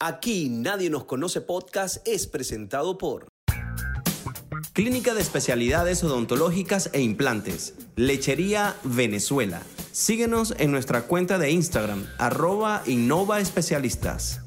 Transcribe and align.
Aquí 0.00 0.48
Nadie 0.48 0.90
nos 0.90 1.06
conoce 1.06 1.40
podcast 1.40 2.06
es 2.06 2.28
presentado 2.28 2.98
por 2.98 3.26
Clínica 4.72 5.12
de 5.12 5.20
Especialidades 5.20 6.04
Odontológicas 6.04 6.90
e 6.92 7.00
Implantes, 7.00 7.74
Lechería 7.96 8.76
Venezuela. 8.84 9.60
Síguenos 9.90 10.54
en 10.58 10.70
nuestra 10.70 11.02
cuenta 11.02 11.38
de 11.38 11.50
Instagram, 11.50 12.06
arroba 12.18 12.84
Innova 12.86 13.40
Especialistas. 13.40 14.42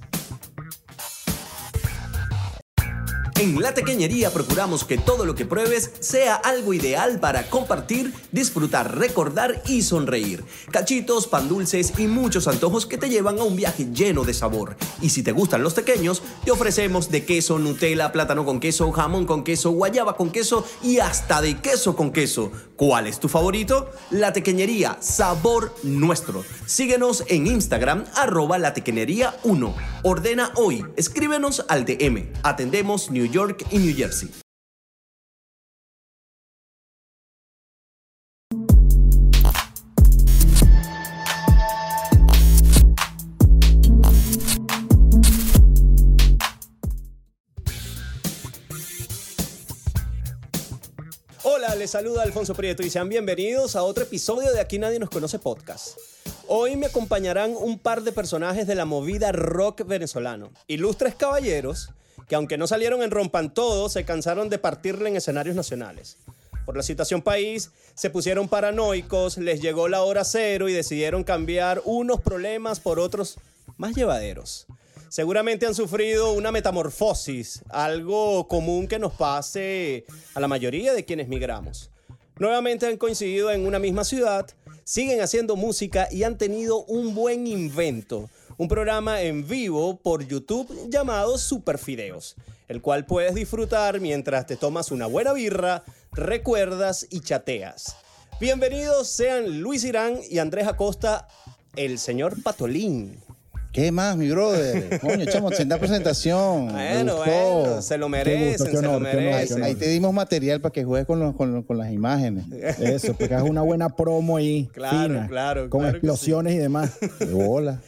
En 3.42 3.60
La 3.60 3.74
Tequeñería 3.74 4.30
procuramos 4.30 4.84
que 4.84 5.00
todo 5.00 5.26
lo 5.26 5.34
que 5.34 5.48
pruebes 5.48 5.94
sea 6.00 6.36
algo 6.36 6.76
ideal 6.76 7.20
para 7.20 7.50
compartir, 7.50 8.14
disfrutar, 8.32 9.00
recordar 9.00 9.64
y 9.66 9.82
sonreír. 9.82 10.44
Cachitos, 10.70 11.26
pan 11.26 11.50
dulces 11.50 11.94
y 11.98 12.06
muchos 12.06 12.48
antojos 12.48 12.86
que 12.86 13.00
te 13.00 13.10
llevan 13.10 13.40
a 13.40 13.44
un 13.44 13.56
viaje 13.56 13.88
lleno 13.92 14.26
de 14.26 14.36
sabor. 14.36 14.78
Y 15.02 15.10
si 15.10 15.24
te 15.24 15.32
gustan 15.32 15.64
los 15.64 15.74
pequeños, 15.74 16.22
te 16.46 16.52
ofrecemos 16.52 17.10
de 17.10 17.26
queso, 17.26 17.58
Nutella, 17.58 18.12
plátano 18.12 18.46
con 18.46 18.60
queso, 18.60 18.92
jamón 18.92 19.26
con 19.26 19.44
queso, 19.44 19.72
guayaba 19.72 20.16
con 20.16 20.30
queso 20.30 20.64
y 20.84 21.00
hasta 21.00 21.42
de 21.42 21.60
queso 21.62 21.96
con 21.96 22.12
queso. 22.12 22.52
¿Cuál 22.76 23.08
es 23.08 23.20
tu 23.20 23.28
favorito? 23.28 23.90
La 24.12 24.34
Tequeñería, 24.34 24.98
sabor 25.02 25.74
nuestro. 25.82 26.44
Síguenos 26.68 27.24
en 27.28 27.48
Instagram, 27.48 28.06
arroba 28.14 28.60
la 28.60 28.76
tequeñería 28.76 29.36
1. 29.44 29.76
Ordena 30.04 30.52
hoy, 30.56 30.86
escríbenos 30.96 31.66
al 31.70 31.86
DM. 31.86 32.32
Atendemos 32.44 33.10
New 33.10 33.31
York 33.32 33.66
y 33.72 33.78
New 33.78 33.96
Jersey. 33.96 34.30
Hola, 51.44 51.76
les 51.76 51.90
saluda 51.90 52.24
Alfonso 52.24 52.54
Prieto 52.54 52.84
y 52.84 52.90
sean 52.90 53.08
bienvenidos 53.08 53.78
a 53.78 53.84
otro 53.84 54.04
episodio 54.04 54.52
de 54.52 54.60
Aquí 54.60 54.78
Nadie 54.78 55.00
Nos 55.00 55.10
Conoce 55.10 55.40
Podcast. 55.40 55.98
Hoy 56.48 56.76
me 56.76 56.88
acompañarán 56.88 57.56
un 57.58 57.80
par 57.80 58.02
de 58.04 58.12
personajes 58.12 58.68
de 58.68 58.76
la 58.76 58.84
movida 58.84 59.32
rock 59.32 59.86
venezolano, 59.88 60.52
ilustres 60.68 61.16
caballeros 61.16 61.92
que 62.32 62.36
aunque 62.36 62.58
no 62.58 62.66
salieron 62.66 63.04
en 63.04 63.12
Rompan 63.12 63.54
Todo, 63.54 63.90
se 63.90 64.06
cansaron 64.06 64.48
de 64.48 64.58
partirle 64.58 65.10
en 65.10 65.18
escenarios 65.18 65.54
nacionales. 65.54 66.16
Por 66.66 66.78
la 66.78 66.82
situación 66.82 67.22
país, 67.22 67.72
se 67.94 68.10
pusieron 68.10 68.48
paranoicos, 68.48 69.38
les 69.38 69.60
llegó 69.60 69.90
la 69.90 70.04
hora 70.04 70.24
cero 70.24 70.70
y 70.70 70.74
decidieron 70.74 71.26
cambiar 71.26 71.82
unos 71.84 72.22
problemas 72.22 72.80
por 72.80 73.02
otros 73.02 73.38
más 73.76 73.96
llevaderos. 73.96 74.66
Seguramente 75.10 75.66
han 75.66 75.76
sufrido 75.76 76.32
una 76.32 76.54
metamorfosis, 76.54 77.64
algo 77.68 78.48
común 78.48 78.88
que 78.88 78.98
nos 78.98 79.12
pase 79.12 80.06
a 80.34 80.40
la 80.40 80.48
mayoría 80.48 80.94
de 80.94 81.04
quienes 81.04 81.28
migramos. 81.28 81.91
Nuevamente 82.42 82.88
han 82.88 82.98
coincidido 82.98 83.52
en 83.52 83.68
una 83.68 83.78
misma 83.78 84.04
ciudad, 84.04 84.50
siguen 84.84 85.22
haciendo 85.22 85.56
música 85.56 86.08
y 86.10 86.24
han 86.24 86.40
tenido 86.40 86.84
un 86.86 87.14
buen 87.14 87.46
invento 87.46 88.32
un 88.58 88.68
programa 88.68 89.22
en 89.22 89.48
vivo 89.48 89.98
por 89.98 90.26
YouTube 90.28 90.68
llamado 90.90 91.38
Super 91.38 91.78
Fideos, 91.78 92.36
el 92.68 92.82
cual 92.82 93.06
puedes 93.06 93.36
disfrutar 93.36 94.00
mientras 94.00 94.48
te 94.48 94.56
tomas 94.56 94.90
una 94.90 95.06
buena 95.06 95.34
birra, 95.34 95.84
recuerdas 96.14 97.06
y 97.12 97.20
chateas. 97.20 97.96
Bienvenidos 98.40 99.08
sean 99.08 99.62
Luis 99.62 99.84
Irán 99.84 100.20
y 100.28 100.40
Andrés 100.40 100.68
Acosta, 100.68 101.28
el 101.76 102.00
señor 102.00 102.42
Patolín. 102.42 103.20
¿Qué 103.72 103.90
más, 103.90 104.18
mi 104.18 104.30
brother? 104.30 105.00
Coño, 105.00 105.26
chamo, 105.26 105.50
senda 105.52 105.78
presentación. 105.78 106.74
Bueno, 106.74 107.16
bueno, 107.16 107.82
se 107.82 107.98
lo 107.98 108.10
merecen, 108.10 108.68
se 108.68 108.82
lo 108.82 109.00
merecen. 109.00 109.64
Ahí 109.64 109.76
te 109.76 109.88
dimos 109.88 110.14
material 110.14 110.60
para 110.60 110.74
que 110.74 110.84
juegues 110.84 111.08
con, 111.08 111.64
con, 111.64 111.78
las 111.78 111.92
imágenes. 111.92 112.46
Eso, 112.80 113.14
porque 113.14 113.34
es 113.34 113.42
una 113.42 113.62
buena 113.62 113.88
promo 113.96 114.36
ahí. 114.36 114.70
Claro, 114.74 115.26
claro. 115.30 115.70
Con 115.70 115.86
explosiones 115.86 116.54
y 116.54 116.58
demás. 116.58 117.00
De 117.20 117.28
bola. 117.28 117.80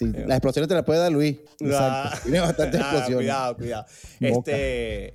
Eh, 0.00 0.24
las 0.26 0.36
explosiones 0.36 0.68
te 0.68 0.74
las 0.74 0.84
puede 0.84 1.00
dar 1.00 1.12
Luis. 1.12 1.38
Ah. 1.72 2.14
Tiene 2.22 2.40
bastantes 2.40 2.80
ah, 2.80 2.84
explosiones. 2.84 3.16
Cuidado, 3.16 3.56
cuidado. 3.56 3.86
Este, 4.20 5.14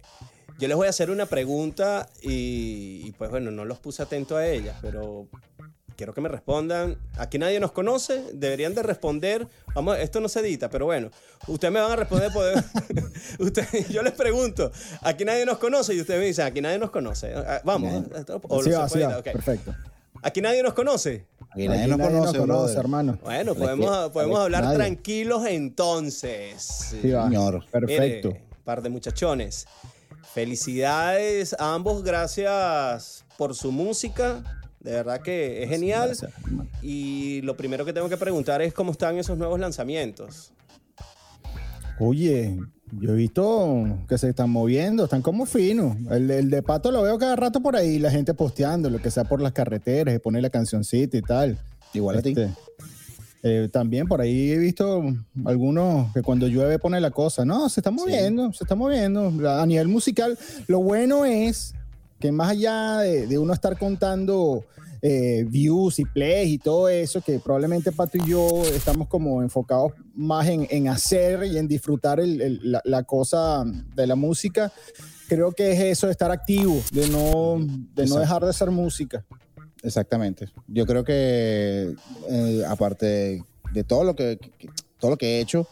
yo 0.58 0.68
les 0.68 0.78
voy 0.78 0.88
a 0.88 0.90
hacer 0.90 1.12
una 1.12 1.28
pregunta 1.28 2.08
y, 2.22 3.12
pues 3.14 3.30
bueno, 3.30 3.52
no 3.52 3.66
los 3.66 3.78
puse 3.80 4.02
atento 4.02 4.38
a 4.38 4.48
ellas, 4.48 4.78
pero 4.82 5.28
quiero 5.96 6.14
que 6.14 6.22
me 6.22 6.30
respondan. 6.30 6.98
Aquí 7.18 7.38
nadie 7.38 7.60
nos 7.60 7.72
conoce, 7.72 8.24
deberían 8.34 8.74
de 8.76 8.84
responder. 8.84 9.48
Vamos, 9.74 9.98
esto 9.98 10.20
no 10.22 10.30
se 10.30 10.42
edita, 10.42 10.70
pero 10.70 10.86
bueno, 10.86 11.10
ustedes 11.48 11.74
me 11.74 11.80
van 11.80 11.92
a 11.92 11.96
responder. 11.96 12.32
yo 13.90 14.04
les 14.04 14.14
pregunto, 14.14 14.72
aquí 15.02 15.26
nadie 15.26 15.46
nos 15.46 15.58
conoce 15.58 15.94
y 15.94 16.02
ustedes 16.02 16.20
me 16.20 16.28
dicen, 16.28 16.46
aquí 16.46 16.62
nadie 16.62 16.78
nos 16.78 16.92
conoce. 16.92 17.34
Ah, 17.34 17.62
vamos. 17.64 18.06
perfecto. 19.24 19.76
Aquí 20.22 20.42
nadie 20.42 20.64
nos 20.64 20.74
conoce. 20.74 21.26
Aquí 21.52 21.68
nadie, 21.68 21.88
nos, 21.88 22.34
conoce, 22.36 22.78
hermano. 22.78 23.18
Bueno, 23.24 23.56
podemos, 23.56 24.10
podemos 24.12 24.40
hablar 24.40 24.74
tranquilos 24.74 25.46
entonces. 25.46 26.64
Sí, 26.64 27.02
señor. 27.02 27.64
Perfecto. 27.72 28.30
Un 28.30 28.64
par 28.64 28.82
de 28.82 28.90
muchachones. 28.90 29.68
Felicidades 30.34 31.56
a 31.58 31.76
ambos, 31.76 32.04
gracias 32.04 33.24
por 33.38 33.56
su 33.56 33.72
música. 33.72 34.44
De 34.86 34.92
verdad 34.92 35.20
que 35.22 35.64
es 35.64 35.70
genial. 35.70 36.16
y 36.84 37.42
lo 37.42 37.58
primero 37.58 37.86
que 37.86 37.92
tengo 37.92 38.08
que 38.08 38.18
preguntar 38.18 38.62
es 38.62 38.72
cómo 38.72 38.92
están 38.92 39.18
esos 39.18 39.36
nuevos 39.36 39.60
lanzamientos. 39.60 40.52
Oye, 42.00 42.56
yo 42.92 43.14
he 43.14 43.16
visto 43.16 43.84
que 44.08 44.20
se 44.20 44.30
están 44.30 44.52
moviendo, 44.52 45.06
están 45.06 45.24
como 45.24 45.48
finos. 45.48 45.98
El, 46.12 46.52
de 46.52 46.62
Pato 46.62 46.92
lo 46.92 47.02
veo 47.02 47.18
cada 47.18 47.36
rato 47.36 47.62
por 47.62 47.76
ahí, 47.76 47.98
la 47.98 48.12
gente 48.12 48.36
posteando, 48.36 48.92
lo 48.92 49.02
que 49.02 49.10
sea 49.10 49.24
por 49.24 49.42
las 49.42 49.54
carreteras, 49.54 50.14
y 50.14 50.20
pone 50.20 50.40
la 50.40 50.52
cancioncita 50.52 51.18
y 51.18 51.22
tal. 51.24 51.58
Igual 51.96 52.20
a 52.20 52.22
ti. 52.22 52.30
Este, 52.30 52.54
eh, 53.42 53.70
también 53.72 54.08
por 54.08 54.22
ahí 54.22 54.52
he 54.52 54.60
visto 54.60 55.04
algunos 55.46 56.14
que 56.14 56.22
cuando 56.22 56.48
llueve 56.48 56.78
pone 56.78 57.02
la 57.02 57.10
cosa. 57.10 57.44
No, 57.44 57.70
se 57.70 57.80
está 57.80 57.90
moviendo, 57.90 58.54
se 58.54 58.66
está 58.66 58.76
moviendo. 58.76 59.34
A 59.50 59.66
nivel 59.66 59.88
musical, 59.88 60.38
lo 60.68 60.80
bueno 60.80 61.26
es 61.26 61.74
que 62.26 62.32
más 62.32 62.50
allá 62.50 63.00
de 63.00 63.38
uno 63.38 63.54
estar 63.54 63.78
contando 63.78 64.66
eh, 65.08 65.46
views 65.48 66.00
y 66.00 66.06
plays 66.06 66.50
y 66.50 66.58
todo 66.58 66.90
eso, 66.90 67.22
que 67.22 67.38
probablemente 67.38 67.92
Pato 67.92 68.18
y 68.18 68.28
yo 68.28 68.64
estamos 68.66 69.08
como 69.08 69.44
enfocados 69.44 69.94
más 70.16 70.48
en, 70.48 70.88
hacer 70.88 71.46
y 71.46 71.60
en 71.60 71.68
disfrutar 71.68 72.20
la, 72.24 73.04
cosa 73.04 73.64
de 73.96 74.08
la 74.08 74.16
música. 74.16 74.74
Creo 75.28 75.52
que 75.52 75.74
es 75.74 75.80
eso 75.80 76.08
de 76.08 76.12
estar 76.12 76.32
activo, 76.32 76.82
de 76.92 77.08
no, 77.10 77.58
de 77.94 78.08
no 78.08 78.16
dejar 78.16 78.44
de 78.44 78.50
hacer 78.50 78.72
música. 78.72 79.24
Exactamente. 79.84 80.50
Yo 80.68 80.88
creo 80.88 81.04
que 81.04 81.94
eh, 82.28 82.64
aparte 82.68 83.44
de, 83.74 83.84
todo 83.84 84.04
lo 84.04 84.16
que, 84.16 84.40
todo 84.98 85.12
lo 85.12 85.18
que 85.18 85.38
he 85.38 85.40
hecho, 85.40 85.68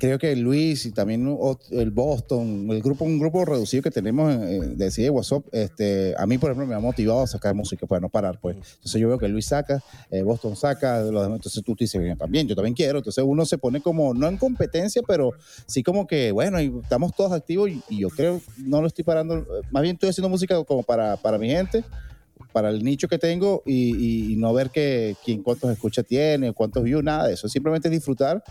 creo 0.00 0.18
que 0.18 0.34
Luis 0.34 0.86
y 0.86 0.92
también 0.92 1.38
el 1.72 1.90
Boston, 1.90 2.66
el 2.70 2.80
grupo, 2.80 3.04
un 3.04 3.18
grupo 3.18 3.44
reducido 3.44 3.82
que 3.82 3.90
tenemos 3.90 4.32
eh, 4.32 4.60
de 4.74 4.90
de 4.90 5.10
WhatsApp, 5.10 5.44
este, 5.52 6.14
a 6.16 6.26
mí, 6.26 6.38
por 6.38 6.50
ejemplo, 6.50 6.66
me 6.66 6.74
ha 6.74 6.80
motivado 6.80 7.22
a 7.22 7.26
sacar 7.26 7.54
música 7.54 7.86
para 7.86 8.00
no 8.00 8.08
parar, 8.08 8.40
pues. 8.40 8.56
Entonces 8.56 9.00
yo 9.00 9.08
veo 9.08 9.18
que 9.18 9.28
Luis 9.28 9.46
saca, 9.46 9.82
eh, 10.10 10.22
Boston 10.22 10.56
saca, 10.56 11.00
los 11.02 11.22
demás, 11.22 11.36
entonces 11.36 11.62
tú 11.62 11.76
te 11.76 11.84
dices, 11.84 12.00
bien, 12.00 12.16
también, 12.16 12.48
yo 12.48 12.56
también 12.56 12.74
quiero. 12.74 12.98
Entonces 12.98 13.22
uno 13.26 13.44
se 13.44 13.58
pone 13.58 13.82
como, 13.82 14.14
no 14.14 14.26
en 14.26 14.38
competencia, 14.38 15.02
pero 15.06 15.32
sí 15.66 15.82
como 15.82 16.06
que, 16.06 16.32
bueno, 16.32 16.58
estamos 16.58 17.14
todos 17.14 17.32
activos 17.32 17.70
y, 17.70 18.00
yo 18.00 18.08
creo, 18.08 18.40
no 18.56 18.80
lo 18.80 18.86
estoy 18.86 19.04
parando, 19.04 19.46
más 19.70 19.82
bien 19.82 19.94
estoy 19.94 20.08
haciendo 20.08 20.30
música 20.30 20.64
como 20.64 20.82
para, 20.82 21.18
para 21.18 21.36
mi 21.36 21.50
gente 21.50 21.84
para 22.52 22.70
el 22.70 22.82
nicho 22.82 23.06
que 23.06 23.18
tengo 23.18 23.62
y, 23.66 24.34
no 24.38 24.52
ver 24.54 24.70
que 24.70 25.14
quién 25.24 25.42
cuántos 25.42 25.70
escucha 25.70 26.02
tiene, 26.02 26.52
cuántos 26.52 26.82
views, 26.82 27.04
nada 27.04 27.28
de 27.28 27.34
eso. 27.34 27.48
Simplemente 27.48 27.90
disfrutar 27.90 28.42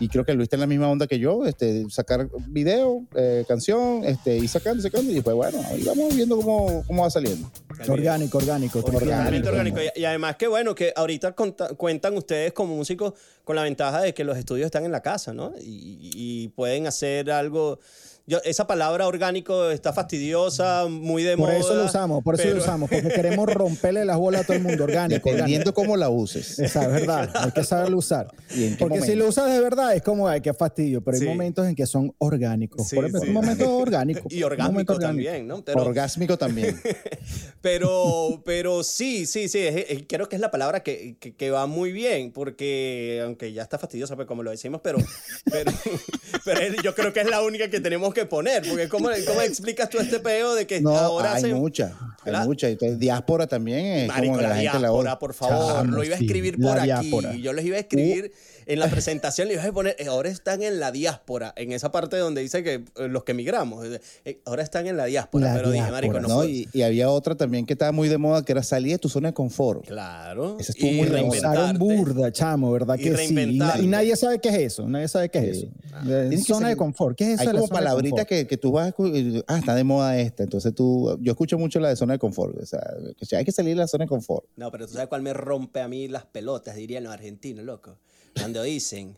y 0.00 0.08
creo 0.08 0.24
que 0.24 0.32
Luis 0.34 0.44
está 0.44 0.56
en 0.56 0.60
la 0.60 0.66
misma 0.66 0.88
onda 0.88 1.06
que 1.06 1.18
yo, 1.18 1.44
este, 1.44 1.88
sacar 1.90 2.28
video, 2.46 3.04
eh, 3.16 3.44
canción, 3.48 4.04
este, 4.04 4.36
y 4.36 4.46
sacando, 4.46 4.82
sacando, 4.82 5.10
y 5.10 5.14
después, 5.14 5.34
bueno, 5.34 5.58
ahí 5.66 5.82
vamos 5.84 6.14
viendo 6.14 6.36
cómo, 6.36 6.84
cómo 6.86 7.02
va 7.02 7.10
saliendo. 7.10 7.50
Orgánico, 7.88 8.38
orgánico. 8.38 8.78
Orgánico, 8.80 9.48
orgánico. 9.48 9.78
Y, 9.94 10.04
además 10.04 10.36
que 10.36 10.46
bueno, 10.46 10.74
que 10.74 10.92
ahorita 10.94 11.34
cuentan 11.76 12.16
ustedes 12.16 12.52
como 12.52 12.76
músicos 12.76 13.14
con 13.44 13.56
la 13.56 13.62
ventaja 13.62 14.00
de 14.02 14.14
que 14.14 14.24
los 14.24 14.36
estudios 14.38 14.66
están 14.66 14.84
en 14.84 14.92
la 14.92 15.00
casa, 15.00 15.32
¿no? 15.32 15.52
y 15.60 16.48
pueden 16.48 16.86
hacer 16.86 17.30
algo 17.30 17.78
esa 18.44 18.66
palabra 18.66 19.06
orgánico 19.06 19.70
está 19.70 19.92
fastidiosa, 19.92 20.86
muy 20.88 21.22
de 21.22 21.36
moda. 21.36 21.52
Por 21.52 21.60
eso 21.60 21.74
lo 21.74 21.84
usamos, 21.86 22.22
por 22.22 22.34
eso 22.34 22.48
lo 22.48 22.58
usamos, 22.58 22.90
porque 22.90 23.08
queremos 23.08 23.52
romperle 23.52 24.04
las 24.04 24.16
bolas 24.18 24.42
a 24.42 24.44
todo 24.44 24.56
el 24.56 24.62
mundo, 24.62 24.84
orgánico. 24.84 25.30
Dependiendo 25.30 25.72
cómo 25.74 25.96
la 25.96 26.10
uses. 26.10 26.58
Esa 26.58 26.82
es 26.84 26.92
verdad, 26.92 27.30
hay 27.34 27.52
que 27.52 27.64
saberlo 27.64 27.96
usar. 27.98 28.28
porque 28.78 29.00
si 29.00 29.14
lo 29.14 29.28
usas 29.28 29.50
de 29.50 29.60
verdad, 29.60 29.94
es 29.94 30.02
como, 30.02 30.28
ay, 30.28 30.40
qué 30.40 30.52
fastidio, 30.52 31.02
pero 31.02 31.16
Sí. 31.16 31.24
hay 31.24 31.30
momentos 31.30 31.66
en 31.66 31.74
que 31.74 31.86
son 31.86 32.14
orgánicos. 32.18 32.86
Sí, 32.88 32.96
Por 32.96 33.04
ejemplo, 33.04 33.20
sí. 33.22 33.28
un 33.28 33.34
momento 33.34 33.76
orgánico. 33.76 34.28
Y 34.30 34.40
momento 34.42 34.46
orgánico 34.92 34.98
también, 34.98 35.46
¿no? 35.46 35.64
Pero, 35.64 35.82
Orgásmico 35.82 36.36
también. 36.36 36.78
pero, 37.60 38.42
pero 38.44 38.82
sí, 38.84 39.26
sí, 39.26 39.48
sí, 39.48 39.58
es- 39.58 39.86
es- 39.88 40.04
creo 40.08 40.28
que 40.28 40.36
es 40.36 40.40
la 40.40 40.50
palabra 40.50 40.82
que, 40.82 41.16
que- 41.18 41.34
que 41.34 41.50
va 41.50 41.66
muy 41.66 41.92
bien, 41.92 42.32
porque 42.32 43.20
aunque 43.24 43.52
ya 43.52 43.62
está 43.62 43.78
fastidiosa, 43.78 44.16
pues 44.16 44.26
como 44.28 44.42
lo 44.42 44.50
decimos, 44.50 44.80
pero, 44.82 44.98
pero, 45.50 45.72
pero 46.44 46.60
es- 46.60 46.82
yo 46.82 46.94
creo 46.94 47.12
que 47.12 47.20
es 47.20 47.28
la 47.30 47.42
única 47.42 47.68
que 47.70 47.80
tenemos 47.80 48.12
que 48.14 48.17
poner, 48.26 48.62
porque 48.68 48.88
¿cómo, 48.88 49.08
cómo 49.26 49.40
explicas 49.42 49.88
tú 49.90 49.98
este 49.98 50.20
peo 50.20 50.54
de 50.54 50.66
que 50.66 50.80
No, 50.80 50.90
ahora 50.96 51.34
hay 51.34 51.42
se... 51.42 51.54
mucha, 51.54 51.86
hay 52.24 52.30
Claro. 52.32 52.44
mucha. 52.46 52.68
Entonces, 52.68 52.98
diáspora 52.98 53.46
también 53.46 53.78
es 53.84 54.08
Marico, 54.08 54.32
como 54.34 54.36
que 54.38 54.42
la, 54.42 54.48
la, 54.50 54.54
gente 54.56 54.72
la 54.74 54.78
diáspora, 54.80 54.92
odia. 55.12 55.18
por 55.18 55.34
favor, 55.34 55.72
Chamo, 55.76 55.92
lo 55.96 56.04
iba 56.04 56.14
a 56.14 56.18
sí, 56.18 56.24
escribir 56.24 56.58
la 56.58 56.68
por 56.74 56.82
diáspora. 56.82 57.30
aquí. 57.30 57.40
Yo 57.42 57.52
les 57.52 57.64
iba 57.64 57.76
a 57.76 57.80
escribir 57.80 58.32
en 58.68 58.78
la 58.78 58.88
presentación, 58.88 59.48
les 59.48 59.56
iba 59.56 59.64
a 59.64 59.72
poner, 59.72 59.96
eh, 59.98 60.06
ahora 60.06 60.28
están 60.28 60.62
en 60.62 60.78
la 60.78 60.92
diáspora, 60.92 61.52
en 61.56 61.72
esa 61.72 61.90
parte 61.90 62.16
donde 62.16 62.40
dice 62.42 62.62
que 62.62 62.74
eh, 62.74 63.08
los 63.08 63.24
que 63.24 63.32
emigramos, 63.32 63.84
eh, 64.24 64.40
ahora 64.44 64.62
están 64.62 64.86
en 64.86 64.96
la 64.96 65.06
diáspora. 65.06 65.48
La 65.48 65.54
pero 65.54 65.70
dije, 65.70 65.90
marico, 65.90 66.20
no, 66.20 66.28
¿no? 66.28 66.34
fue- 66.36 66.50
Y, 66.50 66.68
y 66.72 66.82
había 66.82 67.10
otra 67.10 67.34
también 67.34 67.66
que 67.66 67.72
estaba 67.72 67.92
muy 67.92 68.08
de 68.08 68.18
moda, 68.18 68.44
que 68.44 68.52
era 68.52 68.62
salir 68.62 68.92
de 68.92 68.98
tu 68.98 69.08
zona 69.08 69.28
de 69.30 69.34
confort. 69.34 69.86
Claro. 69.86 70.56
Ese 70.60 70.72
estuvo 70.72 70.90
y 70.90 70.94
muy 70.96 71.08
de 71.08 71.22
moda. 71.22 71.38
Usaron 71.38 71.54
reinventarte. 71.78 72.02
burda, 72.04 72.32
chamo, 72.32 72.70
¿verdad 72.72 72.96
Y 72.98 73.02
que 73.02 73.16
sí? 73.16 73.34
Y, 73.38 73.58
na- 73.58 73.74
y 73.80 73.86
nadie 73.86 74.14
sabe 74.16 74.38
qué 74.38 74.50
es 74.50 74.54
eso. 74.58 74.88
Nadie 74.88 75.08
sabe 75.08 75.28
qué 75.30 75.38
es 75.50 75.58
Sí. 75.58 75.64
eso. 75.64 75.72
Ah. 75.92 76.04
Zona 76.46 76.68
de 76.68 76.76
confort. 76.76 77.16
¿Qué 77.16 77.32
es 77.32 77.40
eso? 77.40 77.50
Hay 77.50 77.56
como 77.56 77.68
palabritas 77.68 78.26
que, 78.26 78.46
que 78.46 78.56
tú 78.56 78.72
vas 78.72 78.94
ah, 79.46 79.58
está 79.58 79.74
de 79.74 79.84
moda 79.84 80.18
esta. 80.18 80.42
Entonces 80.42 80.74
tú, 80.74 81.18
yo 81.20 81.32
escucho 81.32 81.58
mucho 81.58 81.80
la 81.80 81.88
de 81.88 81.96
zona 81.96 82.12
de 82.14 82.18
confort. 82.18 82.56
O 82.60 82.66
sea, 82.66 82.80
hay 83.36 83.44
que 83.44 83.52
salir 83.52 83.70
de 83.74 83.80
la 83.80 83.88
zona 83.88 84.04
de 84.04 84.08
confort. 84.08 84.44
No, 84.56 84.70
pero 84.70 84.86
tú 84.86 84.92
sabes 84.92 85.08
cuál 85.08 85.22
me 85.22 85.32
rompe 85.32 85.80
a 85.80 85.88
mí 85.88 86.06
las 86.08 86.26
pelotas, 86.26 86.76
dirían 86.76 87.04
los 87.04 87.12
argentinos, 87.12 87.64
loco. 87.64 87.98
Cuando 88.38 88.62
dicen, 88.62 89.16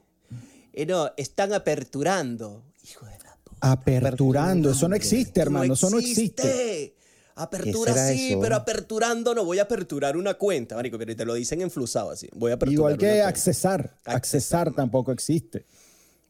eh, 0.73 0.87
no, 0.87 1.11
están 1.17 1.53
aperturando. 1.53 2.63
Hijo 2.89 3.07
de 3.07 3.19
la 3.19 3.37
puta. 3.43 3.73
Aperturando. 3.73 4.71
Eso 4.71 4.89
no 4.89 4.97
existe, 4.97 5.41
hermano. 5.41 5.75
Eso 5.75 5.91
no 5.91 5.99
existe. 5.99 6.95
Apertura 7.35 7.95
¿Qué 7.95 7.99
será 7.99 8.13
sí, 8.13 8.31
eso? 8.31 8.41
pero 8.41 8.57
aperturando 8.57 9.35
no 9.35 9.45
voy 9.45 9.61
a 9.61 9.63
aperturar 9.63 10.17
una 10.17 10.35
cuenta, 10.35 10.75
marico, 10.75 10.99
pero 10.99 11.17
te 11.17 11.25
lo 11.25 11.33
dicen 11.35 11.63
enflusado 11.63 12.11
así. 12.11 12.29
Voy 12.35 12.51
a 12.51 12.55
aperturar 12.55 12.93
Igual 12.93 12.99
que. 12.99 13.23
Accesar. 13.23 13.97
Accesar 14.05 14.75
tampoco 14.75 15.13
existe. 15.13 15.65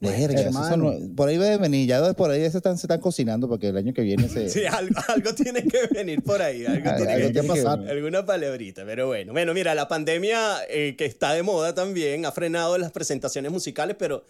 Verga, 0.00 0.40
eso 0.40 0.48
hermano. 0.48 0.92
son- 0.92 1.14
por 1.14 1.28
ahí 1.28 1.36
debe 1.36 1.58
venir. 1.58 1.86
Ya 1.86 2.12
por 2.14 2.30
ahí 2.30 2.40
se 2.50 2.56
están, 2.56 2.78
se 2.78 2.86
están 2.86 3.00
cocinando 3.00 3.48
porque 3.48 3.68
el 3.68 3.76
año 3.76 3.92
que 3.92 4.00
viene 4.00 4.28
se. 4.28 4.48
Sí, 4.48 4.64
algo, 4.64 4.98
algo 5.08 5.34
tiene 5.34 5.62
que 5.64 5.86
venir 5.92 6.22
por 6.22 6.40
ahí. 6.40 6.64
Algo 6.64 6.90
tiene 6.96 7.16
que 7.18 7.30
tiene 7.30 7.48
pasar. 7.48 7.78
venir. 7.80 7.92
Alguna 7.94 8.24
palabrita, 8.24 8.84
pero 8.86 9.08
bueno. 9.08 9.32
Bueno, 9.32 9.52
mira, 9.52 9.74
la 9.74 9.88
pandemia 9.88 10.58
eh, 10.70 10.96
que 10.96 11.04
está 11.04 11.34
de 11.34 11.42
moda 11.42 11.74
también 11.74 12.24
ha 12.24 12.32
frenado 12.32 12.78
las 12.78 12.92
presentaciones 12.92 13.52
musicales, 13.52 13.94
pero 13.98 14.24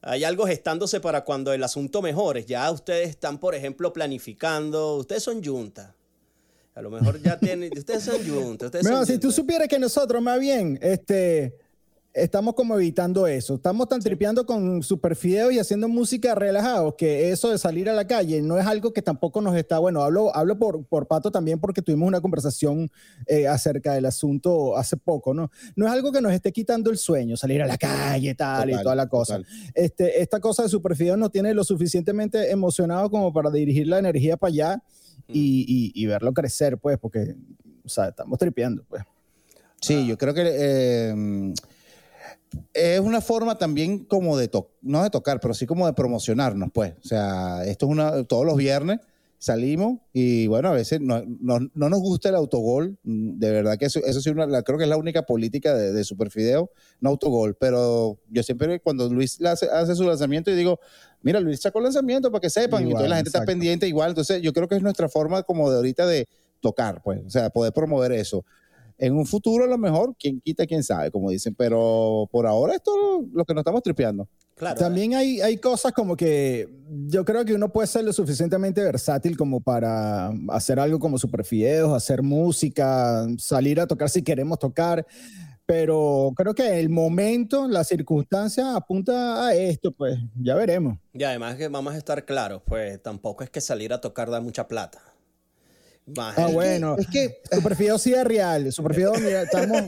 hay 0.00 0.24
algo 0.24 0.46
gestándose 0.46 1.00
para 1.00 1.22
cuando 1.24 1.52
el 1.52 1.62
asunto 1.62 2.00
mejore. 2.00 2.46
Ya 2.46 2.70
ustedes 2.70 3.10
están, 3.10 3.38
por 3.38 3.54
ejemplo, 3.54 3.92
planificando. 3.92 4.96
Ustedes 4.96 5.22
son 5.22 5.44
junta. 5.44 5.94
A 6.74 6.80
lo 6.80 6.88
mejor 6.88 7.20
ya 7.20 7.38
tienen. 7.38 7.70
Ustedes 7.76 8.04
son 8.04 8.16
junta. 8.26 8.66
Ustedes 8.66 8.86
son 8.88 9.04
si 9.04 9.18
tú 9.18 9.30
supieras 9.30 9.68
que 9.68 9.78
nosotros 9.78 10.22
más 10.22 10.40
bien, 10.40 10.78
este, 10.80 11.54
estamos 12.12 12.54
como 12.54 12.74
evitando 12.74 13.26
eso. 13.26 13.54
Estamos 13.54 13.88
tan 13.88 14.00
tripeando 14.00 14.44
con 14.44 14.82
super 14.82 15.14
fideo 15.14 15.50
y 15.50 15.58
haciendo 15.58 15.88
música 15.88 16.34
relajados 16.34 16.94
que 16.96 17.30
eso 17.30 17.50
de 17.50 17.58
salir 17.58 17.88
a 17.88 17.92
la 17.92 18.06
calle 18.06 18.42
no 18.42 18.58
es 18.58 18.66
algo 18.66 18.92
que 18.92 19.00
tampoco 19.02 19.40
nos 19.40 19.56
está, 19.56 19.78
bueno, 19.78 20.02
hablo, 20.02 20.34
hablo 20.34 20.58
por, 20.58 20.84
por 20.86 21.06
Pato 21.06 21.30
también 21.30 21.60
porque 21.60 21.82
tuvimos 21.82 22.08
una 22.08 22.20
conversación 22.20 22.90
eh, 23.26 23.46
acerca 23.46 23.94
del 23.94 24.06
asunto 24.06 24.76
hace 24.76 24.96
poco, 24.96 25.34
¿no? 25.34 25.50
No 25.76 25.86
es 25.86 25.92
algo 25.92 26.10
que 26.10 26.20
nos 26.20 26.32
esté 26.32 26.52
quitando 26.52 26.90
el 26.90 26.98
sueño, 26.98 27.36
salir 27.36 27.62
a 27.62 27.66
la 27.66 27.78
calle, 27.78 28.34
tal 28.34 28.68
y 28.70 28.72
Total, 28.72 28.82
toda 28.84 28.94
la 28.96 29.08
cosa. 29.08 29.36
total. 29.38 29.52
Este, 29.74 30.20
esta 30.20 30.40
cosa 30.40 30.64
de 30.64 30.68
super 30.68 30.96
fideo 30.96 31.16
nos 31.16 31.30
tiene 31.30 31.54
lo 31.54 31.62
suficientemente 31.64 32.50
emocionado 32.50 33.08
como 33.10 33.32
para 33.32 33.50
dirigir 33.50 33.86
la 33.86 33.98
energía 33.98 34.36
para 34.36 34.48
allá 34.48 34.82
y, 35.28 35.64
y- 35.68 35.92
y 35.94 36.06
verlo 36.06 36.32
crecer, 36.34 36.76
pues, 36.78 36.98
porque, 36.98 37.36
o 37.84 37.88
sea, 37.88 38.08
estamos 38.08 38.36
tripeando, 38.38 38.82
pues. 38.88 39.04
Sí, 39.80 40.06
yo 40.06 40.18
creo 40.18 40.34
que 40.34 40.42
eh, 40.44 41.54
es 42.74 43.00
una 43.00 43.20
forma 43.20 43.56
también 43.58 44.04
como 44.04 44.36
de 44.36 44.48
tocar, 44.48 44.72
no 44.82 45.02
de 45.02 45.10
tocar, 45.10 45.40
pero 45.40 45.54
sí 45.54 45.66
como 45.66 45.86
de 45.86 45.92
promocionarnos, 45.92 46.70
pues. 46.72 46.94
O 47.04 47.08
sea, 47.08 47.64
esto 47.64 47.86
es 47.86 47.92
una, 47.92 48.24
todos 48.24 48.44
los 48.46 48.56
viernes 48.56 49.00
salimos 49.38 50.00
y 50.12 50.46
bueno, 50.48 50.68
a 50.68 50.72
veces 50.72 51.00
no, 51.00 51.22
no- 51.40 51.60
no 51.72 51.88
nos 51.88 52.00
gusta 52.00 52.28
el 52.28 52.34
autogol, 52.34 52.98
de 53.02 53.50
verdad 53.50 53.78
que 53.78 53.86
eso, 53.86 53.98
eso 54.04 54.20
sí, 54.20 54.28
una- 54.28 54.46
la- 54.46 54.62
creo 54.62 54.76
que 54.76 54.84
es 54.84 54.90
la 54.90 54.98
única 54.98 55.22
política 55.22 55.74
de, 55.74 55.92
de 55.94 56.04
Superfideo, 56.04 56.70
no 57.00 57.08
autogol, 57.08 57.56
pero 57.58 58.18
yo 58.28 58.42
siempre 58.42 58.80
cuando 58.80 59.08
Luis 59.08 59.40
hace, 59.42 59.66
hace 59.70 59.94
su 59.94 60.04
lanzamiento 60.04 60.50
y 60.50 60.56
digo, 60.56 60.78
mira, 61.22 61.40
Luis 61.40 61.60
sacó 61.60 61.78
el 61.78 61.84
lanzamiento 61.84 62.30
para 62.30 62.42
que 62.42 62.50
sepan, 62.50 62.80
y 62.82 62.88
Igual, 62.88 62.90
entonces 62.92 63.10
la 63.10 63.16
gente 63.16 63.28
está 63.30 63.38
exacto. 63.38 63.52
pendiente 63.52 63.88
igual, 63.88 64.10
entonces 64.10 64.42
yo 64.42 64.52
creo 64.52 64.68
que 64.68 64.74
es 64.76 64.82
nuestra 64.82 65.08
forma 65.08 65.42
como 65.42 65.70
de 65.70 65.76
ahorita 65.76 66.06
de 66.06 66.28
tocar, 66.60 67.00
pues, 67.02 67.22
o 67.24 67.30
sea, 67.30 67.48
poder 67.48 67.72
promover 67.72 68.12
eso. 68.12 68.44
En 69.02 69.16
un 69.16 69.24
futuro 69.24 69.64
a 69.64 69.66
lo 69.66 69.78
mejor, 69.78 70.14
quien 70.18 70.42
quita, 70.42 70.66
quién 70.66 70.84
sabe, 70.84 71.10
como 71.10 71.30
dicen, 71.30 71.54
pero 71.54 72.28
por 72.30 72.46
ahora 72.46 72.74
esto 72.74 73.22
es 73.22 73.32
lo 73.32 73.46
que 73.46 73.54
nos 73.54 73.62
estamos 73.62 73.82
tripeando. 73.82 74.28
Claro. 74.56 74.78
También 74.78 75.14
hay, 75.14 75.40
hay 75.40 75.56
cosas 75.56 75.92
como 75.92 76.14
que 76.14 76.68
yo 77.08 77.24
creo 77.24 77.46
que 77.46 77.54
uno 77.54 77.72
puede 77.72 77.86
ser 77.86 78.04
lo 78.04 78.12
suficientemente 78.12 78.82
versátil 78.82 79.38
como 79.38 79.62
para 79.62 80.30
hacer 80.50 80.78
algo 80.78 80.98
como 80.98 81.16
super 81.16 81.46
fideos, 81.46 81.94
hacer 81.94 82.22
música, 82.22 83.26
salir 83.38 83.80
a 83.80 83.86
tocar 83.86 84.10
si 84.10 84.22
queremos 84.22 84.58
tocar, 84.58 85.06
pero 85.70 86.32
creo 86.36 86.52
que 86.52 86.80
el 86.80 86.90
momento, 86.90 87.68
la 87.68 87.84
circunstancia 87.84 88.74
apunta 88.74 89.46
a 89.46 89.54
esto, 89.54 89.92
pues 89.92 90.18
ya 90.34 90.56
veremos. 90.56 90.98
Y 91.12 91.22
además 91.22 91.54
que 91.54 91.68
vamos 91.68 91.94
a 91.94 91.96
estar 91.96 92.24
claros, 92.24 92.60
pues 92.66 93.00
tampoco 93.00 93.44
es 93.44 93.50
que 93.50 93.60
salir 93.60 93.92
a 93.92 94.00
tocar 94.00 94.28
da 94.30 94.40
mucha 94.40 94.68
plata. 94.68 95.00
Ah, 96.18 96.48
bueno. 96.52 96.96
Es 96.98 97.06
que 97.06 97.40
Super 97.50 97.76
Fideo 97.76 97.98
sí 97.98 98.12
es 98.12 98.24
real. 98.24 98.72
Super 98.72 98.94
Fideo, 98.94 99.14
mira, 99.14 99.42
estamos, 99.42 99.82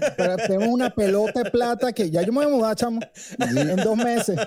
tenemos 0.47 0.69
una 0.69 0.91
pelota 0.91 1.43
de 1.43 1.51
plata 1.51 1.93
que 1.93 2.11
ya 2.11 2.23
yo 2.23 2.33
me 2.33 2.45
voy 2.45 2.53
a 2.53 2.57
mudar, 2.57 2.77
chamo, 2.77 3.01
en 3.39 3.77
dos 3.77 3.97
meses. 3.97 4.39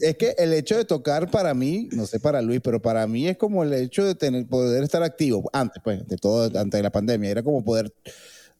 es 0.00 0.16
que 0.16 0.34
el 0.38 0.52
hecho 0.52 0.76
de 0.76 0.84
tocar 0.84 1.30
para 1.30 1.54
mí, 1.54 1.88
no 1.92 2.06
sé 2.06 2.20
para 2.20 2.42
Luis, 2.42 2.60
pero 2.62 2.80
para 2.80 3.06
mí 3.06 3.28
es 3.28 3.36
como 3.36 3.62
el 3.62 3.72
hecho 3.72 4.04
de 4.04 4.14
tener, 4.14 4.46
poder 4.46 4.82
estar 4.84 5.02
activo. 5.02 5.48
Antes, 5.52 5.82
pues, 5.82 6.06
de 6.06 6.16
todo, 6.16 6.44
antes 6.58 6.78
de 6.78 6.82
la 6.82 6.90
pandemia, 6.90 7.30
era 7.30 7.42
como 7.42 7.64
poder 7.64 7.92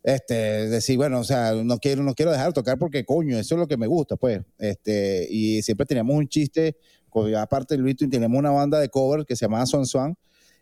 este, 0.02 0.34
decir, 0.68 0.96
bueno, 0.96 1.20
o 1.20 1.24
sea, 1.24 1.52
no 1.52 1.78
quiero, 1.78 2.02
no 2.02 2.14
quiero 2.14 2.30
dejar 2.32 2.48
de 2.48 2.52
tocar 2.52 2.78
porque 2.78 3.04
coño, 3.04 3.38
eso 3.38 3.54
es 3.54 3.58
lo 3.58 3.66
que 3.68 3.76
me 3.76 3.86
gusta, 3.86 4.16
pues. 4.16 4.40
Este, 4.58 5.26
y 5.30 5.60
siempre 5.62 5.86
teníamos 5.86 6.16
un 6.16 6.28
chiste, 6.28 6.76
con- 7.10 7.34
aparte 7.34 7.76
Luis, 7.76 7.96
teníamos 7.96 8.38
una 8.38 8.50
banda 8.50 8.78
de 8.78 8.88
cover 8.88 9.24
que 9.26 9.36
se 9.36 9.44
llamaba 9.44 9.66
Swan 9.66 9.86
Swan. 9.86 10.16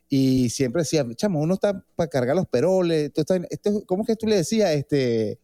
Y 0.09 0.51
siempre 0.51 0.83
decía, 0.83 1.05
chamo, 1.17 1.41
uno 1.41 1.55
está 1.55 1.85
para 1.97 2.09
cargar 2.09 2.37
los 2.37 2.47
peroles. 2.47 3.07
Esto 3.07 3.23
está- 3.23 3.41
esto- 3.51 3.83
¿Cómo 3.87 4.03
es 4.03 4.07
que 4.07 4.17
tú 4.17 4.27
le 4.27 4.37
decías? 4.37 4.71
Este, 4.71 5.39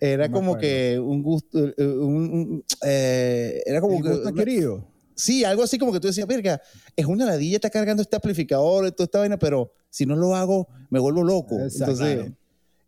era 0.00 0.28
No 0.28 0.34
como 0.34 0.52
acuerdo. 0.54 0.60
que 0.60 0.98
un 1.00 1.22
gusto, 1.22 1.58
eh, 1.66 1.74
un- 1.78 2.30
un- 2.32 2.64
eh, 2.86 3.60
era 3.66 3.80
como 3.80 3.96
El 3.96 4.02
que 4.02 4.08
gusto 4.10 4.28
una- 4.28 4.38
querido. 4.44 4.86
Sí, 5.16 5.42
algo 5.42 5.64
así 5.64 5.78
como 5.78 5.92
que 5.92 5.98
tú 5.98 6.06
decías, 6.06 6.28
verga, 6.28 6.62
es 6.94 7.06
una 7.06 7.26
ladilla, 7.26 7.56
está 7.56 7.70
cargando 7.70 8.02
este 8.02 8.14
amplificador, 8.14 8.92
toda 8.92 9.04
esta 9.06 9.18
vaina, 9.18 9.36
pero 9.36 9.72
si 9.90 10.06
no 10.06 10.14
lo 10.14 10.36
hago, 10.36 10.68
me 10.90 11.00
vuelvo 11.00 11.24
loco. 11.24 11.56
Exacto. 11.58 11.90
Entonces, 11.92 12.14
Claro. 12.18 12.34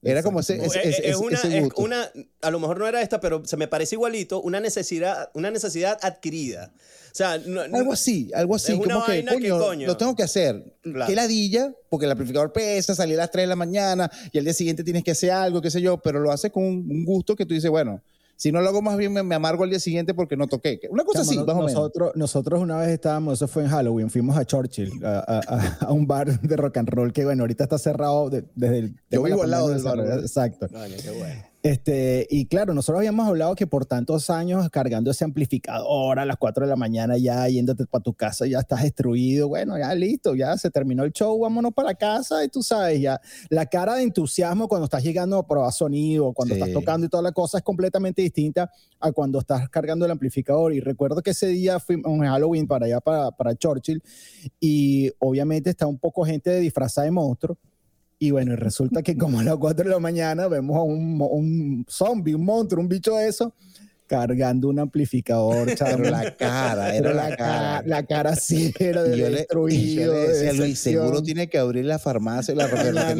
era 0.03 0.23
como 0.23 0.39
ese, 0.39 0.55
Exacto. 0.55 0.79
ese, 0.79 0.89
es, 0.91 0.99
ese- 1.01 1.09
es 1.11 1.17
una, 1.17 1.37
ese 1.39 1.59
es 1.59 1.65
gusto. 1.65 1.83
una, 1.83 2.09
a 2.43 2.51
lo 2.53 2.61
mejor 2.61 2.79
no 2.79 2.87
era 2.87 3.03
esta, 3.03 3.19
pero 3.19 3.45
se 3.45 3.57
me 3.57 3.67
parece 3.67 3.97
igualito, 3.97 4.41
una 4.41 4.61
necesidad, 4.61 5.29
una 5.35 5.51
necesidad 5.51 5.99
adquirida. 6.03 6.73
O 7.13 7.15
sea, 7.15 7.39
no- 7.39 7.67
no- 7.69 7.77
Algo 7.79 7.93
así, 7.93 8.31
algo 8.35 8.55
así, 8.55 8.73
Es 8.73 8.79
una 8.79 8.95
como 8.95 9.07
que, 9.07 9.13
vaina 9.13 9.33
que, 9.33 9.39
coño, 9.51 9.59
coño. 9.59 9.87
lo 9.87 9.97
tengo 9.97 10.15
que 10.15 10.23
hacer. 10.23 10.63
Claro. 10.83 11.07
Qué 11.07 11.15
ladilla, 11.17 11.73
porque 11.89 12.07
el 12.07 12.13
amplificador 12.13 12.53
pesa, 12.53 12.95
salir 12.95 13.17
a 13.17 13.23
las 13.23 13.31
3 13.31 13.43
de 13.45 13.47
la 13.49 13.57
mañana 13.57 14.11
y 14.33 14.39
al 14.39 14.45
día 14.45 14.55
siguiente 14.55 14.85
tienes 14.85 15.03
que 15.05 15.11
hacer 15.11 15.31
algo, 15.33 15.61
qué 15.61 15.71
sé 15.71 15.81
yo, 15.81 15.99
pero 15.99 16.21
lo 16.21 16.31
haces 16.31 16.51
con 16.53 16.63
un, 16.65 17.05
gusto 17.05 17.35
que 17.37 17.45
tú 17.47 17.55
dices, 17.55 17.71
bueno, 17.71 18.01
si 18.37 18.51
no 18.53 18.63
lo 18.63 18.69
hago 18.71 18.81
más 18.81 18.97
bien 18.97 19.13
me, 19.13 19.23
me 19.23 19.35
amargo 19.35 19.65
al 19.65 19.71
día 19.71 19.81
siguiente 19.81 20.15
porque 20.15 20.35
no 20.37 20.47
toqué. 20.47 20.81
Una 20.89 21.05
cosa 21.05 21.19
Chamo, 21.21 21.31
así, 21.31 21.37
no- 21.39 21.45
más 21.47 21.55
o 21.57 21.59
menos. 21.59 21.73
nosotros, 21.75 22.13
nosotros 22.15 22.61
una 22.63 22.79
vez 22.79 22.89
estábamos, 22.89 23.35
eso 23.35 23.49
fue 23.49 23.65
en 23.65 23.69
Halloween, 23.69 24.09
fuimos 24.09 24.37
a 24.39 24.45
Churchill, 24.47 25.05
a, 25.05 25.19
a- 25.19 25.41
a- 25.57 25.79
a 25.87 25.93
un 25.93 26.07
bar 26.07 26.41
de 26.41 26.57
rock 26.57 26.79
and 26.79 26.89
roll 26.89 27.13
que, 27.13 27.25
bueno, 27.25 27.43
ahorita 27.43 27.65
está 27.65 27.77
cerrado 27.79 28.31
de- 28.31 28.45
desde 28.55 28.79
el... 28.79 28.95
de 29.11 29.19
vivo 29.19 29.43
al 29.43 29.51
lado 29.51 29.69
del 29.69 29.83
bar. 29.83 29.99
Exacto. 30.21 30.69
Coño, 30.69 30.95
qué 31.03 31.11
bueno. 31.11 31.43
Este, 31.63 32.27
y 32.31 32.47
claro, 32.47 32.73
nosotros 32.73 33.01
habíamos 33.01 33.29
hablado 33.29 33.55
que 33.55 33.67
por 33.67 33.85
tantos 33.85 34.31
años 34.31 34.71
cargando 34.71 35.11
ese 35.11 35.25
amplificador 35.25 36.19
a 36.19 36.25
las 36.25 36.39
4 36.39 36.65
de 36.65 36.71
la 36.71 36.77
mañana, 36.77 37.19
ya 37.19 37.47
yéndote 37.49 37.85
para 37.85 38.03
tu 38.03 38.15
casa, 38.15 38.47
ya 38.47 38.61
estás 38.61 38.83
destruido. 38.83 39.49
Bueno, 39.49 39.77
ya 39.77 39.95
listo, 39.95 40.35
ya 40.35 40.57
se 40.57 40.71
terminó 40.71 41.05
el 41.05 41.13
show, 41.13 41.39
vámonos 41.39 41.75
para 41.75 41.95
casa. 41.95 42.43
Y 42.45 42.49
tú 42.49 42.63
sabes, 42.63 43.01
ya 43.03 43.21
la 43.51 43.67
cara 43.67 43.97
de 43.97 44.05
entusiasmo 44.05 44.69
cuando 44.69 44.85
estás 44.87 45.03
llegando 45.05 45.37
a 45.37 45.47
probar 45.47 45.71
sonido, 45.73 46.33
cuando 46.33 46.55
Sí. 46.55 46.61
estás 46.63 46.73
tocando 46.73 47.05
y 47.07 47.11
toda 47.11 47.23
la 47.23 47.33
cosa 47.33 47.59
es 47.59 47.65
completamente 47.65 48.23
distinta 48.23 48.71
a 48.99 49.13
cuando 49.13 49.39
estás 49.39 49.69
cargando 49.69 50.07
el 50.07 50.11
amplificador. 50.13 50.73
Y 50.73 50.81
recuerdo 50.81 51.21
que 51.21 51.33
ese 51.33 51.49
día 51.49 51.79
fuimos 51.79 52.11
en 52.11 52.25
Halloween 52.25 52.67
para 52.67 52.87
allá, 52.87 53.01
para, 53.03 53.33
para 53.33 53.55
Churchill, 53.55 54.03
y 54.61 55.13
obviamente 55.19 55.69
está 55.69 55.87
un 55.87 55.99
poco 55.99 56.25
gente 56.25 56.59
disfrazada 56.59 57.05
de 57.05 57.11
monstruo. 57.11 57.59
Y 58.23 58.33
bueno, 58.33 58.53
y 58.53 58.57
resulta 58.57 59.03
que 59.03 59.17
como 59.17 59.41
a 59.41 59.43
las 59.43 59.57
4 59.57 59.85
de 59.85 59.91
la 59.91 59.99
mañana 59.99 60.47
vemos 60.47 60.77
a 60.77 60.83
un, 60.83 61.19
un 61.23 61.87
zombie, 61.89 62.35
un 62.35 62.45
monstruo, 62.45 62.83
un 62.83 62.89
bicho 62.89 63.15
de 63.17 63.27
eso, 63.29 63.55
cargando 64.07 64.69
un 64.69 64.79
amplificador, 64.79 65.75
chamo. 65.75 65.97
Pero 65.97 66.11
la 66.11 66.37
cara, 66.37 66.95
era 66.95 67.15
la 67.15 67.35
cara. 67.35 67.83
La 67.87 68.03
cara 68.05 68.37
sí 68.37 68.75
era 68.79 69.07
Y 69.07 69.11
de 69.13 69.17
yo 69.17 69.25
le, 69.25 69.31
y 69.33 69.35
destruido. 69.37 70.05
yo 70.05 70.13
le 70.13 70.19
de 70.19 70.29
decía, 70.29 70.53
Luis, 70.53 70.61
decepción. 70.85 71.03
seguro 71.05 71.23
tiene 71.23 71.49
que 71.49 71.57
abrir 71.57 71.87
la 71.87 71.99
farmacia, 71.99 72.55
la 72.55 72.67
ropería 72.67 73.09
a 73.09 73.15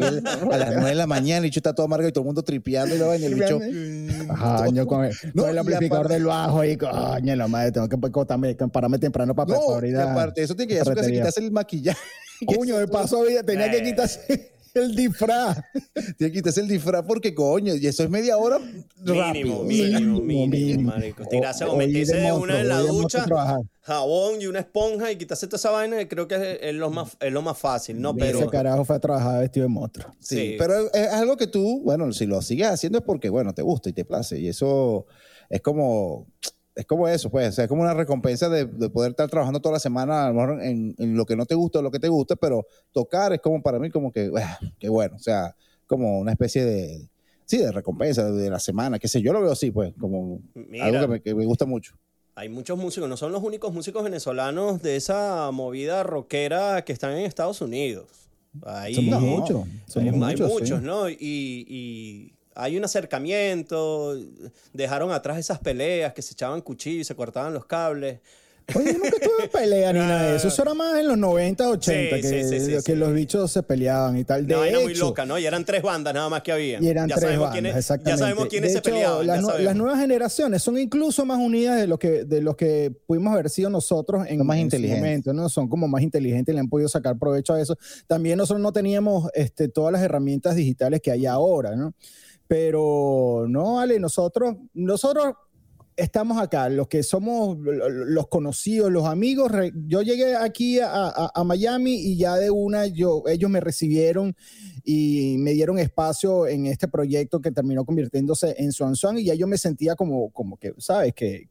las 0.57 0.69
9 0.75 0.89
de 0.89 0.95
la 0.95 1.07
mañana, 1.07 1.37
el 1.37 1.43
bicho 1.45 1.57
está 1.59 1.73
todo 1.73 1.87
amargo 1.87 2.07
y 2.07 2.11
todo 2.11 2.21
el 2.21 2.25
mundo 2.27 2.43
tripeando 2.43 2.93
y 2.93 2.99
lo 2.99 3.15
y 3.15 3.25
el 3.25 3.33
bicho... 3.33 3.57
Coño, 3.57 4.85
con 4.87 5.05
el, 5.05 5.13
No, 5.33 5.41
con 5.43 5.49
el 5.49 5.55
y 5.55 5.59
amplificador 5.61 6.09
del 6.09 6.25
bajo 6.25 6.63
y 6.63 6.77
coño, 6.77 7.35
la 7.35 7.47
madre, 7.47 7.71
tengo 7.71 7.89
que 7.89 7.97
cortarme, 8.11 8.53
pararme 8.53 8.99
temprano 8.99 9.33
para 9.33 9.51
No, 9.55 9.83
y 9.83 9.89
la 9.89 10.11
aparte, 10.11 10.43
eso 10.43 10.55
tiene 10.55 10.67
que 10.69 10.75
ya 10.75 10.83
se 10.83 10.89
ferretería. 10.91 11.21
quitarse 11.21 11.39
el 11.39 11.51
maquillaje. 11.51 11.99
Coño, 12.45 12.77
de 12.77 12.87
paso 12.87 13.21
había- 13.23 13.41
tenía 13.41 13.71
que 13.71 13.81
quitarse 13.81 14.51
el 14.79 14.95
disfraz. 14.95 15.57
Tiene 16.17 16.31
que 16.31 16.39
quitarse 16.39 16.61
el 16.61 16.67
disfraz 16.67 17.03
porque, 17.07 17.33
coño, 17.35 17.75
y 17.75 17.85
eso 17.87 18.03
es 18.03 18.09
media 18.09 18.37
hora 18.37 18.59
Mínimo, 18.59 19.21
rápido. 19.21 19.63
mínimo, 19.63 20.21
mínimo, 20.21 20.47
mínimo. 20.47 20.89
marico. 20.91 21.25
Tirarse 21.25 21.65
o 21.65 21.75
meterse 21.75 22.15
de 22.15 22.21
de 22.21 22.31
monstruo, 22.31 22.43
una 22.43 22.61
en 22.61 22.67
la 22.67 22.79
ducha, 22.79 23.25
jabón 23.81 24.41
y 24.41 24.47
una 24.47 24.59
esponja 24.59 25.11
y 25.11 25.17
quitarse 25.17 25.47
toda 25.47 25.57
esa 25.57 25.71
vaina, 25.71 26.07
creo 26.07 26.27
que 26.27 26.35
es, 26.35 26.59
es 26.61 26.75
lo 26.75 26.89
más, 26.89 27.17
es 27.19 27.31
lo 27.33 27.41
más 27.41 27.57
fácil, 27.57 27.99
¿no? 27.99 28.11
Ese 28.11 28.19
Pero 28.37 28.49
carajo 28.49 28.85
fue 28.85 28.95
a 28.95 28.99
trabajar 28.99 29.41
vestido 29.41 29.65
de 29.65 29.69
monstruo. 29.69 30.13
Sí, 30.19 30.35
Sí. 30.35 30.55
pero 30.57 30.91
es 30.93 31.07
algo 31.09 31.35
que 31.37 31.47
tú, 31.47 31.81
bueno, 31.83 32.11
si 32.13 32.25
lo 32.25 32.41
sigues 32.41 32.67
haciendo 32.67 32.99
es 32.99 33.03
porque, 33.03 33.29
bueno, 33.29 33.53
te 33.53 33.61
gusta 33.61 33.89
y 33.89 33.93
te 33.93 34.05
place. 34.05 34.39
Y 34.39 34.47
eso 34.47 35.05
es 35.49 35.61
como, 35.61 36.27
es 36.75 36.85
como 36.85 37.07
eso, 37.07 37.29
pues. 37.29 37.49
O 37.49 37.51
sea, 37.51 37.65
es 37.65 37.69
como 37.69 37.81
una 37.81 37.93
recompensa 37.93 38.47
de, 38.49 38.65
de 38.65 38.89
poder 38.89 39.11
estar 39.11 39.29
trabajando 39.29 39.59
toda 39.59 39.73
la 39.73 39.79
semana, 39.79 40.25
a 40.25 40.29
lo 40.29 40.33
mejor 40.35 40.63
en, 40.63 40.95
en 40.97 41.15
lo 41.17 41.25
que 41.25 41.35
no 41.35 41.45
te 41.45 41.55
gusta 41.55 41.79
o 41.79 41.81
lo 41.81 41.91
que 41.91 41.99
te 41.99 42.07
gusta, 42.07 42.35
pero 42.35 42.65
tocar 42.91 43.33
es 43.33 43.41
como 43.41 43.61
para 43.61 43.79
mí, 43.79 43.89
como 43.89 44.11
que, 44.11 44.31
ah, 44.37 44.57
qué 44.79 44.89
bueno. 44.89 45.15
O 45.15 45.19
sea, 45.19 45.55
como 45.87 46.19
una 46.19 46.31
especie 46.31 46.63
de, 46.65 47.07
sí, 47.45 47.57
de 47.57 47.71
recompensa 47.71 48.31
de 48.31 48.49
la 48.49 48.59
semana, 48.59 48.99
qué 48.99 49.07
sé 49.07 49.21
yo, 49.21 49.33
lo 49.33 49.41
veo 49.41 49.51
así, 49.51 49.71
pues, 49.71 49.93
como 49.99 50.39
Mira. 50.55 50.85
algo 50.85 50.99
que 51.01 51.07
me, 51.07 51.21
que 51.21 51.35
me 51.35 51.45
gusta 51.45 51.65
mucho. 51.65 51.93
hay 52.35 52.47
muchos 52.47 52.77
músicos, 52.77 53.09
no 53.09 53.17
son 53.17 53.31
los 53.33 53.43
únicos 53.43 53.73
músicos 53.73 54.03
venezolanos 54.03 54.81
de 54.81 54.95
esa 54.95 55.51
movida 55.51 56.03
rockera 56.03 56.83
que 56.85 56.93
están 56.93 57.11
en 57.17 57.25
Estados 57.25 57.59
Unidos. 57.61 58.07
Ahí, 58.65 58.95
Somos 58.95 59.11
No. 59.11 59.19
muchos. 59.21 59.65
hay, 59.65 59.81
Somos 59.87 60.13
hay 60.13 60.19
muchos, 60.19 60.49
muchos, 60.51 60.79
sí. 60.79 60.85
¿no? 60.85 61.09
Y, 61.09 61.17
y 61.19 62.33
hay 62.55 62.77
un 62.77 62.83
acercamiento, 62.83 64.17
dejaron 64.73 65.11
atrás 65.11 65.37
esas 65.37 65.59
peleas 65.59 66.13
que 66.13 66.21
se 66.21 66.33
echaban 66.33 66.61
cuchillos 66.61 67.01
y 67.01 67.05
se 67.05 67.15
cortaban 67.15 67.53
los 67.53 67.65
cables. 67.65 68.19
Oye, 68.75 68.93
yo 68.93 68.99
nunca 68.99 69.17
tuve 69.19 69.47
pelea 69.49 69.91
ni 69.91 69.99
nada 69.99 70.31
de 70.31 70.35
eso. 70.37 70.47
Eso 70.47 70.61
era 70.61 70.73
más 70.73 70.97
en 70.97 71.07
los 71.07 71.17
90, 71.17 71.69
80, 71.69 72.15
Sí, 72.15 72.21
que, 72.21 72.27
sí, 72.27 72.43
sí, 72.43 72.59
sí, 72.59 72.71
que 72.71 72.81
sí. 72.81 72.95
los 72.95 73.13
bichos 73.13 73.51
se 73.51 73.63
peleaban 73.63 74.17
y 74.17 74.23
tal. 74.23 74.47
De 74.47 74.53
Una 74.53 74.61
vaina 74.61 74.79
muy 74.79 74.93
loca, 74.95 75.25
¿no? 75.25 75.37
Y 75.37 75.45
eran 75.45 75.65
tres 75.65 75.81
bandas 75.81 76.13
nada 76.13 76.29
más 76.29 76.41
que 76.41 76.51
había. 76.51 76.79
Y 76.79 76.87
eran 76.87 77.09
ya 77.09 77.15
tres 77.15 77.23
sabemos 77.23 77.45
bandas, 77.45 77.61
quiénes, 77.61 77.77
exactamente. 77.77 78.11
Ya 78.11 78.17
sabemos 78.17 78.47
quiénes 78.47 78.69
De 78.69 78.73
se 78.73 78.79
hecho, 78.79 78.91
peleaban. 78.91 79.27
Las, 79.63 79.75
nuevas 79.75 79.99
generaciones 79.99 80.61
son 80.61 80.77
incluso 80.77 81.25
más 81.25 81.39
unidas 81.39 81.79
de 81.79 81.87
lo 81.87 81.99
que, 81.99 82.23
de 82.23 82.41
lo 82.41 82.55
que 82.55 82.93
pudimos 83.05 83.33
haber 83.33 83.49
sido 83.49 83.69
nosotros 83.69 84.25
en, 84.27 84.37
Son 84.37 84.47
más 84.47 84.57
en 84.57 84.71
su 84.71 84.79
momento, 84.79 85.33
¿no? 85.33 85.49
Son 85.49 85.67
como 85.67 85.87
más 85.87 86.01
inteligentes 86.01 86.53
y 86.53 86.55
le 86.55 86.59
han 86.59 86.69
podido 86.69 86.87
sacar 86.87 87.17
provecho 87.17 87.53
a 87.53 87.61
eso. 87.61 87.77
También 88.07 88.37
nosotros 88.37 88.61
no 88.61 88.71
teníamos 88.71 89.29
este, 89.33 89.67
todas 89.67 89.91
las 89.91 90.01
herramientas 90.01 90.55
digitales 90.55 91.01
que 91.01 91.11
hay 91.11 91.25
ahora, 91.25 91.75
¿no? 91.75 91.93
Pero 92.51 93.45
no, 93.47 93.79
Ale, 93.79 93.97
nosotros, 93.97 94.57
nosotros 94.73 95.35
estamos 95.95 96.41
acá, 96.41 96.69
los 96.69 96.87
que 96.87 97.03
somos 97.03 97.57
los 97.59 98.27
conocidos, 98.27 98.91
los 98.91 99.05
amigos. 99.05 99.51
Yo 99.87 100.01
llegué 100.01 100.35
aquí 100.35 100.79
a, 100.81 101.31
Miami 101.45 101.93
y 101.93 102.17
ya 102.17 102.35
de 102.35 102.49
una, 102.49 102.87
yo, 102.87 103.23
ellos 103.27 103.49
me 103.49 103.59
recibieron 103.59 104.35
y 104.83 105.35
me 105.39 105.51
dieron 105.51 105.77
espacio 105.77 106.47
en 106.47 106.65
este 106.65 106.87
proyecto 106.87 107.41
que 107.41 107.51
terminó 107.51 107.85
convirtiéndose 107.85 108.55
en 108.57 108.71
Swan 108.71 108.95
Swan 108.95 109.19
y 109.19 109.25
ya 109.25 109.35
yo 109.35 109.47
me 109.47 109.57
sentía 109.57 109.95
como, 109.95 110.31
como 110.31 110.57
que, 110.57 110.73
¿sabes? 110.77 111.13
Que, 111.13 111.47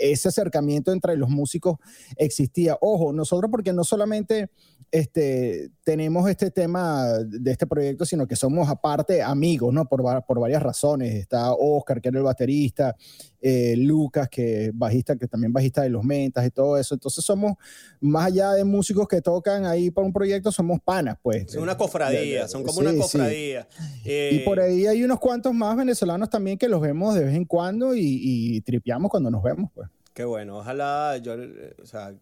ese 0.00 0.28
acercamiento 0.28 0.92
entre 0.92 1.16
los 1.16 1.28
músicos 1.28 1.76
existía. 2.16 2.76
Ojo, 2.80 3.12
nosotros 3.12 3.50
porque 3.50 3.72
no 3.72 3.84
solamente 3.84 4.50
este, 4.90 5.70
tenemos 5.84 6.28
este 6.28 6.50
tema 6.50 7.04
de 7.26 7.50
este 7.50 7.66
proyecto, 7.66 8.04
sino 8.04 8.26
que 8.26 8.36
somos 8.36 8.68
aparte 8.68 9.22
amigos, 9.22 9.72
¿no? 9.72 9.86
Por, 9.86 10.02
por 10.24 10.40
varias 10.40 10.62
razones. 10.62 11.14
Está 11.14 11.52
Oscar, 11.52 12.00
que 12.00 12.08
era 12.08 12.18
el 12.18 12.24
baterista, 12.24 12.96
eh, 13.40 13.74
Lucas, 13.76 14.28
que 14.28 14.66
es 14.66 14.70
bajista, 14.76 15.16
que 15.16 15.26
también 15.28 15.52
bajista 15.52 15.82
de 15.82 15.90
los 15.90 16.02
Mentas 16.04 16.46
y 16.46 16.50
todo 16.50 16.76
eso. 16.78 16.94
Entonces 16.94 17.24
somos, 17.24 17.54
más 18.00 18.26
allá 18.26 18.52
de 18.52 18.64
músicos 18.64 19.06
que 19.08 19.20
tocan 19.22 19.64
ahí 19.66 19.90
para 19.90 20.06
un 20.06 20.12
proyecto, 20.12 20.50
somos 20.52 20.80
panas, 20.80 21.16
pues. 21.22 21.52
Son 21.52 21.62
una 21.62 21.76
cofradía, 21.76 22.48
son 22.48 22.62
como 22.62 22.74
Sí, 22.74 22.80
una 22.80 22.90
sí. 22.92 22.98
cofradía. 22.98 23.68
Eh, 24.04 24.30
Y 24.34 24.38
por 24.40 24.60
ahí 24.60 24.86
hay 24.86 25.04
unos 25.04 25.18
cuantos 25.18 25.54
más 25.54 25.76
venezolanos 25.76 26.30
también 26.30 26.58
que 26.58 26.68
los 26.68 26.80
vemos 26.80 27.14
de 27.14 27.24
vez 27.24 27.34
en 27.34 27.44
cuando 27.44 27.94
y, 27.94 28.00
y 28.02 28.60
tripeamos 28.62 29.10
cuando 29.10 29.30
nos 29.30 29.42
vemos, 29.42 29.70
pues. 29.74 29.88
Qué 30.14 30.24
bueno, 30.24 30.58
ojalá 30.58 31.16
yo, 31.18 31.34
eh, 31.34 31.74
o 31.80 31.86
sea, 31.86 32.12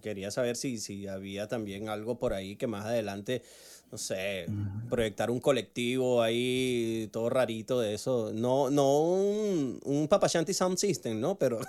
quería 0.00 0.30
saber 0.30 0.56
si, 0.56 0.78
si 0.78 1.06
había 1.06 1.46
también 1.48 1.88
algo 1.88 2.18
por 2.18 2.32
ahí 2.32 2.56
que 2.56 2.66
más 2.66 2.84
adelante, 2.86 3.42
no 3.90 3.98
sé, 3.98 4.46
proyectar 4.90 5.30
un 5.30 5.40
colectivo 5.40 6.20
ahí, 6.22 7.08
todo 7.12 7.28
rarito 7.30 7.80
de 7.80 7.94
eso. 7.94 8.32
No, 8.34 8.68
no 8.70 9.00
un, 9.00 9.80
un 9.84 10.08
Papashanti 10.08 10.52
Sound 10.54 10.76
System, 10.78 11.20
¿no? 11.20 11.36
Pero. 11.38 11.60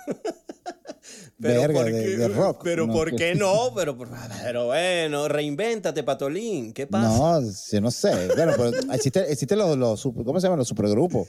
Verga, 1.38 1.72
¿por 1.72 1.84
de- 1.86 1.92
qué- 1.92 2.16
de 2.16 2.28
rock, 2.28 2.60
Pero 2.64 2.86
no, 2.86 2.92
¿por 2.92 3.14
qué 3.14 3.34
no? 3.34 3.72
Pero, 3.74 3.96
pero 4.42 4.66
bueno, 4.66 5.28
reinvéntate, 5.28 6.02
Patolín. 6.02 6.72
¿Qué 6.72 6.86
pasa? 6.86 7.08
No, 7.40 7.50
yo 7.72 7.80
no 7.80 7.90
sé. 7.90 8.28
Bueno, 8.34 8.52
pero 8.56 8.70
existen 8.92 9.24
existe 9.28 9.54
los, 9.56 9.76
los, 9.76 10.02
¿cómo 10.02 10.40
se 10.40 10.46
llaman? 10.46 10.58
Los 10.58 10.68
supergrupos. 10.68 11.28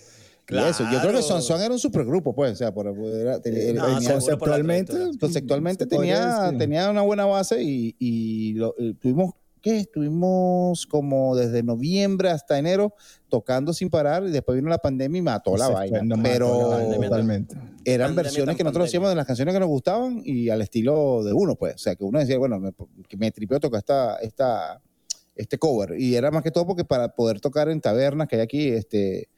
Y 0.50 0.58
eso. 0.58 0.84
Yo 0.86 1.00
creo 1.00 1.02
que 1.02 1.10
Claro. 1.10 1.22
Son 1.22 1.42
Son 1.44 1.62
era 1.62 1.72
un 1.72 1.80
supergrupo, 1.80 2.34
pues. 2.34 2.54
O 2.54 2.56
sea, 2.56 2.74
por, 2.74 2.88
era- 2.88 2.94
No, 3.38 3.42
por 3.44 4.02
la 4.02 4.10
conceptualmente, 4.14 4.94
conceptualmente 5.20 5.86
tenía, 5.86 6.52
tenía 6.58 6.90
una 6.90 7.02
buena 7.04 7.26
base 7.26 7.62
y, 7.62 7.96
y 8.00 8.54
lo- 8.54 8.74
eh, 8.80 8.96
tuvimos, 9.00 9.34
¿qué? 9.62 9.78
Estuvimos 9.78 10.86
como 10.88 11.36
desde 11.36 11.64
noviembre 11.64 12.30
hasta 12.30 12.58
enero 12.58 12.94
tocando 13.30 13.74
sin 13.74 13.90
parar 13.90 14.24
y 14.26 14.32
después 14.32 14.56
vino 14.56 14.70
la 14.70 14.80
pandemia 14.80 15.20
y 15.20 15.22
mató 15.22 15.56
la 15.58 15.70
vaina. 15.70 16.04
mató 16.04 16.24
Pero 16.24 16.70
la 16.70 16.78
vaina 16.78 16.96
totalmente. 16.96 17.56
eran 17.86 18.08
Pandemia 18.08 18.24
versiones 18.24 18.56
que 18.56 18.64
nosotros 18.64 18.84
pandemia. 18.84 18.86
hacíamos 18.86 19.10
de 19.10 19.16
las 19.16 19.26
canciones 19.26 19.54
que 19.54 19.60
nos 19.60 19.70
gustaban 19.70 20.22
y 20.24 20.50
al 20.50 20.62
estilo 20.62 21.24
de 21.24 21.34
uno, 21.34 21.56
pues. 21.56 21.76
O 21.76 21.78
sea, 21.78 21.96
que 21.96 22.04
uno 22.04 22.20
decía, 22.20 22.38
bueno, 22.38 22.60
me, 22.60 22.72
que 23.08 23.18
me 23.18 23.32
tripió 23.32 23.60
tocar 23.60 23.80
esta, 23.80 24.16
esta, 24.18 24.82
este 25.36 25.58
cover. 25.58 26.00
Y 26.00 26.16
era 26.16 26.32
más 26.32 26.44
que 26.44 26.52
todo 26.52 26.66
porque 26.66 26.86
para 26.86 27.16
poder 27.16 27.40
tocar 27.40 27.70
en 27.70 27.82
tabernas 27.82 28.28
que 28.28 28.38
hay 28.38 28.42
aquí, 28.42 28.70
este, 28.70 29.30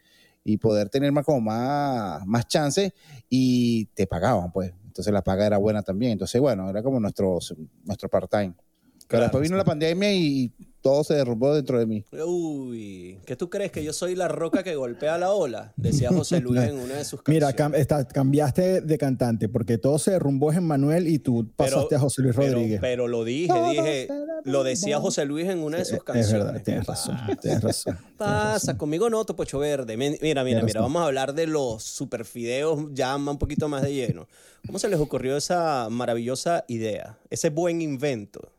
y 0.44 0.58
poder 0.58 0.90
tener 0.90 1.12
más 1.12 1.26
como 1.26 1.42
más, 1.42 2.26
más 2.26 2.48
chances 2.48 2.94
y 3.30 3.86
te 3.94 4.08
pagaban, 4.08 4.52
pues. 4.52 4.74
Entonces 4.86 5.14
la 5.14 5.22
paga 5.22 5.46
era 5.46 5.58
buena 5.58 5.82
también. 5.84 6.14
Entonces, 6.14 6.42
bueno, 6.42 6.70
era 6.70 6.84
como 6.84 7.00
nuestro, 7.00 7.40
nuestro 7.86 8.10
part-time. 8.10 8.54
Pero 8.54 8.71
Claro, 9.12 9.26
después 9.26 9.42
vino 9.44 9.58
la 9.58 9.64
pandemia 9.64 10.14
y 10.14 10.52
todo 10.82 11.04
se 11.04 11.14
derrumbó 11.14 11.54
dentro 11.54 11.78
de 11.78 11.86
mí. 11.86 12.04
Uy, 12.12 13.20
¿qué 13.26 13.36
tú 13.36 13.50
crees? 13.52 13.72
¿Que 13.72 13.84
yo 13.84 13.94
soy 13.94 14.16
la 14.16 14.28
roca 14.28 14.64
que 14.64 14.76
golpea 14.76 15.18
la 15.20 15.32
ola? 15.32 15.74
Decía 15.76 16.10
José 16.10 16.40
Luis 16.42 16.60
en 16.62 16.80
una 16.80 16.96
de 16.96 17.06
sus 17.06 17.22
canciones. 17.22 17.54
Mira, 17.54 17.56
cam- 17.56 17.76
está- 17.76 18.08
cambiaste 18.08 18.82
de 18.82 18.98
cantante 18.98 19.48
porque 19.48 19.78
todo 19.78 20.00
se 20.00 20.12
derrumbó 20.12 20.52
en 20.54 20.64
Manuel 20.66 21.08
y 21.08 21.20
tú 21.20 21.52
pasaste 21.56 21.96
a 21.96 22.00
José 22.00 22.24
Luis 22.24 22.36
Rodríguez. 22.36 22.80
Pero, 22.82 23.08
lo 23.08 23.24
dije, 23.24 23.48
Todo 23.48 23.70
dije, 23.70 24.08
lo 24.44 24.64
decía 24.64 25.00
José 25.00 25.26
Luis 25.26 25.48
en 25.50 25.60
una 25.60 25.78
de 25.78 25.86
sus 25.86 25.98
es 25.98 26.04
canciones. 26.04 26.32
verdad, 26.46 26.62
tienes 26.64 26.88
razón, 26.88 27.18
tienes 27.42 27.62
razón. 27.62 27.98
Pasa, 28.18 28.76
conmigo 28.78 29.08
no, 29.10 29.24
Topocho 29.24 29.60
Verde. 29.60 29.98
Mira, 29.98 30.18
mira, 30.22 30.44
mira, 30.44 30.62
razón. 30.62 30.82
vamos 30.82 31.02
a 31.04 31.06
hablar 31.06 31.36
de 31.36 31.46
los 31.46 31.84
superfideos 31.84 32.86
ya 32.94 33.16
un 33.16 33.38
poquito 33.38 33.68
más 33.70 33.84
de 33.84 33.94
lleno. 33.94 34.28
¿Cómo 34.66 34.80
se 34.80 34.90
les 34.90 35.00
ocurrió 35.00 35.38
esa 35.38 35.90
maravillosa 35.92 36.66
idea? 36.68 37.18
Ese 37.30 37.50
buen 37.52 37.82
invento. 37.82 38.52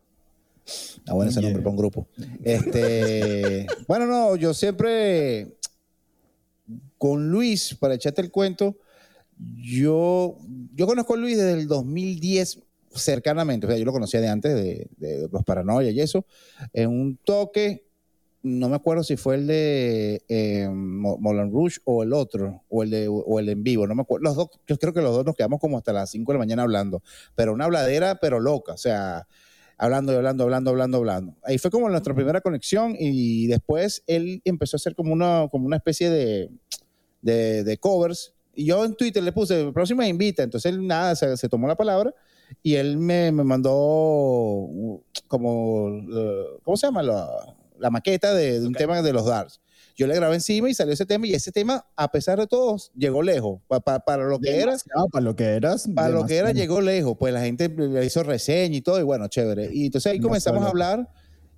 Ah, 1.07 1.14
bueno, 1.14 1.31
ese 1.31 1.40
Yeah. 1.40 1.49
nombre 1.50 1.62
para 1.62 1.71
un 1.71 1.76
grupo. 1.76 2.09
Este, 2.42 3.66
bueno, 3.88 4.07
no, 4.07 4.37
yo 4.37 4.54
siempre 4.54 5.57
con 6.99 7.31
Luis, 7.31 7.75
para 7.75 7.95
echarte 7.95 8.21
el 8.23 8.31
cuento, 8.31 8.76
yo, 9.57 10.38
yo 10.75 10.87
conozco 10.87 11.14
a 11.14 11.16
Luis 11.16 11.37
desde 11.37 11.54
el 11.54 11.66
2010 11.66 12.61
cercanamente, 12.95 13.66
o 13.66 13.71
sea, 13.71 13.78
yo 13.78 13.85
lo 13.85 13.92
conocía 13.92 14.21
de 14.21 14.28
antes, 14.28 14.54
de, 14.54 14.88
de 14.99 15.28
los 15.33 15.42
paranoia 15.45 15.90
y 15.90 16.00
eso, 16.00 16.26
en 16.73 16.90
un 16.90 17.16
toque, 17.16 17.88
no 18.42 18.69
me 18.69 18.76
acuerdo 18.76 19.02
si 19.02 19.16
fue 19.16 19.37
el 19.37 19.47
de 19.47 20.23
eh, 20.28 20.69
Rouge 20.69 21.78
o 21.85 22.02
el 22.02 22.12
otro, 22.12 22.62
o 22.69 22.83
el, 22.83 22.90
de, 22.90 23.09
o 23.09 23.38
el 23.40 23.49
en 23.49 23.62
vivo, 23.62 23.87
no 23.87 23.95
me 23.95 24.02
acuerdo, 24.02 24.25
los 24.25 24.37
dos, 24.37 24.49
yo 24.66 24.76
creo 24.78 24.92
que 24.92 25.00
los 25.00 25.14
dos 25.14 25.25
nos 25.25 25.35
quedamos 25.35 25.61
como 25.61 25.78
hasta 25.78 25.92
las 25.92 26.11
5 26.11 26.33
de 26.33 26.38
la 26.38 26.40
mañana 26.40 26.62
hablando, 26.62 27.02
pero 27.35 27.52
una 27.54 27.64
habladera, 27.64 28.19
pero 28.21 28.40
loca, 28.40 28.75
o 28.75 28.78
sea, 28.78 29.26
hablando 29.82 30.12
y 30.12 30.16
hablando, 30.16 30.44
hablando, 30.44 30.70
hablando, 30.70 30.98
hablando. 30.98 31.36
Ahí 31.42 31.58
fue 31.58 31.68
como 31.72 31.88
nuestra 31.88 32.14
primera 32.14 32.40
conexión 32.40 32.94
y 32.96 33.48
después 33.48 34.04
él 34.06 34.40
empezó 34.44 34.76
a 34.76 34.78
hacer 34.78 34.94
como 34.94 35.12
una, 35.12 35.48
como 35.50 35.66
una 35.66 35.76
especie 35.76 36.08
de, 36.08 36.50
de, 37.20 37.64
de 37.64 37.78
covers. 37.78 38.32
Y 38.54 38.66
yo 38.66 38.84
en 38.84 38.94
Twitter 38.94 39.20
le 39.24 39.32
puse, 39.32 39.72
próxima 39.72 40.06
invita. 40.06 40.44
Entonces 40.44 40.72
él 40.72 40.86
nada, 40.86 41.16
se, 41.16 41.36
se 41.36 41.48
tomó 41.48 41.66
la 41.66 41.74
palabra 41.74 42.14
y 42.62 42.76
él 42.76 42.96
me, 42.96 43.32
me 43.32 43.42
mandó 43.42 43.74
uh, 43.74 45.02
como, 45.26 45.86
uh, 45.86 46.60
¿cómo 46.62 46.76
se 46.76 46.86
llama? 46.86 47.02
La, 47.02 47.28
la 47.76 47.90
maqueta 47.90 48.34
de, 48.34 48.60
de 48.60 48.66
un 48.68 48.74
tema 48.74 49.02
de 49.02 49.12
los 49.12 49.26
Darks. 49.26 49.60
Yo 50.02 50.09
le 50.09 50.16
grabé 50.16 50.35
encima 50.35 50.68
y 50.68 50.75
salió 50.75 50.92
ese 50.92 51.06
tema 51.06 51.28
y 51.28 51.35
ese 51.35 51.52
tema, 51.52 51.87
a 51.94 52.11
pesar 52.11 52.40
de 52.40 52.49
todo, 52.49 52.76
llegó 52.97 53.23
lejos. 53.23 53.61
para 53.68 54.25
lo 54.25 54.40
que 54.40 54.56
era, 54.56 54.76
para 55.12 55.25
lo 55.25 55.37
que 55.37 55.44
eras, 55.44 55.88
para 55.94 56.09
lo 56.09 56.26
que 56.26 56.37
era 56.37 56.50
llegó 56.50 56.80
lejos. 56.80 57.16
Pues 57.16 57.32
la 57.32 57.40
gente 57.42 57.68
le 57.68 58.04
hizo 58.04 58.25
reseña 58.25 58.76
y 58.76 58.80
todo 58.80 58.99
y 58.99 59.04
bueno, 59.04 59.28
chévere. 59.28 59.71
Y 59.73 59.87
entonces 59.87 60.12
ahí 60.12 60.18
comenzamos 60.18 60.64
a 60.64 60.68
hablar, 60.71 61.09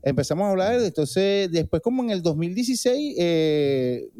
empezamos 0.02 0.44
a 0.44 0.50
hablar, 0.50 0.78
entonces 0.78 1.50
después 1.50 1.80
como 1.80 2.02
en 2.02 2.10
el 2.10 2.20
2016 2.20 3.16
eh, 3.18 4.10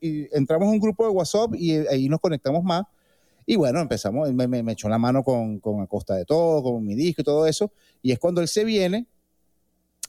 y 0.00 0.34
entramos 0.34 0.68
a 0.68 0.70
un 0.70 0.80
grupo 0.80 1.04
de 1.04 1.10
WhatsApp 1.10 1.54
y 1.54 1.72
ahí 1.72 2.08
nos 2.08 2.20
conectamos 2.20 2.64
más. 2.64 2.84
Y 3.44 3.56
bueno, 3.56 3.80
empezamos, 3.80 4.32
me, 4.32 4.48
me, 4.48 4.72
echó 4.72 4.88
la 4.88 4.98
mano 4.98 5.22
con, 5.22 5.60
con 5.60 5.82
A 5.82 5.86
Costa 5.86 6.14
de 6.14 6.24
Todo, 6.24 6.62
con 6.62 6.82
mi 6.82 6.94
disco 6.94 7.20
y 7.20 7.24
todo 7.24 7.46
eso. 7.46 7.70
Y 8.00 8.10
es 8.10 8.18
cuando 8.18 8.40
él 8.40 8.48
se 8.48 8.64
viene 8.64 9.06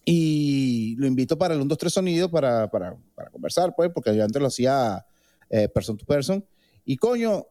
y 0.09 0.95
lo 0.95 1.05
invito 1.05 1.37
para 1.37 1.53
el 1.53 1.59
1, 1.59 1.67
2, 1.67 1.77
3 1.77 1.93
sonido 1.93 2.31
para, 2.31 2.71
para, 2.71 2.95
para 3.13 3.29
conversar, 3.29 3.75
pues, 3.75 3.91
porque 3.93 4.15
yo 4.15 4.23
antes 4.23 4.41
lo 4.41 4.47
hacía 4.47 5.05
eh, 5.49 5.67
person 5.67 5.97
to 5.97 6.05
person. 6.05 6.45
Y 6.85 6.95
coño, 6.95 7.45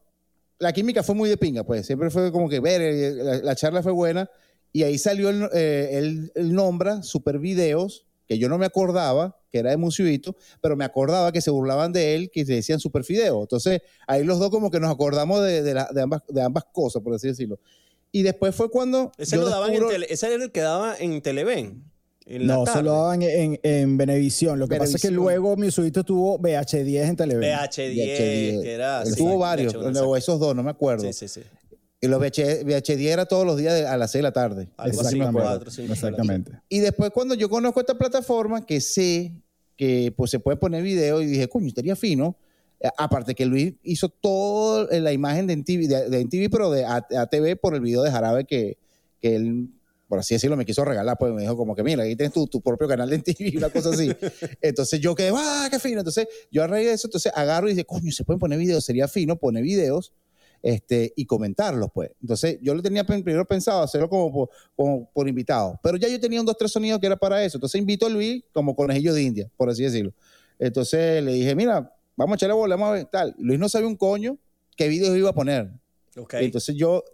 la 0.58 0.72
química 0.72 1.02
fue 1.02 1.14
muy 1.14 1.28
de 1.28 1.36
pinga, 1.36 1.64
pues. 1.64 1.84
Siempre 1.84 2.08
fue 2.08 2.32
como 2.32 2.48
que, 2.48 2.60
ver, 2.60 2.80
eh, 2.80 3.42
la, 3.42 3.54
charla 3.54 3.82
fue 3.82 3.92
buena. 3.92 4.30
Y 4.72 4.84
ahí 4.84 4.96
salió, 4.96 5.28
el, 5.28 5.50
eh, 5.52 5.98
él, 5.98 6.32
nombra 6.54 7.02
super 7.02 7.38
videos, 7.38 8.06
que 8.26 8.38
yo 8.38 8.48
no 8.48 8.56
me 8.56 8.64
acordaba, 8.64 9.38
que 9.52 9.58
era 9.58 9.68
de 9.68 9.76
Musiuito, 9.76 10.34
pero 10.62 10.76
me 10.76 10.86
acordaba 10.86 11.32
que 11.32 11.42
se 11.42 11.50
burlaban 11.50 11.92
de 11.92 12.14
él, 12.14 12.30
que 12.30 12.46
se 12.46 12.54
decían 12.54 12.80
super 12.80 13.04
video. 13.06 13.42
Entonces, 13.42 13.82
ahí 14.06 14.25
los 14.25 14.38
dos 14.38 14.48
como 14.48 14.70
que 14.70 14.80
nos 14.80 14.90
acordamos 14.90 15.42
de, 15.42 15.62
de, 15.62 15.75
de, 15.75 16.00
ambas, 16.00 16.22
de 16.26 16.40
ambas 16.40 16.64
cosas, 16.72 17.02
por 17.02 17.12
así 17.12 17.28
decirlo. 17.28 17.60
Y 18.12 18.22
después 18.22 18.54
fue 18.54 18.70
cuando... 18.70 19.12
Ese, 19.18 19.36
lo 19.36 19.50
daban 19.50 19.75
en 19.75 19.84
ese 20.08 20.32
era 20.32 20.42
el 20.42 20.52
que 20.52 20.60
daba 20.62 20.96
en 20.98 21.20
Televen 21.20 21.84
no, 22.26 22.66
solo 22.66 22.92
daban 22.92 23.23
en, 23.23 23.61
en 23.62 23.97
Benevisión. 23.97 24.59
Lo 24.59 24.66
que 24.66 24.76
pasa 24.76 24.97
es 24.97 25.02
que 25.02 25.11
luego 25.11 25.56
mi 25.56 25.71
subito 25.71 26.04
tuvo 26.04 26.38
VH10 26.40 27.09
en 27.09 27.16
televisión. 27.16 27.59
VH10, 27.59 28.62
que 28.62 28.75
era. 28.75 29.04
tuvo 29.16 29.38
varios, 29.38 29.75
o 29.75 30.16
esos 30.16 30.40
dos, 30.40 30.54
no 30.54 30.62
me 30.62 30.71
acuerdo. 30.71 31.04
Sí, 31.04 31.12
sí, 31.12 31.28
sí. 31.28 31.42
Y 32.00 32.09
los 32.09 32.21
VH, 32.21 32.97
10 32.97 33.12
era 33.12 33.26
todos 33.26 33.47
los 33.47 33.56
días 33.56 33.87
a 33.87 33.97
las 33.97 34.11
6 34.11 34.18
de 34.18 34.23
la 34.23 34.33
tarde. 34.33 34.68
Exactamente. 34.85 35.83
Exactamente. 35.90 36.52
Y 36.68 36.80
después, 36.80 37.11
cuando 37.11 37.35
yo 37.35 37.49
conozco 37.49 37.80
esta 37.80 37.97
plataforma, 37.97 38.66
que 38.66 38.80
sé 38.80 39.33
que 39.76 40.12
pues, 40.16 40.30
se 40.30 40.38
puede 40.38 40.56
poner 40.56 40.83
video, 40.83 41.23
y 41.23 41.26
dije, 41.26 41.49
coño, 41.49 41.68
estaría 41.68 41.97
fino. 41.97 42.37
Eh, 42.80 42.88
aparte 42.99 43.35
que 43.35 43.47
Luis 43.47 43.75
hizo 43.83 44.09
toda 44.09 44.99
la 44.99 45.12
imagen 45.12 45.47
de 45.47 45.54
NTV, 45.54 45.88
de, 45.88 46.11
de 46.11 46.21
NTV 46.21 46.50
pero 46.50 46.71
de 46.71 46.85
ATV 46.85 47.56
por 47.59 47.75
el 47.75 47.80
video 47.80 48.02
de 48.02 48.11
Jarabe 48.11 48.45
que, 48.45 48.76
que 49.18 49.37
él 49.37 49.71
por 50.08 50.18
así 50.18 50.34
decirlo, 50.34 50.56
me 50.56 50.64
quiso 50.64 50.84
regalar, 50.84 51.16
pues 51.18 51.32
me 51.32 51.42
dijo 51.42 51.56
como 51.56 51.75
que, 51.75 51.82
mira, 51.82 52.04
aquí 52.04 52.14
tienes 52.14 52.32
tu, 52.32 52.46
tu 52.46 52.60
propio 52.60 52.86
canal 52.86 53.10
de 53.10 53.18
TV, 53.18 53.52
una 53.56 53.70
cosa 53.70 53.90
así. 53.90 54.12
entonces 54.60 55.00
yo 55.00 55.14
quedé, 55.14 55.32
¡ah, 55.34 55.68
qué 55.70 55.78
fino! 55.78 55.98
Entonces 55.98 56.28
yo 56.50 56.62
a 56.62 56.66
raíz 56.66 56.86
de 56.86 56.92
eso, 56.92 57.08
entonces 57.08 57.32
agarro 57.34 57.68
y 57.68 57.72
dije, 57.72 57.84
coño, 57.84 58.12
se 58.12 58.25
pueden 58.25 58.38
poner 58.38 58.58
videos, 58.58 58.84
sería 58.84 59.08
fino 59.08 59.36
poner 59.36 59.62
videos 59.62 60.12
este, 60.62 61.12
y 61.16 61.26
comentarlos, 61.26 61.90
pues. 61.92 62.10
Entonces 62.20 62.58
yo 62.62 62.75
lo 62.75 62.82
tenía 62.82 63.04
primero 63.04 63.44
pensado 63.44 63.82
hacerlo 63.82 64.08
como 64.08 64.32
por, 64.32 64.50
como 64.75 65.10
por 65.12 65.28
invitado, 65.28 65.78
pero 65.82 65.96
ya 65.96 66.08
yo 66.08 66.20
tenía 66.20 66.40
un 66.40 66.46
dos, 66.46 66.56
tres 66.56 66.72
sonidos 66.72 67.00
que 67.00 67.06
era 67.06 67.16
para 67.16 67.44
eso. 67.44 67.58
Entonces 67.58 67.78
invito 67.78 68.06
a 68.06 68.08
Luis 68.08 68.44
como 68.52 68.75
conejillo 68.76 69.12
de 69.12 69.22
India, 69.22 69.50
por 69.56 69.70
así 69.70 69.82
decirlo. 69.82 70.12
Entonces 70.58 71.22
le 71.22 71.32
dije, 71.32 71.54
mira, 71.54 71.92
vamos 72.16 72.34
a 72.34 72.36
echarle 72.36 72.54
bola, 72.54 72.76
vamos 72.76 72.88
a 72.88 72.92
ver, 72.92 73.04
tal. 73.06 73.34
Luis 73.38 73.58
no 73.58 73.68
sabía 73.68 73.88
un 73.88 73.96
coño 73.96 74.38
qué 74.76 74.88
videos 74.88 75.16
iba 75.16 75.30
a 75.30 75.34
poner. 75.34 75.70
Okay. 76.16 76.46
Entonces 76.46 76.75
yo 76.75 77.04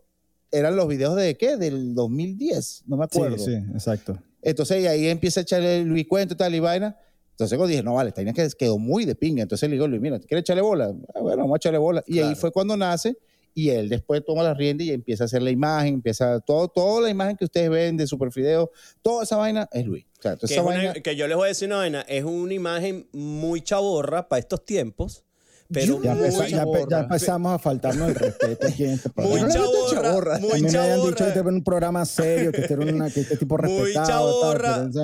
eran 0.53 0.77
los 0.77 0.87
videos 0.87 1.17
de 1.17 1.37
qué? 1.37 1.57
Del 1.57 1.95
2010, 1.95 2.85
no 2.87 2.97
me 2.97 3.05
acuerdo. 3.05 3.39
Sí, 3.39 3.47
sí, 3.47 3.55
exacto. 3.73 4.19
Entonces 4.43 4.87
ahí 4.87 5.09
empieza 5.09 5.41
a 5.41 5.43
echarle 5.43 5.83
Luis 5.83 6.07
cuento 6.07 6.37
tal 6.37 6.55
y 6.55 6.61
vaina. 6.61 6.97
Entonces 7.31 7.59
yo 7.59 7.67
dije, 7.67 7.83
no 7.83 7.95
vale, 7.95 8.11
esta 8.11 8.25
que 8.25 8.49
quedó 8.57 8.79
muy 8.79 9.05
de 9.05 9.15
pinga. 9.15 9.43
Entonces 9.43 9.69
le 9.69 9.75
digo, 9.75 9.89
Luis, 9.89 10.01
mira, 10.01 10.19
¿quieres 10.21 10.43
echarle 10.43 10.63
bola? 10.63 10.95
Ah, 11.15 11.21
bueno, 11.21 11.39
vamos 11.39 11.55
a 11.55 11.57
echarle 11.57 11.79
bola. 11.79 12.05
Y 12.07 12.19
ahí 12.19 12.35
fue 12.35 12.53
cuando 12.53 12.77
nace 12.77 13.17
y 13.55 13.71
él 13.71 13.89
después 13.89 14.23
toma 14.25 14.43
la 14.43 14.55
rienda 14.55 14.85
y 14.85 14.91
empieza 14.91 15.25
a 15.25 15.27
hacer 15.27 15.43
la 15.43 15.51
imagen, 15.51 15.95
empieza 15.95 16.41
todo, 16.41 16.69
toda 16.69 17.03
la 17.03 17.11
imagen 17.11 17.37
que 17.37 17.45
ustedes 17.45 17.71
ven 17.71 17.97
de 17.97 18.07
Superfideo, 18.07 18.71
toda 19.01 19.25
esa 19.25 19.37
vaina 19.37 19.69
es 19.73 19.87
Luis. 19.87 20.07
que, 20.21 21.03
que 21.03 21.17
yo 21.17 21.27
les 21.27 21.37
voy 21.37 21.47
a 21.47 21.49
decir 21.49 21.69
una 21.69 21.79
vaina, 21.79 22.03
es 22.03 22.25
una 22.25 22.55
imagen 22.55 23.09
muy 23.13 23.61
chaborra 23.61 24.29
para 24.29 24.41
estos 24.41 24.65
tiempos 24.65 25.25
pero 25.73 26.03
ya, 26.03 27.01
empezamos 27.01 27.53
a 27.55 27.59
faltarnos 27.59 28.09
el 28.09 28.15
respeto 28.15 28.67
aquí 28.69 28.85
en 28.85 28.91
este 28.91 29.11
programa. 29.11 29.43
Muy 29.43 29.53
chaborra, 29.91 30.39
muy 30.39 30.63
me 30.63 30.79
habían 30.79 31.01
dicho 31.03 31.15
que 31.17 31.29
este 31.29 31.39
era 31.39 31.49
un 31.49 31.65
programa 31.65 32.05
serio, 32.05 32.53
que 32.53 32.63
este 32.63 32.75
era 32.75 32.83
una, 32.83 33.11
que 33.11 33.21
este 33.21 33.37
tipo 33.37 33.57
respetado. 33.57 34.53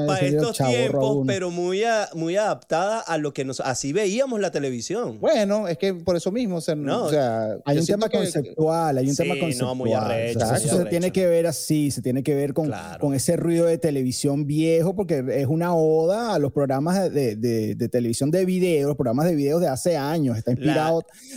Para 0.07 0.21
estos 0.21 0.57
tiempos, 0.57 1.25
pero 1.27 1.51
muy, 1.51 1.83
muy 2.15 2.37
adaptada 2.37 3.01
a 3.01 3.19
lo 3.19 3.33
que 3.33 3.45
nos... 3.45 3.61
Así 3.61 3.93
veíamos 3.93 4.41
la 4.41 4.51
televisión. 4.51 5.19
Bueno, 5.21 5.69
es 5.69 5.79
que 5.79 5.95
por 5.95 6.17
eso 6.17 6.31
mismo, 6.31 6.57
o 6.57 6.61
sea, 6.61 6.75
no, 6.75 7.05
o 7.05 7.11
sea 7.11 7.59
hay 7.65 7.79
un 7.79 7.87
tema 7.87 8.09
conceptual, 8.09 8.99
hay 8.99 9.09
un 9.09 9.17
tema 9.17 9.39
conceptual. 9.39 9.69
No, 9.69 9.75
muy 9.75 9.93
arrecho, 9.93 10.41
eso 10.55 10.79
se 10.79 10.85
tiene 10.87 11.11
que 11.11 11.27
ver 11.27 11.47
así, 11.47 11.91
se 11.91 12.03
tiene 12.03 12.23
que 12.23 12.35
ver 12.35 12.55
con, 12.55 12.71
con 13.01 13.15
ese 13.15 13.37
ruido 13.37 13.67
de 13.67 13.79
televisión 13.79 14.47
viejo, 14.47 14.95
porque 14.95 15.25
es 15.33 15.47
una 15.47 15.75
oda 15.75 16.35
a 16.35 16.39
los 16.39 16.53
programas 16.53 17.13
de, 17.13 17.37
de, 17.37 17.75
de 17.75 17.89
televisión 17.89 18.31
de 18.31 18.45
video, 18.45 18.89
los 18.89 18.97
programas 18.97 19.27
de 19.27 19.35
video 19.35 19.59
de 19.59 19.69
hace 19.69 19.97
años. 19.97 20.37
Está 20.37 20.53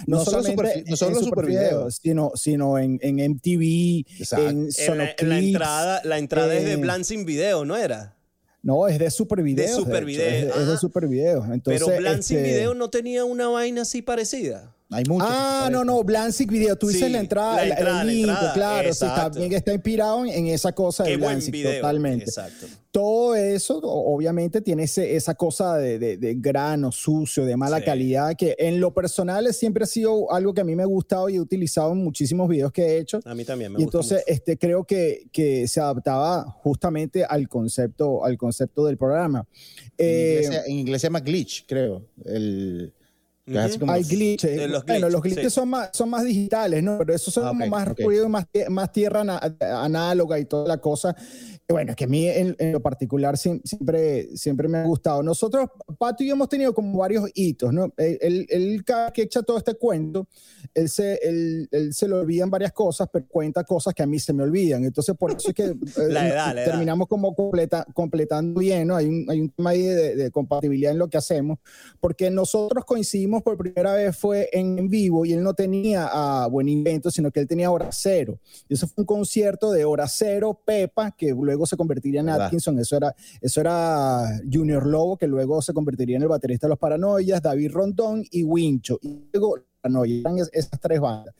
no, 0.07 0.25
solo, 0.25 0.43
super, 0.43 0.83
no 0.87 0.95
solo 0.95 1.19
super 1.19 1.45
videos, 1.45 1.99
sino, 2.01 2.31
sino 2.35 2.77
en, 2.77 2.99
en 3.01 3.15
MTV, 3.31 4.05
en 4.37 4.71
Sonoclip. 4.71 5.29
La, 5.29 5.39
entrada, 5.39 6.01
la 6.03 6.17
entrada 6.17 6.55
es 6.55 6.65
de 6.65 6.75
Blancing 6.75 7.25
Video, 7.25 7.65
¿no 7.65 7.77
era? 7.77 8.15
No, 8.63 8.87
es 8.87 8.99
de 8.99 9.09
Super 9.09 9.41
Video. 9.41 9.65
De 9.65 9.73
Super 9.73 10.05
Video. 10.05 10.25
Es, 10.25 10.67
de, 10.67 10.73
ah. 10.73 10.77
Super 10.77 11.07
Video. 11.07 11.43
Entonces, 11.51 11.83
Pero 11.83 11.97
Blancing 11.97 12.37
este, 12.37 12.49
Video 12.49 12.73
no 12.75 12.89
tenía 12.89 13.25
una 13.25 13.47
vaina 13.47 13.81
así 13.81 14.01
parecida. 14.01 14.75
Hay 14.91 15.05
muchos. 15.07 15.27
Ah, 15.31 15.69
no, 15.71 15.85
no, 15.85 16.03
Blancic 16.03 16.51
Video. 16.51 16.75
Tú 16.75 16.89
dices 16.89 17.09
la 17.09 17.19
entrada, 17.19 17.65
la 17.65 17.75
entrada, 17.75 18.01
el 18.01 18.07
link, 18.09 18.37
claro. 18.53 18.93
Sí, 18.93 19.05
también 19.05 19.53
está 19.53 19.73
inspirado 19.73 20.25
en, 20.25 20.47
esa 20.47 20.73
cosa 20.73 21.05
de 21.05 21.15
Blancic, 21.15 21.63
totalmente. 21.63 22.25
Exacto. 22.25 22.67
Todo 22.91 23.35
eso, 23.35 23.79
obviamente, 23.81 24.59
tiene 24.59 24.83
ese, 24.83 25.15
esa 25.15 25.33
cosa 25.33 25.77
de, 25.77 25.97
de, 25.97 26.35
grano 26.35 26.91
sucio, 26.91 27.45
de 27.45 27.55
mala 27.55 27.81
calidad, 27.81 28.35
que 28.35 28.53
en 28.59 28.81
lo 28.81 28.93
personal 28.93 29.53
siempre 29.53 29.85
ha 29.85 29.87
sido 29.87 30.29
algo 30.29 30.53
que 30.53 30.59
a 30.59 30.65
mí 30.65 30.75
me 30.75 30.83
ha 30.83 30.87
gustado 30.87 31.29
y 31.29 31.35
he 31.35 31.39
utilizado 31.39 31.93
en 31.93 32.03
muchísimos 32.03 32.49
videos 32.49 32.73
que 32.73 32.81
he 32.81 32.97
hecho. 32.97 33.21
A 33.23 33.33
mí 33.33 33.45
también 33.45 33.71
me 33.71 33.79
y 33.79 33.83
entonces, 33.83 34.21
este, 34.27 34.57
creo 34.57 34.83
que, 34.83 35.29
que 35.31 35.69
se 35.69 35.79
adaptaba 35.79 36.43
justamente 36.63 37.23
al 37.23 37.47
concepto, 37.47 38.25
al 38.25 38.37
concepto 38.37 38.85
del 38.85 38.97
programa. 38.97 39.47
En, 39.97 40.43
inglés, 40.43 40.63
en 40.65 40.73
inglés 40.73 41.01
se 41.01 41.07
llama 41.07 41.21
glitch, 41.21 41.65
creo. 41.65 42.05
El 42.25 42.93
hay 43.87 44.03
glitches. 44.03 44.69
Los 44.69 44.85
bueno, 44.85 45.09
los 45.09 45.21
glitches 45.21 45.53
son, 45.53 45.69
más, 45.69 45.89
son 45.93 46.09
más 46.09 46.23
digitales, 46.23 46.83
¿no? 46.83 46.97
Pero 46.97 47.13
esos 47.13 47.33
son 47.33 47.47
ah, 47.47 47.65
más 47.67 47.87
ruido, 47.97 48.29
más, 48.29 48.45
más 48.69 48.91
tierra 48.91 49.23
análoga 49.59 50.39
y 50.39 50.45
toda 50.45 50.67
la 50.67 50.77
cosa. 50.77 51.15
Bueno, 51.71 51.91
es 51.91 51.95
que 51.95 52.03
a 52.03 52.07
mí 52.07 52.27
en, 52.27 52.55
lo 52.71 52.81
particular 52.81 53.37
siempre, 53.37 54.35
siempre 54.35 54.67
me 54.67 54.79
ha 54.79 54.83
gustado. 54.83 55.23
Nosotros, 55.23 55.69
Pato 55.97 56.23
y 56.23 56.27
yo 56.27 56.33
hemos 56.33 56.49
tenido 56.49 56.73
como 56.73 56.97
varios 56.99 57.29
hitos, 57.33 57.73
¿no? 57.73 57.93
Él, 57.97 58.45
él, 58.49 58.83
cada 58.85 59.11
que 59.11 59.23
echa 59.23 59.41
todo 59.41 59.57
este 59.57 59.75
cuento, 59.75 60.27
él 60.73 60.89
se, 60.89 61.15
él, 61.23 61.67
él 61.71 61.93
se 61.93 62.07
le 62.07 62.15
olvidan 62.15 62.49
varias 62.49 62.73
cosas, 62.73 63.07
pero 63.11 63.25
cuenta 63.27 63.63
cosas 63.63 63.93
que 63.93 64.03
a 64.03 64.07
mí 64.07 64.19
se 64.19 64.33
me 64.33 64.43
olvidan. 64.43 64.83
Entonces, 64.83 65.15
por 65.15 65.31
eso 65.31 65.49
es 65.49 65.55
que 65.55 65.63
eh, 65.65 66.65
terminamos 66.65 67.07
como 67.07 67.33
completa, 67.33 67.85
completando 67.93 68.59
bien, 68.59 68.87
¿no? 68.87 68.95
Hay 68.95 69.07
un, 69.07 69.25
hay 69.29 69.41
un 69.41 69.49
tema 69.49 69.71
ahí 69.71 69.83
de, 69.83 70.15
de, 70.15 70.31
compatibilidad 70.31 70.91
en 70.91 70.99
lo 70.99 71.09
que 71.09 71.17
hacemos, 71.17 71.59
porque 71.99 72.29
nosotros 72.29 72.85
coincidimos 72.85 73.41
por 73.43 73.57
primera 73.57 73.93
vez 73.93 74.17
fue 74.17 74.49
en, 74.51 74.89
vivo 74.89 75.25
y 75.25 75.33
él 75.33 75.43
no 75.43 75.53
tenía 75.53 76.09
a 76.11 76.47
Buen 76.47 76.67
Invento, 76.67 77.11
sino 77.11 77.31
que 77.31 77.39
él 77.39 77.47
tenía 77.47 77.71
Hora 77.71 77.89
Cero. 77.91 78.39
Y 78.67 78.73
eso 78.73 78.87
fue 78.87 79.03
un 79.03 79.05
concierto 79.05 79.71
de 79.71 79.85
Hora 79.85 80.07
Cero, 80.07 80.59
Pepa, 80.65 81.11
que 81.11 81.31
luego 81.31 81.60
se 81.65 81.77
convertiría 81.77 82.21
en 82.21 82.29
Atkinson, 82.29 82.79
eso 82.79 82.97
era, 82.97 83.15
eso 83.39 83.61
era 83.61 84.39
Junior 84.51 84.85
Lobo, 84.85 85.17
que 85.17 85.27
luego 85.27 85.61
se 85.61 85.73
convertiría 85.73 86.17
en 86.17 86.23
el 86.23 86.29
baterista 86.29 86.67
de 86.67 86.69
los 86.69 86.79
Paranoias, 86.79 87.41
David 87.41 87.71
Rondón 87.71 88.23
y 88.31 88.43
Wincho. 88.43 88.99
Y 89.01 89.29
luego 89.33 89.55
Paranoia, 89.81 90.19
eran 90.19 90.37
esas 90.37 90.79
tres 90.79 90.99
bandas. 90.99 91.33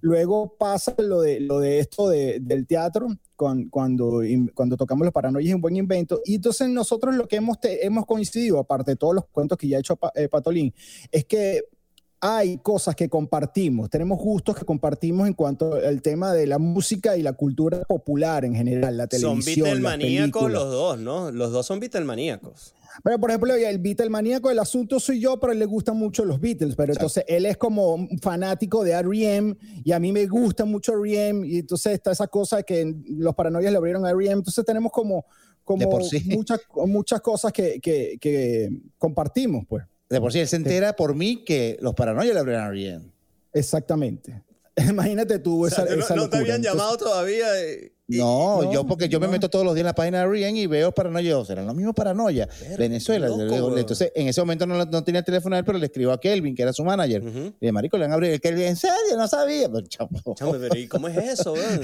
Luego 0.00 0.56
pasa 0.58 0.94
lo 0.98 1.20
de, 1.20 1.40
lo 1.40 1.58
de 1.58 1.78
esto 1.78 2.08
del 2.08 2.66
teatro, 2.66 3.08
cuando, 3.34 3.70
cuando, 3.70 4.22
cuando 4.54 4.76
tocamos 4.76 5.04
los 5.04 5.12
paranoias 5.12 5.54
un 5.54 5.60
buen 5.60 5.76
invento. 5.76 6.20
Y 6.24 6.36
entonces 6.36 6.68
nosotros 6.68 7.14
lo 7.16 7.26
que 7.26 7.36
hemos, 7.36 7.58
hemos 7.62 8.06
coincidido, 8.06 8.58
aparte 8.58 8.92
de 8.92 8.96
todos 8.96 9.14
los 9.14 9.26
cuentos 9.26 9.58
que 9.58 9.68
ya 9.68 9.78
ha 9.78 9.80
hecho 9.80 9.98
eh, 10.14 10.28
Patolín, 10.28 10.72
es 11.10 11.24
que 11.24 11.64
hay 12.20 12.58
cosas 12.58 12.96
que 12.96 13.08
compartimos, 13.08 13.90
tenemos 13.90 14.18
gustos 14.18 14.56
que 14.56 14.64
compartimos 14.64 15.26
en 15.26 15.34
cuanto 15.34 15.74
al 15.74 16.02
tema 16.02 16.32
de 16.32 16.46
la 16.46 16.58
música 16.58 17.16
y 17.16 17.22
la 17.22 17.34
cultura 17.34 17.82
popular 17.84 18.44
en 18.44 18.54
general, 18.54 18.96
la 18.96 19.06
televisión. 19.06 19.42
Son 19.42 19.64
Beatlemaníacos 19.64 20.50
los 20.50 20.70
dos, 20.70 20.98
¿no? 20.98 21.30
Los 21.30 21.52
dos 21.52 21.66
son 21.66 21.80
Beatlemaníacos. 21.80 22.74
Pero, 23.02 23.18
por 23.18 23.30
ejemplo, 23.30 23.54
el 23.54 23.78
Beatlemaníaco, 23.78 24.50
el 24.50 24.58
asunto 24.58 25.00
soy 25.00 25.20
yo, 25.20 25.38
pero 25.38 25.50
a 25.50 25.52
él 25.52 25.58
le 25.58 25.66
gustan 25.66 25.96
mucho 25.96 26.24
los 26.24 26.40
Beatles. 26.40 26.76
Pero 26.76 26.92
entonces 26.92 27.24
él 27.28 27.46
es 27.46 27.56
como 27.56 28.08
fanático 28.22 28.84
de 28.84 28.92
R.E.M. 28.92 29.54
y 29.84 29.92
a 29.92 29.98
mí 29.98 30.12
me 30.12 30.26
gusta 30.26 30.64
mucho 30.64 30.92
R.E.M. 30.92 31.46
Y 31.46 31.58
entonces 31.58 31.92
está 31.92 32.12
esa 32.12 32.26
cosa 32.26 32.62
que 32.62 32.94
los 33.08 33.34
paranoias 33.34 33.70
le 33.70 33.78
abrieron 33.78 34.06
a 34.06 34.10
R.E.M. 34.10 34.38
Entonces 34.38 34.64
tenemos 34.64 34.92
como, 34.92 35.26
como 35.64 35.90
muchas, 36.24 36.60
muchas 36.86 37.20
cosas 37.20 37.52
que, 37.52 37.80
que, 37.80 38.16
que 38.20 38.70
compartimos, 38.98 39.64
pues. 39.68 39.84
De 40.08 40.20
por 40.20 40.32
sí, 40.32 40.38
él 40.40 40.48
se 40.48 40.56
entera 40.56 40.94
por 40.94 41.14
mí 41.14 41.44
que 41.44 41.76
los 41.80 41.94
paranoias 41.94 42.32
le 42.34 42.40
abrieron 42.40 42.72
bien. 42.72 43.12
Exactamente. 43.52 44.42
Imagínate 44.76 45.38
tú 45.38 45.66
esa, 45.66 45.82
O 45.82 45.86
sea, 45.86 45.96
no, 45.96 46.02
esa 46.02 46.14
no 46.16 46.28
te 46.28 46.36
habían 46.36 46.56
Entonces, 46.56 46.72
llamado 46.78 46.96
todavía. 46.98 47.46
y- 47.72 47.92
No, 48.18 48.62
no, 48.62 48.72
yo 48.72 48.86
porque 48.86 49.08
yo 49.08 49.18
me 49.18 49.26
meto 49.26 49.48
todos 49.48 49.64
los 49.64 49.74
días 49.74 49.80
en 49.82 49.86
la 49.86 49.94
página 49.94 50.20
de 50.20 50.26
Rien 50.28 50.56
y 50.56 50.66
veo 50.66 50.92
paranoia. 50.92 51.30
Yo, 51.30 51.44
serán 51.44 51.66
los 51.66 51.74
mismos 51.74 51.94
paranoia. 51.94 52.46
Venezuela. 52.78 53.26
loco. 53.26 53.76
Entonces, 53.76 54.12
en 54.14 54.28
ese 54.28 54.40
momento 54.40 54.64
no, 54.66 54.84
no 54.84 55.02
tenía 55.02 55.20
el 55.20 55.24
teléfono 55.24 55.56
de 55.56 55.60
él, 55.60 55.64
pero 55.64 55.78
le 55.78 55.86
escribo 55.86 56.12
a 56.12 56.20
Kelvin, 56.20 56.54
que 56.54 56.62
era 56.62 56.72
su 56.72 56.84
manager. 56.84 57.22
Ujú. 57.22 57.38
Y 57.38 57.54
dije, 57.62 57.72
marico, 57.72 57.96
le 57.98 58.04
han 58.04 58.12
abierto. 58.12 58.40
Kelvin, 58.42 58.66
¿en 58.66 58.76
serio? 58.76 59.16
No 59.16 59.26
sabía. 59.26 59.68
Pero, 59.72 59.86
chamo, 59.88 60.10
Chamo, 60.36 60.52
pero 60.60 60.76
¿y 60.78 60.86
cómo 60.86 61.08
es 61.08 61.16
eso, 61.40 61.54
weón? 61.54 61.80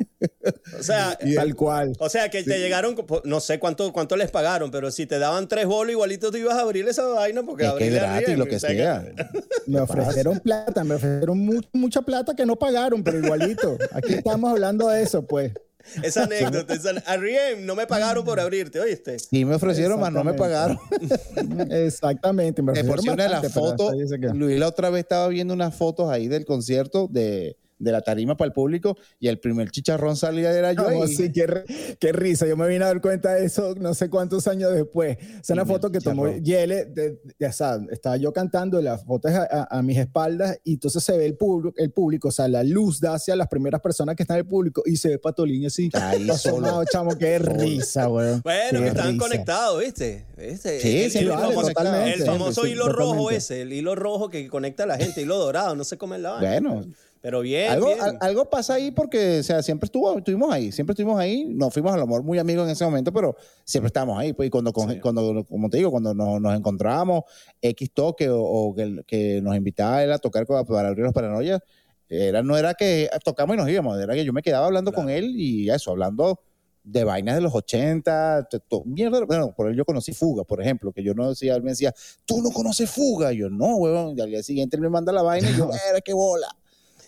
O 0.78 0.82
sea, 0.82 1.18
Tal 1.34 1.54
cual. 1.54 1.92
o 1.98 2.08
sea, 2.08 2.30
que 2.30 2.42
te 2.42 2.58
llegaron, 2.58 2.96
no 3.24 3.40
sé 3.40 3.58
cuánto, 3.58 3.92
cuánto 3.92 4.16
les 4.16 4.30
pagaron, 4.30 4.70
pero 4.70 4.90
si 4.90 5.06
te 5.06 5.18
daban 5.18 5.48
tres 5.48 5.66
bolos, 5.66 5.92
igualito 5.92 6.30
tú 6.30 6.38
ibas 6.38 6.54
a 6.56 6.62
abrir 6.62 6.88
esa 6.88 7.06
vaina 7.06 7.42
porque 7.42 7.66
Es 7.66 7.72
que 7.74 7.90
gratis, 7.90 8.38
lo 8.38 8.46
que 8.46 8.56
o 8.56 8.60
sea. 8.60 9.04
Me 9.66 9.80
ofrecieron 9.80 10.40
plata, 10.40 10.82
me 10.84 10.94
ofrecieron 10.94 11.38
mu- 11.38 11.60
mucha 11.72 12.02
plata 12.02 12.34
que 12.34 12.46
no 12.46 12.56
pagaron, 12.56 13.02
pero 13.04 13.18
igualito. 13.18 13.76
Aquí 13.92 14.14
estamos 14.14 14.50
hablando 14.50 14.88
de 14.88 15.02
eso, 15.02 15.26
pues. 15.26 15.52
Esa 16.02 16.24
anécdota, 16.24 16.74
esa, 16.74 16.90
Arriem, 17.06 17.64
no 17.66 17.74
me 17.74 17.86
pagaron 17.86 18.24
por 18.24 18.40
abrirte, 18.40 18.80
¿oíste? 18.80 19.18
Sí 19.18 19.44
me 19.44 19.54
ofrecieron, 19.54 20.00
más 20.00 20.12
no 20.12 20.24
me 20.24 20.34
pagaron. 20.34 20.78
Exactamente. 21.70 22.62
Me 22.62 22.72
ofrecieron 22.72 23.20
ahí 23.20 24.08
se 24.08 24.18
quedó. 24.18 24.34
Luis 24.34 24.58
la 24.58 24.68
otra 24.68 24.90
vez 24.90 25.00
estaba 25.00 25.28
viendo 25.28 25.54
unas 25.54 25.74
fotos 25.74 26.10
ahí 26.10 26.28
del 26.28 26.44
concierto 26.44 27.08
de, 27.10 27.56
de 27.80 27.90
la 27.92 28.00
tarima 28.02 28.36
para 28.36 28.46
el 28.46 28.52
público 28.52 28.96
y 29.18 29.26
el 29.28 29.40
primer 29.40 29.70
chicharrón 29.70 30.16
salida 30.16 30.56
era 30.56 30.72
yo. 30.72 30.84
Vamos, 30.84 31.08
ahí. 31.08 31.16
sí, 31.16 31.32
qué, 31.32 31.96
qué 31.98 32.12
risa. 32.12 32.46
Yo 32.46 32.56
me 32.56 32.68
vine 32.68 32.84
a 32.84 32.88
dar 32.88 33.00
cuenta 33.00 33.34
de 33.34 33.44
eso 33.46 33.74
no 33.76 33.92
sé 33.94 34.08
cuántos 34.08 34.46
años 34.46 34.72
después. 34.72 35.16
Es 35.42 35.50
una 35.50 35.62
Y 35.62 35.66
foto 35.66 35.90
que 35.90 36.00
tomó. 36.00 36.28
Yele. 36.28 36.84
de- 36.84 37.18
de- 37.38 37.46
o 37.46 37.52
sea, 37.52 37.78
estaba 37.90 38.16
yo 38.16 38.32
cantando, 38.32 38.80
la 38.80 38.98
foto 38.98 39.26
es 39.28 39.34
a, 39.34 39.42
a- 39.50 39.78
a 39.78 39.82
mis 39.82 39.98
espaldas 39.98 40.58
y 40.62 40.74
entonces 40.74 41.02
se 41.02 41.16
ve 41.16 41.26
el 41.26 41.36
público, 41.36 41.74
el 41.78 41.90
público, 41.90 42.28
o 42.28 42.30
sea, 42.30 42.46
la 42.48 42.62
luz 42.62 43.00
da 43.00 43.14
hacia 43.14 43.34
las 43.34 43.48
primeras 43.48 43.80
personas 43.80 44.14
que 44.14 44.22
están 44.22 44.36
en 44.36 44.42
el 44.44 44.46
público 44.46 44.82
y 44.86 44.96
se 44.96 45.08
ve 45.08 45.18
Patolín 45.18 45.66
así. 45.66 45.90
Ahí 45.94 46.28
solo. 46.36 46.84
chamo, 46.92 47.16
qué 47.18 47.38
risa, 47.38 48.08
weón. 48.08 48.40
Bueno, 48.44 48.70
Qué 48.70 48.78
que 48.80 48.88
estaban 48.88 49.12
risa. 49.12 49.22
conectados, 49.24 49.80
¿viste? 49.80 50.26
¿Viste? 50.36 50.80
Sí, 50.80 51.02
el, 51.04 51.10
sí, 51.10 51.18
el 51.18 51.28
vale, 51.30 51.48
famoso, 51.48 51.68
totalmente. 51.68 52.18
el 52.20 52.24
famoso 52.26 52.62
Sí, 52.64 52.70
hilo 52.72 52.88
rojo 52.88 53.30
ese, 53.30 53.62
el 53.62 53.72
hilo 53.72 53.94
rojo 53.94 54.28
que 54.28 54.48
conecta 54.48 54.84
a 54.84 54.86
la 54.86 54.96
gente, 54.98 55.22
hilo 55.22 55.38
dorado, 55.38 55.74
no 55.74 55.84
sé 55.84 55.96
cómo 55.96 56.14
es 56.14 56.20
la 56.20 56.30
vaina. 56.32 56.50
Bueno, 56.70 56.84
Pero 57.22 57.40
bien, 57.42 57.70
algo, 57.70 57.88
bien. 57.88 58.00
al- 58.00 58.18
algo 58.20 58.48
pasa 58.48 58.74
ahí 58.74 58.90
porque, 58.90 59.40
o 59.40 59.42
sea, 59.42 59.62
siempre 59.62 59.84
estuvo, 59.86 60.16
estuvimos 60.16 60.50
ahí, 60.52 60.72
siempre 60.72 60.92
estuvimos 60.94 61.18
ahí. 61.20 61.44
No 61.50 61.70
fuimos 61.70 61.92
a 61.92 61.98
lo 61.98 62.06
mejor 62.06 62.22
muy 62.22 62.38
amigos 62.38 62.64
en 62.64 62.70
ese 62.70 62.84
momento, 62.84 63.12
pero 63.12 63.36
siempre 63.64 63.88
estábamos 63.88 64.18
ahí. 64.18 64.32
Pues, 64.32 64.46
y 64.46 64.50
cuando, 64.50 64.72
Sí. 64.88 65.00
cuando, 65.00 65.44
como 65.44 65.68
te 65.68 65.76
digo, 65.76 65.90
cuando 65.90 66.14
nos, 66.14 66.40
nos 66.40 66.56
encontrábamos, 66.56 67.24
X 67.60 67.90
toque 67.92 68.30
o, 68.30 68.40
o 68.42 68.74
que, 68.74 69.02
que 69.06 69.40
nos 69.42 69.54
invitaba 69.54 70.02
él 70.02 70.12
a 70.12 70.18
tocar 70.18 70.46
con- 70.46 70.64
para 70.64 70.88
abrir 70.88 71.04
los 71.04 71.12
paranoias, 71.12 71.60
era, 72.08 72.42
no 72.42 72.56
era 72.56 72.72
que 72.74 73.08
tocamos 73.24 73.54
y 73.54 73.58
nos 73.58 73.68
íbamos, 73.68 74.00
era 74.00 74.14
que 74.14 74.24
yo 74.24 74.32
me 74.32 74.42
quedaba 74.42 74.66
hablando 74.66 74.92
con 74.92 75.10
él 75.10 75.34
y 75.36 75.70
eso, 75.70 75.90
hablando 75.92 76.40
de 76.82 77.04
vainas 77.04 77.34
de 77.36 77.42
los 77.42 77.54
80, 77.54 78.48
to- 78.50 78.58
to- 78.60 78.82
mierda. 78.86 79.24
Bueno, 79.26 79.54
por 79.54 79.68
él 79.68 79.76
yo 79.76 79.84
conocí 79.84 80.12
Fuga, 80.14 80.42
por 80.44 80.62
ejemplo, 80.62 80.90
que 80.92 81.02
yo 81.04 81.12
no 81.12 81.28
decía, 81.28 81.54
él 81.54 81.62
me 81.62 81.70
decía, 81.72 81.94
tú 82.24 82.40
no 82.42 82.50
conoces 82.50 82.90
Fuga. 82.90 83.32
Y 83.34 83.38
yo, 83.40 83.50
no, 83.50 83.76
huevón. 83.76 84.16
Y 84.16 84.20
al 84.22 84.30
día 84.30 84.42
siguiente 84.42 84.76
él 84.76 84.80
me 84.82 84.88
manda 84.88 85.12
la 85.12 85.20
vaina 85.22 85.50
y 85.50 85.56
yo, 85.56 85.68
era 85.90 86.00
qué 86.00 86.14
bola. 86.14 86.48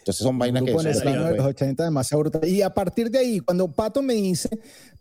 Entonces 0.02 0.22
son 0.24 0.36
vainas 0.38 0.64
que 0.64 0.70
eso- 0.70 0.78
venezolano 0.78 1.22
de 1.22 1.28
pues. 1.30 1.36
los 1.38 1.46
80 1.46 1.84
demasiado 1.84 2.20
brutal. 2.20 2.48
Y 2.48 2.60
a 2.62 2.70
partir 2.74 3.08
de 3.10 3.18
ahí, 3.18 3.40
cuando 3.40 3.70
Pato 3.70 4.02
me 4.02 4.14
dice 4.14 4.48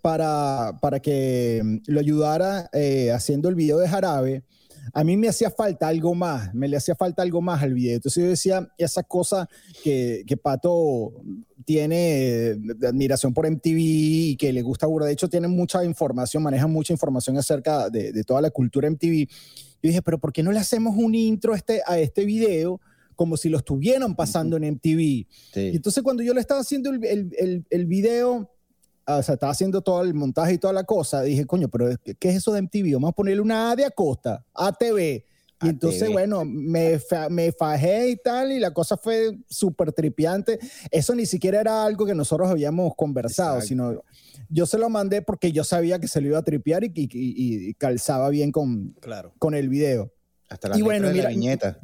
para, 0.02 0.78
para 0.82 1.00
que 1.00 1.80
lo 1.88 2.00
ayudara 2.00 2.70
eh, 2.72 3.12
haciendo 3.12 3.50
el 3.50 3.56
video 3.56 3.78
de 3.80 3.88
Jarabe, 3.90 4.44
a 4.94 5.04
mí 5.04 5.16
me 5.18 5.28
hacía 5.30 5.50
falta 5.52 5.88
algo 5.88 6.14
más, 6.16 6.54
me 6.54 6.68
le 6.68 6.76
hacía 6.78 6.96
falta 6.96 7.22
algo 7.22 7.42
más 7.42 7.62
al 7.64 7.74
video. 7.74 7.96
Entonces 7.96 8.24
yo 8.24 8.30
decía, 8.30 8.68
esa 8.78 9.04
cosa 9.04 9.48
que, 9.84 10.24
que 10.28 10.38
Pato 10.38 11.14
tiene 11.66 12.56
de 12.58 12.88
admiración 12.88 13.34
por 13.34 13.50
MTV 13.50 13.78
y 13.78 14.36
que 14.38 14.52
le 14.54 14.62
gusta 14.62 14.88
burda. 14.88 15.06
De 15.08 15.14
hecho, 15.14 15.30
tiene 15.30 15.48
mucha 15.48 15.84
información, 15.86 16.44
maneja 16.44 16.68
mucha 16.68 16.94
información 16.94 17.38
acerca 17.38 17.90
de, 17.90 18.12
de 18.12 18.24
toda 18.24 18.42
la 18.42 18.50
cultura 18.50 18.90
MTV. 18.90 19.28
Yo 19.84 19.88
dije, 19.90 20.02
pero 20.02 20.20
¿por 20.20 20.32
qué 20.34 20.44
no 20.44 20.52
le 20.52 20.60
hacemos 20.60 20.96
un 20.98 21.16
intro 21.16 21.56
este, 21.56 21.82
a 21.88 21.98
este 22.00 22.26
video 22.26 22.80
como 23.16 23.38
si 23.38 23.50
lo 23.50 23.58
estuvieran 23.58 24.16
pasando 24.16 24.58
en 24.58 24.64
MTV? 24.64 25.00
Y 25.02 25.28
Sí. 25.54 25.72
entonces 25.76 26.04
cuando 26.04 26.24
yo 26.24 26.34
le 26.34 26.42
estaba 26.42 26.62
haciendo 26.62 26.90
el, 26.90 27.04
el, 27.06 27.32
el, 27.38 27.66
el 27.70 27.86
video, 27.86 28.50
ah, 29.06 29.18
o 29.18 29.24
sea, 29.24 29.34
estaba 29.34 29.52
haciendo 29.52 29.82
todo 29.82 30.02
el 30.04 30.14
montaje 30.14 30.54
y 30.54 30.58
toda 30.58 30.74
la 30.74 30.84
cosa, 30.84 31.22
dije, 31.22 31.46
coño, 31.46 31.68
pero 31.70 31.90
¿qué, 32.04 32.16
qué 32.16 32.30
es 32.30 32.36
eso 32.38 32.52
de 32.54 32.62
MTV? 32.62 32.94
Vamos 32.94 33.10
a 33.10 33.14
ponerle 33.16 33.42
una 33.42 33.72
A 33.72 33.76
de 33.76 33.86
Acosta, 33.86 34.46
ATV. 34.54 35.24
Y 35.64 35.70
entonces, 35.70 36.02
ATV. 36.02 36.12
bueno, 36.14 36.44
me, 36.44 36.98
fa- 36.98 37.30
me 37.30 37.52
fajé 37.52 38.10
y 38.10 38.16
tal, 38.16 38.52
y 38.52 38.60
la 38.60 38.74
cosa 38.74 38.98
fue 38.98 39.38
súper 39.48 39.92
tripiante. 39.94 40.58
Eso 40.90 41.14
ni 41.14 41.28
siquiera 41.28 41.62
era 41.62 41.86
algo 41.86 42.04
que 42.08 42.16
nosotros 42.16 42.50
habíamos 42.50 42.94
conversado, 42.96 43.58
Exacto. 43.60 43.68
sino 43.68 44.04
yo 44.50 44.66
se 44.66 44.80
lo 44.80 44.90
mandé 44.90 45.22
porque 45.22 45.52
yo 45.52 45.64
sabía 45.64 46.00
que 46.00 46.08
se 46.08 46.20
lo 46.20 46.30
iba 46.30 46.40
a 46.40 46.44
tripear 46.44 46.84
y, 46.84 46.88
y- 46.96 47.04
y- 47.14 47.70
y 47.70 47.74
calzaba 47.76 48.30
bien 48.30 48.52
con, 48.52 48.96
Claro. 49.02 49.34
con 49.38 49.54
el 49.54 49.70
video. 49.70 50.12
Hasta 50.50 50.70
la 50.70 50.78
Y 50.80 50.82
bueno, 50.82 51.08
de 51.10 51.14
la 51.14 51.16
mira, 51.18 51.30
viñeta. 51.30 51.80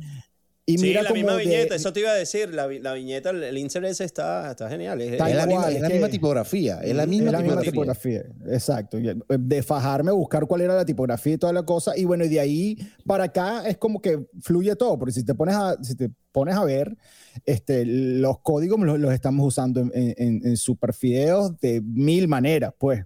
Y 0.69 0.77
sí, 0.77 0.83
mira 0.87 1.01
la 1.01 1.07
como 1.09 1.15
misma 1.21 1.37
de- 1.37 1.43
viñeta, 1.45 1.75
eso 1.75 1.93
te 1.93 2.01
iba 2.01 2.09
a 2.09 2.13
decir, 2.15 2.53
la, 2.53 2.67
la 2.67 2.91
viñeta, 2.93 3.29
el, 3.29 3.41
el 3.41 3.57
insert 3.57 3.85
ese 3.85 4.03
está, 4.03 4.51
está 4.51 4.69
genial. 4.69 4.99
es- 4.99 5.13
Es 5.13 5.17
la, 5.19 5.25
cual, 5.27 5.47
misma, 5.47 5.69
es 5.69 5.75
es 5.75 5.81
la 5.81 5.87
que- 5.87 5.93
misma 5.93 6.09
tipografía. 6.09 6.79
Es 6.81 6.93
la 6.93 7.05
misma 7.05 7.27
es 7.27 7.31
la 7.31 7.39
misma 7.39 7.61
tipografía. 7.61 8.23
tipografía, 8.23 8.53
exacto. 8.53 8.99
Y, 8.99 9.07
eh, 9.07 9.15
De 9.39 9.63
fajarme, 9.63 10.11
buscar 10.11 10.45
cuál 10.45 10.59
era 10.59 10.75
la 10.75 10.83
tipografía 10.83 11.33
y 11.35 11.37
toda 11.37 11.53
la 11.53 11.63
cosa. 11.63 11.97
Y 11.97 12.03
bueno, 12.03 12.25
y 12.25 12.27
de 12.27 12.41
ahí 12.41 12.77
para 13.05 13.23
acá 13.23 13.65
es 13.65 13.77
como 13.77 14.01
que 14.01 14.27
fluye 14.41 14.75
todo, 14.75 14.99
porque 14.99 15.13
si 15.13 15.23
te 15.23 15.33
pones 15.33 15.55
a, 15.55 15.81
si 15.81 15.95
te 15.95 16.09
pones 16.33 16.55
a 16.57 16.65
ver, 16.65 16.97
este, 17.45 17.85
los 17.85 18.39
códigos 18.41 18.77
los, 18.81 18.99
los 18.99 19.13
estamos 19.13 19.47
usando 19.47 19.79
en, 19.79 19.91
en, 19.93 20.41
en 20.45 20.57
superfideos 20.57 21.57
de 21.61 21.79
mil 21.81 22.27
maneras, 22.27 22.73
pues. 22.77 23.05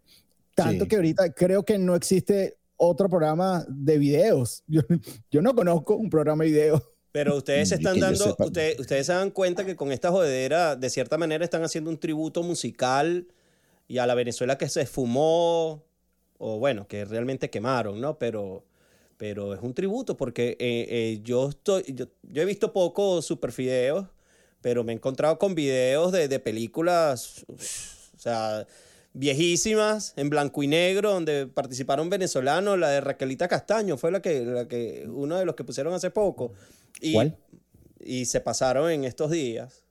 Tanto 0.56 0.86
Sí. 0.86 0.90
que 0.90 0.96
ahorita 0.96 1.32
creo 1.34 1.64
que 1.64 1.78
no 1.78 1.96
existe 1.96 2.58
otro 2.76 3.08
programa 3.08 3.64
de 3.70 4.00
videos. 4.00 4.64
Yo, 4.68 4.82
yo 5.30 5.42
no 5.44 5.54
conozco 5.54 5.96
un 5.96 6.10
programa 6.10 6.44
de 6.44 6.50
videos. 6.50 6.82
Pero 7.12 7.36
ustedes 7.36 7.70
se 7.70 7.76
están 7.76 8.00
dando, 8.00 8.36
ustedes, 8.40 8.80
ustedes 8.80 9.06
se 9.06 9.14
dan 9.14 9.32
cuenta 9.32 9.66
que 9.66 9.76
con 9.76 9.92
esta 9.92 10.12
jodedera, 10.12 10.76
de 10.76 10.90
cierta 10.90 11.18
manera, 11.18 11.44
están 11.44 11.64
haciendo 11.64 11.90
un 11.90 11.98
tributo 11.98 12.42
musical 12.42 13.28
y 13.88 13.98
a 13.98 14.08
la 14.08 14.16
Venezuela 14.16 14.58
que 14.58 14.70
se 14.70 14.82
esfumó, 14.82 15.84
o 16.38 16.60
bueno, 16.60 16.88
que 16.88 17.04
realmente 17.04 17.50
quemaron, 17.50 18.00
¿no? 18.00 18.18
Pero, 18.18 18.64
pero 19.18 19.54
es 19.54 19.62
un 19.62 19.74
tributo 19.74 20.16
porque 20.16 20.52
eh, 20.60 20.88
eh, 20.90 21.20
yo, 21.24 21.50
estoy, 21.50 21.84
yo, 21.88 22.06
yo 22.24 22.42
he 22.42 22.46
visto 22.46 22.72
pocos 22.72 23.26
superfideos, 23.26 24.08
pero 24.62 24.86
me 24.86 24.94
he 24.94 24.96
encontrado 24.96 25.38
con 25.38 25.54
videos 25.54 26.14
de, 26.14 26.30
de 26.30 26.40
películas, 26.40 27.46
o 28.16 28.20
sea, 28.20 28.66
viejísimas, 29.14 30.14
en 30.16 30.30
blanco 30.30 30.64
y 30.64 30.68
negro, 30.68 31.12
donde 31.12 31.48
participaron 31.48 32.10
venezolanos, 32.10 32.80
la 32.80 32.90
de 32.90 33.02
Raquelita 33.02 33.48
Castaño 33.48 33.98
fue 33.98 34.12
la 34.12 34.22
que, 34.22 34.46
la 34.46 34.68
que 34.68 35.06
uno 35.10 35.38
de 35.38 35.46
los 35.46 35.56
que 35.56 35.64
pusieron 35.64 35.94
hace 35.94 36.12
poco. 36.12 36.54
Y, 37.00 37.14
¿Cuál? 37.14 37.38
Y 38.00 38.26
se 38.26 38.42
pasaron 38.42 38.90
en 38.92 39.04
estos 39.06 39.32
días. 39.32 39.84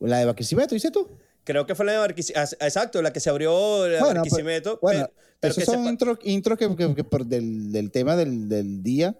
La 0.00 0.18
de 0.18 0.24
Barquisimeto, 0.26 0.74
dices 0.74 0.92
tú? 0.92 1.08
Creo 1.44 1.64
que 1.66 1.74
fue 1.74 1.86
la 1.86 1.92
de 1.92 1.98
Barquisimeto. 1.98 2.56
Exacto, 2.60 3.00
la 3.02 3.12
que 3.12 3.20
se 3.20 3.30
abrió 3.30 3.86
la 3.88 4.00
Bueno, 4.00 4.20
Barquisimeto. 4.20 4.78
pues, 4.80 4.96
bueno, 4.98 5.08
pero, 5.14 5.28
pero 5.40 5.50
esos 5.52 5.64
que 5.64 5.64
son 5.66 5.86
intros 6.24 6.58
que, 6.58 6.76
que- 6.76 6.94
que 6.94 7.04
por 7.04 7.24
del, 7.24 7.70
del 7.72 7.90
tema 7.90 8.16
del, 8.16 8.48
del 8.48 8.82
día 8.82 9.16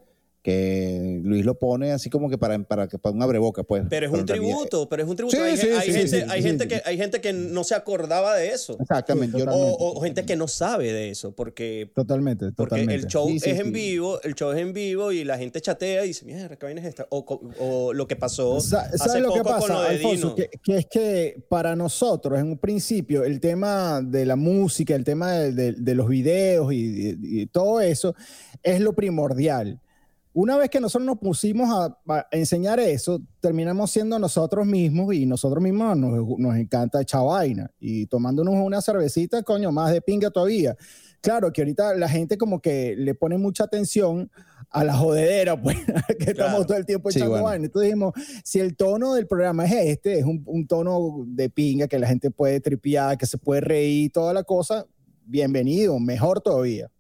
que 0.47 1.21
Luis 1.25 1.45
lo 1.45 1.59
pone 1.59 1.91
así 1.91 2.09
como 2.09 2.31
que 2.31 2.39
para, 2.39 2.57
para, 2.63 2.87
para 2.87 3.13
un 3.17 3.21
abreboca, 3.21 3.65
pues. 3.65 3.83
pero 3.91 4.07
es 4.07 4.13
un 4.13 4.25
tributo, 4.25 4.89
pero 4.89 5.03
es 5.03 5.09
un 5.09 5.17
tributo. 5.17 5.37
Sí, 5.37 5.43
hay 5.43 5.57
sí, 5.57 5.67
hay 5.67 5.87
sí, 5.93 5.93
gente, 5.93 6.63
hay. 6.63 6.69
Que, 6.69 6.83
hay 6.85 6.97
gente 6.97 7.21
que 7.21 7.33
no 7.33 7.65
se 7.65 7.75
acordaba 7.75 8.37
de 8.37 8.51
eso. 8.51 8.77
Exactamente. 8.81 9.43
O, 9.43 9.77
o 9.99 10.01
gente 10.01 10.25
que 10.25 10.37
no 10.37 10.47
sabe 10.47 10.93
de 10.93 11.11
eso, 11.11 11.35
porque, 11.35 11.91
Totalmente, 11.97 12.53
porque 12.53 12.71
totalmente. 12.77 12.95
el 12.95 13.07
show 13.09 13.29
es 13.29 13.45
en 13.45 13.73
vivo, 13.73 14.23
el 14.23 14.35
show 14.37 14.53
es 14.53 14.59
en 14.59 14.73
vivo 14.73 15.11
y 15.11 15.25
la 15.25 15.37
gente 15.37 15.61
chatea 15.61 16.05
y 16.05 16.09
dice, 16.09 16.25
mierda, 16.25 16.55
¿qué 16.55 16.65
vaina 16.65 16.81
es 16.81 16.87
esta? 16.87 17.09
O, 17.11 17.25
o 17.59 17.93
lo 17.93 18.07
que 18.07 18.15
pasó 18.15 18.57
hace 18.59 18.69
¿Sabes 18.99 19.21
lo 19.23 19.31
poco 19.31 19.43
que 19.43 19.51
con 19.51 19.61
pasa, 19.61 19.73
lo 19.75 19.83
de 19.83 19.89
Alfonso? 19.89 20.35
Dino. 20.35 20.35
Que, 20.37 20.51
que 20.63 20.77
es 20.77 20.87
que 20.87 21.43
para 21.49 21.75
nosotros, 21.75 22.39
en 22.39 22.47
un 22.47 22.59
principio, 22.59 23.25
el 23.25 23.41
tema 23.41 24.01
de 24.01 24.25
la 24.25 24.37
música, 24.37 24.95
el 24.95 25.03
tema 25.03 25.33
de, 25.33 25.53
de- 25.53 25.73
de 25.73 25.95
los 25.97 26.09
videos 26.09 26.73
y, 26.73 26.77
y- 26.77 27.41
y 27.43 27.47
todo 27.47 27.81
eso 27.81 28.15
es 28.63 28.81
lo 28.81 28.95
primordial. 28.95 29.81
Una 30.39 30.59
vez 30.59 30.69
que 30.69 30.81
nosotros 30.81 31.07
nos 31.07 31.17
pusimos 31.19 31.71
a, 31.71 31.99
a 32.15 32.27
enseñar 32.31 32.79
eso, 32.79 33.23
terminamos 33.41 33.91
siendo 33.91 34.19
nosotros 34.19 34.67
mismos 34.67 35.15
y 35.15 35.25
nosotros 35.25 35.63
mismos 35.63 35.97
nos, 35.97 36.39
nos 36.39 36.57
encanta 36.57 37.01
echar 37.01 37.25
vaina. 37.25 37.71
Y 37.81 38.05
tomándonos 38.05 38.53
una 38.55 38.83
cervecita, 38.83 39.43
coño, 39.43 39.73
más 39.73 39.93
de 39.95 40.03
pinga 40.03 40.31
todavía. 40.31 40.77
Claro 41.23 41.51
que 41.55 41.63
ahorita 41.63 41.95
la 41.95 42.07
gente 42.07 42.37
como 42.37 42.61
que 42.61 42.95
le 42.99 43.15
pone 43.15 43.39
mucha 43.39 43.65
atención 43.65 44.31
a 44.69 44.85
la 44.85 44.95
jodedera, 44.95 45.59
pues, 45.59 45.79
que 46.19 46.35
Claro. 46.35 46.49
estamos 46.49 46.67
todo 46.67 46.77
el 46.77 46.85
tiempo 46.85 47.11
Sí, 47.11 47.17
echando 47.19 47.31
bueno. 47.31 47.47
vaina. 47.47 47.65
Entonces 47.65 47.87
dijimos, 47.89 48.13
si 48.45 48.61
el 48.61 48.77
tono 48.77 49.15
del 49.15 49.27
programa 49.27 49.65
es 49.65 49.73
este, 49.73 50.19
es 50.19 50.27
un, 50.27 50.43
un 50.45 50.67
tono 50.67 51.25
de 51.29 51.49
pinga 51.49 51.89
que 51.89 51.99
la 51.99 52.09
gente 52.09 52.31
puede 52.31 52.61
tripear, 52.61 53.17
que 53.17 53.25
se 53.25 53.39
puede 53.39 53.63
reír, 53.63 54.13
toda 54.13 54.35
la 54.35 54.43
cosa, 54.43 54.85
bienvenido, 55.25 55.99
mejor 55.99 56.43
todavía. 56.43 56.91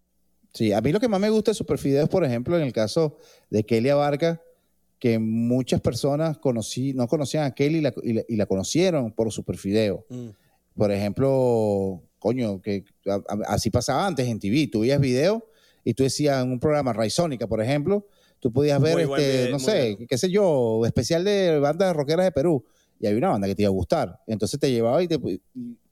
Sí, 0.56 0.72
a 0.72 0.80
mí 0.80 0.90
lo 0.90 0.98
que 1.00 1.08
más 1.08 1.20
me 1.20 1.28
gusta 1.30 1.50
de 1.50 1.54
Superfideos, 1.54 2.08
por 2.08 2.24
ejemplo, 2.24 2.56
en 2.56 2.62
el 2.62 2.72
caso 2.72 3.18
de 3.50 3.64
Kelly 3.64 3.90
Abarca, 3.90 4.40
que 4.98 5.18
muchas 5.18 5.80
personas 5.82 6.38
conocí, 6.38 6.94
no 6.94 7.06
conocían 7.06 7.44
a 7.44 7.54
Kelly 7.54 7.78
y 7.78 7.80
la, 7.82 7.94
y 8.02 8.12
la- 8.14 8.24
y 8.26 8.36
la 8.36 8.46
conocieron 8.46 9.12
por 9.12 9.30
Superfideo. 9.30 10.06
Mm. 10.08 10.28
Por 10.74 10.90
ejemplo, 10.92 12.02
coño, 12.18 12.60
que 12.62 12.84
a- 13.06 13.14
a- 13.28 13.54
así 13.54 13.68
pasaba 13.70 14.06
antes 14.06 14.26
en 14.26 14.38
TV. 14.38 14.68
Tú 14.72 14.80
veías 14.80 14.98
videos 15.00 15.42
y 15.84 15.92
tú 15.94 16.02
decías 16.02 16.42
en 16.42 16.50
un 16.52 16.58
programa 16.58 16.92
Raizónica, 16.94 17.46
por 17.46 17.60
ejemplo, 17.62 18.06
tú 18.40 18.50
podías 18.52 18.80
ver, 18.80 18.94
este, 19.00 19.32
video, 19.42 19.50
no 19.50 19.58
sé, 19.58 19.90
bueno. 19.92 20.06
qué 20.08 20.18
sé 20.18 20.30
yo, 20.30 20.82
especial 20.86 21.24
de 21.24 21.58
bandas 21.58 21.94
rockeras 21.94 22.24
de 22.24 22.32
Perú. 22.32 22.64
Y 22.98 23.06
había 23.06 23.18
una 23.18 23.28
banda 23.30 23.46
que 23.46 23.54
te 23.54 23.62
iba 23.62 23.68
a 23.68 23.72
gustar. 23.72 24.18
Entonces 24.26 24.58
te 24.58 24.70
llevaba 24.70 25.02
y 25.02 25.08
te... 25.08 25.18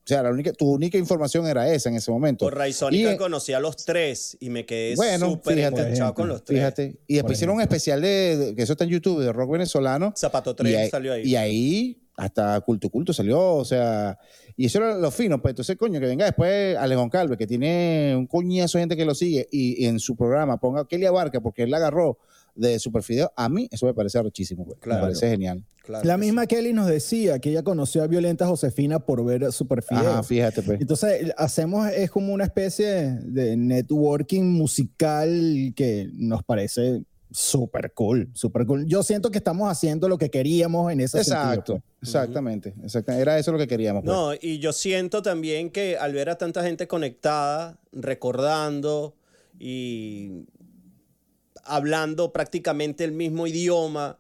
O 0.05 0.07
sea, 0.07 0.23
la 0.23 0.31
única, 0.31 0.53
tu 0.53 0.71
única 0.71 0.99
información 0.99 1.47
era 1.47 1.73
esa 1.73 1.89
en 1.89 1.95
ese 1.97 2.11
momento. 2.11 2.45
Por 2.45 2.55
Raizónica 2.55 3.15
Y- 3.15 3.17
conocí 3.17 3.55
a 3.55 3.61
los 3.61 3.77
tres 3.87 4.37
y 4.39 4.51
me 4.51 4.67
quedé 4.67 4.97
Bueno, 4.97 5.31
súper 5.31 5.59
enganchado 5.59 6.13
con 6.13 6.29
los 6.29 6.45
tres. 6.45 6.59
Fíjate. 6.59 6.97
Y 7.07 7.15
después 7.15 7.39
hicieron 7.39 7.57
un 7.57 7.63
especial 7.63 8.03
de, 8.03 8.37
de- 8.37 8.55
que 8.55 8.63
eso 8.63 8.73
está 8.75 8.85
en 8.85 8.91
YouTube, 8.91 9.21
de 9.23 9.33
rock 9.33 9.53
venezolano. 9.53 10.13
Zapato 10.15 10.55
3 10.55 10.71
y 10.71 10.77
ahí, 10.77 10.91
salió 10.91 11.13
ahí. 11.15 11.23
Y 11.23 11.37
ahí 11.37 12.01
hasta 12.17 12.61
Culto 12.61 12.91
Culto 12.91 13.13
salió, 13.15 13.55
o 13.55 13.65
sea, 13.65 14.19
y 14.57 14.67
eso 14.67 14.79
era 14.79 14.95
lo 14.97 15.11
fino, 15.11 15.41
pues 15.43 15.51
entonces, 15.53 15.77
coño, 15.77 15.99
que 15.99 16.07
venga 16.07 16.25
después 16.27 16.77
Alejón 16.77 17.09
Calve, 17.11 17.37
que 17.37 17.47
tiene 17.47 18.15
un 18.17 18.27
coñazo 18.29 18.79
de 18.79 18.83
gente 18.83 18.97
que 18.97 19.05
lo 19.05 19.15
sigue, 19.17 19.49
y, 19.51 19.83
y 19.83 19.87
en 19.87 19.99
su 19.99 20.15
programa 20.15 20.59
ponga 20.61 20.87
Kelly 20.87 21.07
Abarca, 21.07 21.41
porque 21.41 21.65
él 21.65 21.71
la 21.73 21.79
agarró 21.79 22.19
de 22.55 22.79
Superfideo, 22.79 23.33
a 23.37 23.49
mí 23.49 23.69
eso 23.71 23.87
me 23.87 23.95
parece 23.95 24.19
arrechísimo, 24.19 24.65
pues. 24.65 24.79
Claro. 24.81 25.01
me 25.01 25.07
parece 25.09 25.29
genial. 25.31 25.63
Claro 25.83 26.07
La 26.07 26.17
misma 26.17 26.47
Kelly 26.47 26.73
nos 26.73 26.87
decía 26.87 27.39
que 27.41 27.51
ella 27.51 27.63
conoció 27.63 28.03
a 28.03 28.07
Violenta 28.07 28.47
Josefina 28.47 29.01
por 29.01 29.23
ver 29.25 29.53
Superfideo. 29.53 30.13
Ajá, 30.13 30.23
fíjate, 30.23 30.63
pues. 30.63 30.81
Entonces, 30.81 31.33
hacemos, 31.37 31.89
es 31.91 32.11
como 32.11 32.33
una 32.33 32.45
especie 32.45 33.19
de 33.23 33.57
networking 33.57 34.45
musical 34.45 35.73
que 35.77 36.09
nos 36.15 36.43
parece 36.43 37.03
súper 37.31 37.93
cool, 37.93 38.31
súper 38.33 38.65
cool. 38.65 38.87
Yo 38.87 39.03
siento 39.03 39.31
que 39.31 39.39
estamos 39.39 39.69
haciendo 39.71 40.09
lo 40.09 40.17
que 40.17 40.31
queríamos 40.31 40.91
en 40.93 41.01
ese 41.01 41.19
Exacto, 41.19 41.73
sentido. 41.75 41.83
pues. 41.99 42.09
exactamente, 42.09 42.75
exacta- 42.83 43.19
Era 43.19 43.39
eso 43.39 43.51
lo 43.53 43.59
que 43.59 43.67
queríamos. 43.67 44.05
pues. 44.05 44.15
No, 44.17 44.33
y 44.41 44.61
yo 44.61 44.73
siento 44.73 45.21
también 45.21 45.69
que 45.71 45.99
al 45.99 46.13
ver 46.13 46.31
a 46.31 46.39
tanta 46.39 46.63
gente 46.63 46.87
conectada, 46.87 47.79
recordando 47.93 49.17
y 49.59 50.45
hablando 51.67 52.33
prácticamente 52.33 53.05
el 53.05 53.13
mismo 53.13 53.47
idioma 53.47 54.19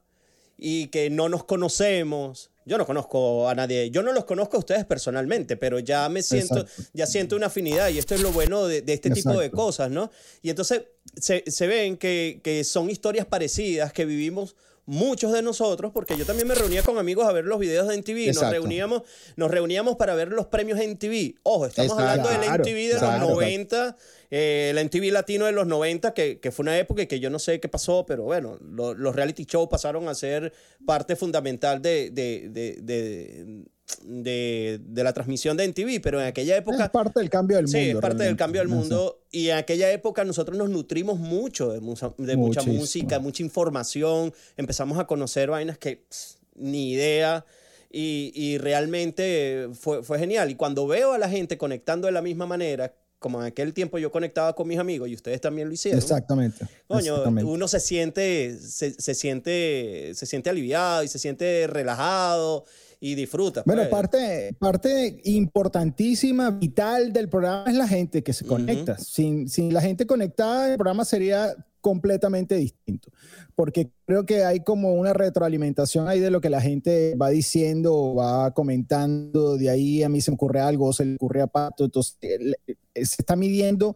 y 0.57 0.89
que 0.89 1.11
no 1.11 1.29
nos 1.29 1.45
conocemos. 1.45 2.51
Yo 2.67 2.79
no 2.79 2.87
conozco 2.87 3.49
a 3.49 3.55
nadie, 3.55 3.91
yo 3.91 4.03
no 4.03 4.13
los 4.13 4.25
conozco 4.25 4.57
a 4.57 4.61
ustedes 4.61 4.87
personalmente, 4.87 5.59
pero 5.59 5.79
ya 5.81 6.09
me 6.09 6.23
siento, 6.23 6.61
Exacto. 6.61 6.91
ya 6.95 7.07
siento 7.07 7.37
una 7.37 7.47
afinidad 7.47 7.91
y 7.91 7.99
esto 7.99 8.15
es 8.15 8.23
lo 8.23 8.33
bueno 8.33 8.67
de, 8.67 8.81
de 8.81 8.95
este 8.95 9.11
tipo 9.11 9.39
de 9.39 9.51
cosas, 9.51 9.91
¿no? 9.91 10.11
Y 10.41 10.49
entonces 10.49 10.85
se, 11.15 11.45
se 11.47 11.67
ven 11.67 11.99
que, 11.99 12.41
que 12.43 12.65
son 12.65 12.89
historias 12.89 13.27
parecidas 13.27 13.93
que 13.93 14.07
vivimos 14.07 14.57
muchos 14.87 15.33
de 15.33 15.43
nosotros, 15.43 15.93
porque 15.93 16.17
yo 16.17 16.27
también 16.27 16.47
me 16.47 16.55
reunía 16.55 16.83
con 16.83 16.99
amigos 16.99 17.27
a 17.27 17.33
ver 17.33 17.45
los 17.45 17.59
videos 17.59 17.89
de 17.89 17.97
nos 17.97 18.09
Exacto. 18.09 18.51
reuníamos, 18.51 19.03
nos 19.37 19.51
reuníamos 19.51 19.97
para 19.97 20.15
ver 20.15 20.29
los 20.29 20.47
premios 20.47 20.79
MTV. 20.79 21.37
Ojo, 21.43 21.67
estamos 21.67 21.99
hablando 21.99 22.29
del 22.29 22.41
MTV 22.41 22.95
de 22.95 23.01
los 23.01 23.21
90, 23.21 23.97
eh, 24.37 24.71
el 24.75 24.85
MTV 24.85 25.13
latino 25.13 25.45
de 25.47 25.53
los 25.53 25.67
90, 25.69 26.13
que, 26.13 26.41
que 26.41 26.51
fue 26.51 26.65
una 26.65 26.77
época 26.77 27.03
y 27.03 27.07
que 27.07 27.21
yo 27.21 27.31
no 27.31 27.39
sé 27.39 27.61
qué 27.61 27.69
pasó, 27.69 28.05
pero 28.05 28.25
bueno, 28.25 28.59
lo- 28.61 28.93
los 28.95 29.15
reality 29.15 29.45
shows 29.45 29.69
pasaron 29.69 30.09
a 30.09 30.15
ser 30.15 30.53
parte 30.85 31.15
fundamental 31.15 31.81
de, 31.81 32.11
de, 32.11 32.49
de, 32.51 32.79
de, 32.83 33.65
de- 34.03 34.81
de 34.83 35.05
la 35.05 35.13
transmisión 35.13 35.57
de 35.57 35.69
MTV, 35.69 36.01
pero 36.03 36.21
en 36.21 36.27
aquella 36.27 36.57
época... 36.57 36.85
Es 36.85 36.91
parte 36.91 37.21
del 37.21 37.31
cambio 37.31 37.57
del 37.59 37.67
mundo. 37.67 37.79
Sí, 37.79 37.91
es 37.91 37.97
parte 37.97 38.25
del 38.25 38.37
cambio 38.37 38.61
del 38.61 38.69
mundo. 38.71 39.21
Y 39.31 39.51
en 39.51 39.57
aquella 39.59 39.93
época 39.93 40.25
nosotros 40.25 40.57
nos 40.59 40.69
nutrimos 40.71 41.19
mucho 41.21 41.69
de, 41.69 41.77
de 41.77 42.37
mucha 42.37 42.61
Muchísimo. 42.61 42.75
música, 42.75 43.19
mucha 43.21 43.43
información. 43.43 44.33
Empezamos 44.57 44.99
a 44.99 45.07
conocer 45.07 45.51
vainas 45.51 45.79
que 45.79 46.05
pss, 46.09 46.39
ni 46.57 46.93
idea. 46.93 47.45
Y, 47.91 48.33
y 48.35 48.59
realmente 48.59 49.69
fue, 49.75 50.03
fue 50.03 50.19
genial. 50.19 50.51
Y 50.51 50.57
cuando 50.57 50.87
veo 50.89 51.13
a 51.13 51.19
la 51.19 51.29
gente 51.29 51.57
conectando 51.59 52.07
de 52.07 52.13
la 52.13 52.23
misma 52.23 52.47
manera, 52.47 52.93
como 53.25 53.41
en 53.41 53.47
aquel 53.47 53.73
tiempo 53.73 53.97
yo 53.97 54.13
conectaba 54.13 54.55
con 54.55 54.69
mis 54.69 54.79
amigos 54.79 55.09
y 55.09 55.15
ustedes 55.15 55.41
también 55.41 55.67
lo 55.67 55.73
hicieron. 55.73 55.99
Exactamente. 55.99 56.67
Coño, 56.87 57.13
exactamente. 57.13 57.51
uno 57.51 57.67
se 57.69 57.81
siente, 57.81 58.55
se, 58.59 58.93
se 58.93 59.15
siente, 59.15 60.13
se 60.15 60.27
siente 60.27 60.51
aliviado 60.51 61.03
y 61.03 61.09
se 61.09 61.19
siente 61.19 61.67
relajado 61.67 62.67
y 63.01 63.15
disfruta. 63.15 63.63
Bueno, 63.65 63.81
pues. 63.81 63.91
parte, 63.91 64.55
parte 64.59 65.23
importantísima, 65.25 66.51
vital 66.51 67.15
del 67.15 67.31
programa 67.31 67.65
es 67.67 67.77
la 67.77 67.89
gente 67.89 68.23
que 68.23 68.35
se 68.35 68.45
conecta. 68.45 68.99
sin, 68.99 69.49
sin 69.49 69.73
la 69.73 69.81
gente 69.81 70.07
conectada, 70.07 70.73
el 70.73 70.77
programa 70.77 71.07
sería 71.07 71.57
completamente 71.85 72.55
distinto. 72.55 73.11
Porque 73.55 73.91
creo 74.07 74.25
que 74.25 74.43
hay 74.43 74.61
como 74.65 74.95
una 74.95 75.13
retroalimentación 75.13 76.09
ahí 76.09 76.19
de 76.19 76.31
lo 76.31 76.41
que 76.41 76.49
la 76.49 76.63
gente 76.63 77.15
va 77.21 77.29
diciendo, 77.29 78.15
va 78.15 78.53
comentando. 78.55 79.59
De 79.59 79.69
ahí 79.69 80.03
a 80.03 80.09
mí 80.09 80.23
se 80.23 80.31
me 80.31 80.37
ocurre 80.37 80.61
algo, 80.61 80.87
o 80.87 80.93
se 80.95 81.05
le 81.05 81.17
ocurre 81.17 81.43
a 81.43 81.47
Pato. 81.47 81.85
Entonces, 81.85 82.17
el- 82.23 82.57
eh, 82.67 83.05
se 83.05 83.17
está 83.21 83.37
midiendo 83.37 83.95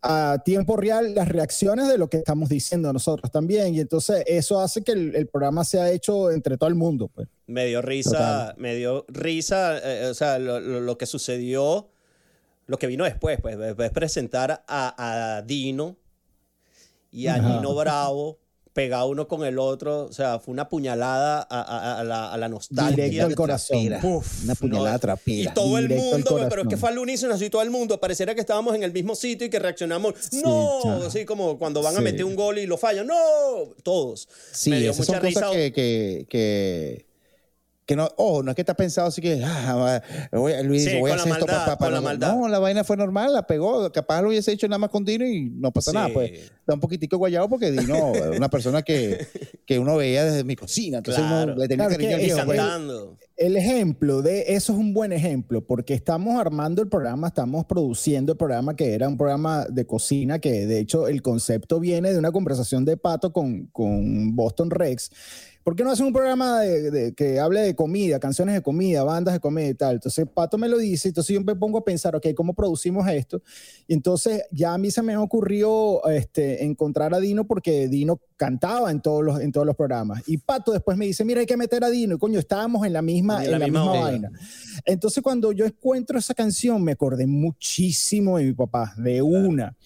a 0.00 0.40
tiempo 0.44 0.76
real 0.76 1.12
las 1.16 1.26
reacciones 1.28 1.88
de 1.88 1.98
lo 1.98 2.08
que 2.08 2.18
estamos 2.18 2.48
diciendo 2.48 2.92
nosotros 2.92 3.32
también. 3.32 3.74
Y 3.74 3.80
entonces 3.80 4.22
eso 4.28 4.60
hace 4.60 4.82
que 4.82 4.92
el, 4.92 5.16
el 5.16 5.26
programa 5.26 5.64
sea 5.64 5.90
hecho 5.90 6.30
entre 6.30 6.56
todo 6.56 6.68
el 6.68 6.76
mundo. 6.76 7.10
Pues. 7.12 7.26
Me 7.48 7.66
dio 7.66 7.82
risa, 7.82 8.10
Total. 8.12 8.54
me 8.58 8.76
dio 8.76 9.04
risa, 9.08 9.78
eh, 9.82 10.06
o 10.06 10.14
sea, 10.14 10.38
lo, 10.38 10.60
lo- 10.60 10.80
lo 10.80 10.96
que 10.96 11.06
sucedió, 11.06 11.88
lo 12.68 12.78
que 12.78 12.86
vino 12.86 13.02
después, 13.04 13.40
pues, 13.42 13.58
después 13.58 13.90
presentar 13.90 14.62
a, 14.68 15.36
a 15.38 15.42
Dino 15.42 15.96
y 17.10 17.26
a. 17.28 17.38
Nino 17.38 17.74
Bravo 17.74 18.38
pegado 18.74 19.08
uno 19.08 19.26
con 19.26 19.44
el 19.44 19.58
otro, 19.58 20.04
o 20.04 20.12
sea, 20.12 20.38
fue 20.38 20.52
una 20.52 20.68
puñalada 20.68 21.44
a, 21.50 21.60
a- 21.62 21.98
a 22.00 22.04
la, 22.04 22.32
a 22.32 22.36
la 22.38 22.48
nostalgia. 22.48 23.04
Directo 23.06 23.26
al 23.26 23.34
corazón. 23.34 23.78
Una 24.44 24.54
puñalada 24.54 24.92
no. 24.92 24.98
trapera. 25.00 25.50
Y 25.50 25.52
todo 25.52 25.78
el 25.78 25.88
Directo 25.88 26.04
mundo, 26.12 26.46
pero 26.48 26.62
es 26.62 26.68
que 26.68 26.76
fue 26.76 26.88
al 26.90 26.98
unísono 26.98 27.34
así 27.34 27.50
todo 27.50 27.62
el 27.62 27.70
mundo. 27.70 27.98
Pareciera 27.98 28.36
que 28.36 28.40
estábamos 28.40 28.76
en 28.76 28.84
el 28.84 28.92
mismo 28.92 29.16
sitio 29.16 29.48
y 29.48 29.50
que 29.50 29.58
reaccionamos. 29.58 30.14
Sí, 30.30 30.40
no, 30.44 31.02
así 31.04 31.24
como 31.24 31.58
cuando 31.58 31.82
van 31.82 31.96
a 31.96 32.00
meter 32.00 32.24
un 32.24 32.36
gol 32.36 32.58
y 32.58 32.66
lo 32.66 32.76
fallan. 32.76 33.08
No, 33.08 33.14
todos. 33.82 34.28
Sí, 34.52 34.70
Me 34.70 34.78
dio 34.78 34.92
esas 34.92 35.06
son 35.06 35.20
risa. 35.22 35.40
cosas 35.40 35.56
que, 35.56 35.72
que, 35.72 36.26
que, 36.30 37.06
que 37.88 37.96
no, 37.96 38.06
ojo, 38.18 38.42
no 38.42 38.50
es 38.50 38.54
que 38.54 38.60
está 38.60 38.74
pensado 38.74 39.08
así 39.08 39.22
que, 39.22 39.42
ah, 39.42 40.02
voy, 40.30 40.52
a- 40.52 40.62
Luis, 40.62 40.84
Sí, 40.84 40.98
voy 41.00 41.10
a 41.10 41.14
hacer 41.14 41.32
esto 41.32 41.46
maldad, 41.46 41.64
para, 41.64 41.76
con 41.78 41.92
la 41.94 42.00
maldad. 42.02 42.36
No, 42.36 42.46
la 42.46 42.58
vaina 42.58 42.84
fue 42.84 42.98
normal, 42.98 43.32
la 43.32 43.46
pegó, 43.46 43.90
capaz 43.90 44.20
lo 44.20 44.28
hubiese 44.28 44.52
hecho 44.52 44.68
nada 44.68 44.76
más 44.76 44.90
con 44.90 45.06
Dino 45.06 45.24
y 45.26 45.48
no 45.48 45.72
pasa 45.72 45.90
Sí. 45.92 45.94
nada, 45.96 46.10
pues. 46.12 46.32
Está 46.32 46.74
un 46.74 46.80
poquitico 46.80 47.16
guayado 47.16 47.48
porque 47.48 47.70
Dino 47.70 48.12
es 48.14 48.36
una 48.36 48.50
persona 48.50 48.82
que, 48.82 49.26
que 49.66 49.78
uno 49.78 49.96
veía 49.96 50.22
desde 50.26 50.44
mi 50.44 50.54
cocina, 50.54 50.98
entonces 50.98 51.24
Claro. 51.24 51.52
uno 51.52 51.62
le 51.62 51.66
tenía 51.66 51.86
Claro, 51.86 51.98
cariño 51.98 52.16
al 52.16 52.22
viejo, 52.22 52.40
pues. 52.44 53.18
El 53.38 53.56
ejemplo 53.56 54.20
de 54.20 54.44
eso 54.54 54.72
es 54.74 54.78
un 54.78 54.92
buen 54.92 55.12
ejemplo, 55.12 55.64
porque 55.64 55.94
estamos 55.94 56.38
armando 56.38 56.82
el 56.82 56.88
programa, 56.88 57.28
estamos 57.28 57.64
produciendo 57.64 58.32
el 58.32 58.36
programa 58.38 58.76
que 58.76 58.92
era 58.92 59.08
un 59.08 59.16
programa 59.16 59.64
de 59.66 59.86
cocina, 59.86 60.38
que 60.40 60.66
de 60.66 60.78
hecho 60.80 61.08
el 61.08 61.22
concepto 61.22 61.80
viene 61.80 62.12
de 62.12 62.18
una 62.18 62.32
conversación 62.32 62.84
de 62.84 62.98
Pato 62.98 63.32
con, 63.32 63.66
con 63.68 64.36
Boston 64.36 64.68
Rex. 64.70 65.10
¿Por 65.68 65.76
qué 65.76 65.84
no 65.84 65.90
hacen 65.90 66.06
un 66.06 66.14
programa 66.14 66.62
de, 66.62 66.90
de- 66.90 67.12
que 67.12 67.38
hable 67.38 67.60
de 67.60 67.74
comida, 67.74 68.18
canciones 68.18 68.54
de 68.54 68.62
comida, 68.62 69.04
bandas 69.04 69.34
de 69.34 69.40
comida 69.40 69.68
y 69.68 69.74
tal? 69.74 69.96
Entonces 69.96 70.26
Pato 70.26 70.56
me 70.56 70.66
lo 70.66 70.78
dice, 70.78 71.08
entonces 71.08 71.34
yo 71.34 71.42
me 71.42 71.54
pongo 71.54 71.76
a 71.76 71.84
pensar, 71.84 72.16
ok, 72.16 72.28
¿cómo 72.34 72.54
producimos 72.54 73.06
esto? 73.06 73.42
Y 73.86 73.92
entonces 73.92 74.44
ya 74.50 74.72
a 74.72 74.78
mí 74.78 74.90
se 74.90 75.02
me 75.02 75.14
ocurrió 75.18 76.02
este, 76.08 76.64
encontrar 76.64 77.12
a 77.12 77.20
Dino 77.20 77.46
porque 77.46 77.86
Dino 77.86 78.18
cantaba 78.38 78.90
en 78.90 79.02
todos, 79.02 79.22
los, 79.22 79.40
en 79.42 79.52
todos 79.52 79.66
los 79.66 79.76
programas. 79.76 80.22
Y 80.26 80.38
Pato 80.38 80.72
después 80.72 80.96
me 80.96 81.04
dice, 81.04 81.22
mira, 81.22 81.40
hay 81.40 81.46
que 81.46 81.58
meter 81.58 81.84
a 81.84 81.90
Dino. 81.90 82.14
Y 82.14 82.18
coño, 82.18 82.38
estábamos 82.38 82.86
en 82.86 82.94
la 82.94 83.02
misma, 83.02 83.44
En 83.44 83.50
la 83.50 83.56
en 83.56 83.60
la 83.60 83.66
misma 83.66 83.92
misma 83.92 84.00
vaina. 84.00 84.32
Entonces 84.86 85.22
cuando 85.22 85.52
yo 85.52 85.66
encuentro 85.66 86.18
esa 86.18 86.32
canción 86.32 86.82
me 86.82 86.92
acordé 86.92 87.26
muchísimo 87.26 88.38
de 88.38 88.44
mi 88.44 88.52
papá, 88.54 88.94
de 88.96 89.20
una. 89.20 89.76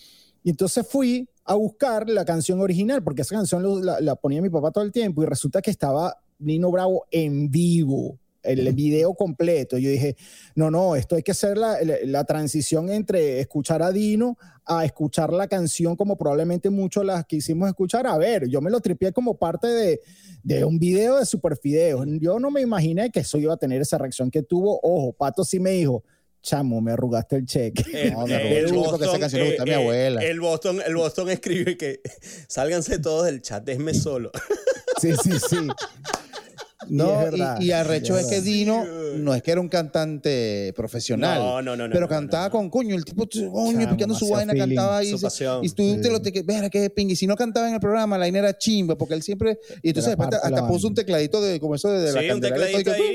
Y 0.44 0.50
entonces 0.50 0.86
fui 0.86 1.28
a 1.44 1.54
buscar 1.54 2.08
la 2.08 2.24
canción 2.24 2.60
original, 2.60 3.02
porque 3.02 3.22
esa 3.22 3.34
canción 3.34 3.62
lo- 3.62 3.80
la, 3.80 4.00
la 4.00 4.16
ponía 4.16 4.40
mi 4.42 4.50
papá 4.50 4.70
todo 4.70 4.84
el 4.84 4.92
tiempo 4.92 5.22
y 5.22 5.26
resulta 5.26 5.60
que 5.62 5.70
estaba 5.70 6.16
Nino 6.38 6.70
Bravo 6.70 7.04
en 7.10 7.50
vivo, 7.50 8.18
el 8.44 8.72
video 8.74 9.14
completo. 9.14 9.78
Yo 9.78 9.88
dije, 9.88 10.16
no, 10.56 10.68
no, 10.68 10.96
esto 10.96 11.14
hay 11.14 11.22
que 11.22 11.30
hacer 11.30 11.56
la, 11.56 11.80
la- 11.82 11.96
la 12.04 12.24
transición 12.24 12.90
entre 12.90 13.38
escuchar 13.40 13.82
a 13.82 13.92
Dino 13.92 14.36
a 14.64 14.84
escuchar 14.84 15.32
la 15.32 15.46
canción 15.48 15.94
como 15.96 16.16
probablemente 16.16 16.68
muchos 16.70 17.04
las 17.04 17.24
quisimos 17.26 17.68
escuchar. 17.68 18.06
A 18.06 18.16
ver, 18.18 18.48
yo 18.48 18.60
me 18.60 18.70
lo 18.70 18.80
tripié 18.80 19.12
como 19.12 19.36
parte 19.36 19.66
de, 19.68 20.00
de 20.42 20.64
un 20.64 20.78
video 20.80 21.18
de 21.18 21.26
Superfideos. 21.26 22.04
Yo 22.20 22.38
no 22.40 22.50
me 22.50 22.60
imaginé 22.60 23.10
que 23.10 23.20
eso 23.20 23.38
iba 23.38 23.54
a 23.54 23.56
tener 23.56 23.80
esa 23.82 23.98
reacción 23.98 24.30
que 24.30 24.42
tuvo. 24.42 24.78
Ojo, 24.82 25.12
Pato 25.12 25.44
sí 25.44 25.58
me 25.60 25.70
dijo, 25.70 26.02
chamo, 26.42 26.80
me 26.80 26.92
arrugaste 26.92 27.36
el 27.36 27.46
cheque. 27.46 27.84
El, 27.92 28.12
No, 28.12 28.26
me 28.26 28.58
el 28.58 28.66
arrugó 28.66 28.90
porque 28.90 29.06
esa 29.06 29.18
canción 29.18 29.42
le 29.42 29.48
gusta 29.48 29.62
a 29.62 29.66
mi 29.66 29.72
abuela. 29.72 30.22
El 30.22 30.40
Boston, 30.40 30.82
el 30.84 30.96
Boston 30.96 31.30
escribe 31.30 31.76
que 31.76 32.00
sálganse 32.48 32.98
todos 32.98 33.26
del 33.26 33.40
chat, 33.40 33.64
déjenme 33.64 33.94
solo. 33.94 34.30
Sí, 35.00 35.12
sí, 35.22 35.32
sí. 35.48 35.68
No, 36.88 37.20
es 37.22 37.30
verdad, 37.30 37.60
y, 37.60 37.66
y 37.66 37.70
arrecho 37.72 38.16
y 38.16 38.20
es 38.20 38.24
es 38.26 38.30
que. 38.30 38.40
Dino 38.42 38.84
no 39.16 39.34
es 39.34 39.42
que 39.42 39.50
era 39.50 39.60
un 39.60 39.68
cantante 39.68 40.72
profesional. 40.74 41.38
No, 41.38 41.62
no, 41.62 41.76
no, 41.76 41.86
no, 41.88 41.92
Pero 41.92 42.06
no, 42.06 42.08
cantaba 42.08 42.44
no, 42.44 42.48
no. 42.48 42.52
con 42.52 42.70
coño, 42.70 42.94
el 42.96 43.04
tipo, 43.04 43.28
coño, 43.52 43.90
picando 43.90 44.14
su 44.14 44.28
vaina, 44.28 44.52
feeling. 44.52 44.68
cantaba 44.74 44.98
ahí. 44.98 45.10
Su 45.10 45.18
se- 45.18 45.26
pasión. 45.26 45.64
Y 45.64 45.68
tú 45.70 46.00
te 46.00 46.10
lo 46.10 46.20
te 46.22 46.32
que 46.32 46.90
pingue. 46.90 47.12
Y 47.12 47.16
si 47.16 47.26
no 47.26 47.36
cantaba 47.36 47.68
en 47.68 47.74
el 47.74 47.80
programa, 47.80 48.16
la 48.16 48.24
vaina 48.24 48.38
era 48.40 48.56
chimba, 48.56 48.96
porque 48.96 49.14
él 49.14 49.22
siempre. 49.22 49.58
Y 49.82 49.88
entonces 49.88 50.10
después 50.16 50.28
hasta 50.32 50.50
la 50.50 50.66
puso 50.66 50.88
un 50.88 50.94
tecladito 50.94 51.40
de, 51.42 51.60
como 51.60 51.74
eso 51.74 51.90
de, 51.90 52.00
de 52.00 52.12
la 52.12 52.20
Sí, 52.20 52.26
un 52.26 52.40
candela 52.40 52.56
tecladito 52.66 52.92
ahí. 52.92 53.14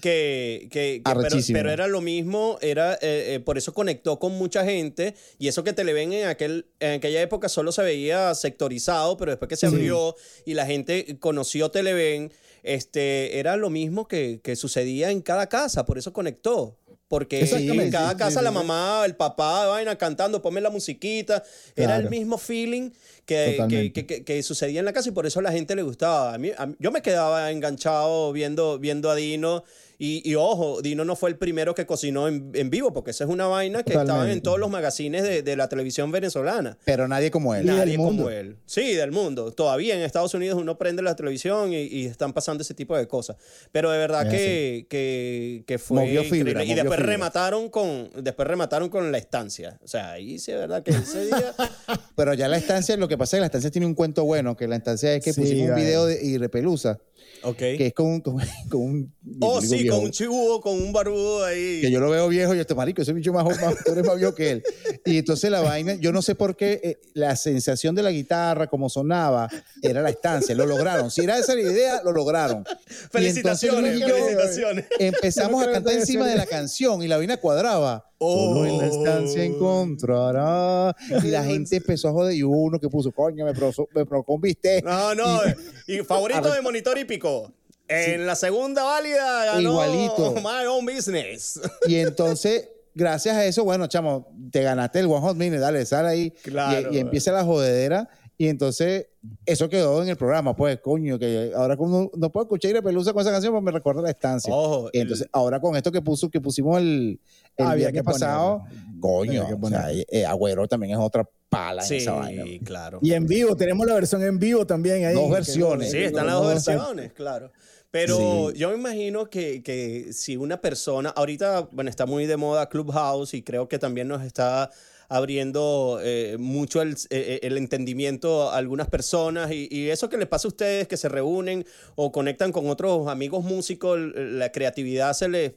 que- 0.00 0.68
que- 0.70 1.02
pero, 1.04 1.20
Arrechísimo. 1.20 1.58
pero 1.58 1.70
era 1.70 1.86
lo 1.88 2.00
mismo, 2.00 2.58
era 2.60 2.94
eh, 2.94 3.34
eh, 3.34 3.40
por 3.44 3.58
eso 3.58 3.72
conectó 3.72 4.18
con 4.18 4.32
mucha 4.36 4.64
gente 4.64 5.14
y 5.38 5.48
eso 5.48 5.64
que 5.64 5.72
Televen 5.72 6.12
en 6.12 6.28
aquel 6.28 6.66
en 6.80 6.92
aquella 6.92 7.20
época 7.22 7.48
solo 7.48 7.72
se 7.72 7.82
veía 7.82 8.34
sectorizado, 8.34 9.16
pero 9.16 9.30
después 9.32 9.48
que 9.48 9.56
se 9.56 9.66
abrió 9.66 10.14
y 10.44 10.54
la 10.54 10.66
gente 10.66 11.16
conoció 11.18 11.70
Televen, 11.70 12.30
este 12.62 13.38
era 13.38 13.56
lo 13.56 13.70
mismo 13.70 14.06
que, 14.08 14.40
que 14.42 14.56
sucedía 14.56 15.10
en 15.10 15.20
cada 15.22 15.48
casa, 15.48 15.84
por 15.86 15.98
eso 15.98 16.12
conectó. 16.12 16.76
Porque 17.08 17.40
en 17.86 17.90
cada 17.90 18.16
casa 18.16 18.38
sí, 18.38 18.44
la 18.44 18.52
mamá, 18.52 19.02
el 19.04 19.16
papá, 19.16 19.66
vaina 19.66 19.96
cantando, 19.98 20.40
ponme 20.42 20.60
la 20.60 20.70
musiquita. 20.70 21.42
Era 21.74 21.96
el 21.96 22.08
mismo 22.10 22.38
feeling 22.38 22.90
que, 23.26 23.56
que, 23.68 23.92
que- 23.92 24.06
que- 24.06 24.24
que 24.24 24.42
sucedía 24.44 24.78
en 24.78 24.84
la 24.84 24.92
casa 24.92 25.08
y 25.08 25.12
por 25.12 25.26
eso 25.26 25.40
a 25.40 25.42
la 25.42 25.50
gente 25.50 25.74
le 25.74 25.82
gustaba. 25.82 26.32
A 26.34 26.38
mí, 26.38 26.52
a 26.56 26.66
mí- 26.66 26.76
yo 26.78 26.92
me 26.92 27.02
quedaba 27.02 27.50
enganchado 27.50 28.32
viendo, 28.32 28.78
viendo 28.78 29.10
a 29.10 29.16
Dino. 29.16 29.64
Y, 30.02 30.22
y 30.24 30.34
ojo, 30.34 30.80
Dino 30.80 31.04
no 31.04 31.14
fue 31.14 31.28
el 31.28 31.36
primero 31.36 31.74
que 31.74 31.84
cocinó 31.84 32.26
en, 32.26 32.50
en 32.54 32.70
vivo, 32.70 32.90
porque 32.94 33.10
esa 33.10 33.24
es 33.24 33.30
una 33.30 33.46
vaina 33.48 33.82
que 33.82 33.90
estaba 33.90 34.02
en 34.02 34.06
Totalmente. 34.16 34.40
todos 34.44 34.58
los 34.58 34.70
magazines 34.70 35.22
de, 35.22 35.42
de 35.42 35.56
la 35.56 35.68
televisión 35.68 36.10
venezolana. 36.10 36.78
Pero 36.86 37.06
nadie 37.06 37.30
como 37.30 37.54
él. 37.54 37.66
Nadie 37.66 37.98
como 37.98 38.30
él. 38.30 38.56
Sí, 38.64 38.94
del 38.94 39.12
mundo. 39.12 39.52
Todavía 39.52 39.94
en 39.94 40.00
Estados 40.00 40.32
Unidos 40.32 40.58
uno 40.58 40.78
prende 40.78 41.02
la 41.02 41.14
televisión 41.16 41.74
y, 41.74 41.82
y 41.82 42.06
están 42.06 42.32
pasando 42.32 42.62
ese 42.62 42.72
tipo 42.72 42.96
de 42.96 43.06
cosas. 43.06 43.36
Pero 43.72 43.90
de 43.90 43.98
verdad 43.98 44.26
Es 44.26 44.32
que, 44.32 44.86
que, 44.88 45.64
que 45.66 45.78
fue 45.78 45.98
Movió 46.00 46.22
fibra, 46.24 46.50
increíble. 46.50 46.64
Y 46.64 46.74
después 46.76 46.96
fibra. 46.98 47.12
remataron 47.12 47.68
con 47.68 48.10
después 48.24 48.48
remataron 48.48 48.88
con 48.88 49.12
la 49.12 49.18
estancia. 49.18 49.78
O 49.84 49.86
sea, 49.86 50.12
ahí 50.12 50.38
sí 50.38 50.50
es 50.50 50.56
verdad 50.58 50.82
que 50.82 50.92
ese 50.92 51.26
día 51.26 51.54
Pero 52.16 52.32
ya 52.32 52.48
la 52.48 52.56
estancia, 52.56 52.96
lo 52.96 53.06
que 53.06 53.18
pasa 53.18 53.36
es 53.36 53.38
que 53.38 53.40
la 53.40 53.46
estancia 53.46 53.70
tiene 53.70 53.86
un 53.86 53.94
cuento 53.94 54.24
bueno, 54.24 54.56
que 54.56 54.66
la 54.66 54.76
estancia 54.76 55.12
es 55.14 55.22
que 55.22 55.34
Sí, 55.34 55.42
pusimos 55.42 55.68
un 55.70 55.74
video 55.76 56.06
de 56.06 56.24
Irrepelusa, 56.24 56.98
Ok. 57.42 57.56
que 57.56 57.86
es 57.86 57.94
con 57.94 58.06
un, 58.06 58.20
con, 58.20 58.36
con 58.70 58.80
un 58.80 59.14
Oh, 59.40 59.60
sí, 59.60 59.78
viejo, 59.82 59.96
con 59.96 60.04
un 60.06 60.10
chibudo, 60.10 60.60
con 60.60 60.74
un 60.74 60.92
barbudo 60.92 61.44
ahí. 61.44 61.80
que 61.80 61.90
yo 61.90 62.00
lo 62.00 62.10
veo 62.10 62.28
viejo 62.28 62.52
y 62.52 62.56
yo, 62.56 62.62
este 62.62 62.74
marico, 62.74 63.02
ese 63.02 63.12
bicho 63.12 63.32
más, 63.32 63.44
más 63.60 63.74
tú 63.84 63.92
eres 63.92 64.04
más 64.04 64.16
viejo 64.16 64.34
que 64.34 64.50
él. 64.50 64.62
Y 65.04 65.18
entonces 65.18 65.50
la 65.50 65.60
vaina, 65.60 65.94
yo 65.94 66.12
no 66.12 66.22
sé 66.22 66.34
por 66.34 66.56
qué 66.56 66.80
eh, 66.82 67.00
la 67.14 67.36
sensación 67.36 67.94
de 67.94 68.02
la 68.02 68.10
guitarra, 68.10 68.66
como 68.66 68.88
sonaba, 68.88 69.48
era 69.82 70.02
la 70.02 70.10
estancia, 70.10 70.54
lo 70.54 70.66
lograron. 70.66 71.10
Si 71.10 71.22
era 71.22 71.38
esa 71.38 71.54
la 71.54 71.60
idea, 71.62 72.02
lo 72.02 72.12
lograron. 72.12 72.64
Y 72.66 72.70
entonces 72.70 73.08
Felicitaciones, 73.10 74.00
yo 74.00 74.08
felicitaciones. 74.08 74.86
Empezamos 74.98 75.62
a 75.66 75.70
cantar 75.72 75.94
encima 75.94 76.26
de 76.26 76.36
la 76.36 76.46
canción 76.46 77.02
y 77.02 77.08
la 77.08 77.16
vaina 77.16 77.36
cuadraba. 77.36 78.09
Oh. 78.22 78.54
Solo 78.54 78.66
en 78.66 78.78
la 78.78 78.86
estancia 78.86 79.42
encontrará. 79.42 80.94
Y 81.24 81.28
la 81.28 81.42
gente 81.42 81.76
empezó 81.76 82.08
a 82.08 82.12
joder. 82.12 82.36
Y 82.36 82.44
hubo 82.44 82.64
uno 82.64 82.78
que 82.78 82.88
puso, 82.88 83.10
coño, 83.10 83.46
me, 83.46 83.54
pro, 83.54 83.72
me 83.94 84.04
bistec. 84.42 84.84
No, 84.84 85.14
no. 85.14 85.40
Y 85.86 86.00
favorito 86.00 86.52
de 86.52 86.60
Monitor 86.60 86.98
y 86.98 87.06
Pico. 87.06 87.50
En 87.88 88.26
la 88.26 88.36
segunda 88.36 88.84
válida 88.84 89.46
ganó 89.46 89.60
Igualito. 89.60 90.34
My 90.36 90.66
Own 90.68 90.84
Business. 90.84 91.60
Y 91.88 91.96
entonces, 91.96 92.68
gracias 92.94 93.36
a 93.36 93.44
eso, 93.46 93.64
bueno, 93.64 93.86
chamo, 93.86 94.32
te 94.52 94.62
ganaste 94.62 95.00
el 95.00 95.06
One 95.06 95.20
Hot 95.20 95.36
Minute, 95.36 95.58
dale, 95.58 95.84
sal 95.86 96.06
ahí. 96.06 96.30
Claro. 96.30 96.92
Y, 96.92 96.96
y 96.96 96.98
empieza 97.00 97.32
la 97.32 97.42
jodedera. 97.42 98.08
Y 98.40 98.48
entonces, 98.48 99.06
eso 99.44 99.68
quedó 99.68 100.02
en 100.02 100.08
el 100.08 100.16
programa, 100.16 100.56
pues, 100.56 100.80
coño, 100.80 101.18
que 101.18 101.52
ahora 101.54 101.76
como 101.76 102.10
no 102.16 102.32
puedo 102.32 102.44
escuchar 102.44 102.70
Ira 102.70 102.80
Pelusa 102.80 103.12
con 103.12 103.20
esa 103.20 103.30
canción, 103.32 103.52
pues 103.52 103.62
me 103.62 103.70
recuerda 103.70 104.00
la 104.00 104.08
estancia. 104.08 104.50
Ojo, 104.54 104.88
Y 104.94 105.00
entonces, 105.00 105.28
ahora 105.30 105.60
con 105.60 105.76
esto 105.76 105.92
que 105.92 106.00
puso, 106.00 106.30
que 106.30 106.40
pusimos 106.40 106.78
el, 106.78 107.20
el 107.58 107.66
Había 107.66 107.74
viernes 107.90 108.00
que 108.00 108.02
pasado, 108.02 108.64
coño, 108.98 109.42
Había 109.42 109.56
que 109.58 109.66
o 109.66 109.68
sea, 109.68 109.88
eh, 109.92 110.24
Agüero 110.24 110.66
también 110.66 110.92
es 110.94 110.98
otra 110.98 111.28
pala 111.50 111.82
en 111.82 111.88
Sí, 111.88 111.96
esa 111.98 112.12
vaina. 112.12 112.44
claro. 112.64 112.98
Y 113.02 113.12
en 113.12 113.26
vivo, 113.26 113.54
tenemos 113.56 113.86
la 113.86 113.92
versión 113.92 114.22
en 114.22 114.38
vivo 114.38 114.66
también 114.66 115.04
ahí. 115.04 115.14
Dos 115.14 115.30
versiones. 115.30 115.90
Sí, 115.90 115.98
están 115.98 116.24
las 116.24 116.36
dos 116.36 116.46
versiones, 116.48 117.12
claro. 117.12 117.52
Pero 117.90 118.52
yo 118.52 118.70
me 118.70 118.76
imagino 118.76 119.28
que, 119.28 119.62
que 119.62 120.14
si 120.14 120.38
una 120.38 120.62
persona, 120.62 121.10
ahorita, 121.10 121.68
bueno, 121.72 121.90
está 121.90 122.06
muy 122.06 122.24
de 122.24 122.38
moda 122.38 122.70
Clubhouse 122.70 123.34
y 123.34 123.42
creo 123.42 123.68
que 123.68 123.78
también 123.78 124.08
nos 124.08 124.22
está 124.22 124.70
abriendo 125.10 125.98
eh, 126.02 126.36
mucho 126.38 126.80
el, 126.80 126.96
eh, 127.10 127.40
el 127.42 127.58
entendimiento 127.58 128.48
a 128.48 128.56
algunas 128.56 128.88
personas 128.88 129.50
y, 129.50 129.66
y 129.68 129.90
eso 129.90 130.08
que 130.08 130.16
les 130.16 130.28
pasa 130.28 130.46
a 130.46 130.50
ustedes 130.50 130.86
que 130.86 130.96
se 130.96 131.08
reúnen 131.08 131.66
o 131.96 132.12
conectan 132.12 132.52
con 132.52 132.70
otros 132.70 133.08
amigos 133.08 133.44
músicos, 133.44 133.98
la 134.14 134.52
creatividad 134.52 135.12
se 135.14 135.28
les, 135.28 135.52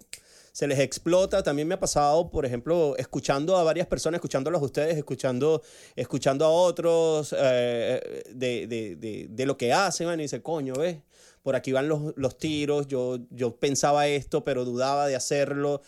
se 0.54 0.66
les 0.66 0.80
explota. 0.80 1.44
También 1.44 1.68
me 1.68 1.76
ha 1.76 1.80
pasado, 1.80 2.32
por 2.32 2.48
ejemplo, 2.48 2.96
escuchando 2.98 3.56
a 3.56 3.64
varias 3.64 3.86
personas, 3.86 4.18
escuchándolos 4.18 4.60
a 4.60 4.66
ustedes, 4.66 4.98
escuchando, 4.98 5.62
escuchando 5.96 6.46
a 6.46 6.50
otros 6.50 7.36
eh, 7.38 8.24
de, 8.32 8.66
de, 8.66 9.28
de, 9.30 9.46
lo 9.46 9.56
que 9.56 9.72
hacen, 9.72 10.10
y 10.20 10.24
dice, 10.24 10.42
coño, 10.42 10.74
¿ves? 10.74 10.98
Por 11.44 11.56
aquí 11.56 11.74
van 11.74 11.90
los, 11.90 12.14
los 12.16 12.38
tiros, 12.38 12.88
yo, 12.88 13.20
yo 13.30 13.58
pensaba 13.58 14.08
esto, 14.08 14.44
pero 14.44 14.66
dudaba 14.66 15.08
de 15.08 15.16
hacerlo. 15.16 15.82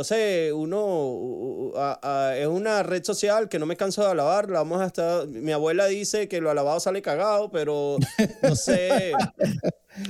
Entonces, 0.00 0.52
uno 0.52 1.72
a- 1.74 1.98
a- 2.02 2.36
es 2.36 2.46
una 2.46 2.82
red 2.82 3.02
social 3.02 3.48
que 3.48 3.58
no 3.58 3.64
me 3.64 3.78
canso 3.78 4.02
de 4.04 4.10
alabar. 4.10 4.50
La 4.50 4.58
vamos 4.58 4.82
a 4.82 4.86
estar, 4.88 5.26
mi 5.26 5.52
abuela 5.52 5.86
dice 5.86 6.28
que 6.28 6.42
lo 6.42 6.50
alabado 6.50 6.78
sale 6.80 7.00
cagado, 7.00 7.50
pero 7.50 7.96
no 8.42 8.56
sé, 8.56 9.12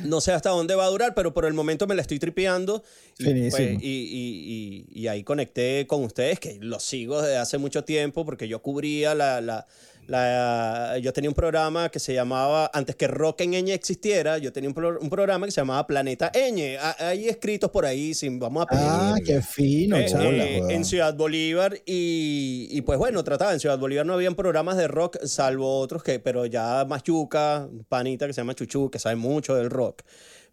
no 0.02 0.20
sé 0.20 0.32
hasta 0.32 0.50
dónde 0.50 0.74
va 0.74 0.86
a 0.86 0.88
durar, 0.88 1.14
pero 1.14 1.32
por 1.32 1.44
el 1.44 1.54
momento 1.54 1.86
me 1.86 1.94
la 1.94 2.02
estoy 2.02 2.18
tripeando. 2.18 2.82
Y, 3.16 3.26
pues, 3.50 3.62
y, 3.80 3.86
y- 3.86 4.86
y- 4.92 5.02
y 5.02 5.06
ahí 5.06 5.22
conecté 5.22 5.86
con 5.86 6.02
ustedes, 6.02 6.40
que 6.40 6.58
los 6.60 6.82
sigo 6.82 7.22
desde 7.22 7.36
hace 7.36 7.58
mucho 7.58 7.84
tiempo, 7.84 8.24
porque 8.26 8.48
yo 8.48 8.60
cubría 8.62 9.14
la, 9.14 9.40
la- 9.40 9.68
la- 10.06 10.98
yo 10.98 11.12
tenía 11.12 11.30
un 11.30 11.34
programa 11.34 11.88
que 11.88 11.98
se 11.98 12.14
llamaba, 12.14 12.70
antes 12.72 12.96
que 12.96 13.06
Rock 13.08 13.42
en 13.42 13.52
Ñ 13.52 13.72
existiera, 13.72 14.38
yo 14.38 14.52
tenía 14.52 14.68
un, 14.70 14.74
pro- 14.74 14.98
un 15.00 15.10
programa 15.10 15.46
que 15.46 15.52
se 15.52 15.60
llamaba 15.60 15.86
Planeta 15.86 16.30
Ñ. 16.32 16.78
Hay 16.98 17.28
escritos 17.28 17.70
por 17.70 17.84
ahí, 17.84 18.14
sin, 18.14 18.38
vamos 18.38 18.62
a 18.64 18.66
pedir. 18.66 18.84
Ah, 18.86 19.14
qué 19.24 19.42
fino, 19.42 19.96
Eh, 19.96 20.06
eh, 20.08 20.62
en 20.70 20.84
Ciudad 20.84 21.14
Bolívar 21.14 21.74
y, 21.86 22.68
y 22.70 22.80
pues 22.82 22.98
bueno, 22.98 23.22
trataba, 23.24 23.52
en 23.52 23.60
Ciudad 23.60 23.78
Bolívar 23.78 24.06
no 24.06 24.14
habían 24.14 24.34
programas 24.34 24.76
de 24.76 24.88
rock, 24.88 25.18
salvo 25.24 25.78
otros 25.78 26.02
que, 26.02 26.20
pero 26.20 26.46
ya 26.46 26.84
un 26.84 27.84
panita 27.88 28.26
que 28.26 28.32
se 28.32 28.40
llama 28.40 28.54
Chuchu, 28.54 28.90
que 28.90 28.98
sabe 28.98 29.16
mucho 29.16 29.54
del 29.54 29.70
rock. 29.70 30.02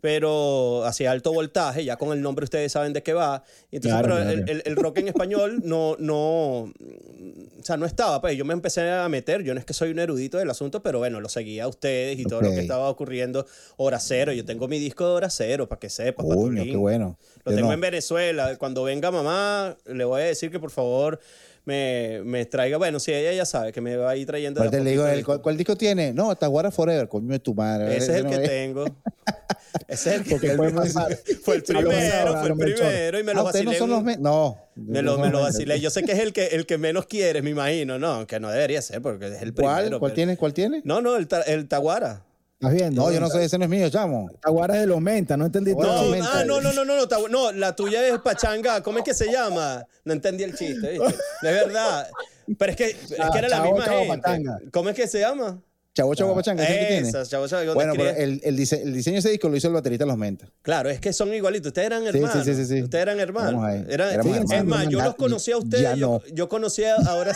Pero 0.03 0.83
hacia 0.83 1.11
alto 1.11 1.31
voltaje, 1.31 1.85
ya 1.85 1.95
con 1.95 2.11
el 2.11 2.21
nombre 2.21 2.43
ustedes 2.43 2.73
saben 2.73 2.91
de 2.91 3.01
qué 3.03 3.13
va. 3.13 3.45
Entonces, 3.71 4.01
Claro, 4.01 4.03
pero 4.03 4.15
claro. 4.17 4.31
El, 4.31 4.49
el- 4.49 4.63
el 4.65 4.75
rock 4.75 4.97
en 4.97 5.07
español 5.07 5.61
no, 5.63 5.95
no, 5.97 6.63
o 6.63 6.73
sea, 7.63 7.77
no 7.77 7.85
estaba, 7.85 8.19
pues 8.19 8.35
yo 8.35 8.43
me 8.43 8.51
empecé 8.53 8.89
a 8.91 9.07
meter, 9.07 9.43
yo 9.43 9.53
no 9.53 9.61
es 9.61 9.65
que 9.65 9.73
soy 9.73 9.91
un 9.91 9.99
erudito 9.99 10.37
del 10.37 10.49
asunto, 10.49 10.83
pero 10.83 10.99
bueno, 10.99 11.21
lo 11.21 11.29
seguía 11.29 11.63
a 11.63 11.67
ustedes 11.69 12.19
y 12.19 12.25
todo 12.25 12.41
lo 12.41 12.49
que 12.49 12.59
estaba 12.59 12.89
ocurriendo, 12.89 13.45
hora 13.77 13.97
cero, 14.01 14.33
yo 14.33 14.43
tengo 14.43 14.67
mi 14.67 14.77
disco 14.77 15.07
de 15.07 15.13
hora 15.13 15.29
cero, 15.29 15.69
para 15.69 15.79
que 15.79 15.89
sepas. 15.89 16.25
Patulín. 16.25 16.65
qué 16.65 16.75
bueno. 16.75 17.17
Lo 17.45 17.51
Yo 17.53 17.55
tengo 17.55 17.69
no. 17.69 17.73
en 17.73 17.79
Venezuela. 17.81 18.57
Cuando 18.57 18.83
venga 18.83 19.09
mamá, 19.09 19.77
le 19.85 20.03
voy 20.03 20.21
a 20.21 20.25
decir 20.25 20.51
que 20.51 20.59
por 20.59 20.71
favor 20.71 21.21
me, 21.65 22.21
me 22.23 22.45
traiga. 22.45 22.77
Bueno, 22.77 22.99
sí, 22.99 23.13
ella 23.13 23.33
ya 23.33 23.45
sabe 23.45 23.71
que 23.71 23.81
me 23.81 23.95
va 23.95 24.11
a 24.11 24.15
ir 24.17 24.25
trayendo. 24.27 24.59
¿Cuál, 24.59 24.67
a 24.67 24.71
te 24.71 24.81
le 24.81 24.91
digo. 24.91 25.05
¿cuál, 25.25 25.41
cuál 25.41 25.57
disco 25.57 25.75
tiene? 25.75 26.13
No, 26.13 26.35
Taguara 26.35 26.71
Forever, 26.71 27.07
coño 27.07 27.31
de 27.31 27.39
tu 27.39 27.53
madre. 27.53 27.95
Ese 27.97 28.11
es 28.11 28.17
el 28.17 28.23
no 28.25 28.29
que 28.31 28.35
es- 28.43 28.49
tengo. 28.49 28.85
Ese 29.87 30.15
es 30.15 30.31
el 30.31 30.39
que 30.39 30.49
pasar. 30.71 31.17
fue 31.43 31.55
el 31.55 31.63
primero, 31.63 32.37
fue 32.39 32.47
el 32.49 32.55
primero 32.55 33.19
y 33.19 33.23
me 33.23 33.31
Ah, 33.31 33.35
lo 33.35 33.43
ustedes 33.45 33.65
vacilé. 33.65 33.87
no 33.87 33.95
son 33.95 34.05
los... 34.05 34.19
No. 34.19 34.57
me 34.75 35.01
lo, 35.01 35.17
me 35.17 35.29
lo 35.29 35.41
vacilé. 35.41 35.79
Yo 35.79 35.89
sé 35.89 36.03
que 36.03 36.11
es 36.11 36.19
el 36.19 36.31
que, 36.31 36.47
el 36.47 36.65
que 36.65 36.77
menos 36.77 37.05
quieres, 37.07 37.43
me 37.43 37.49
imagino. 37.49 37.97
No, 37.97 38.27
que 38.27 38.39
no 38.39 38.49
debería 38.51 38.81
ser 38.81 39.01
porque 39.01 39.27
es 39.27 39.41
el 39.41 39.53
¿Cuál? 39.53 39.75
primero. 39.77 39.99
¿Cuál 39.99 40.11
pero- 40.11 40.15
tiene? 40.15 40.37
¿Cuál 40.37 40.53
tiene? 40.53 40.81
No, 40.85 41.01
no, 41.01 41.15
el, 41.15 41.27
ta- 41.27 41.41
el 41.41 41.67
Taguara. 41.67 42.23
¿Estás 42.67 42.73
viendo? 42.73 43.01
No, 43.03 43.11
yo 43.11 43.19
no 43.19 43.29
sé, 43.29 43.43
ese 43.43 43.57
no 43.57 43.65
es 43.65 43.69
mío, 43.69 43.89
chamo. 43.89 44.29
Aguara 44.43 44.75
de 44.75 44.87
los 44.87 45.01
menta, 45.01 45.35
no 45.37 45.45
entendí. 45.45 45.71
No, 45.75 45.81
todo. 45.81 46.13
ah, 46.23 46.43
no, 46.45 46.61
no, 46.61 46.73
no, 46.73 46.85
no, 46.85 46.95
no, 46.95 47.07
Tagu- 47.07 47.29
no, 47.29 47.51
la 47.51 47.75
tuya 47.75 48.07
es 48.07 48.19
pachanga, 48.19 48.81
¿cómo 48.81 48.99
es 48.99 49.03
que 49.03 49.13
se 49.13 49.31
llama? 49.31 49.85
No 50.05 50.13
entendí 50.13 50.43
el 50.43 50.55
chiste, 50.55 50.91
¿viste? 50.91 51.15
De 51.41 51.51
verdad. 51.51 52.07
Pero 52.57 52.71
es 52.71 52.77
que, 52.77 52.85
es 52.89 53.07
que 53.31 53.37
era 53.37 53.47
la 53.49 53.61
misma 53.61 53.85
chavo, 53.85 53.99
gente. 53.99 54.17
pachanga. 54.17 54.59
¿Cómo 54.71 54.89
es 54.89 54.95
que 54.95 55.07
se 55.07 55.19
llama? 55.19 55.61
Chavo 55.95 56.15
Chavo 56.15 56.33
Pachanga, 56.33 56.63
¿ese 56.63 56.73
es 56.73 56.79
el 56.79 56.85
que 56.87 56.93
tiene? 56.93 57.09
Esa, 57.09 57.23
chavo, 57.23 57.47
chavo, 57.47 57.61
¿dónde 57.65 57.73
Bueno, 57.75 57.93
pero 57.95 58.09
el, 58.09 58.41
el, 58.43 58.57
dise- 58.57 58.81
el 58.81 58.93
diseño 58.95 59.13
de 59.13 59.19
ese 59.19 59.29
disco 59.29 59.47
lo 59.47 59.55
hizo 59.55 59.67
el 59.67 59.73
baterista 59.75 60.05
de 60.05 60.07
Los 60.07 60.17
Mentas. 60.17 60.49
Claro, 60.63 60.89
es 60.89 60.99
que 60.99 61.13
son 61.13 61.31
igualitos. 61.35 61.67
Ustedes 61.67 61.85
eran 61.85 62.07
hermanos. 62.07 62.43
sí, 62.43 62.55
sí, 62.55 62.65
sí. 62.65 62.81
Ustedes 62.81 63.03
eran 63.03 63.19
hermanos. 63.19 63.63
Es 64.51 64.63
más, 64.65 64.87
yo 64.89 65.01
los 65.03 65.13
conocí 65.15 65.51
a 65.51 65.57
ustedes. 65.57 65.83
ya 65.83 65.93
yo, 65.95 66.19
no. 66.27 66.33
yo 66.35 66.49
conocía 66.49 66.95
ahora. 66.95 67.35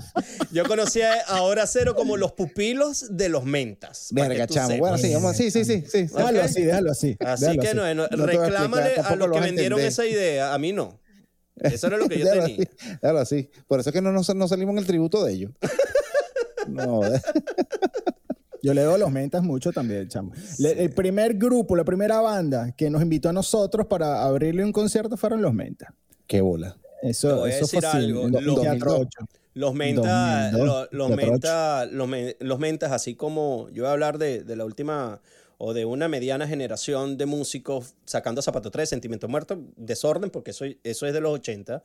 yo 0.52 0.64
conocía 0.66 1.14
ahora 1.26 1.66
cero 1.66 1.96
como 1.96 2.16
los 2.16 2.30
pupilos 2.32 3.16
de 3.16 3.28
los 3.28 3.44
mentas. 3.44 4.08
Verga, 4.12 4.46
chamo. 4.46 4.68
sepas. 4.68 4.78
Bueno, 4.78 4.98
sí, 4.98 5.12
vamos, 5.12 5.36
sí, 5.36 5.50
sí, 5.50 5.64
sí. 5.64 5.82
sí, 5.90 6.06
sí. 6.06 6.14
Déjalo 6.14 6.42
así, 6.42 6.62
déjalo 6.62 6.90
así. 6.92 7.16
Así 7.18 7.40
déjalo 7.44 7.62
que 7.62 7.68
así. 7.68 7.76
no, 7.76 7.94
no, 7.94 8.04
a 8.04 8.08
reclámale 8.26 8.94
a 9.02 9.16
los 9.16 9.28
lo 9.28 9.34
que 9.34 9.40
vendieron 9.40 9.80
esa 9.80 10.06
idea. 10.06 10.54
A 10.54 10.58
mí 10.58 10.72
no. 10.72 11.00
Eso 11.56 11.88
era 11.88 11.96
lo 11.96 12.08
que 12.08 12.18
yo 12.20 12.24
Déjalo 12.26 12.44
tenía. 12.44 12.56
así, 12.78 12.88
déjalo 13.02 13.18
así. 13.18 13.50
Por 13.66 13.80
eso 13.80 13.88
es 13.90 13.94
que 13.94 14.02
no, 14.02 14.12
nos- 14.12 14.32
no 14.34 14.46
salimos 14.46 14.74
en 14.74 14.78
el 14.78 14.86
tributo 14.86 15.24
de 15.24 15.32
ellos. 15.32 15.52
No. 16.68 17.00
Yo 18.62 18.74
le 18.74 18.82
doy 18.82 18.98
los 18.98 19.10
mentas 19.12 19.42
mucho 19.42 19.70
también, 19.72 20.08
chamo. 20.08 20.32
Le- 20.58 20.82
el 20.82 20.90
primer 20.90 21.34
grupo, 21.34 21.76
la 21.76 21.84
primera 21.84 22.20
banda 22.20 22.72
que 22.72 22.90
nos 22.90 23.02
invitó 23.02 23.28
a 23.28 23.32
nosotros 23.32 23.86
para 23.86 24.24
abrirle 24.24 24.64
un 24.64 24.72
concierto 24.72 25.16
fueron 25.16 25.42
los 25.42 25.52
mentas. 25.54 25.90
Qué 26.26 26.40
bola. 26.40 26.76
Te 27.02 27.10
Eso, 27.10 27.46
eso 27.46 27.66
fue 27.68 27.78
así, 27.86 27.96
algo, 27.98 28.28
los- 28.28 28.60
Teatro 28.60 28.98
8. 29.00 29.08
Los 29.54 29.74
mentas, 29.74 30.52
2002, 30.52 30.66
lo- 30.90 30.98
los, 30.98 31.08
Teatro 31.16 31.16
mentas, 31.32 31.92
los, 31.92 32.08
los 32.40 32.58
mentas, 32.58 32.92
así 32.92 33.14
como 33.14 33.68
yo 33.70 33.84
voy 33.84 33.88
a 33.90 33.92
hablar 33.92 34.18
de, 34.18 34.42
de 34.42 34.56
la 34.56 34.64
última 34.64 35.20
o 35.58 35.72
de 35.72 35.84
una 35.86 36.08
mediana 36.08 36.46
generación 36.46 37.16
de 37.16 37.24
músicos 37.24 37.94
sacando 38.04 38.42
Zapato 38.42 38.70
3, 38.70 38.88
Sentimiento 38.88 39.28
Muerto, 39.28 39.58
desorden, 39.76 40.28
porque 40.30 40.50
eso, 40.50 40.66
eso 40.82 41.06
es 41.06 41.14
de 41.14 41.20
los 41.20 41.32
80, 41.32 41.82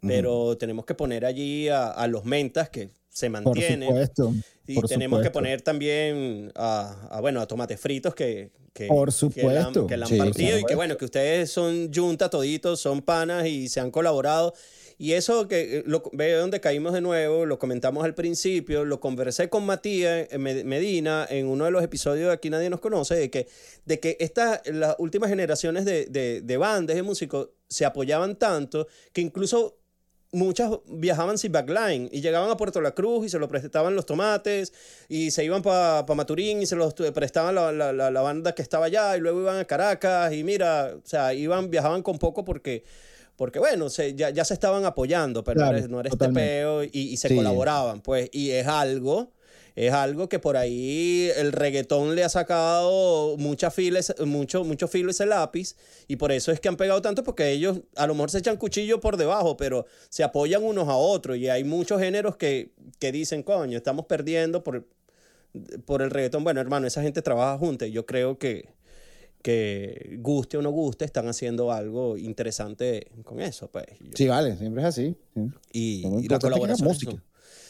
pero 0.00 0.56
tenemos 0.56 0.84
que 0.84 0.94
poner 0.94 1.24
allí 1.24 1.68
a, 1.68 1.88
a 1.90 2.06
los 2.06 2.24
mentas 2.24 2.68
que 2.70 2.90
se 3.08 3.30
Por 3.30 3.42
mantienen. 3.42 3.88
supuesto. 3.88 4.32
Y 4.66 4.74
por 4.76 4.86
tenemos 4.88 5.18
que 5.18 5.24
supuesto. 5.26 5.38
poner 5.38 5.62
también 5.62 6.52
a, 6.54 7.08
a, 7.10 7.20
bueno, 7.20 7.40
a 7.40 7.46
tomates 7.46 7.80
fritos 7.80 8.14
que, 8.14 8.50
que, 8.72 8.86
Por 8.86 9.08
que 9.08 9.12
la, 9.12 9.62
supuesto. 9.62 9.86
que 9.86 9.96
la 9.96 10.06
han 10.06 10.12
Sí, 10.12 10.18
partido 10.18 10.48
y 10.48 10.52
que 10.52 10.56
supuesto. 10.58 10.76
bueno, 10.76 10.96
que 10.96 11.04
ustedes 11.04 11.50
son 11.50 11.90
junta 11.92 12.30
toditos, 12.30 12.80
son 12.80 13.02
panas 13.02 13.46
y 13.46 13.68
se 13.68 13.80
han 13.80 13.90
colaborado. 13.90 14.54
Y 14.96 15.14
eso 15.14 15.48
que 15.48 15.78
eh, 15.78 15.82
lo, 15.86 16.02
ve 16.12 16.32
donde 16.34 16.60
caímos 16.60 16.92
de 16.92 17.00
nuevo, 17.00 17.46
lo 17.46 17.58
comentamos 17.58 18.04
al 18.04 18.14
principio, 18.14 18.84
lo 18.84 19.00
conversé 19.00 19.48
con 19.48 19.64
Matías 19.64 20.28
eh, 20.30 20.38
Med- 20.38 20.64
Medina 20.64 21.26
en 21.28 21.46
uno 21.48 21.64
de 21.64 21.70
los 21.72 21.82
episodios 21.82 22.28
de 22.28 22.34
Aquí 22.34 22.48
Nadie 22.50 22.68
Nos 22.70 22.80
Conoce, 22.80 23.14
de 23.16 23.30
que, 23.30 23.48
de 23.86 23.98
que 23.98 24.18
estas, 24.20 24.60
las 24.66 24.94
últimas 24.98 25.30
generaciones 25.30 25.84
de, 25.86 26.04
de, 26.04 26.42
de 26.42 26.56
bandas, 26.58 26.94
de 26.96 27.02
músicos, 27.02 27.48
se 27.66 27.84
apoyaban 27.86 28.36
tanto 28.36 28.86
que 29.12 29.20
incluso 29.22 29.78
muchas 30.32 30.70
viajaban 30.86 31.38
sin 31.38 31.50
backline 31.52 32.08
y 32.12 32.20
llegaban 32.20 32.50
a 32.50 32.56
Puerto 32.56 32.80
La 32.80 32.92
Cruz 32.92 33.26
y 33.26 33.28
se 33.28 33.38
lo 33.38 33.48
prestaban 33.48 33.96
los 33.96 34.06
tomates 34.06 34.72
y 35.08 35.32
se 35.32 35.44
iban 35.44 35.62
para 35.62 36.04
Maturín 36.14 36.62
y 36.62 36.66
se 36.66 36.76
los 36.76 36.94
prestaban 36.94 37.54
la, 37.54 37.72
la- 37.72 37.92
la- 37.92 38.20
banda 38.20 38.54
que 38.54 38.62
estaba 38.62 38.86
allá 38.86 39.16
y 39.16 39.20
luego 39.20 39.40
iban 39.40 39.58
a 39.58 39.64
Caracas 39.64 40.32
y 40.32 40.44
mira, 40.44 40.94
o 40.96 41.06
sea, 41.06 41.34
iban, 41.34 41.68
viajaban 41.70 42.02
con 42.02 42.18
poco 42.18 42.44
porque, 42.44 42.84
porque 43.36 43.58
bueno, 43.58 43.88
se, 43.90 44.14
ya, 44.14 44.30
ya 44.30 44.44
se 44.44 44.54
estaban 44.54 44.84
apoyando, 44.84 45.42
pero 45.42 45.56
Claro, 45.56 45.72
no 45.72 45.78
eres, 45.78 45.90
no 45.90 46.02
totalmente. 46.02 46.40
tepeo 46.48 46.84
y, 46.84 46.90
y 46.92 47.16
se 47.16 47.28
Sí. 47.28 47.34
colaboraban, 47.36 48.00
pues, 48.00 48.28
y 48.32 48.50
es 48.50 48.66
algo... 48.66 49.32
Es 49.76 49.92
algo 49.92 50.28
que 50.28 50.38
por 50.38 50.56
ahí 50.56 51.30
el 51.36 51.52
reggaetón 51.52 52.14
le 52.14 52.24
ha 52.24 52.28
sacado 52.28 53.36
mucha 53.38 53.70
fila, 53.70 53.98
ese- 54.00 54.24
mucho, 54.26 54.64
mucho 54.64 54.88
filo 54.88 55.10
ese 55.10 55.26
lápiz 55.26 55.76
y 56.08 56.16
por 56.16 56.32
eso 56.32 56.52
es 56.52 56.60
que 56.60 56.68
han 56.68 56.76
pegado 56.76 57.00
tanto 57.02 57.22
porque 57.24 57.50
ellos 57.50 57.80
a 57.96 58.06
lo 58.06 58.14
mejor 58.14 58.30
se 58.30 58.38
echan 58.38 58.56
cuchillo 58.56 59.00
por 59.00 59.16
debajo, 59.16 59.56
pero 59.56 59.86
se 60.08 60.22
apoyan 60.24 60.62
unos 60.64 60.88
a 60.88 60.96
otros 60.96 61.36
y 61.38 61.48
hay 61.48 61.64
muchos 61.64 62.00
géneros 62.00 62.36
que, 62.36 62.72
que 62.98 63.12
dicen, 63.12 63.42
coño, 63.42 63.76
estamos 63.76 64.06
perdiendo 64.06 64.62
por, 64.64 64.86
por 65.84 66.02
el 66.02 66.10
reggaetón. 66.10 66.44
Bueno, 66.44 66.60
hermano, 66.60 66.86
esa 66.86 67.02
gente 67.02 67.22
trabaja 67.22 67.56
junta 67.58 67.86
y 67.86 67.92
yo 67.92 68.06
creo 68.06 68.38
que, 68.38 68.68
que 69.42 70.16
guste 70.20 70.56
o 70.58 70.62
no 70.62 70.70
guste, 70.70 71.04
están 71.04 71.26
haciendo 71.28 71.72
algo 71.72 72.16
interesante 72.18 73.06
con 73.24 73.40
eso, 73.40 73.70
pues. 73.70 73.86
Yo- 74.00 74.10
Sí, 74.14 74.28
vale, 74.28 74.56
siempre 74.56 74.82
es 74.82 74.88
así. 74.88 75.16
sí. 75.34 75.40
y, 75.72 76.06
y 76.24 76.28
la 76.28 76.38
colaboración. 76.38 76.88
música. 76.88 77.12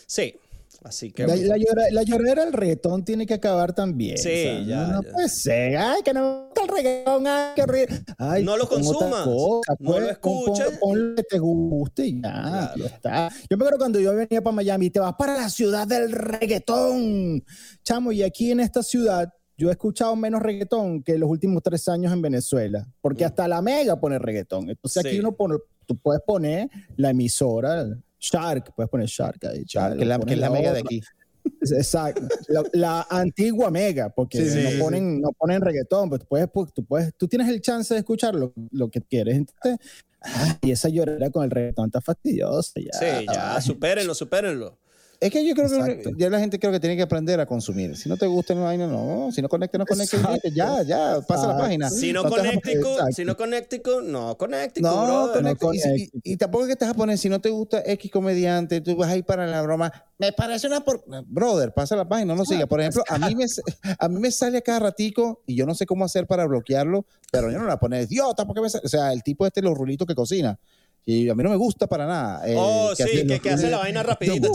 Sí, 0.07 0.35
así 0.83 1.13
que... 1.13 1.27
La, 1.27 1.37
la 1.37 1.57
llora- 1.57 1.91
la 1.91 2.03
lloradera 2.03 2.45
del 2.45 2.53
reggaetón 2.53 3.05
tiene 3.05 3.27
que 3.27 3.35
acabar 3.35 3.73
también. 3.75 4.19
Sí, 4.19 4.65
ya, 4.67 4.87
No, 4.89 5.03
ya. 5.03 5.13
puede 5.13 5.29
ser. 5.29 5.77
Ay, 5.77 6.03
que 6.05 6.13
no 6.15 6.21
me 6.21 6.45
gusta 6.47 6.63
el 6.63 6.69
reggaetón. 6.69 7.27
Ay. 7.27 7.55
Ay, 8.19 8.45
No 8.45 8.57
lo 8.57 8.69
consumas, 8.69 9.25
cosa, 9.25 9.75
no 9.79 9.91
pues, 9.91 10.03
lo 10.03 10.21
pon- 10.21 10.45
pon- 10.45 10.55
escuches. 10.55 10.79
Pon 10.79 11.11
lo 11.11 11.17
que 11.17 11.23
te 11.25 11.39
guste 11.39 12.07
y 12.07 12.15
ya, 12.15 12.21
Claro. 12.33 12.77
ya 12.77 12.87
está. 12.87 13.29
Yo 13.51 13.57
me 13.57 13.65
acuerdo 13.65 13.79
cuando 13.79 14.01
yo 14.01 14.15
venía 14.15 14.43
para 14.43 14.57
Miami, 14.57 14.91
te 14.91 15.01
vas 15.01 15.15
para 15.19 15.35
la 15.35 15.49
ciudad 15.49 15.87
del 15.87 16.13
reggaetón. 16.13 17.45
Chamo, 17.85 18.13
y 18.13 18.23
aquí 18.23 18.51
en 18.51 18.61
esta 18.61 18.83
ciudad 18.83 19.33
yo 19.57 19.69
he 19.69 19.73
escuchado 19.73 20.17
menos 20.17 20.41
reggaetón 20.43 21.03
que 21.03 21.19
los 21.19 21.29
últimos 21.29 21.63
tres 21.63 21.87
años 21.89 22.13
en 22.13 22.23
Venezuela, 22.23 22.87
porque 23.03 23.25
hasta 23.25 23.47
la 23.47 23.61
mega 23.61 24.01
pone 24.01 24.19
reggaetón. 24.19 24.71
Entonces 24.71 25.05
aquí 25.05 25.11
Mm. 25.11 25.13
Sí. 25.13 25.21
uno 25.21 25.33
pone, 25.37 25.57
tú 25.87 25.99
puedes 25.99 26.23
poner 26.27 26.69
la 26.97 27.11
emisora, 27.11 27.87
Shark, 28.21 28.73
puedes 28.77 28.91
poner 28.91 29.07
Shark 29.09 29.45
ahí. 29.47 29.65
Chao, 29.65 29.97
que 29.97 30.03
es 30.03 30.09
la, 30.09 30.19
que 30.19 30.35
es 30.35 30.39
la 30.39 30.51
mega 30.51 30.73
de 30.73 30.81
aquí. 30.81 31.01
Exacto. 31.63 32.29
La, 32.49 32.63
la 32.73 33.07
antigua 33.11 33.71
mega, 33.71 34.11
porque 34.11 34.39
Sí, 34.39 34.51
sí, 34.51 34.63
no, 34.63 34.71
sí, 34.71 34.77
ponen, 34.79 35.21
no 35.21 35.31
ponen 35.33 35.61
reggaetón, 35.63 36.11
pero 36.11 36.21
tú 36.21 36.27
puedes, 36.29 36.49
pues, 36.53 36.73
tú 36.75 36.85
puedes, 36.85 37.15
tú 37.17 37.27
tienes 37.29 37.49
el 37.49 37.61
chance 37.63 37.95
de 37.95 38.01
escuchar 38.01 38.35
lo, 38.35 38.53
lo 38.73 38.91
que 38.91 39.01
quieres. 39.01 39.37
Entonces, 39.39 39.79
ah, 40.23 40.59
y 40.63 40.71
esa 40.71 40.89
llorera 40.91 41.31
con 41.31 41.45
el 41.45 41.51
reggaetón 41.51 41.87
está 41.87 42.01
fastidiosa. 42.03 42.73
Ya, 42.77 42.93
Sí, 42.99 43.27
ya, 43.33 43.57
ay. 43.57 43.63
supérenlo, 43.63 44.15
supérenlo. 44.15 44.79
Es 45.23 45.31
que 45.31 45.47
yo 45.47 45.55
creo 45.55 45.67
Exacto. 45.67 46.11
que 46.13 46.17
ya 46.17 46.31
la 46.31 46.41
gente 46.41 46.59
creo 46.59 46.73
que 46.73 46.81
tiene 46.81 46.97
que 46.97 47.03
aprender 47.03 47.39
a 47.41 47.45
consumir. 47.45 47.95
Si 47.95 48.09
no 48.09 48.17
te 48.17 48.27
gusta 48.27 48.55
vaina, 48.55 48.87
no. 48.87 49.29
Si 49.31 49.43
no 49.43 49.51
conecta, 49.51 49.77
no 49.77 49.85
conecta. 49.85 50.17
Ya, 50.55 50.83
ya, 50.83 51.21
pasa 51.29 51.47
la 51.49 51.59
página. 51.59 51.91
Si 51.91 52.11
no, 52.11 52.23
te 52.23 52.29
a- 52.29 52.31
conéctico, 52.31 52.93
exacto. 52.93 53.13
si 53.13 53.25
no 53.27 53.37
conéctico, 53.37 54.01
no 54.01 54.39
conéctico, 54.39 54.89
No, 54.89 55.27
no 55.43 55.73
y, 55.75 55.79
y- 56.05 56.11
y 56.25 56.37
tampoco 56.39 56.65
es 56.65 56.69
que 56.69 56.73
estás 56.73 56.89
a 56.89 56.95
poner, 56.95 57.19
si 57.19 57.29
no 57.29 57.39
te 57.39 57.51
gusta 57.51 57.83
X 57.85 58.11
comediante, 58.11 58.81
tú 58.81 58.97
vas 58.97 59.11
ahí 59.11 59.23
para 59.23 59.47
la 59.47 59.61
broma. 59.61 59.93
Me 60.19 60.33
parece 60.33 60.67
una 60.69 60.81
por... 60.83 61.05
Brother, 61.27 61.75
pasa 61.75 61.97
la 61.97 62.09
página, 62.09 62.35
no 62.35 62.47
siga. 62.47 62.67
Por 62.67 62.81
ejemplo, 62.81 63.05
a 63.07 63.19
mí, 63.19 63.35
me, 63.35 63.45
a 63.99 64.09
mí 64.09 64.21
me 64.21 64.31
sale 64.31 64.57
a 64.57 64.63
cada 64.63 64.79
ratico 64.79 65.43
y 65.47 65.55
yo 65.55 65.67
no 65.67 65.75
sé 65.75 65.85
cómo 65.85 66.07
hacer 66.07 66.27
para 66.27 66.47
bloquearlo, 66.47 67.05
pero 67.31 67.51
yo 67.51 67.59
no 67.59 67.67
la 67.67 67.79
pone 67.79 68.03
idiota, 68.03 68.47
porque 68.47 68.63
me 68.63 68.71
sale? 68.71 68.87
O 68.87 68.89
sea, 68.89 69.13
el 69.13 69.23
tipo 69.23 69.47
este, 69.47 69.61
los 69.61 69.77
rulitos 69.77 70.07
que 70.07 70.15
cocina. 70.15 70.59
Y 71.05 71.29
a 71.29 71.35
mí 71.35 71.43
no 71.43 71.51
me 71.51 71.57
gusta 71.57 71.87
para 71.87 72.07
nada. 72.07 72.47
eh, 72.49 72.55
Oh, 72.57 72.95
sí, 72.95 73.03
hace 73.03 73.13
que, 73.13 73.25
los 73.25 73.41
que 73.41 73.51
hace 73.51 73.71
la 73.71 73.79
vaina 73.79 74.03
rapidito. 74.03 74.49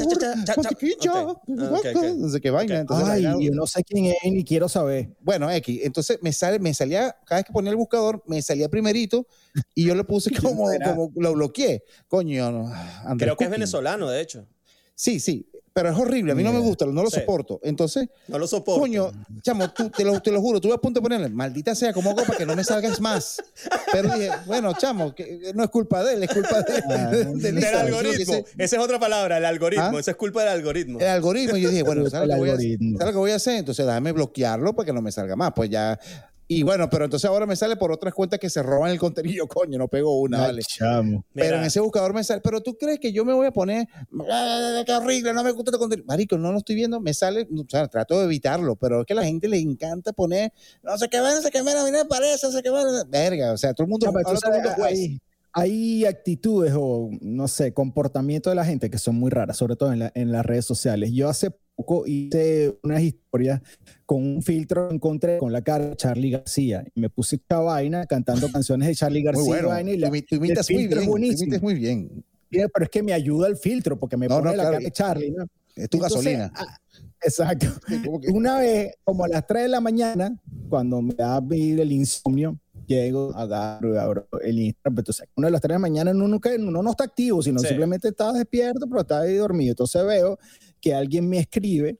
No 1.48 2.30
sé 2.30 2.42
qué 2.42 2.50
vaina. 2.52 2.80
Entonces, 2.80 3.08
Ay, 3.10 3.24
yo 3.46 3.52
no 3.52 3.68
sé 3.68 3.84
quién 3.84 4.06
es 4.06 4.32
ni 4.32 4.44
quiero 4.44 4.70
saber. 4.70 5.10
bueno, 5.20 5.50
X. 5.52 5.80
Entonces 5.84 6.20
me 6.22 6.32
sale, 6.32 6.60
me 6.60 6.74
salía, 6.74 7.16
cada 7.26 7.40
vez 7.40 7.46
que 7.46 7.54
ponía 7.54 7.72
el 7.72 7.78
buscador, 7.78 8.24
me 8.28 8.42
salía 8.42 8.70
primerito 8.70 9.28
y 9.74 9.86
yo 9.86 9.96
le 9.96 10.04
puse 10.04 10.30
como, 10.42 10.68
como 10.84 11.12
lo 11.16 11.34
bloqueé. 11.34 11.84
Coño, 12.08 12.52
no, 12.52 12.68
Andrés 13.04 13.18
Creo 13.28 13.38
que 13.38 13.46
es 13.46 13.50
venezolano, 13.50 14.10
de 14.10 14.22
hecho. 14.22 14.48
Sí, 14.94 15.20
sí, 15.20 15.50
pero 15.76 15.90
es 15.90 15.98
horrible. 15.98 16.32
A 16.32 16.36
mí 16.36 16.42
no 16.42 16.54
me 16.54 16.60
gusta, 16.60 16.86
no 16.86 17.04
lo 17.04 17.10
Sí. 17.10 17.20
soporto. 17.20 17.60
Entonces, 17.62 18.08
No 18.30 18.40
lo 18.40 18.48
soporto. 18.48 18.80
coño, 18.80 19.12
chamo, 19.42 19.70
tú, 19.72 19.90
te, 19.90 20.06
lo, 20.06 20.22
te 20.22 20.32
lo 20.32 20.40
juro, 20.40 20.62
tuve 20.62 20.74
a 20.74 20.78
punto 20.78 21.02
de 21.02 21.04
ponerle, 21.04 21.28
maldita 21.28 21.76
sea, 21.76 21.92
como 21.92 22.12
hago 22.12 22.24
para 22.24 22.38
que 22.38 22.46
no 22.46 22.56
me 22.56 22.64
salgas 22.64 23.02
más. 23.02 23.44
Pero 23.92 24.08
dije, 24.16 24.32
bueno, 24.46 24.72
chamo, 24.78 25.14
que 25.14 25.52
no 25.54 25.66
es 25.66 25.70
culpa 25.70 26.02
de 26.02 26.14
él, 26.14 26.24
es 26.24 26.30
culpa 26.34 26.62
de, 26.62 26.82
Ah, 26.90 27.08
de- 27.12 27.52
del 27.52 27.66
algoritmo. 27.76 28.36
Esa 28.58 28.76
es 28.78 28.82
otra 28.82 29.00
palabra, 29.02 29.38
el 29.38 29.44
algoritmo. 29.44 29.98
¿Ah? 29.98 30.00
Eso 30.00 30.12
es 30.12 30.18
culpa 30.18 30.44
del 30.44 30.50
algoritmo. 30.54 30.98
el 31.02 31.08
algoritmo. 31.08 31.58
Y 31.58 31.62
yo 31.64 31.70
dije, 31.70 31.84
bueno, 31.84 32.06
¿sabes 32.10 32.30
lo, 32.30 32.36
que 32.36 32.40
voy 32.40 32.50
a. 32.52 32.56
¿sabes 32.56 32.80
lo 33.00 33.12
que 33.12 33.18
voy 33.18 33.32
a 33.32 33.36
hacer? 33.36 33.56
Entonces 33.58 33.86
déjame 33.86 34.14
bloquearlo 34.14 34.74
para 34.74 34.86
que 34.86 34.94
no 34.94 35.02
me 35.02 35.12
salga 35.12 35.36
más. 35.36 35.52
Pues 35.54 35.70
ya. 35.70 36.00
Y 36.48 36.62
bueno, 36.64 36.90
pero 36.92 37.06
entonces 37.06 37.28
ahora 37.28 37.46
me 37.48 37.56
sale 37.56 37.76
por 37.76 37.92
otras 37.92 38.14
cuentas 38.14 38.40
que 38.40 38.50
se 38.52 38.62
roban 38.62 38.92
el 38.92 39.00
contenido. 39.00 39.48
Coño, 39.48 39.78
no 39.80 39.88
pego 39.88 40.20
una, 40.20 40.38
Ay, 40.38 40.44
vale. 40.52 40.62
chamo. 40.62 41.26
Pero 41.34 41.46
Mira. 41.48 41.58
en 41.60 41.64
ese 41.66 41.80
buscador 41.80 42.14
me 42.14 42.24
sale, 42.24 42.42
pero 42.44 42.62
tú 42.62 42.78
crees 42.78 43.00
que 43.00 43.12
yo 43.12 43.26
me 43.26 43.34
voy 43.34 43.48
a 43.48 43.52
poner, 43.52 43.88
"Ah, 44.32 44.84
qué 44.86 44.94
horrible, 44.94 45.34
no 45.34 45.44
me 45.44 45.52
gusta 45.52 45.72
tu 45.72 45.80
contenido. 45.80 46.06
Marico, 46.08 46.38
no 46.38 46.52
lo 46.52 46.60
estoy 46.60 46.76
viendo, 46.76 47.00
me 47.00 47.14
sale, 47.14 47.48
o 47.52 47.66
sea, 47.68 47.88
trato 47.88 48.20
de 48.20 48.26
evitarlo, 48.26 48.76
pero 48.76 49.02
es 49.02 49.06
que 49.08 49.14
a 49.14 49.16
la 49.16 49.24
gente 49.26 49.48
le 49.48 49.58
encanta 49.60 50.14
poner, 50.14 50.54
no 50.84 50.98
sé 50.98 51.10
qué, 51.10 51.18
no 51.18 51.42
sé 51.42 51.50
qué, 51.50 51.64
mira, 51.64 51.84
mira, 51.84 52.04
me 52.04 52.06
parece, 52.06 52.46
no 52.46 52.54
sé 52.54 52.62
qué, 52.62 52.70
verga, 53.10 53.52
o 53.54 53.58
sea, 53.58 53.74
todo 53.74 53.86
el 53.86 53.90
mundo, 53.90 54.06
No, 54.06 54.12
todo 54.22 54.34
el 54.34 54.62
mundo 54.64 54.84
hay, 54.84 55.20
hay 55.52 56.06
actitudes 56.06 56.74
o, 56.76 57.10
no 57.22 57.48
sé, 57.48 57.74
comportamiento 57.74 58.50
de 58.50 58.56
la 58.58 58.66
gente 58.66 58.90
que 58.90 58.98
son 59.00 59.16
muy 59.16 59.32
raras, 59.32 59.58
sobre 59.58 59.76
todo 59.76 59.92
en, 59.94 60.00
la- 60.00 60.12
en 60.14 60.32
las 60.32 60.46
redes 60.46 60.66
sociales. 60.66 61.12
Yo 61.14 61.28
hace 61.30 61.52
poco 61.76 62.08
hice 62.08 62.78
unas 62.84 63.02
historias 63.02 63.62
con 64.06 64.24
un 64.24 64.42
filtro 64.42 64.88
que 64.90 64.96
encontré 64.96 65.38
con 65.38 65.52
la 65.52 65.62
cara 65.62 65.90
de 65.90 65.96
Charlie 65.96 66.32
García 66.32 66.86
y 66.96 67.00
me 67.02 67.10
puse 67.10 67.36
esta 67.36 67.60
vaina 67.60 68.06
cantando 68.06 68.50
canciones 68.52 68.88
de 68.88 68.96
Charlie 68.96 69.24
García 69.24 69.44
Muy 69.44 69.50
bueno, 69.52 69.68
y 69.68 69.72
vaina, 69.72 69.92
y 69.92 69.98
la- 69.98 70.08
tú, 70.10 70.16
imi- 70.16 70.26
tú 70.28 70.36
imitas 70.36 70.70
muy 70.70 70.88
bien, 70.88 71.36
tú 71.36 71.44
imitas 71.44 71.62
muy 71.62 71.74
bien, 71.76 72.24
pero 72.50 72.84
es 72.86 72.90
que 72.90 73.04
me 73.04 73.14
ayuda 73.14 73.48
el 73.48 73.58
filtro 73.58 74.00
porque 74.00 74.16
me 74.18 74.28
No, 74.28 74.36
pone 74.38 74.52
no, 74.52 74.56
la 74.56 74.64
claro. 74.64 74.72
cara 74.78 74.84
de 74.86 74.92
Charlie. 74.92 75.32
¿no? 75.32 75.44
es 75.76 75.90
tu 75.90 75.98
Entonces, 75.98 76.24
gasolina. 76.38 76.52
ah, 76.56 76.78
exacto. 77.22 77.68
Que- 78.22 78.32
Una 78.32 78.60
vez, 78.60 78.94
como 79.04 79.26
a 79.26 79.28
las 79.28 79.46
3 79.46 79.64
de 79.64 79.70
la 79.70 79.82
mañana, 79.82 80.42
cuando 80.70 81.02
me 81.02 81.14
da 81.14 81.42
el 81.52 81.92
insomnio, 81.92 82.58
llego, 82.88 83.36
agarro 83.36 84.00
abro 84.00 84.28
el 84.42 84.60
Instagram. 84.60 85.00
Entonces, 85.00 85.28
una 85.36 85.48
de 85.48 85.52
las 85.52 85.60
3 85.60 85.70
de 85.70 85.74
la 85.76 85.80
mañana 85.80 86.12
uno, 86.12 86.30
nunca, 86.30 86.50
uno 86.58 86.82
no 86.82 86.92
está 86.92 87.04
activo, 87.04 87.42
sino 87.42 87.60
Sí. 87.60 87.68
simplemente 87.68 88.08
está 88.08 88.32
despierto, 88.32 88.88
pero 88.88 89.02
está 89.02 89.20
ahí 89.22 89.36
dormido. 89.36 89.72
Entonces 89.72 90.06
veo 90.06 90.40
que 90.86 90.94
alguien 90.94 91.28
me 91.28 91.40
escribe 91.40 91.98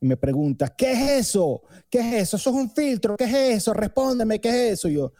y 0.00 0.06
me 0.06 0.16
pregunta, 0.16 0.68
¿qué 0.74 0.92
es 0.92 1.26
eso? 1.26 1.60
¿Qué 1.90 1.98
es 1.98 2.22
eso? 2.22 2.36
¿Eso 2.38 2.48
es 2.50 2.56
un 2.56 2.70
filtro? 2.70 3.14
¿Qué 3.18 3.24
es 3.24 3.34
eso? 3.58 3.74
Respóndeme, 3.74 4.40
¿qué 4.40 4.48
es 4.48 4.72
eso? 4.78 4.88
Y 4.88 4.94
yo, 4.94 5.12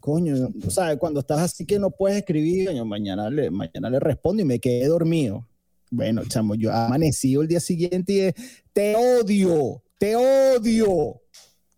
coño, 0.00 0.34
¿sabes? 0.68 0.98
Cuando 0.98 1.20
estás 1.20 1.38
así 1.38 1.64
que 1.64 1.78
no 1.78 1.92
puedes 1.92 2.18
escribir, 2.18 2.68
mañana 2.84 3.30
le, 3.30 3.48
mañana 3.52 3.88
le 3.90 4.00
respondo 4.00 4.42
y 4.42 4.44
me 4.44 4.58
quedé 4.58 4.86
dormido. 4.88 5.46
Bueno, 5.88 6.22
chamo, 6.26 6.56
yo 6.56 6.72
amanecí 6.72 7.34
el 7.34 7.46
día 7.46 7.60
siguiente 7.60 8.12
y 8.12 8.16
de, 8.16 8.34
te 8.72 8.96
odio, 8.96 9.80
te 9.98 10.16
odio. 10.16 11.20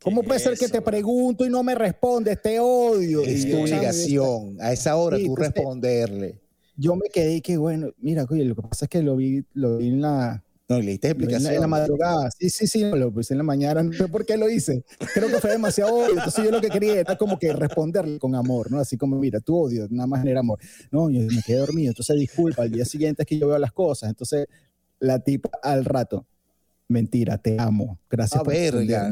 ¿Cómo 0.02 0.22
¿Qué 0.22 0.26
puede 0.28 0.40
ser 0.40 0.56
que 0.56 0.64
es 0.64 0.72
te 0.72 0.80
pregunto 0.80 1.44
y 1.44 1.50
no 1.50 1.62
me 1.62 1.74
respondes? 1.74 2.40
Te 2.40 2.58
odio. 2.58 3.20
Es 3.22 3.44
Y 3.44 3.50
tu 3.50 3.60
obligación, 3.60 4.56
a 4.60 4.72
esa 4.72 4.96
hora 4.96 5.18
Sí, 5.18 5.24
tú 5.26 5.30
entonces- 5.32 5.54
responderle. 5.54 6.40
yo 6.76 6.94
me 6.94 7.08
quedé 7.08 7.40
que 7.40 7.56
bueno, 7.56 7.90
mira, 7.98 8.26
oye, 8.30 8.44
lo 8.44 8.54
que 8.54 8.62
pasa 8.62 8.84
es 8.84 8.88
que 8.88 9.02
lo 9.02 9.16
vi, 9.16 9.44
lo 9.54 9.78
vi 9.78 9.88
en 9.88 10.00
la, 10.02 10.43
No, 10.66 10.80
le 10.80 10.92
diste 10.92 11.08
En 11.08 11.18
la, 11.18 11.24
explicación. 11.24 11.54
en 11.54 11.60
la 11.60 11.66
madrugada, 11.66 12.30
sí, 12.30 12.48
sí, 12.48 12.66
sí, 12.66 12.82
lo 12.84 13.12
puse 13.12 13.34
en 13.34 13.38
la 13.38 13.44
mañana, 13.44 13.82
no 13.82 13.92
sé 13.92 14.08
por 14.08 14.24
qué 14.24 14.38
lo 14.38 14.48
hice. 14.48 14.82
Creo 15.12 15.28
que 15.28 15.38
fue 15.38 15.50
demasiado 15.50 15.94
obvio. 15.94 16.14
Entonces 16.14 16.42
yo 16.42 16.50
lo 16.50 16.60
que 16.60 16.70
quería 16.70 17.00
era 17.00 17.16
como 17.18 17.38
que 17.38 17.52
responderle 17.52 18.18
con 18.18 18.34
amor, 18.34 18.70
¿no? 18.70 18.78
Así 18.78 18.96
como, 18.96 19.18
mira, 19.18 19.40
tu 19.40 19.58
odio 19.58 19.86
nada 19.90 20.06
más 20.06 20.20
genera 20.20 20.40
amor. 20.40 20.58
No, 20.90 21.10
yo 21.10 21.20
me 21.20 21.42
quedé 21.42 21.58
dormido, 21.58 21.90
entonces 21.90 22.16
disculpa, 22.16 22.62
al 22.62 22.70
día 22.70 22.86
siguiente 22.86 23.22
es 23.22 23.26
que 23.26 23.38
yo 23.38 23.48
veo 23.48 23.58
las 23.58 23.72
cosas. 23.72 24.08
Entonces 24.08 24.46
la 25.00 25.18
tipa 25.18 25.50
al 25.62 25.84
rato, 25.84 26.26
mentira, 26.88 27.36
te 27.36 27.60
amo. 27.60 27.98
Gracias 28.08 28.40
A 28.40 28.44
por 28.44 28.54
verga, 28.54 29.10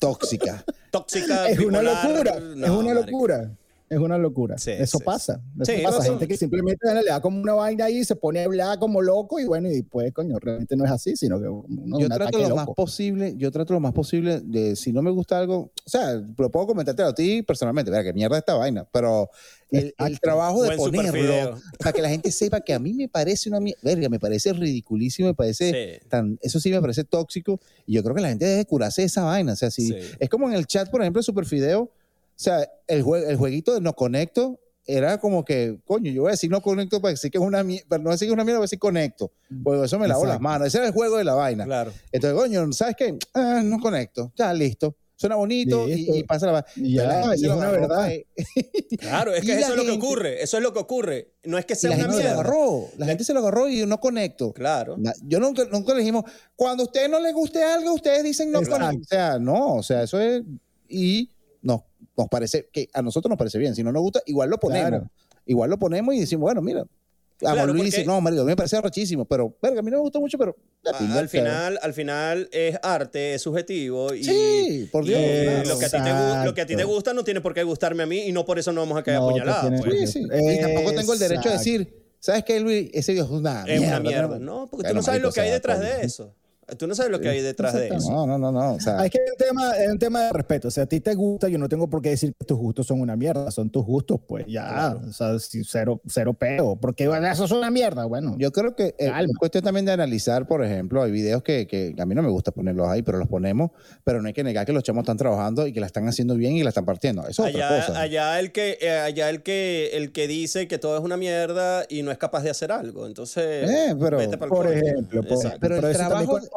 tóxica. 0.00 0.64
Tóxica, 0.90 1.48
Es 1.50 1.58
una 1.58 1.82
locura, 1.82 2.40
no, 2.40 2.64
es 2.64 2.70
una 2.70 2.94
locura. 2.94 3.54
Es 3.90 3.98
una 3.98 4.16
locura. 4.16 4.56
Sí, 4.56 4.70
eso 4.70 4.98
sí, 4.98 5.04
pasa. 5.04 5.42
Eso 5.60 5.70
Sí, 5.72 5.82
pasa. 5.82 5.98
eso- 5.98 6.10
Gente 6.12 6.26
que 6.26 6.36
simplemente 6.38 6.86
le 6.94 7.04
da 7.04 7.20
como 7.20 7.40
una 7.40 7.52
vaina 7.52 7.84
ahí, 7.84 8.02
se 8.04 8.16
pone 8.16 8.40
a 8.40 8.44
hablar 8.44 8.78
como 8.78 9.02
loco 9.02 9.38
y 9.38 9.44
bueno, 9.44 9.70
y 9.70 9.82
pues, 9.82 10.10
coño, 10.12 10.38
realmente 10.40 10.74
no 10.74 10.84
es 10.86 10.90
así, 10.90 11.16
sino 11.16 11.38
que 11.38 11.46
uno 11.48 11.98
yo 11.98 12.06
un 12.06 12.12
trato 12.12 12.38
lo 12.38 12.48
más 12.56 12.66
loco. 12.66 12.74
posible, 12.74 13.34
yo 13.36 13.50
trato 13.50 13.74
lo 13.74 13.80
más 13.80 13.92
posible 13.92 14.40
de 14.40 14.74
si 14.74 14.90
no 14.92 15.02
me 15.02 15.10
gusta 15.10 15.38
algo, 15.38 15.56
o 15.86 15.88
sea, 15.88 16.14
lo 16.14 16.50
puedo 16.50 16.66
comentarte 16.66 17.02
a 17.02 17.12
ti 17.14 17.42
personalmente, 17.42 17.90
verga, 17.90 18.04
que 18.10 18.14
mierda 18.14 18.38
esta 18.38 18.54
vaina, 18.54 18.88
pero 18.90 19.28
el, 19.70 19.94
el 19.98 20.18
trabajo 20.20 20.62
de 20.62 20.76
super 20.78 21.06
ponerlo 21.10 21.58
para 21.78 21.92
que 21.92 22.00
la 22.02 22.08
gente 22.08 22.32
sepa 22.32 22.60
que 22.62 22.72
a 22.72 22.78
mí 22.78 22.94
me 22.94 23.08
parece 23.08 23.48
una 23.50 23.60
mierda, 23.60 23.80
verga, 23.82 24.08
me 24.08 24.18
parece 24.18 24.52
ridiculísimo, 24.54 25.28
me 25.28 25.34
parece 25.34 26.00
Sí. 26.00 26.08
tan, 26.08 26.38
eso 26.42 26.58
sí 26.58 26.70
me 26.70 26.80
parece 26.80 27.04
tóxico 27.04 27.60
y 27.86 27.92
yo 27.94 28.02
creo 28.02 28.14
que 28.14 28.22
la 28.22 28.28
gente 28.30 28.46
debe 28.46 28.64
curarse 28.64 29.02
de 29.02 29.06
esa 29.06 29.24
vaina, 29.24 29.52
o 29.52 29.56
sea, 29.56 29.70
si 29.70 29.88
Sí. 29.88 29.94
es 30.18 30.28
como 30.30 30.48
en 30.48 30.54
el 30.54 30.66
chat, 30.66 30.90
por 30.90 31.02
ejemplo, 31.02 31.20
de 31.20 31.24
Superfideo, 31.24 31.82
o 31.82 31.90
sea, 32.36 32.68
el, 32.86 33.04
jue- 33.04 33.26
el 33.28 33.36
jueguito 33.36 33.74
de 33.74 33.80
no 33.80 33.94
conecto 33.94 34.60
era 34.86 35.18
como 35.18 35.44
que, 35.44 35.78
coño, 35.86 36.10
yo 36.12 36.22
voy 36.22 36.28
a 36.28 36.32
decir 36.32 36.50
no 36.50 36.60
conecto 36.60 37.00
para 37.00 37.12
decir 37.12 37.30
que 37.30 37.38
es 37.38 37.44
una 37.44 37.62
mierda, 37.62 37.86
pero 37.88 38.02
no 38.02 38.10
decir 38.10 38.26
que 38.26 38.30
es 38.30 38.34
una 38.34 38.44
mierda, 38.44 38.58
voy 38.58 38.64
a 38.64 38.68
decir 38.68 38.78
conecto. 38.78 39.32
Pues 39.62 39.80
eso 39.82 39.98
me 39.98 40.06
lavo 40.08 40.26
las 40.26 40.40
manos. 40.40 40.68
Ese 40.68 40.78
era 40.78 40.86
el 40.88 40.92
juego 40.92 41.16
de 41.16 41.24
la 41.24 41.34
vaina. 41.34 41.64
Claro. 41.64 41.90
Entonces, 42.12 42.38
coño, 42.38 42.70
¿sabes 42.72 42.94
qué? 42.96 43.16
Ah, 43.32 43.62
no 43.64 43.80
conecto. 43.80 44.32
Ya, 44.36 44.52
listo. 44.52 44.94
Suena 45.16 45.36
bonito 45.36 45.88
y- 45.88 46.24
pasa 46.24 46.44
la 46.46 46.52
vaina. 46.52 46.66
Y 46.76 46.94
ya, 46.96 47.32
es 47.32 47.42
una 47.44 47.70
verdad. 47.70 48.10
Claro, 48.98 49.32
es 49.34 49.44
que 49.44 49.52
eso 49.58 49.70
es 49.72 49.76
lo 49.76 49.84
que 49.84 49.90
ocurre. 49.92 50.42
Eso 50.42 50.56
es 50.58 50.62
lo 50.62 50.72
que 50.72 50.78
ocurre. 50.80 51.32
No 51.44 51.56
es 51.56 51.64
que 51.64 51.74
sea 51.76 51.90
la 51.90 51.96
una 51.96 52.04
gente 52.04 52.16
se 52.18 52.22
lo 52.24 52.28
mierda. 52.34 52.40
agarró. 52.50 52.88
La 52.98 53.06
gente 53.06 53.24
se 53.24 53.32
lo 53.32 53.40
agarró 53.40 53.68
y 53.68 53.86
no 53.86 54.00
conecto. 54.00 54.52
Claro. 54.52 54.96
Yo 55.22 55.40
nunca, 55.40 55.64
nunca 55.70 55.94
le 55.94 56.00
dijimos, 56.00 56.24
cuando 56.56 56.82
a 56.82 56.86
usted 56.86 57.08
no 57.08 57.20
le 57.20 57.32
guste 57.32 57.62
algo, 57.62 57.94
ustedes 57.94 58.22
dicen 58.24 58.50
no 58.50 58.58
Exacto. 58.60 58.84
conecto. 58.84 59.02
O 59.04 59.08
sea, 59.08 59.38
no, 59.38 59.74
o 59.76 59.82
sea, 59.82 60.02
eso 60.02 60.20
es. 60.20 60.42
Y 60.88 61.30
nos, 61.62 61.80
nos 62.16 62.28
parece 62.28 62.68
que 62.72 62.88
a 62.92 63.02
nosotros 63.02 63.28
nos 63.30 63.38
parece 63.38 63.58
bien. 63.58 63.74
Si 63.74 63.82
no 63.82 63.92
nos 63.92 64.02
gusta, 64.02 64.22
igual 64.26 64.50
lo 64.50 64.58
ponemos. 64.58 64.88
Claro. 64.90 65.10
Igual 65.46 65.70
lo 65.70 65.78
ponemos 65.78 66.14
y 66.14 66.20
decimos, 66.20 66.42
bueno, 66.42 66.62
mira. 66.62 66.80
A 66.82 67.52
Claro, 67.52 67.66
Luis 67.72 67.82
porque- 67.84 67.96
dice, 67.96 68.04
no, 68.06 68.20
marico, 68.20 68.42
a 68.42 68.44
mí 68.44 68.50
me 68.52 68.56
parece 68.56 68.80
rachísimo, 68.80 69.24
pero, 69.24 69.56
verga, 69.60 69.80
a 69.80 69.82
mí 69.82 69.90
no 69.90 69.96
me 69.98 70.02
gustó 70.02 70.20
mucho, 70.20 70.38
pero. 70.38 70.56
la 70.82 70.92
A- 70.92 70.98
pinga 70.98 71.18
al 71.18 71.28
final, 71.28 71.78
al 71.82 71.92
final 71.92 72.48
es 72.52 72.78
arte, 72.82 73.34
es 73.34 73.42
subjetivo 73.42 74.14
y, 74.14 74.22
Sí, 74.22 74.88
por 74.92 75.04
y 75.04 75.08
Dios, 75.08 75.66
lo, 75.68 75.78
que 75.78 75.86
a 75.86 75.88
ti 75.90 75.96
te, 75.96 76.10
gu- 76.10 76.44
lo 76.44 76.54
que 76.54 76.60
a 76.60 76.64
ti 76.66 76.68
te 76.68 76.74
Exacto. 76.74 76.94
gusta 76.94 77.12
no 77.12 77.24
tiene 77.24 77.40
por 77.40 77.52
qué 77.52 77.64
gustarme 77.64 78.04
a 78.04 78.06
mí 78.06 78.20
y 78.28 78.32
no 78.32 78.44
por 78.44 78.58
eso 78.60 78.72
no 78.72 78.82
vamos 78.82 78.96
a 78.98 79.02
caer 79.02 79.18
No, 79.18 79.28
apuñaladas. 79.28 79.82
te 79.82 79.82
pues. 79.90 80.10
Sí, 80.12 80.20
sí. 80.22 80.28
Y 80.30 80.60
tampoco 80.60 80.92
tengo 80.92 81.12
el 81.12 81.18
derecho 81.18 81.48
a 81.48 81.52
decir, 81.52 81.92
¿sabes 82.20 82.44
qué, 82.44 82.60
Luis? 82.60 82.88
Ese 82.94 83.12
video 83.12 83.24
es 83.24 83.30
una 83.32 83.64
Es 83.66 83.80
mierda. 83.80 83.86
una 83.98 84.00
mierda. 84.08 84.38
No, 84.38 84.68
porque 84.70 84.88
tú 84.88 84.94
no 84.94 85.02
sabes 85.02 85.20
lo 85.20 85.32
que 85.32 85.40
hay 85.40 85.50
detrás 85.50 85.80
de 85.80 86.02
eso. 86.02 86.32
Tú 86.78 86.86
no 86.86 86.94
sabes 86.94 87.10
lo 87.12 87.20
que 87.20 87.28
hay 87.28 87.40
detrás 87.42 87.74
de 87.74 87.88
eso. 87.88 88.10
No, 88.10 88.26
no, 88.26 88.38
no, 88.38 88.50
no. 88.52 88.74
O 88.74 88.80
sea, 88.80 89.04
Es 89.04 89.10
que 89.10 89.18
es 89.18 89.30
un, 89.30 89.36
tema, 89.36 89.70
es 89.76 89.90
un 89.90 89.98
tema 89.98 90.22
de 90.24 90.32
respeto. 90.32 90.68
O 90.68 90.70
sea, 90.70 90.84
a 90.84 90.86
ti 90.86 91.00
te 91.00 91.14
gusta, 91.14 91.48
yo 91.48 91.58
no 91.58 91.68
tengo 91.68 91.88
por 91.88 92.00
qué 92.02 92.10
decir 92.10 92.34
que 92.38 92.44
tus 92.44 92.58
gustos 92.58 92.86
son 92.86 93.00
una 93.00 93.16
mierda. 93.16 93.50
Son 93.50 93.70
tus 93.70 93.84
gustos, 93.84 94.20
pues 94.26 94.46
ya. 94.46 94.68
Claro. 94.68 95.00
O 95.08 95.12
sea, 95.12 95.36
cero, 95.64 96.00
cero 96.06 96.34
peo. 96.34 96.76
Porque 96.76 97.06
bueno, 97.08 97.26
eso 97.26 97.44
es 97.44 97.50
una 97.50 97.70
mierda. 97.70 98.04
Bueno, 98.06 98.36
yo 98.38 98.50
creo 98.52 98.74
que 98.74 98.94
eh, 98.98 99.12
es 99.20 99.36
cuestión 99.38 99.64
también 99.64 99.84
de 99.86 99.92
analizar, 99.92 100.46
por 100.46 100.64
ejemplo, 100.64 101.02
hay 101.02 101.10
videos 101.10 101.42
que, 101.42 101.66
que 101.66 101.94
a 101.98 102.06
mí 102.06 102.14
no 102.14 102.22
me 102.22 102.30
gusta 102.30 102.50
ponerlos 102.50 102.88
ahí, 102.88 103.02
pero 103.02 103.18
los 103.18 103.28
ponemos, 103.28 103.70
pero 104.04 104.20
no 104.22 104.28
hay 104.28 104.34
que 104.34 104.44
negar 104.44 104.66
que 104.66 104.72
los 104.72 104.82
chamos 104.82 105.02
están 105.02 105.16
trabajando 105.16 105.66
y 105.66 105.72
que 105.72 105.80
la 105.80 105.86
están 105.86 106.06
haciendo 106.08 106.34
bien 106.34 106.56
y 106.56 106.62
la 106.62 106.70
están 106.70 106.84
partiendo. 106.84 107.26
Eso 107.28 107.46
es 107.46 107.54
otra 107.54 107.68
Allá, 107.68 107.86
cosa. 107.86 108.00
allá 108.00 108.40
el 108.40 108.52
que 108.52 108.78
eh, 108.80 108.90
allá 108.90 109.30
el 109.30 109.42
que 109.42 109.90
el 109.94 110.12
que 110.12 110.26
dice 110.28 110.66
que 110.68 110.78
todo 110.78 110.96
es 110.96 111.02
una 111.04 111.16
mierda 111.16 111.84
y 111.88 112.02
no 112.02 112.10
es 112.10 112.18
capaz 112.18 112.42
de 112.42 112.50
hacer 112.50 112.72
algo. 112.72 113.06
Entonces, 113.06 113.68
Eh, 113.70 113.96
pero- 113.98 114.18
vete 114.18 114.38
por 114.38 114.70
ejemplo, 114.72 115.22
por 115.22 115.32
Exacto. 115.32 115.58
Pero 115.60 115.76
el 115.76 115.84
eso 115.84 115.98
también 116.00 116.26
trabajo- 116.28 116.48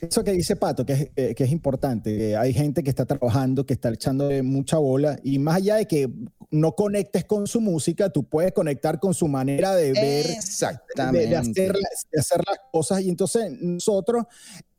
eso 0.00 0.24
que 0.24 0.32
dice 0.32 0.56
Pato, 0.56 0.84
que 0.84 0.92
es, 0.92 1.10
eh, 1.16 1.34
que 1.34 1.44
es 1.44 1.52
importante, 1.52 2.36
hay 2.36 2.52
gente 2.52 2.82
que 2.82 2.90
está 2.90 3.04
trabajando, 3.06 3.64
que 3.64 3.74
está 3.74 3.88
echándole 3.90 4.42
mucha 4.42 4.78
bola, 4.78 5.18
y 5.22 5.38
más 5.38 5.56
allá 5.56 5.76
de 5.76 5.86
que 5.86 6.10
no 6.50 6.72
conectes 6.72 7.24
con 7.24 7.46
su 7.46 7.60
música, 7.60 8.10
tú 8.10 8.24
puedes 8.24 8.52
conectar 8.52 9.00
con 9.00 9.14
su 9.14 9.28
manera 9.28 9.74
de 9.74 9.92
ver, 9.92 10.26
de, 10.26 10.32
Exactamente. 10.34 11.28
de 11.28 11.36
hacer, 11.36 11.72
de 12.12 12.20
hacer 12.20 12.42
las 12.46 12.58
cosas, 12.72 13.00
y 13.02 13.08
entonces 13.08 13.50
nosotros, 13.60 14.24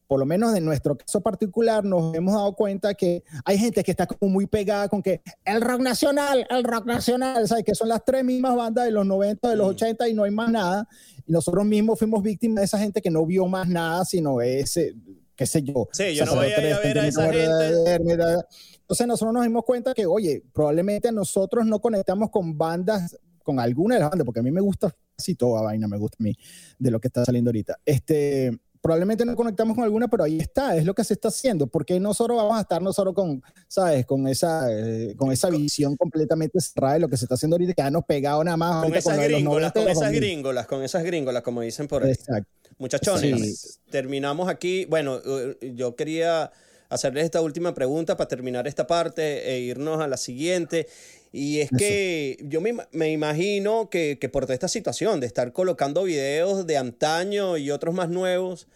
por 0.08 0.20
lo 0.20 0.26
menos 0.26 0.56
en 0.56 0.64
nuestro 0.64 0.98
caso 0.98 1.20
particular, 1.20 1.84
nos 1.84 2.16
hemos 2.16 2.34
dado 2.34 2.54
cuenta 2.54 2.94
que 2.94 3.24
hay 3.44 3.58
gente 3.58 3.84
que 3.84 3.92
está 3.92 4.08
como 4.08 4.32
muy 4.32 4.48
pegada 4.48 4.88
con 4.88 5.02
que 5.02 5.22
el 5.44 5.60
rock 5.62 5.82
nacional, 5.82 6.48
el 6.50 6.64
rock 6.64 6.86
nacional, 6.86 7.46
¿sabes? 7.48 7.66
Que 7.66 7.76
son 7.76 7.90
las 7.90 8.06
tres 8.06 8.24
mismas 8.24 8.56
bandas 8.56 8.86
de 8.86 8.92
los 8.92 9.06
90, 9.06 9.50
de 9.50 9.56
los 9.58 9.68
Mm. 9.68 9.72
80 9.72 10.08
y 10.08 10.14
no 10.14 10.24
hay 10.24 10.32
más 10.32 10.50
nada. 10.50 10.88
Y 11.28 11.32
nosotros 11.32 11.66
mismos 11.66 12.00
fuimos 12.00 12.24
víctimas 12.24 12.62
de 12.62 12.66
esa 12.66 12.80
gente 12.80 13.02
que 13.02 13.12
no 13.12 13.26
vio 13.26 13.48
más 13.48 13.68
nada, 13.68 14.06
sino 14.06 14.42
ese, 14.42 14.96
qué 15.36 15.46
sé 15.46 15.62
yo. 15.62 15.88
Sí, 15.92 16.16
yo 16.16 16.26
no 16.26 16.36
voy 16.36 16.46
a 16.46 16.48
ir 16.48 16.54
a 16.54 16.76
Sacerdote, 16.76 16.88
ver 16.88 17.00
a 17.00 17.08
esa 17.08 17.34
gente. 17.34 18.46
Entonces 18.80 19.08
nosotros 19.08 19.34
nos 19.34 19.44
dimos 19.44 19.66
cuenta 19.66 19.94
que, 19.94 20.06
oye, 20.06 20.42
probablemente 20.54 21.12
nosotros 21.12 21.66
no 21.66 21.80
conectamos 21.80 22.30
con 22.30 22.58
bandas, 22.58 23.18
con 23.44 23.60
alguna 23.60 23.96
de 23.96 24.02
las 24.02 24.10
bandas, 24.10 24.26
porque 24.26 24.40
a 24.40 24.44
mí 24.44 24.52
me 24.52 24.62
gusta 24.62 24.96
casi 25.18 25.36
toda 25.36 25.62
vaina, 25.62 25.88
me 25.88 25.98
gusta 25.98 26.18
a 26.20 26.24
mí, 26.24 26.34
de 26.80 26.92
lo 26.92 27.00
que 27.02 27.08
está 27.08 27.26
saliendo 27.26 27.50
ahorita. 27.50 27.78
Este, 27.86 28.58
probablemente 28.88 29.26
no 29.26 29.36
conectamos 29.36 29.76
con 29.76 29.84
alguna, 29.84 30.08
pero 30.08 30.24
ahí 30.24 30.40
está, 30.40 30.78
es 30.78 30.86
lo 30.86 30.94
que 30.94 31.04
se 31.04 31.14
está 31.14 31.28
haciendo. 31.28 31.68
porque 31.68 32.00
nosotros 32.00 32.38
vamos 32.38 32.58
a 32.58 32.62
estar 32.62 32.82
nosotros 32.82 33.14
con, 33.14 33.44
sabes, 33.68 34.06
con 34.06 34.30
esa, 34.30 34.72
eh, 34.72 35.14
con 35.18 35.30
esa 35.34 35.50
visión 35.50 35.98
completamente 35.98 36.58
cerrada 36.62 36.94
de 36.94 37.02
lo 37.02 37.10
que 37.10 37.18
se 37.18 37.26
está 37.26 37.36
haciendo 37.36 37.56
ahorita, 37.56 37.74
quedarnos 37.74 38.06
pegados 38.06 38.46
nada 38.46 38.56
más 38.56 38.86
con 38.86 38.96
esas 38.96 39.18
los 39.18 39.26
gringolas, 39.26 39.76
90 39.76 39.80
y 39.80 39.84
con 39.84 39.92
esas 39.92 40.04
2000. 40.04 40.22
gringolas, 40.22 40.68
con 40.68 40.84
esas 40.84 41.04
gringolas, 41.04 41.44
como 41.44 41.62
dicen 41.62 41.90
por 41.90 42.06
ahí. 42.06 42.12
Exacto. 42.12 42.50
Muchachones, 42.78 43.82
terminamos 43.90 44.48
aquí. 44.48 44.86
Bueno, 44.86 45.20
eh, 45.26 45.74
yo 45.76 45.98
quería 45.98 46.50
hacerles 46.88 47.26
esta 47.26 47.42
última 47.42 47.74
pregunta 47.74 48.16
para 48.16 48.30
terminar 48.30 48.68
esta 48.68 48.88
parte 48.88 49.52
e 49.52 49.60
irnos 49.60 50.00
a 50.00 50.08
la 50.08 50.16
siguiente. 50.16 50.88
Y 51.34 51.60
es 51.60 51.70
que 51.78 52.38
yo 52.42 52.62
me, 52.62 52.74
me 52.94 53.12
imagino 53.12 53.90
que, 53.90 54.18
que 54.18 54.30
por 54.30 54.46
toda 54.46 54.54
esta 54.54 54.70
situación 54.70 55.20
de 55.20 55.28
estar 55.28 55.52
colocando 55.52 56.04
videos 56.04 56.66
de 56.66 56.78
antaño 56.78 57.58
y 57.58 57.70
otros 57.70 57.94
más 57.94 58.08
nuevos, 58.08 58.68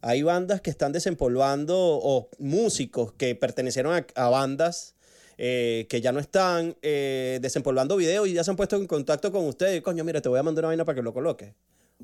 hay 0.00 0.22
bandas 0.22 0.60
que 0.60 0.70
están 0.70 0.92
desempolvando 0.92 1.76
o 1.76 2.28
músicos 2.38 3.12
que 3.12 3.34
pertenecieron 3.34 3.94
a, 3.94 4.06
a 4.14 4.28
bandas 4.28 4.94
eh, 5.40 5.86
que 5.88 6.00
ya 6.00 6.10
no 6.10 6.18
están 6.18 6.76
eh, 6.82 7.38
desempolvando 7.40 7.96
videos 7.96 8.26
y 8.26 8.32
ya 8.32 8.42
se 8.42 8.50
han 8.50 8.56
puesto 8.56 8.74
en 8.74 8.88
contacto 8.88 9.30
con 9.30 9.46
ustedes. 9.46 9.82
Coño, 9.82 10.02
mira, 10.02 10.20
te 10.20 10.28
voy 10.28 10.40
a 10.40 10.42
mandar 10.42 10.64
una 10.64 10.70
vaina 10.70 10.84
para 10.84 10.96
que 10.96 11.02
lo 11.02 11.14
coloques. 11.14 11.52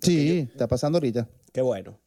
Sí, 0.00 0.48
está 0.52 0.68
pasando 0.68 0.98
ahorita. 0.98 1.28
Qué 1.52 1.60
bueno. 1.60 1.98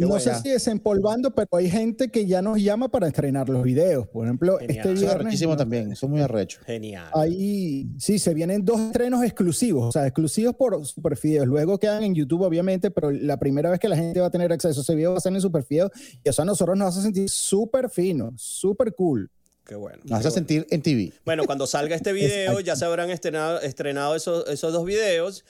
Qué 0.00 0.06
no 0.06 0.18
sé 0.20 0.34
si 0.36 0.50
desempolvando, 0.50 1.34
pero 1.34 1.48
hay 1.52 1.70
gente 1.70 2.10
que 2.10 2.26
ya 2.26 2.42
nos 2.42 2.60
llama 2.60 2.88
para 2.88 3.08
estrenar 3.08 3.48
los 3.48 3.62
videos. 3.62 4.06
Por 4.08 4.26
ejemplo, 4.26 4.58
Genial. 4.58 4.70
este 4.70 4.80
Eso 4.80 4.92
es 4.92 5.00
viernes. 5.00 5.20
arrechísimo 5.20 5.52
¿no? 5.52 5.56
también. 5.56 5.92
Eso 5.92 6.06
es 6.06 6.10
muy 6.10 6.20
arrecho. 6.20 6.60
Genial. 6.64 7.10
Ahí 7.14 7.88
sí, 7.98 8.18
se 8.18 8.34
vienen 8.34 8.64
dos 8.64 8.80
estrenos 8.80 9.22
exclusivos, 9.22 9.88
o 9.88 9.92
sea, 9.92 10.06
exclusivos 10.06 10.54
por 10.56 10.84
Superfideos. 10.84 11.46
Luego 11.46 11.78
quedan 11.78 12.02
en 12.02 12.14
YouTube, 12.14 12.42
obviamente, 12.42 12.90
pero 12.90 13.10
la 13.10 13.38
primera 13.38 13.70
vez 13.70 13.78
que 13.78 13.88
la 13.88 13.96
gente 13.96 14.20
va 14.20 14.26
a 14.26 14.30
tener 14.30 14.52
acceso 14.52 14.80
a 14.80 14.82
ese 14.82 14.94
video 14.94 15.12
va 15.12 15.18
a 15.18 15.20
ser 15.20 15.32
en 15.32 15.40
Superfideos 15.40 15.90
y 16.24 16.28
eso 16.28 16.42
a 16.42 16.44
nosotros 16.44 16.76
nos 16.76 16.88
hace 16.88 17.02
sentir 17.02 17.28
súper 17.28 17.88
fino, 17.90 18.32
súper 18.36 18.94
cool. 18.94 19.30
Qué 19.70 19.76
bueno. 19.76 19.98
Nos 20.02 20.18
hace 20.18 20.32
sentir 20.32 20.66
en 20.70 20.82
TV. 20.82 21.12
Bueno, 21.24 21.44
cuando 21.44 21.64
salga 21.64 21.94
este 21.94 22.12
video, 22.12 22.58
ya 22.60 22.74
se 22.74 22.84
habrán 22.84 23.08
estrenado, 23.08 23.60
estrenado 23.60 24.16
esos, 24.16 24.48
esos 24.48 24.72
dos 24.72 24.84
videos. 24.84 25.44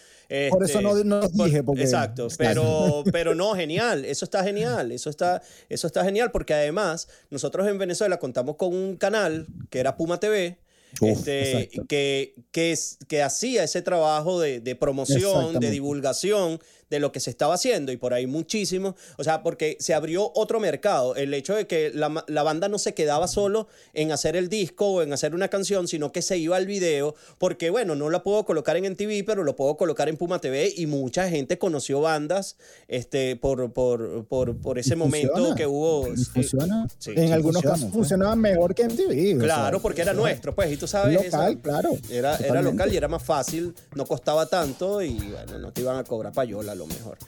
Por 0.50 0.62
Este, 0.62 0.64
eso 0.78 0.82
no, 0.82 0.94
no 1.04 1.20
por- 1.30 1.46
dije, 1.46 1.62
porque... 1.62 1.84
Exacto, 1.84 2.28
pero, 2.36 3.02
pero 3.12 3.34
no, 3.34 3.54
genial, 3.54 4.04
eso 4.04 4.26
está 4.26 4.44
genial, 4.44 4.92
eso 4.92 5.08
está, 5.08 5.40
eso 5.70 5.86
está 5.86 6.04
genial 6.04 6.30
porque 6.32 6.52
además 6.52 7.08
nosotros 7.30 7.66
en 7.66 7.78
Venezuela 7.78 8.18
contamos 8.18 8.56
con 8.56 8.74
un 8.74 8.98
canal 8.98 9.46
que 9.70 9.80
era 9.80 9.96
Puma 9.96 10.20
TV, 10.20 10.58
Uf, 11.00 11.26
este, 11.26 11.70
que, 11.88 12.34
que, 12.52 13.22
hacía 13.22 13.64
ese 13.64 13.80
trabajo 13.80 14.38
de, 14.38 14.60
de 14.60 14.76
promoción, 14.76 15.58
de 15.60 15.70
divulgación 15.70 16.60
de 16.90 16.98
lo 16.98 17.12
que 17.12 17.20
se 17.20 17.30
estaba 17.30 17.54
haciendo 17.54 17.92
y 17.92 17.96
por 17.96 18.12
ahí 18.12 18.26
muchísimo, 18.26 18.96
o 19.16 19.24
sea, 19.24 19.42
porque 19.42 19.76
se 19.80 19.94
abrió 19.94 20.32
otro 20.34 20.58
mercado, 20.58 21.14
el 21.14 21.32
hecho 21.32 21.54
de 21.54 21.66
que 21.66 21.92
la, 21.94 22.42
banda 22.42 22.68
no 22.68 22.78
se 22.78 22.94
quedaba 22.94 23.28
solo 23.28 23.68
en 23.94 24.10
hacer 24.10 24.34
el 24.34 24.48
disco 24.48 24.86
o 24.86 25.02
en 25.02 25.12
hacer 25.12 25.34
una 25.34 25.48
canción, 25.48 25.86
sino 25.86 26.10
que 26.10 26.20
se 26.20 26.36
iba 26.36 26.56
al 26.56 26.66
video, 26.66 27.14
porque 27.38 27.70
bueno, 27.70 27.94
no 27.94 28.10
la 28.10 28.22
puedo 28.22 28.44
colocar 28.44 28.76
en 28.76 28.92
MTV, 28.92 29.24
pero 29.24 29.44
lo 29.44 29.54
puedo 29.54 29.76
colocar 29.76 30.08
en 30.08 30.16
Puma 30.16 30.40
TV 30.40 30.72
y 30.76 30.86
mucha 30.86 31.28
gente 31.28 31.58
conoció 31.58 32.00
bandas 32.00 32.56
este, 32.88 33.36
por, 33.36 33.72
por, 33.72 34.26
por, 34.26 34.56
por 34.56 34.78
ese 34.78 34.96
momento 34.96 35.32
funciona. 35.32 35.54
que 35.54 35.66
hubo. 35.66 36.06
Funciona. 36.32 36.88
sí, 36.98 37.12
en 37.14 37.28
sí, 37.28 37.32
algunos 37.32 37.62
funciona, 37.62 37.76
casos 37.76 37.92
funcionaba 37.92 38.36
mejor 38.36 38.74
que 38.74 38.82
en 38.82 38.96
TV. 38.96 39.38
Claro, 39.38 39.80
porque 39.80 40.02
era 40.02 40.12
nuestro, 40.12 40.54
pues, 40.54 40.72
y 40.72 40.76
tú 40.76 40.88
sabes. 40.88 41.22
Local, 41.24 41.60
claro. 41.60 41.90
Era, 42.10 42.36
era 42.36 42.62
local 42.62 42.92
y 42.92 42.96
era 42.96 43.06
más 43.06 43.22
fácil, 43.22 43.74
no 43.94 44.04
costaba 44.06 44.46
tanto 44.46 45.02
y 45.02 45.14
bueno, 45.14 45.58
no 45.58 45.72
te 45.72 45.82
iban 45.82 45.96
a 45.96 46.04
cobrar 46.04 46.32
payola 46.32 46.74
lo 46.80 46.86
mejor. 46.86 47.18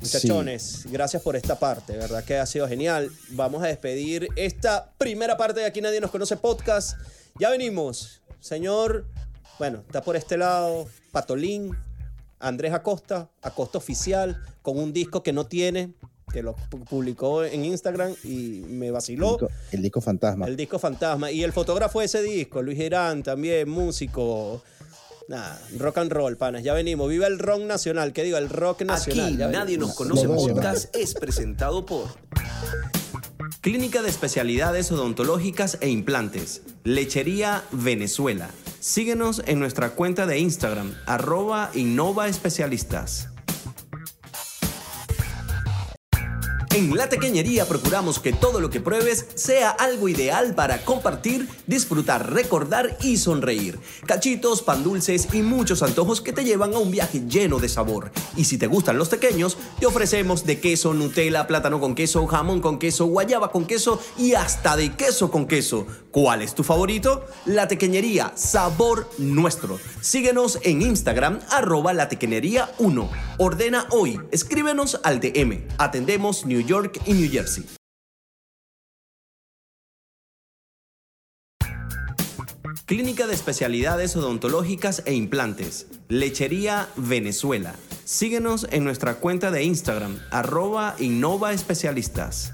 Muchachones, 0.00 0.86
gracias 0.90 1.22
por 1.22 1.34
esta 1.36 1.58
parte, 1.58 1.96
¿verdad? 1.96 2.24
Que 2.24 2.36
ha 2.36 2.46
sido 2.46 2.68
genial. 2.68 3.10
Vamos 3.30 3.62
a 3.62 3.66
despedir 3.68 4.28
esta 4.36 4.92
primera 4.98 5.36
parte 5.36 5.60
de 5.60 5.66
Aquí 5.66 5.80
Nadie 5.80 6.00
Nos 6.00 6.10
Conoce 6.10 6.36
Podcast. 6.36 6.98
Ya 7.38 7.50
venimos. 7.50 8.20
Señor, 8.40 9.06
bueno, 9.58 9.82
está 9.86 10.02
por 10.02 10.16
este 10.16 10.36
lado 10.36 10.86
Patolín, 11.12 11.74
Andrés 12.38 12.72
Acosta, 12.74 13.30
Acosta 13.40 13.78
Oficial, 13.78 14.42
con 14.60 14.78
un 14.78 14.92
disco 14.92 15.22
que 15.22 15.32
no 15.32 15.46
tiene, 15.46 15.94
que 16.32 16.42
lo 16.42 16.54
pu- 16.54 16.84
publicó 16.84 17.44
en 17.44 17.64
Instagram 17.64 18.14
y 18.24 18.62
me 18.68 18.88
El 18.88 18.92
vaciló. 18.92 19.30
disco, 19.38 19.48
el 19.72 19.80
disco 19.82 20.00
fantasma. 20.02 20.46
El 20.46 20.56
disco 20.56 20.78
fantasma. 20.78 21.30
Y 21.30 21.42
el 21.44 21.52
fotógrafo 21.52 22.00
de 22.00 22.06
ese 22.06 22.20
disco, 22.22 22.60
Luis 22.60 22.76
Girán, 22.76 23.22
también 23.22 23.68
músico. 23.70 24.62
Nada, 25.28 25.60
rock 25.78 25.98
and 25.98 26.12
roll, 26.12 26.36
panas. 26.36 26.62
Ya 26.62 26.74
venimos. 26.74 27.08
Viva 27.08 27.26
el 27.26 27.38
rock 27.38 27.62
nacional. 27.62 28.12
¿Qué 28.12 28.22
digo? 28.24 28.36
El 28.36 28.50
rock 28.50 28.82
nacional. 28.82 29.26
Aquí 29.26 29.36
Ya 29.38 29.48
Nadie 29.48 29.76
venimos. 29.76 29.88
nos 29.88 29.96
conoce 29.96 30.26
doy, 30.26 30.48
podcast 30.52 30.94
es 30.94 31.14
presentado 31.14 31.86
por 31.86 32.08
Clínica 33.62 34.02
de 34.02 34.10
Especialidades 34.10 34.92
Odontológicas 34.92 35.78
e 35.80 35.88
Implantes, 35.88 36.60
Lechería 36.84 37.62
Venezuela. 37.72 38.50
Síguenos 38.80 39.42
en 39.46 39.58
nuestra 39.60 39.90
cuenta 39.90 40.26
de 40.26 40.38
Instagram, 40.38 40.94
arroba 41.06 41.70
Innova 41.74 42.28
Especialistas. 42.28 43.28
En 46.74 46.96
La 46.96 47.08
Tequeñería 47.08 47.68
procuramos 47.68 48.18
que 48.18 48.32
todo 48.32 48.58
lo 48.58 48.68
que 48.68 48.80
pruebes 48.80 49.26
sea 49.36 49.70
algo 49.70 50.08
ideal 50.08 50.56
para 50.56 50.84
compartir, 50.84 51.48
disfrutar, 51.68 52.32
recordar 52.32 52.98
y 53.00 53.16
sonreír. 53.16 53.78
Cachitos, 54.06 54.60
pan 54.60 54.82
dulces 54.82 55.28
y 55.32 55.42
muchos 55.42 55.84
antojos 55.84 56.20
que 56.20 56.32
te 56.32 56.42
llevan 56.42 56.74
a 56.74 56.78
un 56.78 56.90
viaje 56.90 57.22
lleno 57.28 57.60
de 57.60 57.68
sabor. 57.68 58.10
Y 58.36 58.46
si 58.46 58.58
te 58.58 58.66
gustan 58.66 58.98
los 58.98 59.08
pequeños, 59.08 59.56
te 59.78 59.86
ofrecemos 59.86 60.46
de 60.46 60.58
queso, 60.58 60.94
Nutella, 60.94 61.46
plátano 61.46 61.78
con 61.78 61.94
queso, 61.94 62.26
jamón 62.26 62.60
con 62.60 62.80
queso, 62.80 63.06
guayaba 63.06 63.52
con 63.52 63.66
queso 63.66 64.00
y 64.18 64.34
hasta 64.34 64.76
de 64.76 64.96
queso 64.96 65.30
con 65.30 65.46
queso. 65.46 65.86
¿Cuál 66.10 66.42
es 66.42 66.56
tu 66.56 66.64
favorito? 66.64 67.24
La 67.46 67.68
Tequeñería, 67.68 68.32
sabor 68.34 69.08
nuestro. 69.18 69.78
Síguenos 70.00 70.58
en 70.62 70.82
Instagram, 70.82 71.38
arroba 71.50 71.92
la 71.92 72.08
tequeñería 72.08 72.72
1. 72.78 73.10
Ordena 73.38 73.86
hoy, 73.90 74.20
escríbenos 74.32 75.00
al 75.04 75.20
DM. 75.20 75.66
Atendemos 75.78 76.46
New 76.46 76.63
York 76.66 77.00
y 77.06 77.12
New 77.12 77.30
Jersey. 77.30 77.64
Clínica 82.86 83.26
de 83.26 83.34
Especialidades 83.34 84.14
Odontológicas 84.14 85.02
e 85.06 85.14
Implantes, 85.14 85.86
Lechería 86.08 86.88
Venezuela. 86.96 87.74
Síguenos 88.04 88.66
en 88.70 88.84
nuestra 88.84 89.14
cuenta 89.14 89.50
de 89.50 89.64
Instagram, 89.64 90.18
arroba 90.30 90.94
Innova 90.98 91.54
Especialistas. 91.54 92.53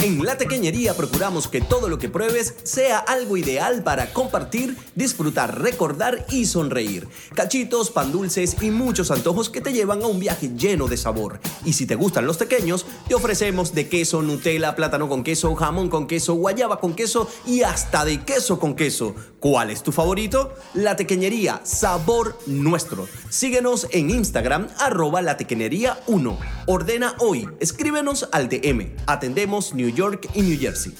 En 0.00 0.24
La 0.24 0.38
Tequeñería 0.38 0.94
procuramos 0.94 1.48
que 1.48 1.60
todo 1.60 1.88
lo 1.88 1.98
que 1.98 2.08
pruebes 2.08 2.54
sea 2.62 2.98
algo 2.98 3.36
ideal 3.36 3.82
para 3.82 4.12
compartir, 4.12 4.76
disfrutar, 4.94 5.60
recordar 5.60 6.24
y 6.30 6.46
sonreír. 6.46 7.08
Cachitos, 7.34 7.90
pan 7.90 8.12
dulces 8.12 8.62
y 8.62 8.70
muchos 8.70 9.10
antojos 9.10 9.50
que 9.50 9.60
te 9.60 9.72
llevan 9.72 10.04
a 10.04 10.06
un 10.06 10.20
viaje 10.20 10.50
lleno 10.54 10.86
de 10.86 10.96
sabor. 10.96 11.40
Y 11.64 11.72
si 11.72 11.84
te 11.84 11.96
gustan 11.96 12.26
los 12.26 12.36
pequeños, 12.36 12.86
te 13.08 13.16
ofrecemos 13.16 13.74
de 13.74 13.88
queso, 13.88 14.22
Nutella, 14.22 14.76
plátano 14.76 15.08
con 15.08 15.24
queso, 15.24 15.56
jamón 15.56 15.88
con 15.88 16.06
queso, 16.06 16.34
guayaba 16.34 16.78
con 16.78 16.94
queso 16.94 17.28
y 17.44 17.62
hasta 17.62 18.04
de 18.04 18.22
queso 18.22 18.60
con 18.60 18.76
queso. 18.76 19.16
¿Cuál 19.40 19.70
es 19.70 19.82
tu 19.82 19.90
favorito? 19.90 20.54
La 20.74 20.94
Tequeñería, 20.94 21.60
sabor 21.64 22.38
nuestro. 22.46 23.08
Síguenos 23.30 23.88
en 23.90 24.10
Instagram, 24.10 24.68
arroba 24.78 25.22
la 25.22 25.36
tequeñería 25.36 25.98
1. 26.06 26.38
Ordena 26.66 27.16
hoy, 27.18 27.48
escríbenos 27.58 28.28
al 28.30 28.48
DM. 28.48 28.94
Atendemos 29.06 29.74
New 29.74 29.87
York 29.88 30.28
y 30.34 30.42
New 30.42 30.58
Jersey. 30.58 30.94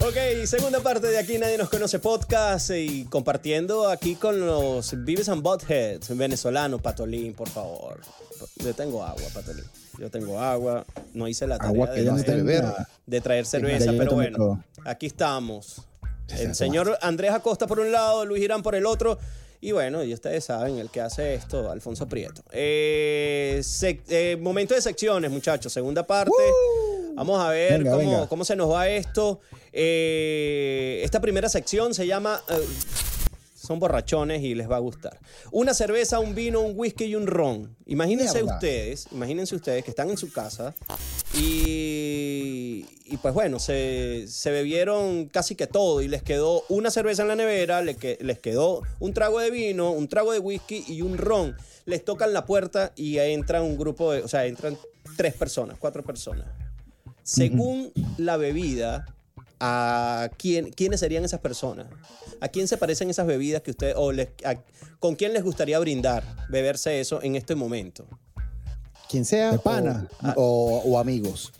Ok, 0.00 0.46
segunda 0.46 0.80
parte 0.80 1.08
de 1.08 1.18
Aquí 1.18 1.36
Nadie 1.38 1.58
Nos 1.58 1.68
Conoce 1.68 1.98
Podcast 1.98 2.70
y 2.70 3.04
compartiendo 3.06 3.88
aquí 3.88 4.14
con 4.14 4.38
los 4.46 5.04
Vives 5.04 5.28
and 5.28 5.42
Buttheads 5.42 6.16
venezolanos. 6.16 6.80
Patolín, 6.80 7.34
por 7.34 7.48
favor. 7.48 8.00
Yo 8.56 8.72
tengo 8.74 9.02
agua, 9.04 9.22
Patolín. 9.34 9.64
Yo 9.98 10.10
tengo 10.10 10.38
agua. 10.40 10.84
No 11.14 11.26
hice 11.26 11.46
la 11.46 11.56
tarea 11.58 11.72
Agua 11.72 11.90
que 11.92 12.00
de, 12.02 12.10
no 12.10 12.16
de- 12.16 12.22
te 12.22 12.34
beber. 12.36 12.64
de 13.06 13.20
traer 13.20 13.46
cerveza, 13.46 13.92
pero 13.98 14.12
bueno, 14.12 14.62
aquí 14.84 15.06
estamos. 15.06 15.82
El 16.28 16.54
señor 16.54 16.98
Andrés 17.02 17.32
Acosta 17.32 17.66
por 17.66 17.80
un 17.80 17.90
lado, 17.90 18.24
Luis 18.26 18.42
Irán 18.42 18.62
por 18.62 18.74
el 18.74 18.86
otro. 18.86 19.18
Y 19.60 19.72
bueno, 19.72 20.02
y 20.04 20.12
ustedes 20.12 20.44
saben, 20.44 20.78
el 20.78 20.90
que 20.90 21.00
hace 21.00 21.34
esto, 21.34 21.70
Alfonso 21.70 22.06
Prieto. 22.06 22.42
Eh, 22.52 23.62
eh, 24.08 24.36
momento 24.40 24.74
de 24.74 24.82
secciones, 24.82 25.30
muchachos. 25.30 25.72
Segunda 25.72 26.06
parte. 26.06 26.32
Vamos 27.14 27.40
a 27.40 27.48
ver 27.50 27.78
Venga, 27.78 27.92
cómo, 27.96 28.10
venga. 28.10 28.26
cómo 28.28 28.44
se 28.44 28.54
nos 28.56 28.70
va 28.70 28.88
esto. 28.88 29.40
Eh, 29.72 31.00
esta 31.02 31.20
primera 31.20 31.48
sección 31.48 31.94
se 31.94 32.06
llama... 32.06 32.42
eh, 32.50 32.66
son 33.66 33.78
borrachones 33.78 34.42
y 34.42 34.54
les 34.54 34.70
va 34.70 34.76
a 34.76 34.80
gustar. 34.80 35.18
Una 35.50 35.74
cerveza, 35.74 36.18
un 36.20 36.34
vino, 36.34 36.60
un 36.60 36.72
whisky 36.78 37.04
y 37.04 37.14
un 37.14 37.26
ron. 37.26 37.76
Imagínense 37.86 38.40
Mierda. 38.42 38.54
ustedes, 38.54 39.06
imagínense 39.12 39.54
ustedes 39.56 39.84
que 39.84 39.90
están 39.90 40.08
en 40.10 40.16
su 40.16 40.30
casa 40.32 40.74
y, 41.34 42.86
y 43.04 43.16
pues 43.18 43.34
bueno, 43.34 43.58
se, 43.58 44.26
se 44.28 44.50
bebieron 44.50 45.26
casi 45.26 45.54
que 45.54 45.66
todo 45.66 46.00
y 46.02 46.08
les 46.08 46.22
quedó 46.22 46.62
una 46.68 46.90
cerveza 46.90 47.22
en 47.22 47.28
la 47.28 47.36
nevera, 47.36 47.82
le 47.82 47.96
que- 47.96 48.18
les 48.20 48.38
quedó 48.38 48.82
un 49.00 49.12
trago 49.12 49.40
de 49.40 49.50
vino, 49.50 49.90
un 49.90 50.08
trago 50.08 50.32
de 50.32 50.38
whisky 50.38 50.84
y 50.88 51.02
un 51.02 51.18
ron. 51.18 51.56
Les 51.84 52.04
tocan 52.04 52.32
la 52.32 52.46
puerta 52.46 52.92
y 52.96 53.18
entra 53.18 53.62
un 53.62 53.76
grupo 53.76 54.12
de, 54.12 54.22
o 54.22 54.28
sea, 54.28 54.46
entran 54.46 54.76
tres 55.16 55.34
personas, 55.34 55.76
cuatro 55.78 56.02
personas. 56.02 56.46
Según 57.22 57.92
la 58.18 58.36
bebida, 58.36 59.06
¿a 59.60 60.30
quién, 60.38 60.70
quiénes 60.70 61.00
serían 61.00 61.24
esas 61.24 61.40
personas? 61.40 61.86
¿A 62.40 62.48
quién 62.48 62.68
se 62.68 62.76
parecen 62.76 63.08
esas 63.10 63.26
bebidas 63.26 63.62
que 63.62 63.70
ustedes, 63.70 63.94
o 63.96 64.12
les- 64.12 64.28
a- 64.44 64.62
con 64.98 65.14
quién 65.16 65.32
les 65.32 65.42
gustaría 65.42 65.78
brindar, 65.78 66.24
beberse 66.48 67.00
eso 67.00 67.22
en 67.22 67.36
este 67.36 67.54
momento? 67.54 68.06
Quien 69.08 69.24
sea. 69.24 69.52
De 69.52 69.58
pana. 69.58 70.08
O, 70.36 70.82
o- 70.84 70.90
o 70.92 70.98
amigos. 70.98 71.52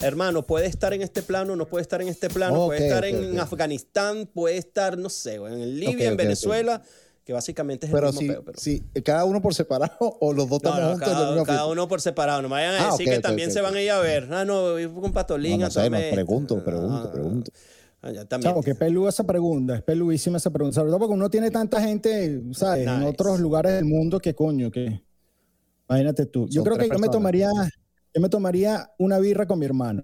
Hermano, 0.00 0.46
puede 0.46 0.66
estar 0.66 0.92
en 0.94 1.02
este 1.02 1.22
plano, 1.22 1.54
no 1.56 1.66
puede 1.66 1.82
estar 1.82 2.00
en 2.00 2.08
este 2.08 2.28
plano, 2.30 2.66
puede 2.66 2.86
estar 2.86 3.04
en. 3.04 3.38
Afganistán, 3.38 4.26
puede 4.32 4.56
estar, 4.56 4.96
no 4.96 5.08
sé, 5.10 5.34
en 5.36 5.78
Libia, 5.78 6.08
en 6.08 6.16
Venezuela, 6.16 6.82
que 7.28 7.34
básicamente 7.34 7.84
es 7.84 7.92
el 7.92 7.94
Pero 7.94 8.06
mismo 8.06 8.20
si, 8.22 8.26
peo, 8.28 8.42
pero- 8.42 8.58
si 8.58 8.80
cada 9.04 9.26
uno 9.26 9.42
por 9.42 9.54
separado 9.54 9.92
o 10.20 10.32
los 10.32 10.48
dos 10.48 10.62
No, 10.62 10.70
estamos 10.70 10.80
no, 10.80 10.90
juntos 10.92 11.08
en 11.30 11.36
la 11.36 11.44
cada, 11.44 11.66
uno 11.66 11.86
por 11.86 12.00
separado. 12.00 12.40
No 12.40 12.48
me 12.48 12.52
vayan 12.54 12.74
a 12.76 12.88
Ah, 12.88 12.90
decir 12.92 13.06
que 13.06 13.20
también 13.20 13.50
se 13.52 13.60
van 13.60 13.74
a 13.74 13.82
ir 13.82 13.90
a 13.90 13.98
ver. 14.00 14.32
Ah, 14.32 14.46
no, 14.46 14.72
voy 14.72 14.88
con 14.88 15.12
Patolín 15.12 15.60
No, 15.60 15.66
a 15.66 15.68
no 15.68 15.70
sé, 15.70 15.90
pregunto, 16.14 16.64
pregunto, 16.64 17.02
Ah, 17.06 17.12
pregunto. 17.12 17.50
ah, 18.00 18.10
ya 18.12 18.24
también. 18.24 18.50
Chavo, 18.50 18.62
qué 18.62 18.74
peluda 18.74 19.10
esa 19.10 19.24
pregunta, 19.24 19.74
es 19.76 19.82
peluísima 19.82 20.38
esa 20.38 20.48
pregunta. 20.48 20.76
Sobre 20.76 20.88
todo 20.88 21.00
porque 21.00 21.12
uno 21.12 21.28
tiene 21.28 21.50
tanta 21.50 21.82
gente, 21.82 22.40
¿sabes? 22.52 22.86
En 22.88 23.02
otros 23.02 23.40
lugares 23.40 23.72
del 23.74 23.84
mundo 23.84 24.18
que 24.20 24.34
coño, 24.34 24.70
que. 24.70 25.02
Imagínate 25.90 26.24
tú. 26.24 26.46
Yo 26.48 26.62
Son 26.62 26.64
creo 26.64 26.78
que 26.78 26.88
yo 26.88 26.98
me 26.98 27.10
tomaría, 27.10 27.50
yo 28.14 28.20
me 28.22 28.30
tomaría 28.30 28.90
una 28.98 29.18
birra 29.18 29.46
con 29.46 29.58
mi 29.58 29.66
hermano, 29.66 30.02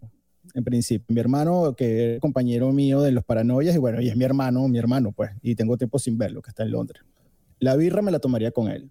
en 0.53 0.63
principio. 0.63 1.07
Mi 1.09 1.21
hermano, 1.21 1.75
que 1.75 2.17
es 2.17 2.21
compañero 2.21 2.71
mío 2.71 3.01
de 3.01 3.13
los 3.13 3.25
paranoias, 3.25 3.75
y 3.75 3.79
bueno, 3.79 4.03
y 4.03 4.11
es 4.11 4.17
mi 4.17 4.25
hermano, 4.27 4.69
mi 4.69 4.79
hermano, 4.79 5.13
pues, 5.13 5.31
y 5.41 5.55
tengo 5.55 5.79
tiempo 5.79 5.99
sin 5.99 6.19
verlo, 6.19 6.43
que 6.43 6.51
está 6.51 6.65
en 6.65 6.71
Londres. 6.73 7.03
La 7.59 7.77
birra 7.77 8.03
me 8.03 8.11
la 8.13 8.19
tomaría 8.19 8.51
con 8.51 8.69
él. 8.69 8.91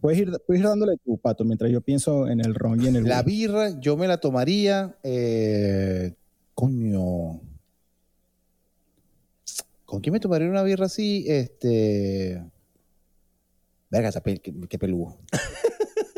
Puedes 0.00 0.18
ir, 0.18 0.32
puedes 0.46 0.60
ir 0.62 0.68
dándole 0.68 0.96
tu 1.04 1.16
pato 1.18 1.44
mientras 1.44 1.70
yo 1.70 1.80
pienso 1.80 2.26
en 2.28 2.40
el 2.40 2.54
ron 2.54 2.82
y 2.82 2.88
en 2.88 2.96
el 2.96 3.04
La 3.04 3.22
birra 3.22 3.78
yo 3.80 3.96
me 3.96 4.08
la 4.08 4.18
tomaría. 4.18 4.96
eh, 5.04 6.14
coño. 6.54 7.40
¿Con 9.84 10.00
quién 10.00 10.12
me 10.12 10.20
tomaría 10.20 10.48
una 10.48 10.62
birra 10.62 10.86
así? 10.86 11.24
Este. 11.28 12.42
Verga, 13.90 14.08
esa 14.08 14.20
qué, 14.68 14.78
peludo. 14.78 15.18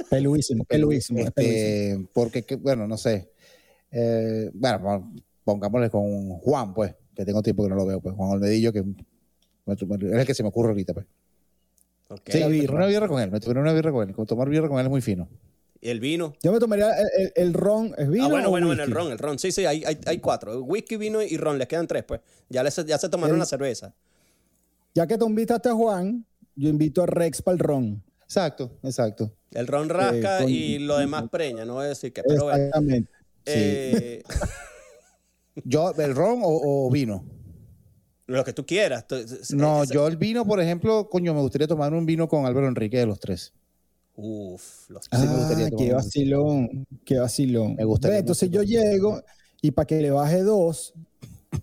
Peluísimo, 0.09 0.65
peluísimo, 0.65 1.21
es 1.21 1.31
peluísimo. 1.33 1.67
Este, 1.69 2.09
porque, 2.15 2.43
que- 2.45 2.57
bueno, 2.57 2.87
no 2.87 2.97
sé. 2.97 3.33
Eh, 3.91 4.51
bueno, 4.55 4.81
pon- 4.81 5.23
pongámosle 5.45 5.91
con 5.91 6.31
Juan, 6.39 6.73
pues, 6.73 6.95
que 7.15 7.25
tengo 7.25 7.43
tiempo 7.43 7.65
que 7.65 7.69
no 7.71 7.75
lo 7.77 7.85
veo, 7.87 8.01
pues, 8.01 8.15
Juan 8.15 8.31
Olmedillo, 8.31 8.73
que 8.73 8.79
es 8.79 9.77
el 10.03 10.27
que 10.27 10.35
se 10.35 10.43
me 10.45 10.51
ocurre 10.51 10.69
ahorita, 10.71 10.95
pues. 10.95 11.07
Sí, 12.27 12.43
birra. 12.49 12.75
una 12.77 12.87
birra 12.87 13.09
con 13.09 13.21
él, 13.21 13.31
me 13.31 13.41
tomaría 13.41 13.63
una 13.63 13.73
birra 13.73 13.91
con 13.93 14.09
él. 14.09 14.15
Como 14.15 14.27
tomar 14.27 14.49
birra 14.49 14.69
con 14.69 14.79
él 14.79 14.87
es 14.87 14.91
muy 14.91 15.01
fino. 15.01 15.29
¿Y 15.81 15.89
el 15.91 16.01
vino? 16.01 16.35
Yo 16.43 16.53
me 16.53 16.59
tomaría 16.59 16.91
el, 16.99 17.07
el- 17.19 17.33
el 17.35 17.53
ron, 17.55 17.95
¿es 17.99 18.09
vino 18.09 18.25
Ah, 18.25 18.29
bueno, 18.29 18.49
o 18.49 18.51
bueno, 18.51 18.67
bueno, 18.69 18.83
el 18.83 18.89
whisky? 18.89 19.03
ron, 19.03 19.13
el 19.13 19.19
ron. 19.19 19.39
Sí, 19.39 19.53
sí, 19.53 19.67
hay, 19.67 19.85
hay, 19.85 19.99
hay 20.07 20.19
cuatro. 20.19 20.63
Whisky, 20.63 20.97
vino 20.97 21.21
y 21.23 21.37
ron. 21.37 21.59
Les 21.59 21.69
quedan 21.69 21.87
tres, 21.87 22.05
pues. 22.05 22.21
Ya, 22.49 22.63
les, 22.63 22.75
ya 22.87 22.97
se 22.99 23.09
tomaron 23.09 23.35
El- 23.37 23.41
la 23.41 23.47
cerveza. 23.47 23.95
Ya 24.95 25.07
que 25.07 25.19
tú 25.19 25.27
invitaste 25.29 25.69
a 25.69 25.75
Juan, 25.75 26.25
yo 26.55 26.69
invito 26.69 27.03
a 27.03 27.07
Rex 27.07 27.43
para 27.43 27.55
el 27.55 27.59
ron. 27.59 28.03
Exacto, 28.23 28.79
exacto. 28.83 29.33
El 29.51 29.67
ron 29.67 29.89
rasca 29.89 30.39
con- 30.41 30.49
y 30.49 30.79
lo 30.79 30.97
demás 30.99 31.25
preña. 31.31 31.65
No 31.65 31.75
voy 31.75 31.87
a 31.87 31.89
decir 31.89 32.13
que, 32.13 32.23
pero 32.23 32.45
bueno. 32.45 32.57
Exactamente. 32.59 33.11
Eh, 33.47 34.23
Yo, 35.65 35.93
¿el 35.97 36.15
ron 36.15 36.41
o, 36.43 36.87
o 36.87 36.91
vino? 36.91 37.25
Lo 38.27 38.43
que 38.45 38.53
tú 38.53 38.65
quieras. 38.65 39.05
No, 39.51 39.85
yo 39.85 40.07
el 40.07 40.17
vino, 40.17 40.47
por 40.47 40.61
ejemplo, 40.61 41.09
coño, 41.11 41.35
me 41.35 41.41
gustaría 41.41 41.67
tomar 41.69 41.93
un 41.93 42.07
vino 42.07 42.27
con 42.29 42.47
Álvaro 42.47 42.67
Enrique 42.69 42.99
de 42.99 43.07
los 43.07 43.21
tres. 43.21 43.53
Uf, 44.17 44.89
los 44.91 45.05
Sí, 45.05 45.27
me 45.27 45.37
gustaría 45.37 45.67
Ah, 45.67 45.71
tomar 45.71 45.85
qué 45.85 45.91
un- 45.91 45.97
vacilón, 45.97 46.87
qué 47.05 47.19
vacilón. 47.19 47.75
Me 47.75 47.85
gustaría 47.85 48.15
Ve, 48.15 48.21
entonces 48.21 48.49
yo 48.51 48.63
llego 48.63 49.21
y 49.61 49.73
para 49.73 49.87
que 49.87 50.01
le 50.01 50.11
baje 50.11 50.43
dos, 50.43 50.95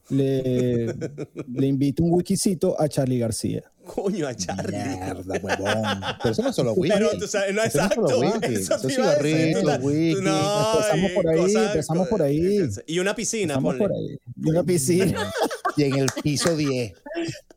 le, 0.09 0.85
le 1.53 1.67
invito 1.67 2.03
un 2.03 2.13
wikisito 2.13 2.79
a 2.79 2.87
Charlie 2.89 3.19
García. 3.19 3.63
coño 3.85 4.27
a 4.27 4.35
Charlie. 4.35 4.77
Mierda, 4.77 5.39
huevón. 5.41 6.01
Pero 6.21 6.31
eso 6.33 6.41
no 6.43 6.49
es 6.49 6.55
solo 6.55 6.73
whisky. 6.77 6.97
Pero 6.97 7.09
tú 7.17 7.27
sabes, 7.27 7.53
no 7.55 7.63
Eso 7.63 7.77
no 7.79 7.83
es 7.85 7.91
exacto. 7.91 8.23
Eso 8.43 8.75
es 8.87 8.95
cigarrito, 8.95 9.59
whisky. 9.81 10.21
no, 10.21 10.71
Empezamos 10.77 11.11
por 11.11 11.27
ahí, 11.29 11.53
empezamos 11.55 12.07
por 12.09 12.21
ahí. 12.21 12.59
Y 12.85 12.99
una 12.99 13.15
piscina, 13.15 13.59
ponle. 13.59 13.79
por 13.79 13.91
ahí. 13.93 14.17
Y 14.43 14.49
una 14.49 14.63
piscina. 14.63 15.31
Y 15.77 15.83
en 15.83 15.95
el 15.95 16.07
piso 16.23 16.55
10. 16.55 16.93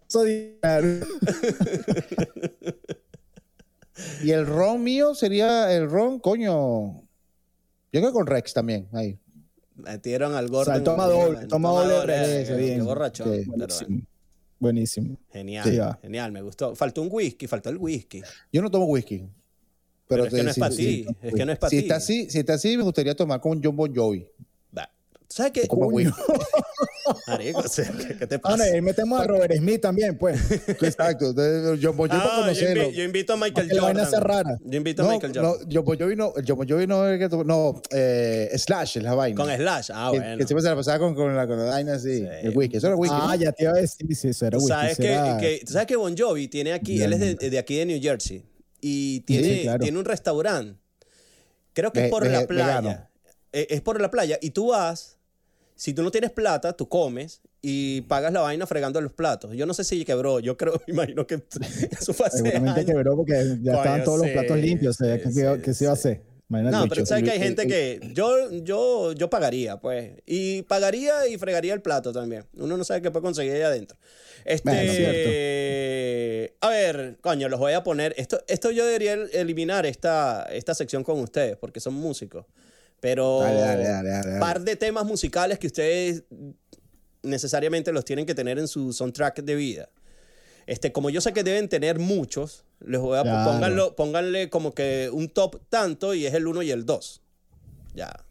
Eso 0.08 0.24
di- 0.24 0.56
Y 4.22 4.30
el 4.30 4.46
ron 4.46 4.82
mío 4.82 5.14
sería 5.14 5.72
el 5.74 5.88
ron, 5.90 6.18
coño. 6.18 7.02
Yo 7.92 8.00
creo 8.00 8.12
con 8.12 8.26
Rex 8.26 8.52
también. 8.52 8.88
Ahí. 8.92 9.18
Metieron 9.76 10.34
al 10.34 10.46
O 10.46 10.48
gordo. 10.48 10.64
sea, 10.66 10.76
en- 10.76 10.84
toma 10.84 11.06
doble, 11.06 11.46
toma 11.46 11.70
doble, 11.70 12.14
eh, 12.76 12.80
borrachón. 12.82 13.26
Sí. 13.34 13.50
pero. 13.50 13.56
Buenísimo. 13.66 14.06
Buenísimo. 14.58 15.16
Genial, 15.32 15.64
Sí, 15.64 15.78
genial, 16.02 16.32
me 16.32 16.42
gustó. 16.42 16.74
Faltó 16.74 17.02
un 17.02 17.08
whisky, 17.10 17.46
faltó 17.46 17.70
el 17.70 17.76
whisky. 17.76 18.22
Yo 18.52 18.62
no 18.62 18.70
tomo 18.70 18.86
whisky. 18.86 19.24
Pero, 20.06 20.24
es 20.26 20.34
que 20.34 20.42
no 20.42 20.48
es 20.50 20.54
sí, 20.54 20.60
para 20.60 20.74
sí, 20.74 20.76
ti, 20.84 21.04
sí. 21.04 21.16
es 21.22 21.34
que 21.34 21.46
no 21.46 21.52
es 21.52 21.58
para 21.58 21.70
si 21.70 21.76
ti. 21.78 21.82
está 21.82 21.96
así, 21.96 22.30
si 22.30 22.38
está 22.38 22.54
así, 22.54 22.76
me 22.76 22.82
gustaría 22.82 23.14
tomar 23.16 23.40
con 23.40 23.62
John 23.62 23.74
Bon 23.76 23.94
Jovi. 23.94 24.26
Va. 25.24 25.28
¿Tú 25.28 25.34
¿Sabes 25.34 25.52
qué? 25.52 25.68
Marico, 27.26 27.58
o 27.60 27.68
sea, 27.68 27.90
¿qué, 27.92 28.16
qué 28.16 28.26
te 28.26 28.34
Ah, 28.36 28.38
pasa? 28.40 28.56
no, 28.56 28.62
ahí 28.64 28.80
metemos 28.80 29.20
a 29.20 29.26
Robert 29.26 29.54
Smith 29.54 29.80
también, 29.80 30.16
pues. 30.16 30.40
Exacto. 30.68 31.30
Entonces, 31.30 31.78
Jovi 31.84 32.08
para 32.08 32.14
Ah, 32.46 32.52
yo, 32.52 32.66
invi- 32.68 32.90
yo 32.92 33.02
invito 33.04 33.32
a 33.34 33.36
Michael 33.36 33.68
que 33.68 33.74
la 33.74 33.82
vaina 33.82 34.04
Jordan. 34.04 34.10
sea 34.10 34.20
rara. 34.20 34.58
Yo 34.64 34.76
invito 34.78 35.02
a 35.02 35.06
No, 35.06 35.12
Michael 35.12 35.32
Jordan. 35.34 35.50
No, 36.16 36.32
el 36.36 36.44
John 36.46 36.56
Bon 36.56 36.68
Jovi 36.68 36.86
no 36.86 37.06
es 37.08 37.18
que 37.18 37.28
to- 37.28 37.44
no, 37.44 37.82
eh, 37.90 38.50
Slash 38.56 38.98
es 38.98 39.02
la 39.02 39.14
vaina. 39.14 39.36
Con 39.36 39.54
Slash. 39.54 39.90
Ah, 39.92 40.10
que, 40.12 40.18
bueno. 40.18 40.38
que 40.38 40.46
siempre 40.46 40.62
se 40.62 40.68
la 40.70 40.76
pasaba 40.76 40.98
con, 40.98 41.14
con 41.14 41.36
la, 41.36 41.46
con 41.46 41.58
la 41.58 41.64
vaina 41.64 41.94
así, 41.94 42.18
Sí. 42.18 42.26
el 42.42 42.56
whisky. 42.56 42.76
Eso 42.78 42.86
era 42.86 42.96
whisky. 42.96 43.16
Ah, 43.18 43.26
¿no? 43.28 43.34
ya 43.34 43.52
te 43.52 43.64
iba 43.64 43.72
a 43.72 43.80
decir, 43.80 44.16
sí, 44.16 44.28
eso 44.28 44.46
era 44.46 44.56
Tú 44.58 44.64
whisky. 44.64 44.72
sabes 44.80 44.96
que, 44.96 45.12
era- 45.12 45.36
que- 45.38 45.60
tú 45.66 45.72
sabes 45.72 45.86
que 45.86 45.96
Bon 45.96 46.14
Jovi 46.16 46.48
tiene 46.48 46.72
aquí, 46.72 47.02
él 47.02 47.12
es 47.12 47.20
de, 47.20 47.50
de 47.50 47.58
aquí 47.58 47.76
de 47.76 47.86
New 47.86 48.00
Jersey 48.00 48.44
y 48.80 49.20
tiene, 49.20 49.48
Sí, 49.56 49.62
claro. 49.62 49.78
tiene 49.82 49.98
un 49.98 50.04
restaurante. 50.04 50.78
Creo 51.74 51.92
que 51.92 52.04
es 52.04 52.10
por 52.10 52.22
ve- 52.24 52.30
la 52.30 52.46
playa. 52.46 52.80
vegano. 52.80 53.08
Eh, 53.54 53.66
Es 53.70 53.80
por 53.80 54.00
la 54.00 54.10
playa 54.10 54.38
y 54.42 54.50
tú 54.50 54.68
vas, 54.68 55.16
si 55.76 55.94
tú 55.94 56.02
no 56.02 56.10
tienes 56.10 56.30
plata, 56.30 56.72
tú 56.74 56.88
comes 56.88 57.40
y 57.62 58.02
pagas 58.02 58.32
la 58.32 58.40
vaina 58.40 58.66
fregando 58.66 59.00
los 59.00 59.12
platos. 59.12 59.54
Yo 59.56 59.64
no 59.64 59.72
sé 59.74 59.84
si 59.84 60.04
quebró, 60.04 60.40
yo 60.40 60.56
creo, 60.56 60.80
imagino 60.86 61.26
que 61.26 61.42
eso 61.90 62.12
fue 62.12 62.26
hace 62.26 62.38
Seguramente 62.38 62.80
años. 62.80 62.90
quebró 62.92 63.16
porque 63.16 63.32
ya 63.62 63.72
Coño, 63.72 63.76
estaban 63.78 64.04
todos 64.04 64.18
los 64.20 64.28
platos 64.30 64.58
limpios. 64.58 65.00
O 65.00 65.04
sea, 65.04 65.18
¿qué, 65.22 65.30
sí, 65.30 65.40
qué- 65.40 65.60
qué 65.62 65.72
se 65.74 65.84
iba 65.84 65.92
a 65.92 65.94
hacer? 65.94 66.20
Imagínate 66.50 66.76
No, 66.76 66.88
pero 66.90 67.06
sabes 67.06 67.24
que 67.24 67.30
hay 67.30 67.38
gente 67.40 67.66
que 67.66 68.00
yo, 68.12 68.50
yo, 68.62 69.12
yo 69.12 69.30
pagaría, 69.30 69.78
pues. 69.80 70.12
Y 70.26 70.60
pagaría 70.62 71.26
y 71.26 71.38
fregaría 71.38 71.72
el 71.72 71.80
plato 71.80 72.12
también. 72.12 72.44
Uno 72.54 72.76
no 72.76 72.84
sabe 72.84 73.00
qué 73.00 73.10
puede 73.10 73.22
conseguir 73.22 73.54
ahí 73.54 73.62
adentro. 73.62 73.96
Este, 74.44 74.70
Bueno, 74.70 76.54
a 76.60 76.68
ver, 76.68 77.16
coño, 77.22 77.48
los 77.48 77.58
voy 77.58 77.72
a 77.72 77.82
poner. 77.82 78.14
Esto, 78.18 78.40
esto 78.46 78.70
yo 78.70 78.84
debería 78.84 79.14
el- 79.14 79.30
eliminar 79.32 79.86
esta, 79.86 80.42
esta 80.52 80.74
sección 80.74 81.02
con 81.02 81.18
ustedes, 81.20 81.56
porque 81.56 81.80
son 81.80 81.94
músicos. 81.94 82.44
Pero 83.04 83.40
Dale, 83.40 84.40
par 84.40 84.62
de 84.62 84.76
temas 84.76 85.04
musicales 85.04 85.58
que 85.58 85.66
ustedes 85.66 86.22
necesariamente 87.22 87.92
los 87.92 88.02
tienen 88.06 88.24
que 88.24 88.34
tener 88.34 88.58
en 88.58 88.66
su 88.66 88.94
soundtrack 88.94 89.42
de 89.42 89.54
vida. 89.56 89.90
Este, 90.66 90.90
como 90.90 91.10
yo 91.10 91.20
sé 91.20 91.34
que 91.34 91.44
deben 91.44 91.68
tener 91.68 91.98
muchos, 91.98 92.64
les 92.80 92.98
voy 92.98 93.18
a 93.18 93.22
Claro. 93.22 93.50
pónganlo, 93.50 93.94
pónganle 93.94 94.48
como 94.48 94.72
que 94.72 95.10
un 95.12 95.28
top 95.28 95.60
tanto 95.68 96.14
y 96.14 96.24
es 96.24 96.32
el 96.32 96.46
1 96.46 96.62
y 96.62 96.70
el 96.70 96.86
2. 96.86 97.20
Ya. 97.94 98.24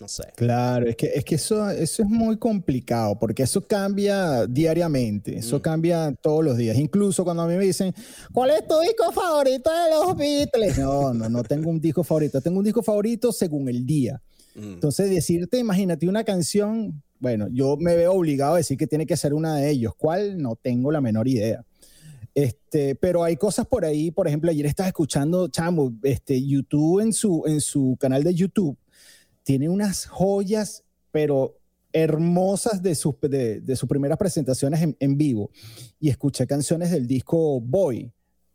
No 0.00 0.06
sé. 0.06 0.22
Claro, 0.36 0.86
es 0.86 0.94
que, 0.94 1.06
es 1.12 1.24
que 1.24 1.34
eso, 1.34 1.68
eso 1.70 2.02
es 2.04 2.08
muy 2.08 2.36
complicado 2.36 3.18
porque 3.18 3.42
eso 3.42 3.66
cambia 3.66 4.46
diariamente, 4.46 5.32
Mm. 5.32 5.38
eso 5.38 5.60
cambia 5.60 6.14
todos 6.22 6.44
los 6.44 6.56
días. 6.56 6.76
Incluso 6.78 7.24
cuando 7.24 7.42
a 7.42 7.48
mí 7.48 7.56
me 7.56 7.64
dicen, 7.64 7.92
¿cuál 8.32 8.50
es 8.50 8.66
tu 8.68 8.78
disco 8.80 9.10
favorito 9.12 9.68
de 9.70 9.90
los 9.90 10.16
Beatles? 10.16 10.78
No, 10.78 11.12
no, 11.12 11.28
no 11.28 11.42
tengo 11.42 11.68
un 11.68 11.80
disco 11.80 12.04
favorito, 12.04 12.40
tengo 12.40 12.58
un 12.60 12.64
disco 12.64 12.82
favorito 12.82 13.32
según 13.32 13.68
el 13.68 13.84
día. 13.84 14.22
Mm. 14.54 14.74
Entonces, 14.74 15.10
decirte, 15.10 15.58
imagínate 15.58 16.08
una 16.08 16.22
canción, 16.22 17.02
bueno, 17.18 17.48
yo 17.50 17.76
me 17.76 17.96
veo 17.96 18.12
obligado 18.12 18.54
a 18.54 18.58
decir 18.58 18.78
que 18.78 18.86
tiene 18.86 19.04
que 19.04 19.16
ser 19.16 19.34
una 19.34 19.56
de 19.56 19.68
ellos. 19.68 19.94
¿Cuál? 19.96 20.38
No 20.40 20.54
tengo 20.54 20.92
la 20.92 21.00
menor 21.00 21.26
idea. 21.26 21.64
Este, 22.34 22.94
pero 22.94 23.24
hay 23.24 23.36
cosas 23.36 23.66
por 23.66 23.84
ahí, 23.84 24.12
por 24.12 24.28
ejemplo, 24.28 24.48
ayer 24.50 24.66
estaba 24.66 24.86
escuchando, 24.86 25.48
chamo, 25.48 25.92
este, 26.04 26.40
YouTube 26.40 27.00
en 27.00 27.12
su, 27.12 27.42
en 27.46 27.60
su 27.60 27.96
canal 27.98 28.22
de 28.22 28.32
YouTube 28.32 28.78
tiene 29.48 29.70
unas 29.70 30.04
joyas, 30.04 30.84
pero 31.10 31.56
hermosas 31.90 32.82
de 32.82 32.94
sus, 32.94 33.14
de, 33.22 33.62
de 33.62 33.76
sus 33.76 33.88
primeras 33.88 34.18
presentaciones 34.18 34.82
en, 34.82 34.94
en 35.00 35.16
vivo. 35.16 35.50
Y 35.98 36.10
escuché 36.10 36.46
canciones 36.46 36.90
del 36.90 37.06
disco 37.06 37.58
Boy, 37.58 38.12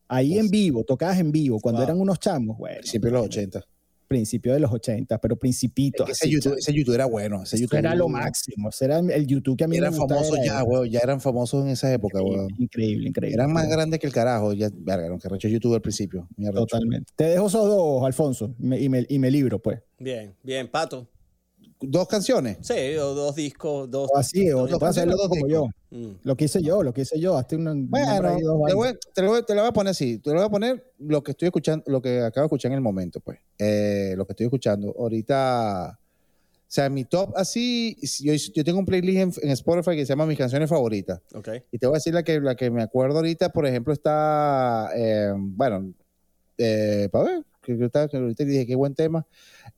ahí 0.07 0.37
en 0.37 0.51
vivo, 0.51 0.83
tocadas 0.83 1.17
en 1.19 1.31
vivo, 1.31 1.59
cuando 1.59 1.79
Wow. 1.79 1.85
eran 1.87 1.99
unos 1.99 2.19
chamos, 2.19 2.59
bueno, 2.59 2.77
Principio 2.77 3.09
de 3.09 3.13
los 3.15 3.25
80. 3.25 3.65
Principio 4.07 4.53
de 4.53 4.59
los 4.59 4.71
80, 4.71 5.19
pero 5.19 5.35
principitos. 5.37 6.09
Es 6.09 6.19
que 6.19 6.25
ese, 6.27 6.33
YouTube, 6.33 6.57
ese 6.57 6.73
YouTube 6.73 6.95
era 6.95 7.05
bueno. 7.05 7.43
Ese 7.43 7.59
YouTube 7.59 7.77
era 7.79 7.95
lo 7.95 8.07
máximo. 8.09 8.69
Ese 8.69 8.85
era 8.85 8.99
el 8.99 9.27
YouTube 9.27 9.57
que 9.57 9.63
a 9.63 9.67
mí 9.67 9.77
Eran 9.77 9.93
me 9.93 9.99
gustaba, 9.99 10.21
famosos 10.21 10.37
era- 10.45 10.45
ya, 10.59 10.63
weón. 10.63 10.89
Ya 10.89 10.99
eran 10.99 11.21
famosos 11.21 11.63
en 11.65 11.71
esa 11.71 11.91
época, 11.93 12.21
weón. 12.21 12.47
Increíble, 12.57 13.09
increíble. 13.09 13.35
Eran 13.35 13.51
más 13.51 13.67
grandes 13.69 13.99
que 13.99 14.07
el 14.07 14.13
carajo. 14.13 14.53
Ya, 14.53 14.69
verga, 14.73 15.09
no, 15.09 15.17
que 15.19 15.29
recho 15.29 15.47
YouTube 15.47 15.73
al 15.75 15.81
principio. 15.81 16.27
Totalmente. 16.53 17.11
Te 17.15 17.25
dejo 17.25 17.47
esos 17.47 17.65
dos, 17.67 18.03
Alfonso, 18.05 18.53
me- 18.59 18.79
y, 18.79 18.89
me, 18.89 19.05
y 19.07 19.19
me 19.19 19.31
libro, 19.31 19.59
pues. 19.59 19.79
Bien, 19.99 20.35
bien, 20.43 20.67
Pato. 20.69 21.07
Dos 21.86 22.07
canciones. 22.07 22.57
Sí, 22.61 22.95
o 22.97 23.13
dos 23.13 23.36
discos, 23.36 23.91
dos. 23.91 24.09
O 24.13 24.17
así, 24.17 24.49
o 24.51 24.67
Dos 24.67 24.79
canciones, 24.79 25.15
como 25.15 25.36
dos 25.36 25.49
yo. 25.49 25.67
Mm. 25.89 26.15
Lo 26.23 26.38
que 26.38 26.45
hice 26.45 26.61
yo, 26.61 26.81
lo 26.81 26.93
que 26.93 27.01
hice 27.01 27.19
yo. 27.19 27.38
Hazte 27.38 27.57
una, 27.57 27.73
un 27.73 27.89
Bueno, 27.89 28.38
te, 28.65 28.73
voy, 28.73 28.97
te, 29.13 29.21
lo 29.21 29.29
voy, 29.29 29.43
te 29.43 29.53
lo 29.53 29.61
voy 29.61 29.69
a 29.69 29.73
poner 29.73 29.91
así. 29.91 30.17
Te 30.19 30.29
lo 30.29 30.38
voy 30.38 30.45
a 30.45 30.49
poner 30.49 30.93
lo 30.99 31.21
que 31.21 31.31
estoy 31.31 31.47
escuchando, 31.47 31.84
lo 31.88 32.01
que 32.01 32.21
acabo 32.21 32.43
de 32.43 32.47
escuchar 32.47 32.71
en 32.71 32.77
el 32.77 32.81
momento, 32.81 33.19
pues. 33.19 33.39
Eh, 33.57 34.13
lo 34.15 34.25
que 34.25 34.31
estoy 34.31 34.45
escuchando. 34.45 34.95
Ahorita, 34.97 35.99
o 35.99 36.65
sea, 36.67 36.89
mi 36.89 37.03
top 37.03 37.34
así, 37.36 37.97
yo, 38.21 38.34
yo 38.34 38.63
tengo 38.63 38.79
un 38.79 38.86
playlist 38.86 39.38
en, 39.39 39.49
en 39.49 39.51
Spotify 39.51 39.95
que 39.95 40.05
se 40.05 40.13
llama 40.13 40.25
Mis 40.25 40.38
canciones 40.38 40.69
favoritas. 40.69 41.19
Ok. 41.36 41.49
Y 41.71 41.77
te 41.77 41.86
voy 41.86 41.95
a 41.95 41.97
decir 41.97 42.13
la 42.13 42.23
que, 42.23 42.39
la 42.39 42.55
que 42.55 42.71
me 42.71 42.81
acuerdo 42.81 43.17
ahorita, 43.17 43.49
por 43.49 43.67
ejemplo, 43.67 43.93
está, 43.93 44.89
eh, 44.95 45.34
bueno, 45.36 45.93
eh, 46.57 47.09
para 47.11 47.25
ver, 47.25 47.43
que, 47.64 47.78
que 47.78 48.18
ahorita 48.18 48.43
dije 48.43 48.68
qué 48.68 48.76
buen 48.76 48.93
tema. 48.93 49.26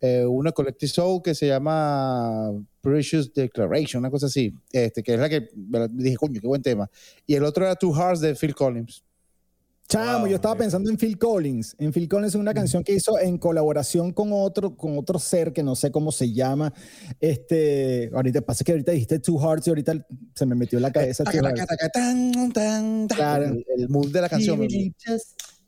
Eh, 0.01 0.25
una 0.25 0.51
Collective 0.51 0.91
Soul 0.91 1.21
que 1.21 1.35
se 1.35 1.47
llama 1.47 2.51
Precious 2.81 3.33
Declaration, 3.33 4.01
una 4.01 4.11
cosa 4.11 4.25
así, 4.25 4.53
este, 4.71 5.01
que 5.03 5.13
es 5.13 5.19
la 5.19 5.29
que 5.29 5.47
me 5.55 5.87
dije, 5.89 6.17
coño, 6.17 6.41
qué 6.41 6.47
buen 6.47 6.61
tema. 6.61 6.89
Y 7.25 7.35
el 7.35 7.43
otro 7.43 7.65
era 7.65 7.75
Two 7.75 7.93
Hearts 7.93 8.19
de 8.19 8.35
Phil 8.35 8.55
Collins. 8.55 9.03
Chamo, 9.87 10.21
Wow, 10.21 10.27
yo 10.27 10.35
estaba 10.37 10.55
pensando 10.55 10.89
en 10.89 10.97
Phil 10.97 11.17
Collins. 11.17 11.75
En 11.77 11.93
Phil 11.93 12.09
Collins 12.09 12.33
es 12.33 12.41
una 12.41 12.55
canción 12.55 12.83
que 12.83 12.93
hizo 12.93 13.19
en 13.19 13.37
colaboración 13.37 14.13
con 14.13 14.29
otro, 14.33 14.75
con 14.75 14.97
otro 14.97 15.19
ser 15.19 15.53
que 15.53 15.61
no 15.61 15.75
sé 15.75 15.91
cómo 15.91 16.11
se 16.11 16.33
llama. 16.33 16.73
Este, 17.19 18.09
ahorita 18.11 18.41
pasa 18.41 18.63
que 18.63 18.71
ahorita 18.71 18.93
dijiste 18.93 19.19
Two 19.19 19.39
Hearts 19.39 19.67
y 19.67 19.69
ahorita 19.69 19.93
se 20.33 20.45
me 20.47 20.55
metió 20.55 20.79
en 20.79 20.83
la 20.83 20.91
cabeza. 20.91 21.23
Two 21.23 21.39
Taca, 21.39 21.53
taca, 21.53 21.65
taca, 21.67 21.89
tan, 21.89 22.31
tan, 22.51 23.07
tan. 23.07 23.17
Claro. 23.17 23.45
El, 23.45 23.65
el 23.77 23.89
mood 23.89 24.11
de 24.11 24.21
la 24.21 24.29
canción. 24.29 24.59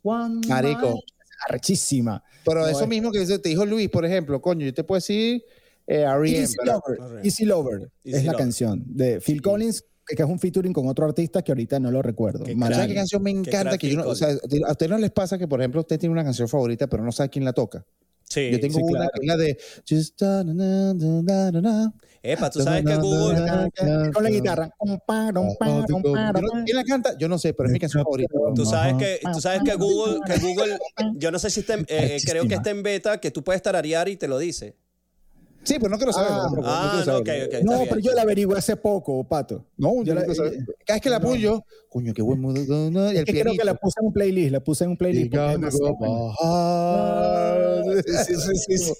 Marico. 0.02 1.00
Arrechísima. 1.46 2.22
Pero 2.44 2.60
No, 2.60 2.66
eso 2.68 2.82
es- 2.82 2.88
mismo 2.88 3.10
que 3.12 3.24
te 3.26 3.48
dijo 3.48 3.64
Luis, 3.66 3.88
por 3.90 4.04
ejemplo, 4.04 4.40
coño, 4.40 4.64
yo 4.66 4.72
te 4.74 4.84
puedo 4.84 4.96
decir 4.98 5.42
eh, 5.86 6.02
R.E.M., 6.02 6.38
Easy 6.40 6.56
Lover. 6.64 7.24
Easy 7.24 7.44
Lover 7.44 7.90
Easy 8.04 8.18
es 8.18 8.24
la 8.24 8.32
Lover. 8.32 8.36
canción 8.44 8.82
de 8.86 9.20
Phil 9.20 9.40
Collins, 9.40 9.84
que 10.06 10.22
es 10.22 10.28
un 10.28 10.38
featuring 10.38 10.72
con 10.72 10.86
otro 10.88 11.04
artista 11.06 11.42
que 11.42 11.52
ahorita 11.52 11.80
no 11.80 11.90
lo 11.90 12.02
recuerdo. 12.02 12.44
Qué 12.44 12.54
Maravilla. 12.54 12.76
¿Sabes 12.80 12.88
qué 12.88 12.94
canción 12.94 13.22
me 13.22 13.30
encanta? 13.30 13.60
crack 13.70 13.80
Que 13.80 13.90
yo 13.90 13.96
no- 13.96 14.02
Phil 14.04 14.12
o 14.12 14.14
sea, 14.14 14.28
a 14.66 14.70
ustedes 14.72 14.90
no 14.90 14.98
les 14.98 15.10
pasa 15.10 15.38
que, 15.38 15.48
por 15.48 15.60
ejemplo, 15.60 15.80
usted 15.80 15.98
tiene 15.98 16.12
una 16.12 16.24
canción 16.24 16.48
favorita, 16.48 16.86
pero 16.88 17.02
no 17.04 17.12
sabe 17.12 17.30
quién 17.30 17.44
la 17.44 17.52
toca. 17.52 17.84
Sí. 18.28 18.50
Yo 18.52 18.60
tengo 18.60 18.78
sí, 18.78 18.82
una 18.84 18.98
claro. 18.98 19.10
que 19.14 19.20
es 19.20 19.26
la 19.26 19.36
de 19.36 19.58
Just 19.88 20.20
da, 20.20 20.44
na, 20.44 20.54
na, 20.54 20.94
na, 20.94 21.22
na, 21.22 21.50
na, 21.52 21.60
na. 21.60 21.92
Epa, 22.22 22.50
tú 22.50 22.60
sabes 22.60 22.84
que 22.84 22.94
Google. 22.96 23.70
Con 24.12 24.22
la 24.24 24.30
guitarra. 24.30 24.70
¿Quién 26.64 26.76
la 26.76 26.84
canta? 26.84 27.16
Yo 27.18 27.28
no 27.28 27.38
sé, 27.38 27.54
pero 27.54 27.68
es 27.68 27.72
mi 27.72 27.78
canción 27.78 28.02
favorita. 28.02 28.34
Tú 28.54 28.66
sabes 28.66 28.94
que, 28.94 29.20
tú 29.32 29.40
sabes 29.40 29.62
que 29.64 29.74
Google, 29.74 30.18
que 30.26 30.38
Google, 30.38 30.78
yo 31.14 31.30
no 31.30 31.38
sé 31.38 31.48
si 31.50 31.60
está, 31.60 31.74
en- 31.74 31.86
eh, 31.88 32.18
creo 32.24 32.46
que 32.46 32.54
está 32.54 32.70
en 32.70 32.82
beta, 32.82 33.18
que 33.20 33.30
tú 33.30 33.42
puedes 33.44 33.62
tararear 33.62 34.08
y 34.08 34.16
te 34.16 34.28
lo 34.28 34.38
dice. 34.38 34.76
Sí, 35.68 35.76
pero 35.78 35.90
no 35.90 35.96
quiero 35.98 36.12
saberlo. 36.12 36.36
Ah. 36.36 36.42
no, 36.44 36.50
pero 36.50 36.62
no 36.62 36.68
Ah, 36.68 36.92
no, 36.94 36.98
ok, 36.98 37.04
saberlo. 37.04 37.20
ok. 37.46 37.52
está 37.52 37.60
No, 37.64 37.76
bien. 37.76 37.88
pero 37.90 38.00
yo 38.00 38.12
la 38.14 38.22
averigué 38.22 38.54
hace 38.56 38.76
poco, 38.76 39.22
Pato. 39.24 39.64
No, 39.76 40.02
yo 40.02 40.14
no 40.14 40.20
la- 40.20 40.26
quiero 40.26 40.34
saber. 40.34 40.52
Cada 40.86 40.96
vez 40.96 41.02
que 41.02 41.10
la 41.10 41.16
apoyo, 41.16 41.62
coño, 41.90 42.14
qué 42.14 42.22
buen 42.22 42.40
mood. 42.40 42.56
Y 42.56 42.60
el 42.62 43.16
Es 43.18 43.24
que 43.24 43.40
creo 43.40 43.52
que 43.54 43.64
la 43.64 43.74
puse 43.74 44.00
en 44.00 44.06
un 44.06 44.12
playlist, 44.12 44.52
la 44.52 44.60
puse 44.60 44.84
en 44.84 44.90
un 44.90 44.96
playlist. 44.96 45.30
porque 45.30 45.36
ya 45.36 45.52
es 45.52 45.58
me 45.58 45.66
demasiado 45.66 45.94
voy 45.96 46.08
a 46.08 46.12
buena. 46.12 46.24
bajar. 46.28 48.02
Sí, 48.26 48.34
sí, 48.34 48.34
sí, 48.36 48.56
sí. 48.56 48.74
Es. 48.84 48.92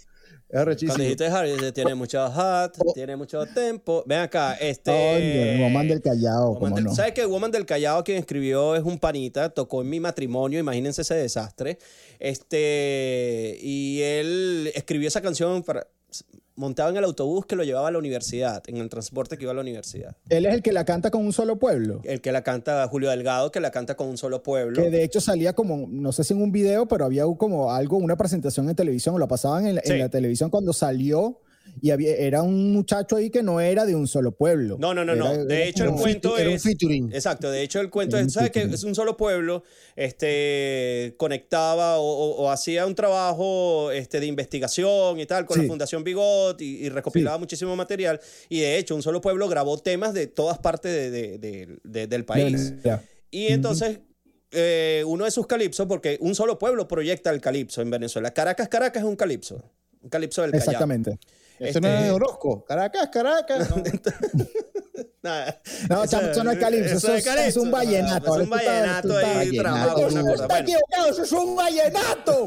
Cuando 0.51 1.03
dijiste 1.03 1.27
Harry, 1.27 1.53
dice, 1.53 1.73
tiene 1.73 1.95
mucho 1.95 2.27
hot, 2.31 2.75
tiene 2.95 3.16
mucho 3.16 3.45
tempo. 3.47 4.03
Ven 4.07 4.21
acá, 4.21 4.55
este. 4.55 4.91
Coño, 4.91 5.64
Woman 5.64 5.89
del 5.89 6.01
Callao, 6.01 6.55
Woman 6.55 6.75
del- 6.75 6.85
no. 6.85 6.95
¿Sabes 6.95 7.12
que 7.12 7.27
Woman 7.27 7.51
del 7.51 7.66
Callao, 7.66 8.03
quien 8.03 8.16
escribió, 8.16 8.75
es 8.75 8.83
un 8.83 8.99
panita? 8.99 9.51
Tocó 9.51 9.83
en 9.83 9.91
mi 9.91 10.01
matrimonio, 10.01 10.59
imagínense 10.59 11.03
ese 11.03 11.16
desastre. 11.16 11.79
Este. 12.19 13.59
Y 13.61 14.01
él 14.01 14.71
escribió 14.75 15.09
esa 15.09 15.21
canción 15.21 15.62
para. 15.62 15.87
Montaba 16.59 16.90
en 16.90 16.96
el 16.96 17.04
autobús 17.04 17.46
que 17.46 17.54
lo 17.54 17.62
llevaba 17.62 17.86
a 17.86 17.90
la 17.92 17.98
universidad, 17.98 18.64
en 18.66 18.78
el 18.78 18.88
transporte 18.88 19.38
que 19.38 19.44
iba 19.44 19.52
a 19.52 19.54
la 19.54 19.61
universidad. 19.61 20.16
Él 20.28 20.44
es 20.44 20.52
el 20.54 20.61
que 20.61 20.72
la 20.72 20.84
canta 20.84 21.12
con 21.12 21.24
un 21.24 21.32
solo 21.32 21.56
pueblo. 21.61 22.00
El 22.02 22.20
que 22.20 22.32
la 22.32 22.42
canta, 22.42 22.84
Julio 22.88 23.11
Delgado, 23.11 23.52
que 23.52 23.61
la 23.61 23.70
canta 23.70 23.94
con 23.94 24.09
un 24.09 24.18
solo 24.18 24.42
pueblo. 24.42 24.82
Que 24.82 24.90
de 24.90 25.04
hecho 25.04 25.20
salía 25.20 25.52
como, 25.52 25.86
no 25.88 26.11
sé 26.11 26.24
si 26.24 26.34
en 26.34 26.42
un 26.42 26.50
video, 26.50 26.88
pero 26.88 27.04
había 27.04 27.22
como 27.38 27.70
algo, 27.72 27.96
una 27.98 28.16
presentación 28.16 28.68
en 28.68 28.74
televisión, 28.74 29.14
o 29.14 29.18
lo 29.18 29.28
pasaban 29.28 29.66
en 29.68 29.76
la, 29.76 29.82
en 29.84 29.92
Sí. 29.92 29.98
la 29.98 30.09
televisión 30.09 30.50
cuando 30.50 30.72
salió 30.72 31.40
y 31.81 31.91
había, 31.91 32.16
era 32.16 32.43
un 32.43 32.73
muchacho 32.73 33.16
ahí 33.16 33.31
que 33.31 33.43
no 33.43 33.61
era 33.61 33.85
de 33.87 33.95
un 33.95 34.07
solo 34.09 34.33
pueblo. 34.33 34.77
No, 34.81 34.95
no, 34.95 35.05
no, 35.05 35.14
no. 35.14 35.45
De 35.45 35.69
hecho, 35.69 35.85
el 35.85 35.93
cuento 35.93 36.37
Era 36.37 36.51
un 36.51 36.57
es. 36.57 36.62
featuring. 36.62 37.12
Exacto, 37.12 37.51
de 37.51 37.62
hecho 37.62 37.81
el 37.81 37.91
cuento 37.91 38.16
Era 38.16 38.27
es, 38.27 38.33
¿sabes 38.33 38.51
que. 38.51 38.62
Es 38.62 38.85
un 38.85 38.95
solo 38.95 39.16
pueblo, 39.16 39.62
este, 40.23 41.14
conectaba 41.16 41.99
o, 41.99 42.03
o- 42.05 42.43
o 42.45 42.51
hacía 42.51 42.87
un 42.87 42.95
trabajo 42.95 43.91
este, 43.93 44.21
de 44.21 44.27
investigación 44.27 45.19
y 45.21 45.27
tal 45.27 45.47
con 45.47 45.59
la. 45.61 45.69
Fundación 45.69 46.03
Bigot 46.03 46.61
y, 46.61 46.87
y 46.87 46.89
recopilaba 46.89 47.39
muchísimo 47.39 47.77
material 47.77 48.21
y 48.49 48.61
de 48.61 48.79
hecho 48.79 48.95
un 48.95 49.03
solo 49.03 49.21
pueblo 49.21 49.49
grabó 49.49 49.79
temas 49.79 50.14
de 50.14 50.27
todas 50.27 50.59
partes 50.59 50.91
de- 50.93 51.11
de- 51.11 51.39
de- 51.39 51.79
de- 51.85 52.07
del 52.07 52.25
país. 52.25 52.73
Y 53.31 53.49
entonces 53.49 54.01
eh, 54.51 55.05
uno 55.07 55.25
de 55.27 55.31
sus 55.31 55.47
calipsos, 55.47 55.87
porque 55.87 56.16
un 56.23 56.35
solo 56.35 56.59
pueblo 56.59 56.89
proyecta 56.89 57.31
el 57.31 57.41
calipso 57.41 57.83
en 57.83 57.91
Venezuela. 57.91 58.33
Caracas, 58.33 58.69
Caracas 58.69 59.03
es 59.03 59.09
un 59.09 59.16
calipso, 59.16 59.62
un 60.03 60.09
calipso 60.09 60.41
del 60.43 60.53
Callao. 60.53 60.64
Exactamente. 60.66 61.19
Esto 61.59 61.80
no 61.80 61.88
Este- 61.88 62.06
es 62.06 62.12
Orozco. 62.12 62.64
Caracas, 62.64 63.09
Caracas. 63.12 63.68
No. 63.76 63.82
Nada. 65.20 65.61
No, 65.88 66.06
chamo, 66.06 66.28
eso 66.28 66.44
no 66.44 66.52
es 66.52 66.59
calipso, 66.59 66.96
eso 66.96 67.14
es- 67.14 67.26
es 67.26 67.56
un 67.56 67.72
vallenato. 67.72 68.36
Es 68.36 68.42
un 68.44 68.50
vallenato 68.50 69.16
ahí 69.16 69.59
una 69.59 69.86
no, 69.86 69.94
cosa. 69.94 70.20
Está 70.20 70.46
Bueno, 70.46 70.59
equivocado, 70.68 71.09
eso 71.11 71.22
es 71.24 71.32
un 71.32 71.56
vallenato. 71.56 72.46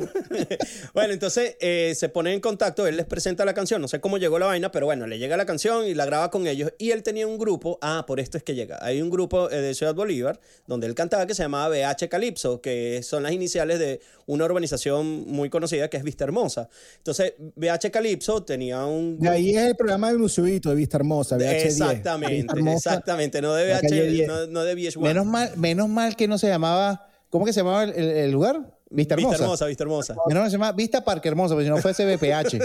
bueno, 0.94 1.14
entonces 1.14 1.58
eh, 1.60 1.94
se 1.98 2.08
pone 2.08 2.34
en 2.34 2.40
contacto, 2.40 2.88
él 2.88 2.96
les 2.96 3.06
presenta 3.06 3.44
la 3.44 3.54
canción, 3.54 3.82
no 3.82 3.90
sé 3.90 4.00
cómo 4.00 4.18
llegó 4.18 4.40
la 4.40 4.46
vaina, 4.46 4.72
pero 4.72 4.86
bueno, 4.86 5.06
le 5.06 5.20
llega 5.20 5.36
la 5.36 5.46
canción 5.46 5.86
y 5.86 5.94
la 5.94 6.06
graba 6.06 6.32
con 6.32 6.48
ellos. 6.48 6.72
Y 6.78 6.92
él 6.92 7.04
tenía 7.04 7.28
un 7.28 7.38
grupo, 7.38 7.78
ah, 7.82 8.06
por 8.08 8.22
esto 8.22 8.38
es 8.38 8.44
que 8.44 8.56
llega. 8.56 8.80
Hay 8.82 9.02
un 9.02 9.10
grupo 9.10 9.50
eh, 9.50 9.58
de 9.62 9.74
Ciudad 9.74 9.94
Bolívar 9.94 10.40
donde 10.66 10.88
él 10.88 10.96
cantaba 10.96 11.26
que 11.26 11.36
se 11.36 11.44
llamaba 11.44 11.68
BH 11.70 12.08
Calipso, 12.10 12.62
que 12.62 13.04
son 13.04 13.24
las 13.24 13.34
iniciales 13.34 13.80
de 13.80 14.00
una 14.32 14.46
urbanización 14.46 15.26
muy 15.28 15.50
conocida 15.50 15.90
que 15.90 15.98
es 15.98 16.04
Vista 16.04 16.24
Hermosa. 16.24 16.70
Entonces, 16.98 17.34
BH 17.38 17.92
Calipso 17.92 18.42
tenía 18.44 18.86
un 18.86 19.20
De 19.20 19.28
ahí 19.28 19.50
es 19.52 19.68
el 19.68 19.76
programa 19.76 20.10
de 20.10 20.18
Musubito 20.18 20.70
de 20.70 20.76
Vista 20.76 20.96
Hermosa, 20.98 21.38
VH10. 21.38 21.66
Exactamente, 21.66 22.54
Hermosa. 22.56 22.92
exactamente, 22.92 23.42
no 23.42 23.54
de 23.54 23.74
VH, 23.74 24.10
10. 24.10 24.28
no, 24.28 24.48
no 24.48 24.64
de 24.64 24.78
VH1. 24.78 25.02
menos, 25.02 25.26
mal, 25.26 25.52
menos 25.58 25.90
mal 25.90 26.16
que 26.16 26.30
no 26.30 26.38
se 26.38 26.48
llamaba. 26.48 27.10
¿Cómo 27.30 27.44
que 27.46 27.52
se 27.52 27.60
llamaba 27.60 27.84
el, 27.84 28.32
lugar? 28.32 28.74
Vista 28.90 29.16
Hermosa. 29.16 29.32
Vista 29.32 29.44
Hermosa, 29.44 29.66
Vista 29.66 29.84
Hermosa. 29.84 30.16
Menos 30.28 30.42
mal 30.42 30.50
se 30.50 30.58
llama 30.58 30.72
Vista 30.72 31.04
Parque 31.04 31.28
Hermosa, 31.28 31.56
porque 31.56 31.66
si 31.66 31.70
no 31.70 31.78
fuese 31.78 32.06
BPH. 32.06 32.58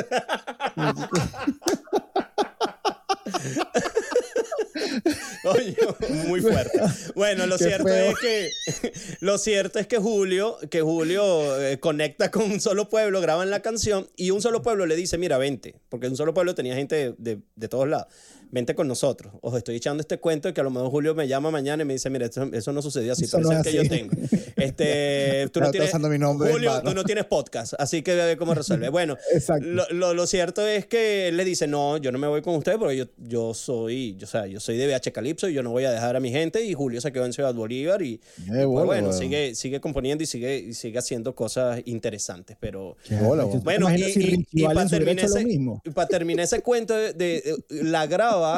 Coño, 5.42 5.75
muy 6.26 6.40
fuerte. 6.40 6.80
Bueno, 7.14 7.46
lo 7.46 7.56
Qué 7.58 7.64
cierto 7.64 7.88
feo. 7.88 8.10
es 8.10 8.18
que 8.20 8.92
lo 9.20 9.38
cierto 9.38 9.78
es 9.78 9.86
que 9.86 9.98
Julio, 9.98 10.56
que 10.70 10.80
Julio 10.80 11.60
eh, 11.60 11.78
conecta 11.78 12.30
con 12.30 12.44
un 12.44 12.60
solo 12.60 12.88
pueblo, 12.88 13.20
graban 13.20 13.50
la 13.50 13.60
canción 13.60 14.08
y 14.16 14.30
un 14.30 14.40
solo 14.42 14.62
pueblo 14.62 14.86
le 14.86 14.96
dice, 14.96 15.18
mira, 15.18 15.38
vente, 15.38 15.76
porque 15.88 16.08
un 16.08 16.16
solo 16.16 16.34
pueblo 16.34 16.54
tenía 16.54 16.74
gente 16.74 16.94
de, 16.96 17.14
de- 17.18 17.42
de 17.54 17.68
todos 17.68 17.88
lados. 17.88 18.06
Vente 18.50 18.74
con 18.74 18.86
nosotros. 18.88 19.34
Os 19.42 19.56
estoy 19.56 19.76
echando 19.76 20.00
este 20.00 20.18
cuento 20.18 20.48
de 20.48 20.54
que 20.54 20.60
a 20.60 20.64
lo 20.64 20.70
mejor 20.70 20.90
Julio 20.90 21.14
me 21.14 21.26
llama 21.26 21.50
mañana 21.50 21.82
y 21.82 21.86
me 21.86 21.94
dice, 21.94 22.08
mira, 22.10 22.26
eso 22.26 22.72
no 22.72 22.80
sucedió 22.82 23.12
así, 23.12 23.24
Eso 23.24 23.38
no 23.40 23.50
es 23.52 23.58
el 23.58 23.64
que 23.64 23.72
yo 23.72 23.88
tengo. 23.88 24.12
Este, 24.56 25.48
tú 25.52 25.60
no 25.60 25.70
tienes, 25.70 25.92
mi 25.94 26.18
nombre 26.18 26.52
Julio, 26.52 26.80
tú 26.82 26.94
no 26.94 27.04
tienes 27.04 27.24
podcast, 27.24 27.74
así 27.78 28.02
que 28.02 28.14
ve 28.14 28.36
cómo 28.36 28.54
resuelve. 28.54 28.88
Bueno, 28.88 29.16
lo, 29.60 29.86
lo- 29.90 30.14
lo 30.14 30.26
cierto 30.26 30.66
es 30.66 30.86
que 30.86 31.28
él 31.28 31.36
le 31.36 31.44
dice, 31.44 31.66
no, 31.66 31.96
yo 31.98 32.12
no 32.12 32.18
me 32.18 32.26
voy 32.26 32.40
con 32.42 32.54
ustedes 32.56 32.78
porque 32.78 32.96
yo, 32.96 33.04
yo 33.18 33.52
soy, 33.54 34.16
yo, 34.16 34.24
o 34.24 34.28
sea, 34.28 34.46
yo 34.46 34.60
soy 34.60 34.76
de 34.76 34.86
BH 34.86 35.12
Calipso 35.12 35.48
y 35.48 35.54
yo 35.54 35.62
no 35.62 35.70
voy 35.70 35.84
a 35.84 35.90
dejar 35.90 36.16
a 36.16 36.20
mi 36.20 36.30
gente 36.30 36.64
y 36.64 36.72
Julio 36.74 37.00
se 37.00 37.12
quedó 37.12 37.26
en 37.26 37.32
Ciudad 37.32 37.52
Bolívar 37.54 38.00
y, 38.02 38.20
y, 38.38 38.48
pues, 38.48 38.64
bola, 38.66 38.84
bueno, 38.86 39.12
sigue, 39.12 39.54
sigue 39.54 39.80
componiendo 39.80 40.22
y 40.24 40.26
sigue, 40.26 40.56
y 40.58 40.74
sigue 40.74 40.98
haciendo 40.98 41.34
cosas 41.34 41.80
interesantes, 41.84 42.56
pero... 42.60 42.96
Qué 43.06 43.16
bola, 43.16 43.42
¿Tú 43.44 43.50
te 43.50 43.56
weón. 43.58 43.64
Bueno, 43.64 43.94
y, 43.94 44.12
si 44.12 44.46
y- 44.52 44.62
para 44.64 44.86
terminar, 46.06 46.44
ese, 46.44 46.62
cuento, 46.62 46.94
de, 46.94 47.12
de- 47.12 47.42
de- 47.68 47.84
la 47.84 48.06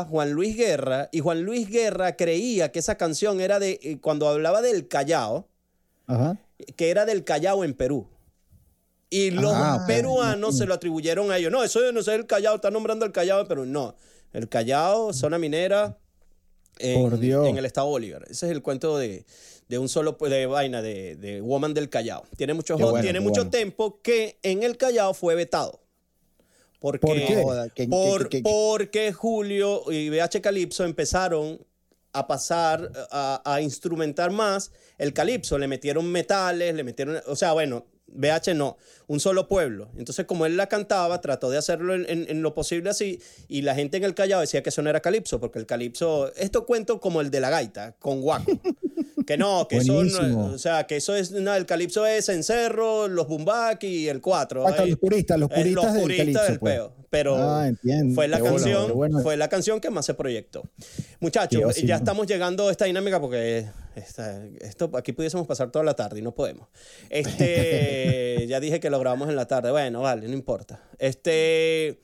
Juan 0.09 0.31
Luis 0.33 0.57
Guerra 0.57 1.09
y 1.13 1.21
Juan 1.21 1.43
Luis 1.43 1.69
Guerra 1.69 2.17
creía 2.17 2.71
que 2.73 2.79
esa 2.79 2.97
canción 2.97 3.41
era 3.41 3.59
de, 3.59 3.79
eh, 3.83 3.99
cuando 4.01 4.29
hablaba 4.29 4.63
del 4.63 4.89
Callao, 4.89 5.47
Ajá. 6.07 6.39
que 6.77 6.91
era 6.91 7.05
del 7.07 7.25
Callao 7.25 7.65
en 7.65 7.75
Perú. 7.75 8.07
Y 9.11 9.31
los 9.31 9.53
Ah, 9.55 9.85
peruanos 9.87 10.59
se 10.59 10.67
lo 10.67 10.75
atribuyeron 10.75 11.31
a 11.31 11.39
ellos. 11.39 11.51
No, 11.51 11.65
eso 11.65 11.81
no 11.93 12.01
es 12.01 12.09
el 12.09 12.27
Callao, 12.27 12.57
está 12.57 12.71
nombrando 12.71 13.07
el 13.07 13.13
Callao 13.13 13.41
en 13.41 13.49
Perú. 13.49 13.65
No, 13.65 13.95
el 14.33 14.49
Callao, 14.49 15.13
zona 15.15 15.39
minera 15.39 15.99
en, 16.79 17.01
Por 17.01 17.19
Dios. 17.19 17.49
en 17.49 17.57
el 17.57 17.65
estado 17.65 17.87
Bolívar. 17.87 18.25
Ese 18.29 18.47
es 18.47 18.53
el 18.53 18.61
cuento 18.63 18.99
de, 18.99 19.25
de 19.69 19.79
un 19.79 19.89
solo 19.89 20.13
de 20.21 20.47
vaina 20.47 20.83
de, 20.83 21.17
de 21.17 21.41
Woman 21.41 21.73
del 21.73 21.89
Callao. 21.89 22.25
Tiene 22.37 22.53
mucho, 22.55 22.77
bueno, 22.77 23.01
tiene 23.01 23.21
mucho 23.21 23.41
bueno. 23.43 23.51
tiempo 23.51 24.01
que 24.03 24.39
en 24.43 24.63
el 24.63 24.77
Callao 24.77 25.15
fue 25.15 25.35
vetado. 25.35 25.81
Porque, 26.81 27.07
¿Por 27.07 27.17
qué? 27.17 27.43
Joda, 27.43 27.69
que- 27.71 27.89
por- 27.89 28.29
que- 28.29 28.39
que- 28.39 28.43
porque 28.43 29.13
Julio 29.13 29.83
y 29.91 30.11
BH 30.11 30.41
Calipso 30.41 30.85
empezaron 30.85 31.61
a 32.13 32.27
pasar 32.27 32.91
a, 33.11 33.43
a 33.45 33.61
instrumentar 33.61 34.31
más 34.31 34.73
el 34.97 35.13
calipso. 35.13 35.59
Le 35.59 35.69
metieron 35.69 36.11
metales, 36.11 36.75
le 36.75 36.85
metieron. 36.85 37.21
O 37.27 37.37
sea, 37.37 37.53
bueno, 37.53 37.85
BH 38.07 38.55
no, 38.55 38.77
un 39.09 39.19
solo 39.21 39.49
pueblo. 39.49 39.89
Entonces, 39.99 40.25
como 40.27 40.47
él 40.47 40.57
la 40.57 40.69
cantaba, 40.69 41.21
trató 41.21 41.51
de 41.51 41.59
hacerlo 41.59 41.95
en, 41.95 42.07
en- 42.09 42.27
en 42.29 42.43
lo 42.43 42.55
posible 42.55 42.89
así. 42.91 43.21
Y 43.49 43.63
la 43.63 43.75
gente 43.75 43.97
en 43.97 44.05
el 44.05 44.15
Callao 44.15 44.41
decía 44.41 44.63
que 44.63 44.69
eso 44.69 44.81
no 44.83 44.91
era 44.91 45.01
calipso, 45.01 45.41
porque 45.41 45.59
el 45.59 45.67
calipso. 45.67 46.33
Esto 46.37 46.65
cuento 46.67 47.01
como 47.01 47.21
el 47.21 47.31
de 47.31 47.41
la 47.41 47.51
gaita, 47.51 47.97
con 47.99 48.21
guaco. 48.21 48.53
Que 49.27 49.37
no, 49.37 49.69
que 49.69 49.77
eso 49.79 50.05
no, 50.05 50.47
o 50.55 50.59
sea, 50.59 50.87
que 50.87 50.97
eso 50.97 51.15
es, 51.15 51.33
no, 51.33 51.55
el 51.55 51.67
calipso 51.67 52.07
es 52.07 52.31
encerro, 52.31 53.09
los 53.09 53.29
bumbaki 53.29 53.87
y 53.87 54.09
el 54.09 54.23
cuatro. 54.23 54.67
Hasta 54.67 54.87
los 54.87 54.99
puristas, 54.99 55.39
los 55.39 55.51
Eh, 55.51 55.55
puristas 55.55 55.85
los 55.85 55.93
del 55.93 56.03
puristas 56.03 56.25
calipso, 56.25 56.45
del 56.53 56.59
pues. 56.59 56.75
peo. 56.75 56.95
Pero 57.11 57.37
Ah, 57.39 57.71
fue 58.15 58.27
la 58.29 58.39
Qué 58.39 58.45
canción, 58.45 58.93
bueno. 58.95 59.21
fue 59.21 59.37
la 59.37 59.49
canción 59.49 59.81
que 59.81 59.91
más 59.91 60.07
se 60.07 60.15
proyectó. 60.15 60.63
Muchachos, 61.21 61.77
ya 61.77 61.97
estamos 61.97 62.27
llegando 62.27 62.69
a 62.69 62.71
esta 62.71 62.85
dinámica 62.87 63.19
porque 63.21 63.67
esta- 63.97 64.45
esto 64.61 64.91
aquí 64.95 65.13
pudiésemos 65.13 65.47
pasar 65.47 65.71
toda 65.71 65.85
la 65.85 65.95
tarde 65.95 66.19
y 66.21 66.23
no 66.23 66.35
podemos. 66.35 66.69
Este, 67.11 68.47
ya 68.49 68.61
dije 68.61 68.81
que 68.81 68.91
lo 69.05 69.29
en 69.29 69.37
la 69.37 69.47
tarde. 69.47 69.71
Bueno, 69.71 70.03
vale, 70.03 70.27
no 70.27 70.35
importa. 70.35 70.83
Este, 70.99 72.01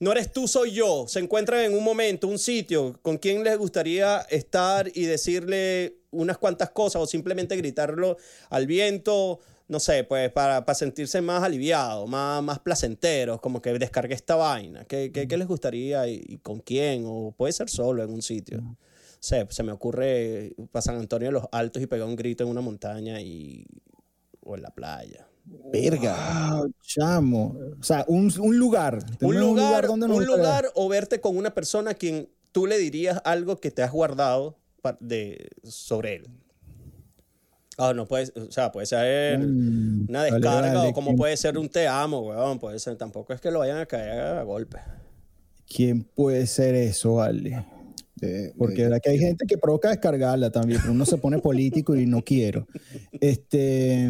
no 0.00 0.12
eres 0.12 0.32
tú, 0.32 0.48
soy 0.48 0.72
yo. 0.72 1.06
Se 1.08 1.20
encuentran 1.20 1.60
en 1.60 1.74
un 1.74 1.84
momento, 1.84 2.28
un 2.28 2.38
sitio, 2.38 2.98
con 3.02 3.18
quien 3.18 3.44
les 3.44 3.56
gustaría 3.58 4.20
estar 4.30 4.90
y 4.94 5.04
decirle 5.04 5.98
unas 6.10 6.38
cuantas 6.38 6.70
cosas 6.70 7.02
o 7.02 7.06
simplemente 7.06 7.56
gritarlo 7.56 8.16
al 8.50 8.66
viento, 8.66 9.40
no 9.66 9.80
sé, 9.80 10.04
pues 10.04 10.30
para, 10.30 10.64
para 10.64 10.74
sentirse 10.74 11.20
más 11.20 11.42
aliviados, 11.42 12.08
más, 12.08 12.42
más 12.42 12.58
placenteros, 12.58 13.40
como 13.40 13.62
que 13.62 13.72
descargue 13.78 14.14
esta 14.14 14.36
vaina. 14.36 14.84
¿Qué, 14.84 15.10
qué, 15.10 15.36
les 15.36 15.48
gustaría 15.48 16.06
y, 16.06 16.22
y 16.26 16.38
con 16.38 16.60
quién? 16.60 17.04
O 17.06 17.32
puede 17.36 17.52
ser 17.52 17.70
solo 17.70 18.02
en 18.02 18.10
un 18.10 18.22
sitio. 18.22 18.60
No 18.60 18.76
sé, 19.20 19.46
se 19.48 19.62
me 19.62 19.72
ocurre 19.72 20.54
para 20.70 20.82
San 20.82 20.96
Antonio 20.96 21.28
de 21.28 21.32
los 21.32 21.44
Altos 21.50 21.82
y 21.82 21.86
pegar 21.86 22.06
un 22.06 22.14
grito 22.14 22.44
en 22.44 22.50
una 22.50 22.60
montaña 22.60 23.20
y, 23.22 23.64
o 24.42 24.54
en 24.54 24.62
la 24.62 24.70
playa. 24.70 25.26
Verga. 25.72 26.62
Chamo. 26.82 27.56
O 27.80 27.82
sea, 27.82 28.04
un, 28.08 28.32
un 28.40 28.58
lugar. 28.58 28.98
Un 29.20 29.38
lugar, 29.38 29.86
donde 29.86 30.06
un 30.06 30.24
lugar 30.24 30.70
o 30.74 30.88
verte 30.88 31.20
con 31.20 31.36
una 31.36 31.52
persona 31.54 31.92
a 31.92 31.94
quien 31.94 32.28
tú 32.52 32.66
le 32.66 32.78
dirías 32.78 33.20
algo 33.24 33.56
que 33.60 33.70
te 33.70 33.82
has 33.82 33.92
guardado 33.92 34.56
de, 35.00 35.48
sobre 35.64 36.16
él. 36.16 36.28
Ah, 37.76 37.92
no 37.92 38.06
puede, 38.06 38.30
o 38.40 38.52
sea, 38.52 38.70
puede 38.70 38.86
ser 38.86 39.38
Mm, 39.40 40.06
una 40.08 40.22
descarga 40.24 40.74
vale, 40.74 40.90
o 40.90 40.92
como 40.92 41.08
¿quién- 41.08 41.16
puede 41.16 41.36
ser 41.36 41.58
un 41.58 41.68
te 41.68 41.88
amo, 41.88 42.20
weón. 42.20 42.58
Puede 42.60 42.78
ser, 42.78 42.96
tampoco 42.96 43.32
es 43.32 43.40
que 43.40 43.50
lo 43.50 43.58
vayan 43.58 43.78
a 43.78 43.86
caer 43.86 44.20
a 44.20 44.42
golpe. 44.44 44.78
¿Quién 45.66 46.04
puede 46.04 46.46
ser 46.46 46.74
eso, 46.76 47.20
Ale? 47.20 47.66
De- 48.14 48.54
Porque 48.56 48.76
de- 48.76 48.82
verdad 48.84 49.00
que 49.02 49.10
hay 49.10 49.18
gente 49.18 49.44
que 49.46 49.58
provoca 49.58 49.88
descargarla 49.88 50.50
también, 50.50 50.80
pero 50.80 50.92
uno 50.92 51.04
se 51.04 51.18
pone 51.18 51.38
político 51.40 51.96
y 51.96 52.06
no 52.06 52.22
quiero. 52.22 52.66
Este. 53.20 54.08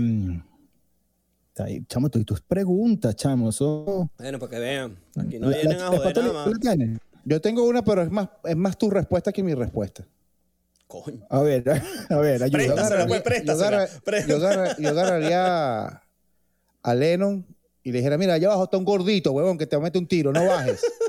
Ahí, 1.59 1.85
Chamo, 1.89 2.09
tú 2.11 2.19
y 2.19 2.25
tus 2.25 2.41
preguntas, 2.41 3.15
chamo. 3.17 3.51
Eso, 3.51 4.11
Bueno, 4.19 4.39
para 4.39 4.51
que 4.51 4.59
vean. 4.59 4.97
Aquí 5.17 5.39
no 5.39 5.49
La- 5.51 5.57
vienen 5.57 5.79
la- 5.79 5.85
a 5.85 5.89
joder 5.89 6.17
nada 6.17 6.45
¿tú 6.45 6.51
más. 6.63 6.99
Yo 7.25 7.41
tengo 7.41 7.65
una, 7.65 7.83
pero 7.83 8.03
es 8.03 8.11
más, 8.11 8.29
es 8.45 8.57
más 8.57 8.77
tu 8.77 8.91
respuesta 8.91 9.33
que 9.33 9.43
mi 9.43 9.55
respuesta. 9.55 10.05
Coño. 10.87 11.25
A 11.31 11.41
ver, 11.41 11.65
a 12.11 12.17
ver, 12.19 12.43
ayuda. 12.43 12.65
Agarraría- 12.75 13.07
pues, 13.09 13.23
préstasela. 13.23 13.71
yo 13.71 13.85
agarra- 13.87 14.01
Pré- 14.05 14.27
yo 14.29 14.37
agarra- 14.37 14.77
yo 14.79 14.89
agarraría 14.91 16.03
a 16.83 16.95
Lennon 16.95 17.47
y 17.83 17.93
le 17.93 17.99
dijera, 17.99 18.19
mira, 18.19 18.35
allá 18.35 18.49
abajo 18.49 18.65
está 18.65 18.77
un 18.77 18.85
gordito, 18.85 19.33
huevón, 19.33 19.57
que 19.59 19.67
te 19.67 19.79
mete 19.79 19.99
un 19.99 20.07
tiro, 20.07 20.33
no 20.33 20.45
bajes. 20.47 20.81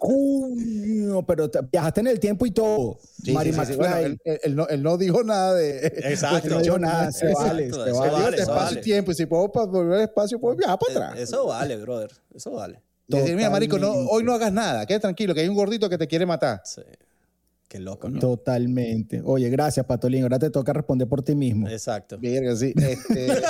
Coño, 0.00 1.24
pero 1.26 1.50
te- 1.50 1.60
viajaste 1.70 2.00
en 2.00 2.06
el 2.06 2.18
tiempo 2.18 2.46
y 2.46 2.50
todo. 2.52 2.98
Sí, 3.22 3.32
Mary 3.32 3.52
sí, 3.52 3.58
sí, 3.60 3.66
sí. 3.72 3.76
Bueno, 3.76 3.96
él, 3.98 4.18
él- 4.24 4.40
él 4.42 4.56
no, 4.56 4.66
él 4.68 4.82
no 4.82 4.96
dijo 4.96 5.22
nada 5.22 5.54
de... 5.54 5.86
Exacto. 5.86 6.48
no 6.54 6.60
dijo 6.60 6.78
nada, 6.78 7.12
se 7.12 7.32
vale, 7.34 7.66
eso 7.66 7.84
se 7.84 7.92
vale. 7.92 8.10
vale, 8.12 8.36
espacio 8.38 8.54
vale. 8.64 8.80
tiempo, 8.80 9.12
y 9.12 9.14
si 9.14 9.26
puedo 9.26 9.52
pa- 9.52 9.66
volver 9.66 9.98
al 9.98 10.04
espacio, 10.04 10.40
puedo 10.40 10.56
viajar 10.56 10.78
para 10.78 11.08
atrás. 11.08 11.20
Eso 11.20 11.46
vale, 11.46 11.76
brother. 11.76 12.10
Eso 12.34 12.50
vale. 12.52 12.80
Decir, 13.06 13.36
mira, 13.36 13.50
marico, 13.50 13.78
no, 13.78 13.90
hoy 13.92 14.24
no 14.24 14.32
hagas 14.32 14.52
nada, 14.52 14.86
quédate 14.86 15.02
tranquilo, 15.02 15.34
que 15.34 15.40
hay 15.40 15.48
un 15.48 15.54
gordito 15.56 15.88
que 15.90 15.98
te 15.98 16.06
quiere 16.06 16.24
matar. 16.24 16.62
Sí. 16.64 16.80
Qué 17.68 17.78
loco, 17.78 18.08
¿no? 18.08 18.18
Totalmente. 18.18 19.20
Oye, 19.24 19.48
gracias, 19.50 19.84
Patolín. 19.86 20.22
Ahora 20.24 20.38
te 20.40 20.50
toca 20.50 20.72
responder 20.72 21.06
por 21.06 21.22
ti 21.22 21.36
mismo. 21.36 21.68
Exacto. 21.68 22.18
Verga, 22.20 22.56
sí. 22.56 22.72
Este, 22.76 23.28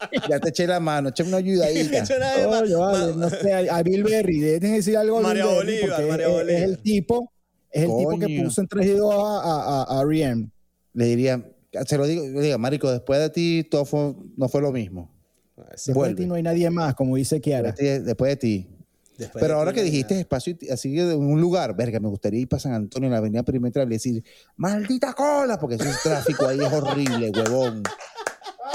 ya 0.30 0.40
te 0.40 0.48
eché 0.50 0.66
la 0.66 0.80
mano, 0.80 1.08
eché 1.10 1.22
una 1.22 1.38
ayudadita. 1.38 2.04
Ma- 2.50 2.58
Oye, 2.60 2.74
vale, 2.74 3.14
no 3.16 3.30
sé, 3.30 3.52
a 3.52 3.76
a 3.76 3.82
Bill 3.82 4.02
Berry, 4.04 4.38
dejen 4.40 4.74
decir 4.74 4.96
algo 4.96 5.16
a 5.16 5.20
Bill 5.20 5.26
María 5.28 5.46
Berry, 5.46 5.56
Bolívar, 5.56 5.88
porque 5.96 6.10
María 6.10 6.26
es, 6.26 6.32
es 6.32 6.36
Bolívar. 6.38 6.62
el 6.62 6.78
tipo, 6.82 7.32
es 7.70 7.82
el 7.84 7.96
tipo 7.96 8.18
que 8.18 8.42
puso 8.44 8.60
en 8.60 8.68
3 8.68 8.86
y 8.86 8.90
2 8.90 9.14
a, 9.14 9.16
a, 9.18 9.82
a, 9.82 9.98
a 9.98 10.02
R.E.M. 10.02 10.50
Le 10.94 11.04
diría, 11.04 11.42
se 11.86 11.98
lo 11.98 12.06
digo, 12.06 12.24
le 12.26 12.40
digo, 12.40 12.58
marico, 12.58 12.90
después 12.90 13.20
de 13.20 13.30
ti 13.30 13.66
todo 13.70 13.84
fue, 13.84 14.14
no 14.36 14.48
fue 14.48 14.60
lo 14.62 14.72
mismo. 14.72 15.10
Después 15.70 15.94
Vuelve. 15.94 16.14
de 16.14 16.22
ti 16.22 16.26
no 16.28 16.34
hay 16.34 16.42
nadie 16.42 16.68
más, 16.70 16.94
como 16.94 17.16
dice 17.16 17.40
Kiara. 17.40 17.72
Después 17.72 17.88
de 17.88 17.98
ti- 17.98 18.04
Después 18.04 18.30
de 18.30 18.36
ti. 18.36 18.66
Después 19.18 19.40
Pero 19.42 19.54
de 19.54 19.58
ahora 19.60 19.72
que 19.72 19.82
dijiste 19.82 20.12
nada. 20.12 20.20
espacio 20.20 20.54
y- 20.60 20.68
así 20.68 20.94
de 20.94 21.14
un 21.14 21.40
lugar, 21.40 21.74
verga, 21.74 21.98
me 22.00 22.08
gustaría 22.08 22.40
ir 22.40 22.48
para 22.48 22.60
San 22.60 22.72
Antonio 22.74 23.06
en 23.06 23.12
la 23.12 23.18
avenida 23.18 23.42
perimetral 23.42 23.86
y 23.88 23.92
decir, 23.94 24.22
maldita 24.56 25.14
cola, 25.14 25.58
porque 25.58 25.76
ese 25.76 25.88
tráfico 26.02 26.46
ahí 26.46 26.58
es 26.60 26.70
horrible, 26.70 27.30
huevón. 27.30 27.82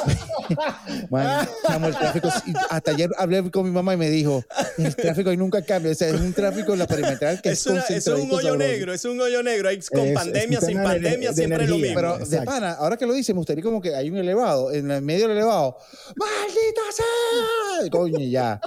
Man, 1.09 1.47
chamo, 1.67 1.87
el 1.87 1.95
tráfico, 1.97 2.29
y 2.47 2.53
hasta 2.69 2.91
ayer 2.91 3.09
hablé 3.17 3.49
con 3.51 3.65
mi 3.65 3.71
mamá 3.71 3.93
y 3.93 3.97
me 3.97 4.09
dijo, 4.09 4.43
el 4.77 4.95
tráfico 4.95 5.29
ahí 5.29 5.37
nunca 5.37 5.61
cambia, 5.61 5.91
o 5.91 5.95
sea, 5.95 6.09
es 6.09 6.19
un 6.19 6.33
tráfico 6.33 6.73
en 6.73 6.79
la 6.79 6.87
perimetral 6.87 7.41
que 7.41 7.49
es, 7.49 7.59
Es, 7.59 7.67
una- 7.67 7.81
es 7.81 8.07
un 8.07 8.21
hoyo 8.31 8.41
sabroso. 8.41 8.57
negro, 8.57 8.93
es 8.93 9.05
un 9.05 9.19
hoyo 9.21 9.43
negro. 9.43 9.69
Ahí 9.69 9.79
con 9.91 9.99
Es- 10.01 10.13
pandemia, 10.13 10.59
es 10.59 10.65
sin 10.65 10.77
de- 10.77 10.83
pandemia, 10.83 11.29
de 11.29 11.35
siempre 11.35 11.63
es 11.63 11.69
lo 11.69 11.77
mismo. 11.77 11.95
Pero 11.95 12.17
de 12.19 12.41
pana, 12.43 12.73
ahora 12.73 12.97
que 12.97 13.05
lo 13.05 13.13
dice, 13.13 13.33
me 13.33 13.37
gustaría 13.39 13.63
como 13.63 13.81
que 13.81 13.95
hay 13.95 14.09
un 14.09 14.17
elevado, 14.17 14.71
en 14.71 14.89
el 14.91 15.01
medio 15.01 15.27
del 15.27 15.37
elevado, 15.37 15.77
¡maldita 16.15 16.81
sea! 16.93 17.89
Coño, 17.91 18.19
ya. 18.19 18.59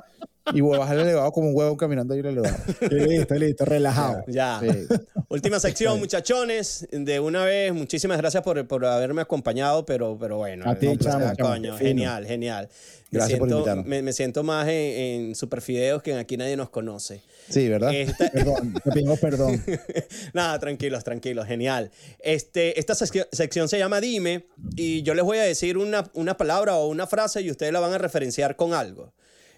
Y 0.52 0.60
voy 0.60 0.76
a 0.76 0.80
bajar 0.80 0.96
el 0.96 1.02
elevado 1.04 1.32
como 1.32 1.48
un 1.48 1.56
huevón 1.56 1.76
caminando 1.76 2.12
ahí 2.12 2.20
el 2.20 2.26
elevado. 2.26 2.56
listo, 2.90 3.34
listo, 3.34 3.64
relajado. 3.64 4.24
Ya. 4.26 4.60
Sí. 4.60 4.86
Última 5.28 5.58
sección, 5.58 5.98
muchachones. 5.98 6.86
De 6.92 7.18
una 7.18 7.44
vez, 7.44 7.72
muchísimas 7.72 8.18
gracias 8.18 8.42
por, 8.42 8.66
por 8.66 8.84
haberme 8.84 9.22
acompañado, 9.22 9.86
pero, 9.86 10.18
pero 10.20 10.36
bueno. 10.36 10.68
A 10.68 10.74
ti, 10.74 10.86
eh, 10.88 10.98
chamo, 10.98 11.26
ah, 11.26 11.34
chamo, 11.36 11.48
coño, 11.50 11.76
genial, 11.78 12.26
genial. 12.26 12.68
Me 13.10 13.18
Gracias 13.20 13.38
por 13.38 13.48
siento, 13.48 13.58
invitarnos. 13.58 13.86
me, 13.86 14.02
me 14.02 14.12
siento 14.12 14.42
más 14.42 14.66
en, 14.68 14.74
en 14.74 15.34
Superfideos 15.34 16.02
que 16.02 16.10
en 16.12 16.18
Aquí 16.18 16.36
Nadie 16.36 16.56
Nos 16.56 16.68
Conoce. 16.68 17.22
Sí, 17.48 17.68
¿verdad? 17.68 17.94
Esta- 17.94 18.28
Perdón, 18.32 18.74
te 18.84 18.90
pido 18.92 19.16
perdón. 19.16 19.62
Nada, 20.34 20.58
tranquilos, 20.58 21.04
tranquilos, 21.04 21.46
genial. 21.46 21.90
Este, 22.18 22.78
esta 22.78 22.94
sección, 22.94 23.26
sección 23.32 23.68
se 23.68 23.78
llama 23.78 24.00
Dime 24.00 24.46
y 24.76 25.02
yo 25.02 25.14
les 25.14 25.24
voy 25.24 25.38
a 25.38 25.42
decir 25.42 25.78
una, 25.78 26.10
una 26.14 26.36
palabra 26.36 26.74
o 26.76 26.88
una 26.88 27.06
frase 27.06 27.40
y 27.42 27.50
ustedes 27.50 27.72
la 27.72 27.80
van 27.80 27.92
a 27.92 27.98
referenciar 27.98 28.56
con 28.56 28.74
algo. 28.74 29.12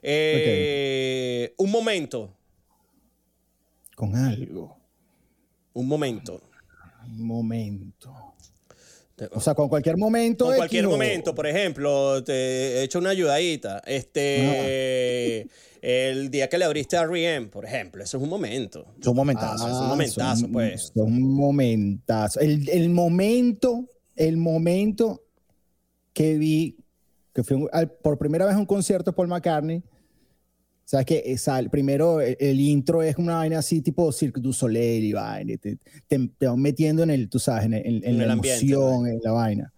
Eh, 0.09 1.53
Un 1.59 1.71
momento, 1.71 2.33
Con 3.97 4.15
algo. 4.15 4.77
un 5.73 5.89
momento. 5.89 6.41
Un 7.07 7.27
momento. 7.27 8.15
O 9.33 9.41
sea, 9.41 9.55
con 9.55 9.69
cualquier 9.69 9.97
momento. 9.97 10.45
Con 10.47 10.57
cualquier 10.57 10.87
momento, 10.87 11.35
por 11.35 11.47
ejemplo, 11.47 12.23
te 12.23 12.33
he 12.35 12.83
hecho 12.85 12.99
una 13.01 13.11
ayudadita. 13.11 13.83
Este, 13.87 15.49
el 15.81 16.31
día 16.31 16.49
que 16.49 16.59
le 16.59 16.67
abriste 16.67 16.97
a 16.97 17.03
R.E.M., 17.03 17.47
por 17.49 17.65
ejemplo, 17.65 18.05
eso 18.05 18.17
es 18.19 18.23
un 18.23 18.29
momento. 18.29 18.87
Es 19.01 19.07
un 19.09 19.17
momentazo. 19.17 19.67
es 19.67 19.73
un 19.75 19.89
momentazo, 19.89 20.41
son- 20.43 20.53
pues. 20.53 20.93
son 20.95 21.07
un 21.15 21.35
momentazo. 21.35 22.39
El, 22.41 22.69
el 22.69 22.91
momento, 22.91 23.89
el 24.15 24.37
momento 24.37 25.25
que 26.13 26.37
vi, 26.37 26.77
que 27.35 27.43
al- 27.73 27.91
por 27.91 28.19
primera 28.19 28.45
vez 28.47 28.55
a 28.55 28.59
un 28.59 28.67
concierto 28.67 29.11
de 29.11 29.17
Paul 29.17 29.29
McCartney. 29.29 29.83
Sabes 30.89 31.05
que 31.05 31.23
eh, 31.27 31.37
sal- 31.37 31.69
primero 31.69 32.21
el, 32.21 32.37
el 32.39 32.61
intro 32.61 33.03
es 33.03 33.17
una 33.17 33.35
vaina 33.39 33.59
así 33.59 33.83
tipo 33.83 34.13
Cirque 34.13 34.41
du 34.41 34.53
Soleil 34.53 35.05
y 35.05 35.13
vaina. 35.13 35.53
y 35.55 35.59
Te, 35.59 35.79
te, 36.07 36.31
te 36.39 36.47
van 36.47 36.61
metiendo 36.63 37.03
en 37.03 37.11
el, 37.11 37.29
tú 37.29 37.41
sabes, 37.41 37.65
en, 37.65 37.75
el- 37.75 37.85
en- 37.87 38.05
en 38.05 38.19
la 38.19 38.25
el 38.25 38.31
ambiente, 38.31 38.65
emoción, 38.73 39.07
en 39.09 39.21
la 39.23 39.33
vaina. 39.33 39.73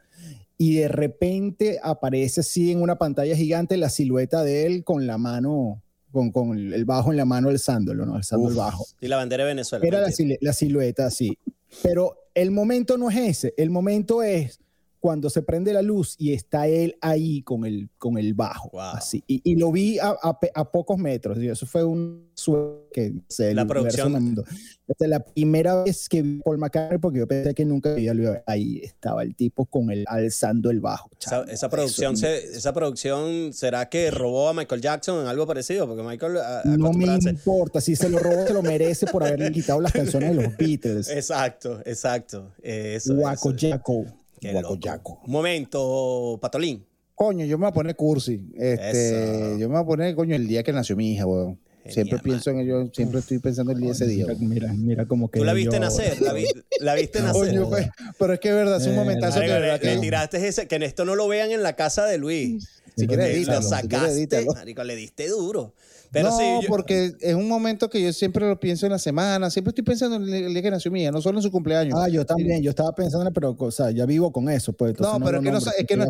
Y 0.59 0.75
de 0.75 0.89
repente 0.89 1.79
aparece 1.83 2.41
así 2.41 2.71
en 2.73 2.83
una 2.83 2.99
pantalla 2.99 3.35
gigante 3.35 3.77
la 3.79 3.89
silueta 3.89 4.45
de 4.45 4.67
él 4.67 4.85
con 4.85 5.07
la 5.07 5.17
mano, 5.17 5.83
con, 6.13 6.31
con 6.31 6.59
el 6.59 6.85
bajo 6.85 7.11
en 7.11 7.17
la 7.17 7.25
mano 7.25 7.49
alzándolo, 7.49 8.05
¿no? 8.05 8.15
Alzando 8.17 8.49
el 8.51 8.55
bajo. 8.57 8.85
Y 9.01 9.09
la 9.09 9.17
bandera 9.17 9.45
de 9.45 9.49
Venezuela. 9.49 9.87
Era 9.87 10.01
la, 10.01 10.11
la 10.41 10.53
silueta 10.53 11.07
así. 11.07 11.39
Pero 11.83 12.17
el 12.35 12.51
momento 12.51 12.99
no 12.99 13.09
es 13.09 13.17
ese. 13.17 13.55
El 13.57 13.71
momento 13.71 14.23
es 14.23 14.61
cuando 15.01 15.31
se 15.31 15.43
prende 15.43 15.73
la 15.73 15.83
luz 15.83 16.15
y 16.19 16.33
está 16.33 16.67
él 16.67 16.97
ahí 17.01 17.43
con 17.43 17.65
el, 17.65 17.89
con 17.99 18.19
el 18.19 18.35
bajo. 18.35 18.71
Wow. 18.73 18.81
Así. 18.95 19.23
Y, 19.27 19.41
y 19.45 19.57
lo 19.57 19.71
vi 19.73 19.99
a, 19.99 20.09
a 20.23 20.39
a 20.55 20.71
pocos 20.73 20.99
metros. 20.99 21.39
Y 21.39 21.49
eso 21.49 21.67
fue 21.67 21.85
un 21.85 22.29
sueño 22.35 22.79
que 22.93 23.13
se 23.29 23.55
La 23.55 23.67
producción- 23.67 24.45
es 24.89 25.09
la 25.09 25.21
primera 25.25 25.83
vez 25.85 26.09
que 26.09 26.23
vi 26.23 26.41
Paul 26.43 26.59
McCartney 26.59 26.99
porque 26.99 27.19
yo 27.19 27.29
pensé 27.29 27.55
que 27.55 27.65
nunca 27.65 27.93
había 27.93 28.15
lo. 28.15 28.43
Ahí 28.47 28.79
estaba 28.83 29.23
el 29.23 29.35
tipo 29.35 29.67
con 29.67 29.91
el 29.91 30.05
alzando 30.09 30.71
el 30.71 30.81
bajo. 30.81 31.11
Esa, 31.21 31.43
esa 31.45 31.69
producción 31.69 32.15
Eso 32.15 32.27
se- 32.27 32.57
esa 32.57 32.73
producción 32.73 33.53
será 33.53 33.89
que 33.89 34.11
robó 34.11 34.49
a 34.49 34.55
Michael 34.55 34.81
Jackson 34.81 35.21
en 35.21 35.27
algo 35.27 35.47
parecido, 35.47 35.87
porque 35.87 36.03
Michael 36.03 36.39
a- 36.39 36.63
no 36.65 36.93
me 36.93 37.05
importa. 37.17 37.81
Si 37.81 37.95
se 37.97 38.09
lo 38.09 38.19
robó, 38.19 38.47
se 38.47 38.53
lo 38.55 38.63
merece 38.63 39.07
por 39.07 39.23
haberle 39.25 39.53
quitado 39.53 39.81
las 39.81 39.93
canciones 39.93 40.35
de 40.37 40.43
los 40.43 40.57
Beatles. 40.59 41.09
Exacto, 41.11 41.81
exacto. 41.85 42.53
Eso, 42.63 43.15
Guaco 43.15 43.51
eso. 43.51 43.69
Jaco. 43.71 44.05
Qué 44.41 44.53
loco. 44.53 45.21
Un 45.27 45.33
momento, 45.33 46.39
Patolín. 46.41 46.85
Coño, 47.15 47.45
yo 47.45 47.59
me 47.59 47.63
voy 47.63 47.71
a 47.71 47.75
poner 47.75 47.97
cursi. 47.97 48.41
Este, 48.57 49.51
Eso. 49.51 49.59
yo 49.59 49.69
me 49.69 49.75
voy 49.75 49.83
a 49.83 49.87
poner, 49.87 50.15
coño, 50.15 50.37
el 50.37 50.47
día 50.47 50.63
que 50.63 50.73
nació 50.73 50.95
mi 50.97 51.13
hija, 51.13 51.27
weón. 51.27 51.59
Siempre 51.89 52.19
pienso 52.19 52.51
en 52.51 52.61
ello, 52.61 52.91
siempre 52.93 53.21
estoy 53.21 53.39
pensando 53.39 53.73
el 53.73 53.81
día 53.81 53.93
ese 53.93 54.07
día. 54.07 54.27
Mira, 54.39 54.71
mira, 54.75 55.07
como 55.07 55.31
que 55.31 55.39
Tú 55.39 55.45
la 55.47 55.55
viste 55.55 55.77
yo- 55.77 55.81
nacer, 55.81 56.21
la, 56.21 56.35
vi- 56.35 56.45
la 56.81 56.95
viste 56.95 57.23
nacer. 57.23 57.49
Coño, 57.49 57.69
pues, 57.71 57.89
pero 58.19 58.35
es 58.35 58.41
que 58.41 58.49
es 58.51 58.55
verdad, 58.55 58.79
es 58.79 58.87
un 58.89 58.93
Eh, 58.93 58.97
momentazo 58.97 59.41
que 59.41 59.47
le, 59.47 59.53
verdad 59.55 59.81
le 59.83 59.95
que 59.95 59.99
tiraste 59.99 60.47
ese, 60.47 60.69
que 60.69 60.77
en 60.77 60.83
esto 60.83 61.07
no 61.07 61.15
lo 61.15 61.27
vean 61.29 61.51
en 61.51 61.63
la 61.63 61.77
casa 61.77 62.05
de 62.05 62.19
Luis. 62.19 62.69
si 62.95 63.07
quieres 63.07 63.29
lo 63.29 63.33
edítalo, 63.35 63.63
si 63.63 63.69
quieres 63.69 63.91
sacaste, 63.91 64.13
edítalo. 64.13 64.53
marico, 64.53 64.85
le 64.85 64.97
diste 64.97 65.29
duro. 65.29 65.73
Pero 66.11 66.31
no, 66.31 66.37
sí, 66.39 66.45
yo- 66.63 66.69
porque 66.69 67.13
es 67.21 67.35
un 67.35 67.49
momento 67.49 67.91
que 67.91 68.03
yo 68.03 68.13
siempre 68.13 68.47
lo 68.49 68.59
pienso 68.59 68.87
en 68.87 68.93
la 68.93 68.99
semana, 68.99 69.51
siempre 69.51 69.71
estoy 69.71 69.85
pensando 69.85 70.17
en 70.17 70.33
el 70.47 70.53
día 70.53 70.63
que 70.63 70.71
nació 70.71 70.91
mi 70.91 71.03
hija, 71.03 71.11
no 71.11 71.21
solo 71.21 71.39
en 71.39 71.43
su 71.43 71.51
cumpleaños. 71.51 71.99
Ah, 72.01 72.09
yo 72.09 72.25
también, 72.25 72.63
yo 72.63 72.71
estaba 72.71 72.93
pensando, 72.95 73.31
pero 73.33 73.55
o 73.59 73.71
sea, 73.71 73.91
ya 73.91 74.07
vivo 74.07 74.33
con 74.33 74.49
eso. 74.49 74.73
Pues, 74.73 74.91
entonces 74.93 75.13
No, 75.19 75.25
pero 75.25 75.39
es 75.39 75.45
que 75.45 75.51
no 75.51 75.59
es 75.59 75.87
que 75.87 75.97
no- 75.97 76.07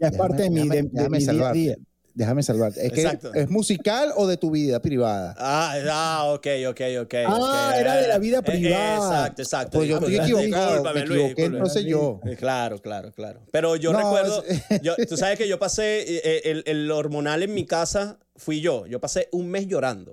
ya 0.00 0.08
es 0.08 0.16
parte 0.16 0.42
de 0.44 0.50
mi, 0.50 0.68
de, 0.68 0.82
mi 0.82 0.90
día 0.90 1.06
a 1.16 1.20
salvarte. 1.20 1.58
día. 1.58 1.76
Déjame 2.16 2.42
salvarte. 2.42 2.84
Es 2.86 2.92
que 2.92 3.02
Exacto. 3.02 3.34
es 3.34 3.50
musical 3.50 4.10
o 4.16 4.26
de 4.26 4.38
tu 4.38 4.50
vida 4.50 4.80
privada. 4.80 5.34
Ah, 5.38 5.74
ah, 5.90 6.24
ok, 6.32 6.46
ok, 6.70 6.80
ok. 7.02 7.14
Ah, 7.28 7.74
era 7.78 7.96
de 7.96 8.08
la 8.08 8.16
vida 8.18 8.38
Eh, 8.38 8.42
privada. 8.42 8.96
Exacto, 8.96 9.42
exacto. 9.42 9.78
Pues 9.78 9.88
yo 9.90 9.98
estoy 9.98 10.16
equivocado, 10.16 10.82
Luis, 11.04 11.34
no 11.50 11.66
sé 11.66 11.84
yo. 11.84 12.20
Eh, 12.24 12.34
Claro, 12.36 12.80
claro, 12.80 13.12
claro. 13.12 13.40
Pero 13.52 13.76
yo 13.76 13.92
No, 13.92 13.98
recuerdo, 13.98 14.42
es- 14.48 14.62
yo- 14.82 14.96
tú 15.08 15.18
sabes 15.18 15.36
que 15.36 15.46
yo 15.46 15.58
pasé, 15.58 16.04
eh, 16.08 16.40
el, 16.46 16.62
el 16.66 16.90
hormonal 16.90 17.42
en 17.42 17.52
mi 17.52 17.66
casa 17.66 18.18
fui 18.34 18.62
yo. 18.62 18.86
Yo 18.86 18.98
pasé 18.98 19.28
un 19.32 19.48
mes 19.48 19.66
llorando. 19.66 20.12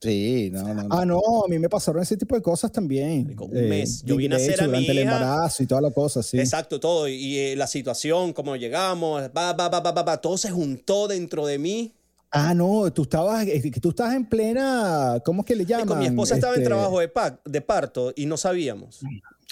Sí, 0.00 0.50
no, 0.52 0.62
no. 0.74 0.74
no. 0.82 0.88
Ah, 0.90 1.06
no, 1.06 1.20
a 1.44 1.48
mí 1.48 1.58
me 1.58 1.68
pasaron 1.68 2.02
ese 2.02 2.16
tipo 2.16 2.34
de 2.34 2.42
cosas 2.42 2.70
también. 2.70 3.34
Un 3.38 3.50
mes. 3.68 4.02
Yo 4.04 4.16
vine 4.16 4.34
a 4.34 4.38
hacer 4.38 4.52
hecho, 4.52 4.64
a 4.64 4.66
mi 4.66 4.70
durante 4.72 4.90
el 4.92 4.98
hija- 4.98 5.16
embarazo 5.16 5.62
y 5.62 5.66
toda 5.66 5.80
la 5.80 5.90
cosa, 5.90 6.22
sí. 6.22 6.38
Exacto, 6.38 6.78
todo. 6.78 7.08
Y, 7.08 7.14
y, 7.14 7.38
eh, 7.38 7.56
la 7.56 7.66
situación, 7.66 8.32
cómo 8.32 8.56
llegamos, 8.56 9.22
va, 9.36 9.52
va, 9.54 9.68
va, 9.68 9.80
va, 9.80 9.90
va, 9.92 10.02
va, 10.02 10.16
todo 10.20 10.36
se 10.36 10.50
juntó 10.50 11.08
dentro 11.08 11.46
de 11.46 11.58
mí. 11.58 11.92
Ah, 12.30 12.52
no, 12.52 12.92
tú 12.92 13.02
estabas, 13.02 13.46
tú 13.80 13.88
estabas 13.90 14.14
en 14.14 14.26
plena, 14.26 15.20
¿cómo 15.24 15.40
es 15.42 15.46
que 15.46 15.56
le 15.56 15.64
llaman? 15.64 15.86
Marico, 15.88 16.00
mi 16.00 16.06
esposa 16.06 16.34
estaba 16.34 16.54
en 16.54 16.60
Este, 16.60 16.68
trabajo 16.68 17.00
de, 17.00 17.08
pa- 17.08 17.40
de 17.44 17.60
parto 17.62 18.12
y 18.14 18.26
no 18.26 18.36
sabíamos. 18.36 19.00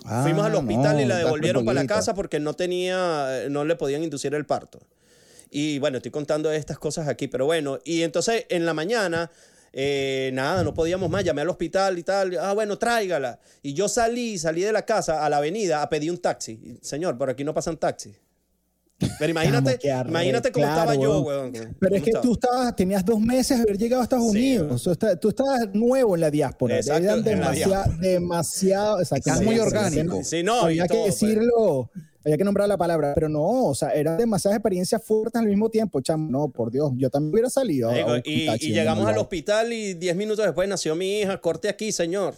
Ah, 0.05 0.23
Fuimos 0.25 0.45
al 0.45 0.55
hospital 0.57 0.97
no, 0.97 1.01
y 1.03 1.05
la 1.07 1.17
devolvieron 1.19 1.65
para 1.65 1.81
la 1.83 1.87
casa 1.87 2.15
porque 2.15 2.41
no 2.41 2.53
tenía, 2.55 3.45
no 3.49 3.65
le 3.65 3.77
podían 3.77 4.03
inducir 4.03 4.35
el 4.35 4.45
parto. 4.45 4.81
Y 5.51 5.79
bueno, 5.79 5.99
estoy 5.99 6.11
contando 6.11 6.51
estas 6.53 6.79
cosas 6.79 7.09
aquí, 7.09 7.29
pero 7.29 7.47
bueno, 7.47 7.79
y 7.85 8.03
entonces 8.03 8.45
en 8.51 8.67
la 8.67 8.75
mañana, 8.75 9.31
eh, 9.77 10.31
nada, 10.33 10.63
no 10.63 10.73
podíamos 10.73 11.11
más, 11.11 11.25
llamé 11.25 11.43
al 11.43 11.49
hospital 11.51 11.99
y 11.99 12.05
tal, 12.05 12.39
ah, 12.39 12.53
bueno, 12.55 12.79
tráigala. 12.79 13.41
Y 13.61 13.75
yo 13.75 13.89
salí, 13.89 14.39
salí 14.39 14.63
de 14.63 14.73
la 14.73 14.87
casa 14.87 15.27
a 15.27 15.29
la 15.29 15.39
avenida 15.39 15.83
a 15.83 15.89
pedir 15.89 16.13
un 16.13 16.19
taxi. 16.19 16.79
Señor, 16.81 17.19
por 17.19 17.29
aquí 17.29 17.43
no 17.43 17.53
pasan 17.53 17.77
taxis. 17.77 18.15
Pero 19.19 19.31
imagínate, 19.33 19.79
imagínate 20.09 20.53
cómo 20.53 20.65
claro, 20.67 20.81
estaba 20.93 20.95
yo, 20.95 21.21
weón. 21.23 21.53
weón. 21.53 21.77
Pero 21.81 21.97
es 21.97 22.01
¿Cómo 22.01 22.05
que 22.05 22.11
estaba? 22.11 22.23
tú 22.23 22.33
estabas, 22.35 22.77
tenías 22.77 23.05
dos 23.05 23.21
meses 23.21 23.57
de 23.59 23.65
haber 23.65 23.77
llegado 23.77 24.01
a 24.01 24.05
Estados 24.05 24.31
Sí, 24.31 24.57
Unidos. 24.57 24.87
O 24.87 24.95
sea, 24.95 25.17
tú 25.17 25.29
estabas 25.31 25.69
nuevo 25.75 26.15
en 26.15 26.21
la 26.21 26.31
diáspora. 26.31 26.77
Exacto, 26.77 27.03
Eran 27.03 27.25
demasiado, 27.25 27.93
demasiado. 28.01 29.01
Estás 29.01 29.43
muy 29.43 29.59
orgánico. 29.59 30.23
Sí, 30.23 30.45
no, 30.45 30.61
Había 30.61 30.85
que 30.85 30.95
todo, 30.95 31.07
pues. 31.07 31.21
decirlo. 31.21 31.91
Había 32.25 32.39
que 32.39 32.45
nombrar 32.45 32.69
la 32.69 32.79
palabra, 32.79 33.13
pero 33.15 33.29
no, 33.29 33.67
o 33.67 33.75
sea, 33.75 33.91
eran 33.91 34.17
demasiadas 34.17 34.57
experiencias 34.57 35.03
fuertes 35.05 35.41
al 35.41 35.47
mismo 35.47 35.69
tiempo, 35.69 36.01
chamo. 36.01 36.31
No, 36.31 36.49
por 36.49 36.71
Dios, 36.71 36.93
yo 36.97 37.11
también 37.11 37.33
hubiera 37.33 37.51
salido. 37.51 37.91
a 37.91 38.21
y, 38.25 38.73
llegamos 38.73 39.07
al 39.07 39.19
hospital 39.19 39.73
y 39.73 39.95
10 39.95 40.17
minutos 40.17 40.45
después 40.45 40.69
nació 40.69 40.97
mi 40.97 41.21
hija. 41.21 41.41
Corte 41.41 41.69
aquí, 41.69 41.93
señor. 41.93 42.35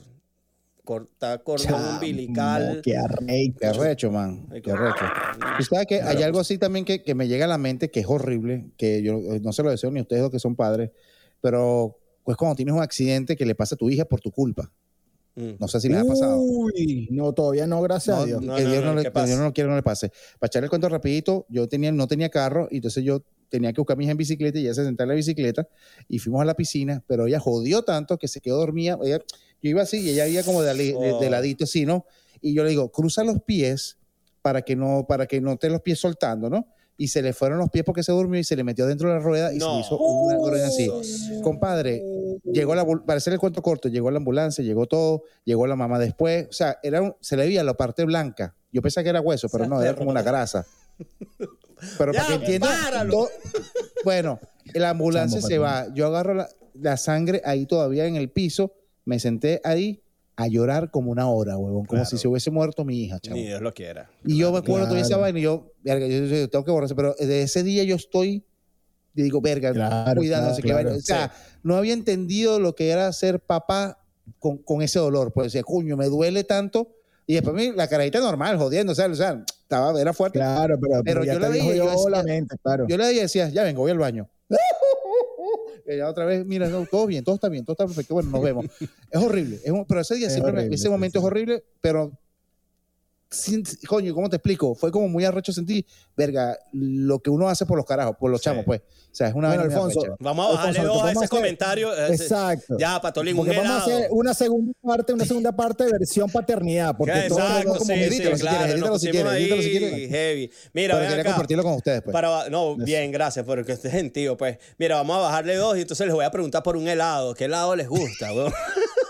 Corta 0.84 1.38
cordón 1.38 1.66
Chamo, 1.66 1.90
umbilical. 1.94 2.80
Qué 2.82 2.96
arrecho. 2.96 3.58
Qué 3.58 3.66
arrecho, 3.66 4.10
man. 4.10 4.46
Qué 4.62 4.70
arrecho. 4.70 5.04
Y 5.58 5.64
sabes 5.64 5.86
que 5.86 6.00
hay 6.00 6.22
algo 6.22 6.38
así 6.40 6.58
también 6.58 6.84
que, 6.84 7.02
que 7.02 7.14
me 7.14 7.26
llega 7.26 7.44
a 7.44 7.48
la 7.48 7.58
mente 7.58 7.90
que 7.90 8.00
es 8.00 8.06
horrible, 8.06 8.70
que 8.76 9.02
yo 9.02 9.14
eh, 9.18 9.40
no 9.40 9.52
se 9.52 9.64
lo 9.64 9.70
deseo 9.70 9.90
ni 9.90 9.98
a 9.98 10.02
ustedes 10.02 10.22
dos 10.22 10.30
que 10.30 10.38
son 10.38 10.54
padres, 10.54 10.90
pero 11.40 11.98
pues 12.22 12.36
cuando 12.36 12.54
tienes 12.54 12.74
un 12.74 12.82
accidente 12.82 13.36
que 13.36 13.46
le 13.46 13.54
pasa 13.54 13.74
a 13.74 13.78
tu 13.78 13.90
hija 13.90 14.04
por 14.04 14.20
tu 14.20 14.30
culpa. 14.30 14.70
Mm. 15.36 15.56
No 15.60 15.68
sé 15.68 15.80
si 15.80 15.88
les 15.88 15.98
ha 15.98 16.04
pasado. 16.04 16.38
Uy, 16.40 17.08
no, 17.10 17.32
todavía 17.32 17.66
no, 17.66 17.80
gracias 17.82 18.16
No, 18.16 18.22
a 18.22 18.26
Dios. 18.26 18.42
No, 18.42 18.56
que 18.56 18.64
no, 18.64 18.70
Dios 18.70 18.82
no, 18.84 18.90
no, 18.90 18.96
le- 18.96 19.02
¿qué 19.02 19.08
que 19.08 19.10
pasa? 19.12 19.26
Dios 19.26 19.38
no 19.38 19.44
lo 19.44 19.52
quiere, 19.52 19.68
no 19.70 19.76
le 19.76 19.82
pase. 19.82 20.10
Para 20.40 20.48
echarle 20.48 20.64
el 20.66 20.70
cuento 20.70 20.88
rapidito, 20.88 21.46
yo 21.50 21.68
tenía, 21.68 21.92
no 21.92 22.06
tenía 22.08 22.28
carro, 22.30 22.68
y 22.70 22.76
entonces 22.76 23.04
yo 23.04 23.22
tenía 23.48 23.72
que 23.72 23.80
buscar 23.80 23.94
a 23.94 23.98
mi 23.98 24.04
hija 24.04 24.12
en 24.12 24.16
bicicleta 24.16 24.58
y 24.58 24.62
ella 24.62 24.74
se 24.74 24.84
sentó 24.84 25.02
en 25.04 25.10
la 25.10 25.14
bicicleta 25.14 25.68
y 26.08 26.18
fuimos 26.18 26.40
a 26.40 26.44
la 26.46 26.54
piscina, 26.54 27.04
pero 27.06 27.26
ella 27.26 27.38
jodió 27.38 27.82
tanto 27.82 28.18
que 28.18 28.28
se 28.28 28.40
quedó 28.40 28.56
dormida. 28.56 28.98
Ella- 29.04 29.20
yo 29.62 29.70
iba 29.70 29.82
así 29.82 29.98
y 29.98 30.10
ella 30.10 30.26
iba 30.26 30.42
como 30.42 30.62
de, 30.62 30.70
ali- 30.70 30.92
de- 30.92 31.06
de 31.06 31.12
Oh. 31.12 31.30
ladito 31.30 31.64
así, 31.64 31.84
¿no? 31.86 32.06
Y 32.40 32.54
yo 32.54 32.64
le 32.64 32.70
digo, 32.70 32.90
cruza 32.90 33.22
los 33.22 33.42
pies 33.42 33.98
para 34.42 34.62
que 34.62 34.74
no, 34.74 35.06
para 35.08 35.26
que 35.26 35.40
no 35.40 35.56
te 35.58 35.68
los 35.70 35.82
pies 35.82 35.98
soltando, 36.00 36.48
¿no? 36.48 36.66
Y 36.98 37.08
se 37.08 37.20
le 37.20 37.34
fueron 37.34 37.58
los 37.58 37.68
pies 37.68 37.84
porque 37.84 38.02
se 38.02 38.10
durmió 38.12 38.40
y 38.40 38.44
se 38.44 38.56
le 38.56 38.64
metió 38.64 38.86
dentro 38.86 39.08
de 39.10 39.16
la 39.16 39.20
rueda 39.20 39.52
y 39.52 39.58
se 39.60 39.64
No. 39.66 39.78
hizo 39.80 39.98
una 39.98 40.36
rueda 40.36 40.66
así. 40.68 40.88
Compadre, 41.42 42.02
llegó 42.44 42.74
la, 42.74 42.84
para 42.84 43.16
hacer 43.18 43.32
el 43.32 43.38
cuento 43.38 43.62
corto, 43.62 43.88
llegó 43.88 44.10
la 44.10 44.18
ambulancia, 44.18 44.62
llegó 44.64 44.86
todo, 44.86 45.22
llegó 45.44 45.66
la 45.66 45.76
mamá 45.76 45.98
después, 45.98 46.46
o 46.48 46.52
sea, 46.52 46.78
era 46.82 47.02
un- 47.02 47.14
se 47.20 47.36
le 47.36 47.44
veía 47.46 47.62
la 47.64 47.74
parte 47.74 48.04
blanca. 48.04 48.54
Yo 48.72 48.82
pensaba 48.82 49.02
que 49.04 49.10
era 49.10 49.20
hueso, 49.20 49.48
pero 49.50 49.66
no, 49.66 49.80
era 49.82 49.94
como 49.94 50.10
una 50.10 50.22
grasa. 50.22 50.66
Pero 51.98 52.12
Ya, 52.12 52.20
para 52.22 52.28
que 52.28 52.34
entiendan, 52.34 52.72
páralo. 52.84 53.12
do- 53.12 53.28
bueno, 54.04 54.40
la 54.74 54.90
ambulancia 54.90 55.40
Chamo, 55.40 55.48
se 55.48 55.58
va, 55.58 55.86
yo 55.94 56.06
agarro 56.06 56.34
la, 56.34 56.48
la 56.74 56.96
sangre 56.96 57.42
ahí 57.44 57.66
todavía 57.66 58.06
en 58.06 58.16
el 58.16 58.30
piso, 58.30 58.72
me 59.04 59.18
senté 59.20 59.60
ahí 59.64 60.02
a 60.36 60.48
llorar 60.48 60.90
como 60.90 61.10
una 61.10 61.28
hora, 61.30 61.56
huevón, 61.56 61.86
como 61.86 62.00
Claro. 62.02 62.04
si 62.06 62.18
se 62.18 62.28
hubiese 62.28 62.50
muerto 62.50 62.84
mi 62.84 62.98
hija, 63.04 63.18
chamo. 63.20 63.36
Ni 63.36 63.46
Dios 63.46 63.60
lo 63.62 63.72
quiera. 63.72 64.10
Y 64.24 64.36
yo 64.38 64.52
me 64.52 64.58
acuerdo 64.58 64.84
todavía 64.84 65.02
esa 65.02 65.08
Claro. 65.16 65.22
vaina 65.22 65.38
y 65.38 65.42
yo, 65.42 65.72
yo 65.84 66.48
tengo 66.50 66.64
que 66.64 66.70
borrarse, 66.70 66.94
pero 66.94 67.14
de 67.18 67.42
ese 67.42 67.62
día 67.62 67.84
yo 67.84 67.96
estoy, 67.96 68.44
y 69.16 69.22
digo, 69.22 69.40
verga, 69.40 69.72
Claro, 69.72 70.20
qué 70.20 70.28
claro, 70.28 70.54
vaina. 70.74 70.92
O 70.94 71.00
sea, 71.00 71.32
no 71.62 71.76
había 71.76 71.94
entendido 71.94 72.60
lo 72.60 72.74
que 72.74 72.90
era 72.90 73.12
ser 73.12 73.40
papá 73.40 73.98
con, 74.38 74.58
con 74.58 74.82
ese 74.82 74.98
dolor. 74.98 75.32
Pues 75.32 75.46
decía, 75.52 75.62
coño, 75.64 75.96
me 75.96 76.06
duele 76.06 76.44
tanto. 76.44 76.92
Y 77.26 77.34
después 77.34 77.56
mi- 77.56 77.72
la 77.72 77.88
carajita 77.88 78.20
normal, 78.20 78.56
jodiendo, 78.58 78.92
o 78.92 78.94
sea, 78.94 79.06
o 79.06 79.14
sea, 79.14 79.42
estaba, 79.62 80.00
era 80.00 80.12
fuerte. 80.12 80.38
Claro, 80.38 80.78
pero, 80.80 81.02
Pero 81.02 81.24
ya 81.24 81.32
yo 81.34 81.40
la 81.40 81.46
había 81.48 81.62
veía 81.64 81.76
yo 81.76 82.08
la 82.08 82.18
decía- 82.22 82.34
mente, 82.34 82.56
claro. 82.62 82.86
Yo 82.88 82.96
le 82.96 83.06
decía, 83.12 83.48
ya 83.48 83.64
vengo, 83.64 83.80
voy 83.82 83.90
al 83.90 83.98
baño. 83.98 84.28
Y 85.88 85.96
ya 85.98 86.08
otra 86.08 86.24
vez, 86.24 86.44
mira, 86.44 86.68
no, 86.68 86.84
todo 86.84 87.06
bien, 87.06 87.22
todo 87.22 87.36
está 87.36 87.48
bien, 87.48 87.64
todo 87.64 87.74
está 87.74 87.86
perfecto. 87.86 88.14
Bueno, 88.14 88.30
nos 88.30 88.42
vemos. 88.42 88.66
Es 89.10 89.20
horrible. 89.22 89.60
es 89.62 89.70
un- 89.70 89.84
pero 89.84 90.00
ese 90.00 90.16
día 90.16 90.26
Es 90.26 90.32
siempre, 90.32 90.52
me- 90.52 90.58
horrible, 90.60 90.74
ese 90.74 90.88
momento 90.90 91.18
sí. 91.20 91.24
es 91.24 91.26
horrible, 91.26 91.64
pero. 91.80 92.10
Sin- 93.30 93.64
coño, 93.88 94.14
¿cómo 94.14 94.28
te 94.30 94.36
explico? 94.36 94.74
Fue 94.74 94.90
como 94.92 95.08
muy 95.08 95.24
arrecho 95.24 95.52
sentir, 95.52 95.84
verga, 96.16 96.56
lo 96.72 97.18
que 97.20 97.30
uno 97.30 97.48
hace 97.48 97.66
por 97.66 97.76
los 97.76 97.86
carajos, 97.86 98.16
por 98.18 98.30
los 98.30 98.40
Sí. 98.40 98.44
chamos, 98.44 98.64
pues. 98.64 98.80
O 98.80 99.16
sea, 99.16 99.28
es 99.28 99.34
una 99.34 99.48
Bueno, 99.48 99.62
Alfonso. 99.62 100.00
Vamos 100.20 100.46
a 100.46 100.50
bajarle 100.52 100.78
Alfonso, 100.80 100.92
dos 100.94 101.02
a 101.04 101.10
ese 101.10 101.18
hacer- 101.20 101.28
comentario. 101.30 102.06
Exacto. 102.08 102.76
Ya, 102.78 103.00
Patolín, 103.00 103.38
un 103.38 103.46
vamos 103.46 103.66
a 103.66 103.78
hacer 103.78 104.08
una 104.10 104.34
segunda 104.34 104.72
parte, 104.82 105.12
una 105.14 105.24
segunda 105.24 105.52
parte 105.56 105.84
de 105.84 105.92
versión 105.92 106.28
paternidad. 106.28 106.94
Porque 106.98 107.14
Ya, 107.14 107.28
todo 107.28 107.38
Exacto, 107.38 107.72
como 107.78 107.84
sí, 107.86 107.92
edítalo 107.94 108.30
sí, 108.30 108.36
si 108.36 108.40
claro. 108.42 108.64
edítalo 108.72 108.98
si 108.98 109.10
quieres, 109.10 109.32
edítalo 109.32 109.62
si 109.62 109.70
quieres. 109.70 110.10
heavy. 110.10 110.50
Mira, 110.74 110.94
Pero 110.96 111.06
quería 111.08 111.22
acá. 111.22 111.30
compartirlo 111.30 111.62
con 111.62 111.72
ustedes, 111.74 112.02
pues. 112.02 112.12
Para, 112.12 112.50
no, 112.50 112.76
bien, 112.76 113.10
gracias, 113.10 113.46
porque 113.46 113.72
este 113.72 113.88
es 113.88 113.94
gentío, 113.94 114.36
pues. 114.36 114.58
Mira, 114.78 114.96
vamos 114.96 115.16
a 115.16 115.20
bajarle 115.20 115.56
dos 115.56 115.78
y 115.78 115.80
entonces 115.80 116.06
les 116.06 116.14
voy 116.14 116.24
a 116.26 116.30
preguntar 116.30 116.62
por 116.62 116.76
un 116.76 116.86
helado. 116.86 117.34
¿Qué 117.34 117.46
helado 117.46 117.74
les 117.74 117.88
gusta, 117.88 118.32
weón? 118.34 118.52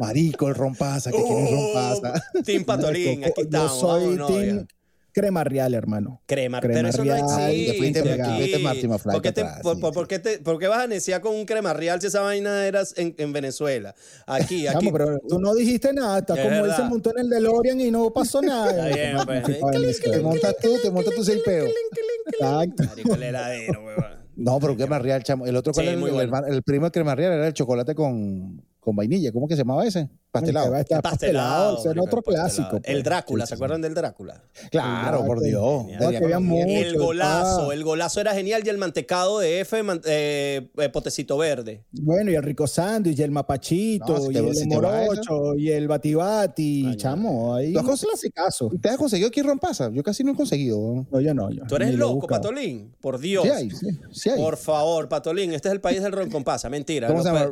Marico, 0.00 0.48
el 0.48 0.54
rompasa, 0.54 1.10
que 1.12 1.22
quiere 1.22 1.48
el 1.48 1.54
rompasa. 1.54 2.22
Team 2.44 2.64
Patolín, 2.64 3.24
aquí 3.24 3.32
Yo 3.36 3.42
estamos. 3.44 3.78
soy 3.80 4.02
vámonos, 4.16 4.28
team 4.28 4.58
ya. 4.60 4.66
crema 5.12 5.44
real, 5.44 5.74
hermano. 5.74 6.22
Crema, 6.26 6.60
Crema 6.60 6.74
pero 6.74 6.88
eso 6.88 6.98
no 6.98 7.04
real, 7.04 7.18
existe 7.50 7.78
fuiste- 7.78 8.02
fuiste 8.02 8.58
McFly 8.88 9.12
¿Por 9.12 9.22
qué, 9.22 9.32
te, 9.32 9.40
para 9.42 9.50
atrás, 9.52 9.62
por, 9.62 9.74
sí, 9.76 9.80
por- 9.80 9.90
sí. 9.90 9.94
por 9.94 10.08
qué 10.08 10.18
te- 10.18 10.38
por 10.38 10.58
qué 10.58 10.68
vas 10.68 10.78
a 10.80 10.86
neciar 10.86 11.20
con 11.20 11.34
un 11.34 11.44
crema 11.44 11.72
real 11.74 12.00
si 12.00 12.06
esa 12.06 12.20
vaina 12.20 12.66
era 12.66 12.82
en, 12.96 13.14
en 13.18 13.32
Venezuela? 13.32 13.94
Aquí, 14.26 14.66
aquí. 14.66 14.86
Vamos, 14.86 14.92
pero 14.92 15.18
tú 15.28 15.38
no 15.40 15.54
dijiste 15.54 15.92
nada. 15.92 16.18
Está 16.20 16.34
Es 16.34 16.40
como 16.42 16.54
él 16.56 16.62
verdad. 16.62 16.76
se 16.76 16.82
montó 16.84 17.10
en 17.10 17.18
el 17.24 17.28
DeLorean 17.30 17.80
y 17.80 17.90
no 17.90 18.10
pasó 18.12 18.40
nada. 18.42 18.88
Está 18.88 18.96
bien, 18.96 19.16
pues. 19.26 20.00
Te 20.00 20.20
montas 20.20 20.56
tú, 20.62 20.68
te 20.82 20.90
montas 20.90 21.14
tú 21.14 21.24
seis 21.24 21.40
peos. 21.44 21.68
Exacto. 22.32 22.84
Marico, 22.84 23.14
el 23.14 23.22
heladero, 23.22 23.84
weón. 23.84 24.20
No, 24.36 24.58
pero 24.58 24.74
crema 24.76 24.98
real, 24.98 25.22
chamo. 25.22 25.44
El 25.46 25.54
otro, 25.56 25.72
¿cuál 25.74 25.84
Sí, 25.86 25.92
era? 25.92 26.00
el, 26.06 26.28
bueno. 26.30 26.46
el 26.46 26.62
primo 26.62 26.86
de 26.86 26.92
crema 26.92 27.14
real 27.14 27.32
era 27.34 27.46
el 27.46 27.52
chocolate 27.52 27.94
con, 27.94 28.62
con 28.80 28.96
vainilla. 28.96 29.30
¿Cómo 29.32 29.46
que 29.46 29.54
se 29.54 29.60
llamaba 29.60 29.86
ese? 29.86 30.08
Pastelado. 30.32 30.70
Va 30.70 30.76
a 30.76 30.80
estar 30.80 31.02
pastelado. 31.02 31.78
Ese 31.78 31.88
era 31.88 32.00
marico, 32.02 32.04
otro 32.04 32.18
el 32.18 32.24
pastelado. 32.24 32.48
clásico. 32.68 32.76
El 32.84 32.94
pues. 32.94 33.04
Drácula, 33.04 33.46
Sí, 33.46 33.48
¿se 33.48 33.54
acuerdan 33.56 33.80
del 33.82 33.94
Drácula? 33.94 34.44
Claro, 34.70 35.24
por 35.26 35.40
Dios. 35.42 35.82
Genial. 35.82 36.00
No, 36.00 36.10
que 36.10 36.16
había 36.16 36.20
Deberíamos- 36.38 36.48
mucho. 36.66 36.76
el 36.86 36.96
golazo, 36.98 37.50
estaba- 37.50 37.74
el 37.74 37.84
golazo 37.84 38.20
era 38.20 38.32
genial 38.34 38.62
y 38.64 38.68
el 38.68 38.78
mantecado 38.78 39.40
de 39.40 39.60
F, 39.60 39.82
man- 39.82 40.00
eh, 40.06 40.70
eh, 40.78 40.88
potecito 40.88 41.36
verde. 41.36 41.84
Bueno, 41.90 42.30
y 42.30 42.36
el 42.36 42.44
rico 42.44 42.68
sándwich, 42.68 43.18
y 43.18 43.22
el 43.24 43.32
mapachito, 43.32 44.06
No, 44.06 44.20
si 44.20 44.32
y 44.32 44.36
el 44.36 44.54
si 44.54 44.66
morocho, 44.68 45.56
y 45.56 45.70
el 45.72 45.88
batibati, 45.88 46.86
Ay, 46.86 46.96
chamo, 46.96 47.56
ahí 47.56 47.72
Dos 47.72 47.82
cosas- 47.82 48.06
clasicazo. 48.10 48.70
¿Te 48.80 48.88
has 48.88 48.96
conseguido 48.98 49.28
aquí 49.28 49.42
rompasa? 49.42 49.90
Yo 49.92 50.04
casi 50.04 50.22
no 50.22 50.30
he 50.32 50.36
conseguido. 50.36 50.78
¿no? 50.78 51.06
No, 51.10 51.20
yo 51.20 51.34
no, 51.34 51.50
yo. 51.50 51.64
¿Tú 51.68 51.74
eres 51.74 51.90
lo 51.94 52.06
loco. 52.14 52.28
Patolín? 52.28 52.94
Por 53.00 53.18
Dios. 53.18 53.42
Sí 53.42 53.50
hay, 53.50 53.70
sí, 53.70 53.86
sí 54.12 54.30
hay. 54.30 54.40
Por 54.40 54.56
favor, 54.56 55.08
Patolín, 55.08 55.52
este 55.54 55.66
es 55.68 55.72
el 55.72 55.80
país 55.80 56.00
del 56.02 56.12
ron 56.12 56.30
con 56.30 56.44
pasa. 56.44 56.70
Mentira. 56.70 57.08
¿Cómo 57.08 57.22
se 57.24 57.32
llama? 57.32 57.50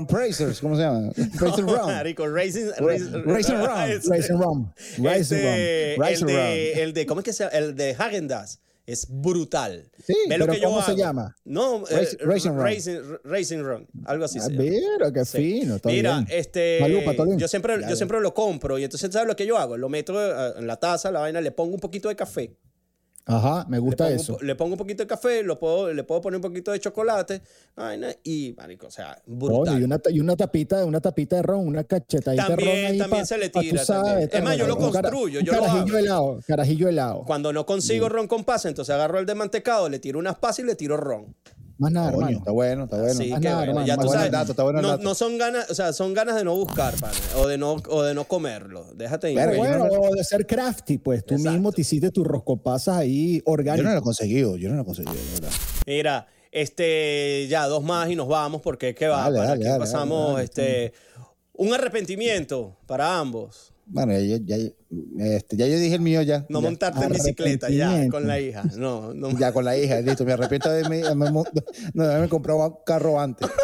Ron 0.00 0.06
Praisers. 0.06 0.60
¿Cómo 0.60 0.76
se 0.76 0.82
llama? 0.82 1.10
Praisers 1.38 1.62
Ron. 1.66 1.86
Marico, 1.86 2.26
Racing, 2.28 2.70
Raisin 2.78 3.12
Ron. 3.64 3.90
Este- 3.90 4.14
Rice 4.16 4.32
and 4.32 4.42
Rum. 4.42 4.72
And 4.96 4.98
Rum. 4.98 5.06
este, 5.08 5.96
Rice 5.98 6.20
el, 6.22 6.26
de, 6.26 6.82
el 6.82 6.92
de, 6.94 7.06
¿cómo 7.06 7.20
es 7.20 7.24
que 7.24 7.32
se 7.32 7.44
llama? 7.44 7.56
El 7.56 7.74
de 7.74 7.94
Häagen-Dazs 7.94 8.60
es 8.86 9.06
brutal. 9.08 9.90
Sí, 10.04 10.14
Ve 10.28 10.36
lo 10.38 10.46
pero 10.46 10.54
que 10.54 10.60
yo 10.60 10.68
¿cómo 10.68 10.82
se 10.82 10.90
hago. 10.92 10.98
llama? 10.98 11.36
No, 11.44 11.84
eh, 11.88 11.90
Raisin- 11.90 12.18
Raisin 12.20 12.52
Ron. 12.56 12.60
Raisin, 12.64 13.00
Raisin 13.24 13.64
Ron, 13.64 13.86
algo 14.04 14.24
así. 14.24 14.38
Ah, 14.40 14.46
se 14.46 14.50
mira, 14.50 15.12
qué 15.14 15.24
Sí. 15.24 15.36
fino. 15.60 15.76
Está 15.76 15.88
Mira, 15.90 16.14
bien. 16.20 16.26
este, 16.38 17.02
Patolín. 17.04 17.38
yo 17.38 17.46
siempre, 17.46 17.80
Ya, 17.80 17.88
yo 17.90 17.96
siempre 17.96 18.20
lo 18.20 18.34
compro 18.34 18.78
y 18.78 18.84
entonces 18.84 19.12
¿sabes 19.12 19.28
lo 19.28 19.36
que 19.36 19.46
yo 19.46 19.58
hago? 19.58 19.76
Lo 19.76 19.88
meto 19.88 20.14
eh, 20.20 20.54
en 20.58 20.66
la 20.66 20.76
taza, 20.76 21.12
la 21.12 21.20
vaina, 21.20 21.40
le 21.40 21.52
pongo 21.52 21.74
un 21.74 21.80
poquito 21.80 22.08
de 22.08 22.16
café. 22.16 22.56
Ajá, 23.26 23.64
me 23.68 23.78
gusta 23.78 24.10
eso. 24.10 24.36
le 24.40 24.54
pongo 24.56 24.72
un 24.72 24.78
poquito 24.78 25.02
de 25.02 25.06
café, 25.06 25.42
lo 25.42 25.58
puedo, 25.58 25.92
le 25.92 26.02
puedo 26.02 26.20
poner 26.20 26.36
un 26.38 26.42
poquito 26.42 26.72
de 26.72 26.80
chocolate, 26.80 27.42
vaina, 27.76 28.08
y 28.24 28.54
marico, 28.56 28.88
o 28.88 28.90
sea, 28.90 29.20
brutal. 29.26 29.80
Y, 29.80 29.84
una, 29.84 29.98
ta- 29.98 30.10
y 30.10 30.18
una 30.20 30.34
tapita, 30.36 30.84
una 30.84 31.00
tapita 31.00 31.36
de 31.36 31.42
ron, 31.42 31.66
una 31.68 31.84
cachetadita 31.84 32.42
de 32.48 32.56
ron 32.56 32.58
También- 32.58 32.86
ahí 32.92 32.98
también 32.98 33.22
pa- 33.22 33.26
se 33.26 33.38
le 33.38 33.48
tira, 33.50 33.84
sabes, 33.84 34.28
también. 34.30 34.30
Es 34.32 34.42
más, 34.42 34.56
yo 34.56 34.66
lo 34.66 34.76
construyo, 34.78 35.38
un 35.40 35.44
yo 35.46 35.52
lo 35.52 35.60
carajillo 35.62 35.98
helado, 35.98 36.40
carajillo 36.46 36.88
helado. 36.88 37.24
Cuando 37.24 37.52
no 37.52 37.64
consigo 37.66 38.08
ron 38.08 38.26
con 38.26 38.42
pasa, 38.44 38.68
entonces 38.68 38.92
agarro 38.94 39.18
el 39.20 39.26
de 39.26 39.34
mantecado, 39.36 39.88
le 39.88 39.98
tiro 40.00 40.18
unas 40.18 40.36
pasas 40.36 40.60
y 40.60 40.62
le 40.64 40.74
tiro 40.74 40.96
ron. 40.96 41.34
Más 41.80 41.92
nada, 41.92 42.10
Coño, 42.12 42.18
hermano. 42.26 42.38
está 42.38 42.50
bueno, 42.50 42.84
está 42.84 42.96
bueno. 42.98 43.14
Sí, 43.14 43.30
nada, 43.30 43.38
bueno. 43.40 43.62
hermano, 43.62 43.86
Ya 43.86 43.96
más 43.96 44.04
tú 44.04 44.06
bueno 44.08 44.12
sabes, 44.20 44.26
el 44.26 44.32
dato, 44.32 44.50
está 44.52 44.62
bueno 44.62 44.78
el 44.78 44.82
no, 44.82 44.88
dato. 44.90 45.02
no 45.02 45.14
son 45.14 45.38
ganas, 45.38 45.70
o 45.70 45.74
sea, 45.74 45.92
son 45.94 46.12
ganas 46.14 46.36
de 46.36 46.44
no 46.44 46.54
buscar, 46.54 46.94
pana, 47.00 47.14
o 47.36 47.46
de 47.48 47.56
no, 47.56 47.76
o 47.88 48.02
de 48.02 48.12
no 48.14 48.24
comerlo. 48.24 48.86
Déjate 48.94 49.32
yo 49.34 49.40
bueno, 49.56 49.86
no 49.86 49.94
o 49.94 50.14
de 50.14 50.22
ser 50.22 50.46
crafty, 50.46 50.98
pues 50.98 51.24
tú 51.24 51.34
Exacto. 51.34 51.52
mismo 51.52 51.72
te 51.72 51.80
hiciste 51.80 52.10
tus 52.10 52.26
roscopasas 52.26 52.98
ahí 52.98 53.42
Yo 53.46 53.54
no 53.82 53.92
lo 53.92 53.98
he 53.98 54.02
conseguido, 54.02 54.56
yo 54.58 54.68
no 54.68 54.76
lo 54.76 54.82
he 54.82 54.84
conseguido, 54.84 55.14
de 55.14 55.30
verdad. 55.40 55.50
Mira, 55.86 56.26
este, 56.52 57.46
ya 57.48 57.66
dos 57.66 57.82
más 57.82 58.10
y 58.10 58.14
nos 58.16 58.28
vamos 58.28 58.60
porque 58.60 58.94
qué 58.94 59.08
va, 59.08 59.22
Dale, 59.22 59.36
para 59.38 59.48
dale, 59.48 59.60
aquí 59.62 59.68
dale, 59.68 59.80
pasamos, 59.80 60.34
dale, 60.34 60.48
dale. 60.54 60.84
este, 60.86 60.92
un 61.54 61.72
arrepentimiento 61.72 62.76
para 62.86 63.18
ambos. 63.18 63.69
Bueno, 63.92 64.12
ya, 64.12 64.38
ya, 64.44 64.56
este, 65.18 65.56
ya 65.56 65.66
yo 65.66 65.78
dije 65.78 65.96
el 65.96 66.00
mío 66.00 66.22
ya. 66.22 66.46
No 66.48 66.60
ya. 66.60 66.68
montarte 66.68 67.04
en 67.04 67.12
bicicleta 67.12 67.68
ya 67.70 68.08
con 68.08 68.26
la 68.26 68.40
hija. 68.40 68.62
No, 68.76 69.12
no. 69.12 69.36
Ya 69.38 69.52
con 69.52 69.64
la 69.64 69.76
hija, 69.76 70.00
listo. 70.00 70.24
Me 70.24 70.32
arrepiento 70.32 70.70
de 70.70 70.88
mí. 70.88 71.02
Me, 71.16 71.30
no, 71.30 71.44
de 71.94 72.10
haberme 72.10 72.28
comprado 72.28 72.66
un 72.66 72.74
carro 72.86 73.20
antes. 73.20 73.48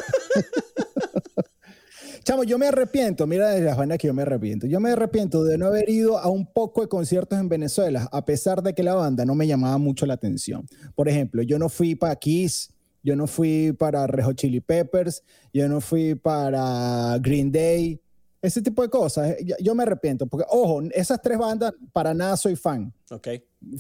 Chamo, 2.25 2.43
yo 2.43 2.59
me 2.59 2.67
arrepiento, 2.67 3.25
mira 3.29 3.51
de 3.51 3.61
las 3.61 3.77
vainas 3.77 3.99
que 3.99 4.09
yo 4.09 4.15
me 4.15 4.23
arrepiento. 4.23 4.67
Yo 4.67 4.81
me 4.81 4.91
arrepiento 4.91 5.45
de 5.45 5.59
no 5.59 5.67
haber 5.67 5.89
ido 5.89 6.19
a 6.19 6.29
un 6.29 6.53
poco 6.53 6.81
de 6.81 6.89
conciertos 6.89 7.39
en 7.39 7.49
Venezuela, 7.49 8.09
a 8.11 8.25
pesar 8.25 8.65
de 8.65 8.75
que 8.75 8.83
la 8.83 8.95
banda 8.95 9.25
no 9.25 9.37
me 9.37 9.47
llamaba 9.47 9.79
mucho 9.79 10.07
la 10.07 10.15
atención. 10.15 10.67
Por 10.97 11.09
ejemplo, 11.09 11.43
yo 11.43 11.57
no 11.61 11.69
fui 11.69 11.95
para 11.95 12.17
Kiss, 12.17 12.75
yo 13.05 13.15
no 13.15 13.29
fui 13.29 13.73
para 13.79 14.09
Rejo 14.09 14.33
Chili 14.33 14.61
Peppers, 14.61 15.23
yo 15.53 15.69
no 15.69 15.81
fui 15.81 16.17
para 16.17 17.17
Green 17.21 17.53
Day. 17.53 18.01
Ese 18.47 18.63
tipo 18.63 18.83
de 18.83 18.89
cosas, 18.89 19.31
eh, 19.31 19.47
yo, 19.61 19.75
me 19.75 19.83
arrepiento. 19.83 20.27
Porque, 20.27 20.47
ojo, 20.49 20.83
esas 20.93 21.21
tres 21.21 21.37
bandas, 21.39 21.73
para 21.93 22.15
nada 22.15 22.37
soy 22.37 22.57
fan. 22.57 22.93
Ok. 23.11 23.29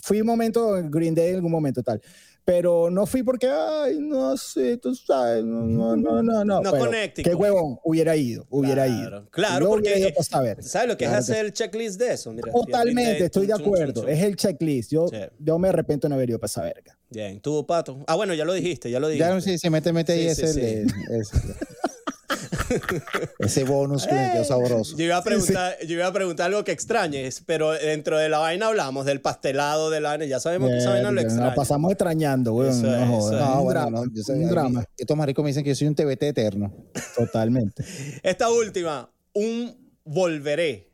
Fui 0.02 0.20
un 0.20 0.26
momento, 0.26 0.76
en 0.76 0.90
Green 0.90 1.14
Day 1.14 1.30
en 1.30 1.36
algún 1.36 1.52
momento 1.52 1.82
tal. 1.82 2.00
Pero 2.44 2.90
no 2.90 3.06
fui 3.06 3.24
porque, 3.24 3.48
ay, 3.48 3.98
no 3.98 4.36
sé, 4.36 4.76
tú 4.76 4.94
sabes, 4.94 5.44
no, 5.44 5.96
no, 5.96 6.22
no, 6.22 6.44
no. 6.44 6.60
No, 6.60 6.70
connecting 6.70 7.24
Qué 7.24 7.34
huevón, 7.34 7.78
hubiera 7.82 8.14
ido, 8.14 8.46
hubiera 8.50 8.84
Claro, 8.86 9.00
ido. 9.16 9.30
claro, 9.30 9.66
porque- 9.66 9.90
hubiera 9.94 10.10
ido 10.10 10.22
saber. 10.22 10.62
¿Sabes 10.62 10.86
lo 10.86 10.96
que 10.96 11.06
Claro 11.06 11.18
es 11.20 11.28
hacer 11.28 11.44
el 11.44 11.52
checklist 11.52 11.98
de 11.98 12.12
eso? 12.12 12.32
Mira, 12.32 12.52
Totalmente, 12.52 13.12
Day, 13.14 13.22
estoy 13.22 13.46
de 13.48 13.54
chum, 13.54 13.62
acuerdo. 13.64 13.92
chum, 13.94 14.02
chum. 14.04 14.10
Es 14.12 14.22
el 14.22 14.36
checklist. 14.36 14.92
Yo, 14.92 15.08
Sí. 15.08 15.16
yo 15.40 15.58
me 15.58 15.70
arrepiento 15.70 16.06
de 16.06 16.10
no 16.10 16.14
haber 16.14 16.30
ido 16.30 16.38
para 16.38 16.46
esa 16.46 16.62
verga. 16.62 16.96
Bien, 17.10 17.40
tuvo 17.40 17.66
pato. 17.66 18.04
Ah, 18.06 18.14
bueno, 18.14 18.32
ya 18.32 18.44
lo 18.44 18.52
dijiste, 18.52 18.92
ya 18.92 19.00
lo 19.00 19.08
dijiste. 19.08 19.28
Ya 19.28 19.40
sí, 19.40 19.58
sí, 19.58 19.68
mete, 19.68 19.92
mete 19.92 20.12
ahí 20.12 20.22
Sí, 20.32 20.42
ese, 20.42 20.52
sí. 20.52 20.60
le- 20.60 20.82
ese, 21.18 21.36
ese 23.38 23.64
bonus 23.64 24.06
que 24.06 24.14
me 24.14 24.32
quedó 24.32 24.44
sabroso. 24.44 24.96
Yo 24.96 25.04
iba, 25.04 25.16
a 25.16 25.22
preguntar, 25.24 25.76
yo 25.86 25.94
iba 25.94 26.06
a 26.06 26.12
preguntar 26.12 26.46
algo 26.46 26.64
que 26.64 26.72
extrañes, 26.72 27.42
pero 27.46 27.72
dentro 27.72 28.18
de 28.18 28.28
la 28.28 28.38
vaina 28.38 28.66
hablamos 28.68 29.06
del 29.06 29.20
pastelado 29.20 29.90
de 29.90 30.00
la 30.00 30.10
vaina. 30.10 30.24
Ya 30.26 30.40
sabemos 30.40 30.70
que 30.70 30.78
esa 30.78 30.90
vaina 30.90 31.10
lo 31.10 31.20
extraña. 31.20 31.46
Nos 31.46 31.54
pasamos 31.56 31.90
extrañando. 31.92 32.64
Eso 32.64 32.82
no 32.82 32.94
es, 32.94 33.24
es. 33.34 33.40
No, 33.40 33.62
un 33.62 33.68
drama. 33.68 33.90
no, 33.90 34.12
yo 34.12 34.22
sé, 34.22 34.32
un 34.32 34.38
mí- 34.40 34.44
drama. 34.46 34.84
Estos 34.96 35.16
maricos 35.16 35.42
me 35.42 35.50
dicen 35.50 35.64
que 35.64 35.70
yo 35.70 35.76
soy 35.76 35.88
un 35.88 35.94
TBT 35.94 36.22
eterno. 36.24 36.72
Totalmente. 37.16 37.84
Esta 38.22 38.50
última, 38.50 39.10
un 39.32 39.76
volveré. 40.04 40.90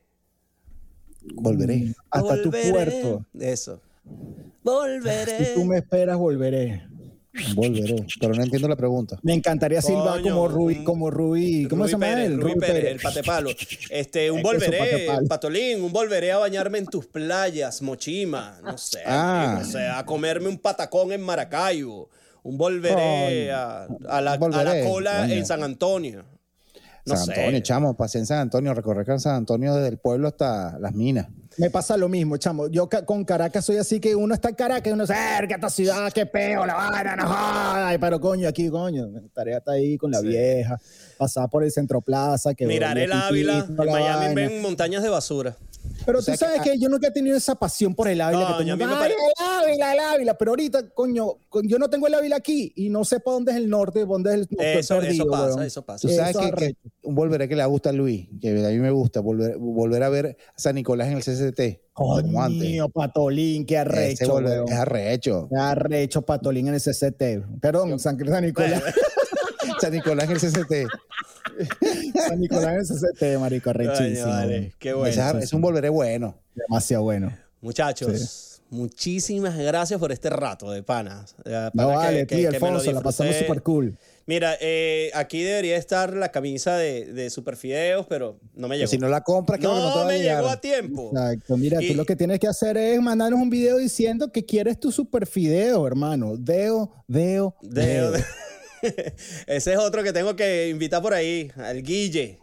Volveré. 1.34 1.94
Hasta 2.10 2.42
tu 2.42 2.50
puerto. 2.50 3.24
Eso. 3.38 3.80
Si 4.04 4.10
Volveré. 4.64 5.52
tú 5.54 5.64
me 5.64 5.78
esperas, 5.78 6.16
volveré. 6.16 6.82
Volveré. 7.54 8.04
Pero 8.20 8.34
no 8.34 8.42
entiendo 8.42 8.68
la 8.68 8.76
pregunta. 8.76 9.18
Me 9.22 9.32
encantaría 9.34 9.80
silbar 9.80 10.20
Coño, 10.20 10.34
como 10.34 10.48
Rubí, 10.48 10.84
como 10.84 11.10
Rubí. 11.10 11.66
¿Cómo 11.68 11.84
Rubí 11.84 11.88
se 11.88 11.92
llama 11.92 12.06
Pérez, 12.06 12.26
él? 12.26 12.40
Rubí 12.40 12.54
Pérez, 12.56 12.84
el 12.92 13.00
patepalo. 13.00 13.50
Este, 13.90 14.30
un 14.30 14.38
Es 14.40 14.42
volveré, 14.42 14.78
patepalo. 14.78 15.28
patolín, 15.28 15.82
un 15.82 15.92
volveré 15.92 16.32
a 16.32 16.38
bañarme 16.38 16.78
en 16.78 16.86
tus 16.86 17.06
playas, 17.06 17.80
Mochima, 17.82 18.60
no 18.62 18.76
sé, 18.76 19.00
Ah. 19.06 19.56
no 19.60 19.64
sé, 19.64 19.86
a 19.86 20.04
comerme 20.04 20.48
un 20.48 20.58
patacón 20.58 21.12
en 21.12 21.22
Maracaibo, 21.22 22.10
un 22.42 22.58
volveré 22.58 23.50
a, 23.50 23.84
a 24.08 24.20
la, 24.20 24.32
a 24.32 24.64
la 24.64 24.84
cola 24.84 25.20
coño. 25.22 25.32
en 25.34 25.46
San 25.46 25.62
Antonio. 25.62 26.24
No 27.04 27.16
San 27.16 27.26
sé. 27.26 27.32
Antonio, 27.32 27.60
chamo, 27.60 27.96
pasé 27.96 28.18
en 28.18 28.26
San 28.26 28.38
Antonio, 28.38 28.72
recorrer 28.74 29.04
San 29.20 29.34
Antonio 29.34 29.74
desde 29.74 29.88
el 29.88 29.98
pueblo 29.98 30.28
hasta 30.28 30.78
las 30.78 30.94
minas. 30.94 31.26
Me 31.58 31.68
pasa 31.68 31.96
lo 31.96 32.08
mismo, 32.08 32.36
chamo. 32.36 32.68
Yo 32.68 32.88
ca- 32.88 33.04
con 33.04 33.24
Caracas 33.24 33.64
soy 33.64 33.76
así 33.76 33.98
que 34.00 34.14
uno 34.14 34.32
está 34.34 34.50
en 34.50 34.54
Caracas 34.54 34.86
y 34.86 34.92
uno 34.92 35.02
dice, 35.02 35.12
"Verga, 35.14 35.56
esta 35.56 35.68
ciudad, 35.68 36.12
qué 36.12 36.24
peo, 36.26 36.64
la 36.64 36.74
vaina, 36.74 37.16
no 37.16 37.26
jodas". 37.26 37.98
Pero 38.00 38.20
coño, 38.20 38.48
aquí, 38.48 38.70
coño, 38.70 39.08
tarea 39.34 39.58
está 39.58 39.72
ahí 39.72 39.98
con 39.98 40.12
la 40.12 40.20
Sí. 40.20 40.28
vieja, 40.28 40.78
pasar 41.18 41.50
por 41.50 41.64
el 41.64 41.72
Centro 41.72 42.00
Plaza, 42.00 42.54
que 42.54 42.66
Mirar 42.66 42.96
el 42.96 43.12
Ávila, 43.12 43.66
en 43.68 43.76
la 43.76 43.84
Miami 43.84 44.26
vaina. 44.26 44.34
ven 44.34 44.62
montañas 44.62 45.02
de 45.02 45.08
basura. 45.08 45.56
Pero 46.04 46.18
O 46.18 46.22
sea 46.22 46.34
tú 46.34 46.38
sabes 46.44 46.60
que- 46.62 46.72
que, 46.72 46.78
yo 46.78 46.88
nunca 46.88 47.08
he 47.08 47.10
tenido 47.10 47.36
esa 47.36 47.54
pasión 47.54 47.94
por 47.94 48.08
el 48.08 48.20
Ávila. 48.20 48.48
que 48.48 48.54
Coño, 48.64 48.76
me 48.76 48.84
"Ay, 48.84 48.90
pare- 48.90 49.14
el 49.14 49.44
Ávila, 49.46 49.92
el 49.94 50.00
Ávila. 50.00 50.38
Pero 50.38 50.50
ahorita, 50.52 50.88
coño, 50.90 51.34
yo 51.64 51.78
no 51.78 51.88
tengo 51.90 52.06
el 52.06 52.14
Ávila 52.14 52.36
aquí 52.36 52.72
y 52.76 52.88
no 52.90 53.04
sé 53.04 53.20
para 53.20 53.34
dónde 53.34 53.52
es 53.52 53.58
el 53.58 53.68
norte, 53.70 54.04
dónde 54.04 54.30
es 54.30 54.34
el 54.34 54.40
norte. 54.50 54.78
Eso, 54.78 54.98
perdido, 54.98 55.12
eso 55.24 55.30
pasa, 55.30 55.46
weón. 55.54 55.62
eso 55.62 55.82
pasa. 55.84 56.08
Tú 56.08 56.14
sabes 56.14 56.36
Eso 56.36 56.50
que, 56.56 56.76
volveré 57.02 57.48
que 57.48 57.56
le 57.56 57.64
gusta 57.66 57.90
a 57.90 57.92
Luis, 57.92 58.28
que 58.40 58.48
a 58.50 58.70
mí 58.70 58.78
me 58.78 58.90
gusta, 58.90 59.20
volver, 59.20 59.56
volver 59.58 60.02
a 60.02 60.08
ver 60.08 60.36
a 60.54 60.58
San 60.58 60.74
Nicolás 60.74 61.08
en 61.08 61.14
el 61.18 61.22
CCT. 61.22 61.80
como 61.94 62.42
antes. 62.42 62.62
Coño, 62.70 62.88
Patolín, 62.88 63.66
qué 63.66 63.76
arrecho, 63.76 64.32
volver 64.32 64.62
es 64.66 64.72
arrecho. 64.72 65.46
Qué 65.50 65.56
arrecho 65.58 66.22
Patolín 66.22 66.68
en 66.68 66.74
el 66.74 66.80
CCT. 66.80 67.44
Perdón, 67.60 67.98
San, 67.98 68.18
San 68.26 68.44
Nicolás. 68.44 68.82
San 69.82 69.92
Nicolás 69.92 70.24
en 70.28 70.30
el 70.32 70.38
CCT. 70.40 70.88
San 72.28 72.40
Nicolás 72.40 72.72
en 72.72 72.78
el 72.80 72.86
CCT, 72.86 73.40
marico, 73.40 73.70
arrechísimo. 73.70 74.24
Coño, 74.24 74.36
vale, 74.36 74.72
qué 74.78 74.92
bueno. 74.94 75.38
Es, 75.38 75.52
un 75.52 75.60
volveré 75.60 75.88
bueno. 75.88 76.36
Demasiado 76.54 77.02
bueno. 77.04 77.32
Muchachos, 77.60 78.60
muchísimas 78.70 79.56
gracias 79.56 79.98
por 80.00 80.12
este 80.12 80.30
rato 80.30 80.70
de 80.70 80.82
panas. 80.82 81.34
Eh, 81.44 81.70
No 81.74 81.86
pana, 81.86 81.96
vale, 81.96 82.26
que- 82.26 82.36
tío, 82.36 82.50
que- 82.50 82.56
Alfonso, 82.56 82.90
la 82.92 83.00
pasamos 83.02 83.36
súper 83.36 83.62
cool. 83.62 83.96
Mira, 84.24 84.56
eh, 84.60 85.10
aquí 85.14 85.42
debería 85.42 85.76
estar 85.76 86.14
la 86.14 86.30
camisa 86.30 86.76
de, 86.76 87.12
de 87.12 87.28
Super 87.28 87.56
Fideos, 87.56 88.06
pero 88.08 88.38
no 88.54 88.68
me 88.68 88.78
llegó. 88.78 88.88
Si 88.88 88.96
no 88.96 89.08
la 89.08 89.22
compras, 89.22 89.58
que 89.58 89.66
no 89.66 89.74
te 89.74 89.80
no 89.80 89.96
va 89.96 90.02
a 90.02 90.06
me 90.06 90.18
llegó 90.20 90.48
a 90.48 90.60
tiempo. 90.60 91.10
Exacto. 91.12 91.56
Mira, 91.56 91.82
Y- 91.82 91.88
tú 91.88 91.94
lo 91.94 92.04
que 92.06 92.14
tienes 92.14 92.38
que 92.38 92.46
hacer 92.46 92.76
es 92.76 93.00
mandarnos 93.00 93.40
un 93.40 93.50
video 93.50 93.78
diciendo 93.78 94.30
que 94.30 94.44
quieres 94.44 94.78
tu 94.78 94.92
super 94.92 95.26
fideo, 95.26 95.84
hermano. 95.88 96.36
Deo, 96.36 96.92
deo, 97.08 97.56
Deo- 97.62 98.12
deo. 98.12 98.24
Ese 99.46 99.72
es 99.72 99.78
otro 99.78 100.02
que 100.02 100.12
tengo 100.12 100.34
que 100.36 100.68
invitar 100.68 101.00
por 101.02 101.14
ahí, 101.14 101.50
al 101.56 101.82
Guille. 101.82 102.38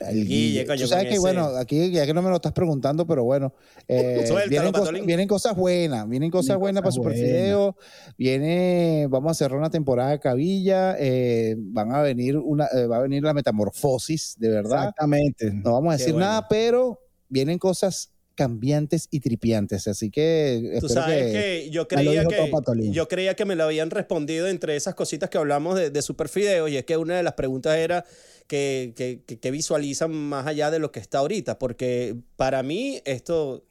El 0.00 0.14
Guille, 0.26 0.26
Guille. 0.26 0.66
coño, 0.66 0.80
Tú 0.82 0.88
sabes 0.88 1.04
con 1.04 1.08
que, 1.10 1.14
ese- 1.14 1.20
bueno, 1.20 1.44
aquí 1.56 1.92
ya 1.92 2.04
que 2.04 2.12
no 2.12 2.22
me 2.22 2.28
lo 2.30 2.34
estás 2.36 2.50
preguntando, 2.52 3.06
pero 3.06 3.22
bueno, 3.22 3.54
eh, 3.86 4.24
Suéltalo, 4.26 4.50
vienen, 4.50 4.72
cosas, 4.72 4.80
Patolín. 4.86 5.06
vienen 5.06 5.28
cosas 5.28 5.56
buenas, 5.56 6.08
vienen 6.08 6.30
cosas 6.30 6.46
Vienen 6.48 6.60
buenas 6.60 6.80
para 6.82 6.88
cosas 6.88 6.94
Super 6.96 7.12
buenas. 7.12 7.30
Fideo, 7.30 7.76
viene, 8.18 9.06
vamos 9.08 9.30
a 9.30 9.34
cerrar 9.34 9.58
una 9.58 9.70
temporada 9.70 10.10
de 10.10 10.18
Cabilla, 10.18 10.96
eh, 10.98 11.54
van 11.58 11.92
a 11.94 12.02
venir 12.02 12.36
una, 12.36 12.66
eh, 12.74 12.86
va 12.86 12.96
a 12.96 13.00
venir 13.00 13.22
la 13.22 13.32
metamorfosis, 13.34 14.34
de 14.38 14.48
verdad. 14.48 14.78
Exactamente. 14.80 15.52
No 15.52 15.72
vamos 15.74 15.94
a 15.94 15.96
decir 15.98 16.12
bueno. 16.14 16.26
nada, 16.26 16.48
pero 16.48 16.98
vienen 17.28 17.58
cosas 17.58 18.11
cambiantes 18.34 19.08
y 19.10 19.20
tripiantes, 19.20 19.86
así 19.88 20.10
que 20.10 20.78
Tú 20.80 20.88
sabes 20.88 21.24
que, 21.26 21.32
que, 21.32 21.70
yo 21.70 21.86
creía 21.88 22.22
que 22.30 22.36
yo 22.92 23.08
creía 23.08 23.34
que 23.34 23.44
me 23.44 23.56
lo 23.56 23.64
habían 23.64 23.90
respondido 23.90 24.48
entre 24.48 24.76
esas 24.76 24.94
cositas 24.94 25.28
que 25.30 25.38
hablamos 25.38 25.74
de, 25.78 25.90
de 25.90 26.02
Super 26.02 26.28
Fideos 26.28 26.70
y 26.70 26.76
es 26.76 26.84
que 26.84 26.96
una 26.96 27.16
de 27.16 27.22
las 27.22 27.34
preguntas 27.34 27.76
era 27.76 28.04
que, 28.46 28.92
que, 28.96 29.22
que- 29.26 29.38
que 29.38 29.50
visualizan 29.50 30.12
más 30.12 30.46
allá 30.46 30.70
de 30.70 30.78
lo 30.78 30.92
que 30.92 31.00
está 31.00 31.18
ahorita, 31.18 31.58
porque 31.58 32.16
para 32.36 32.62
mí 32.62 33.00
esto, 33.04 33.64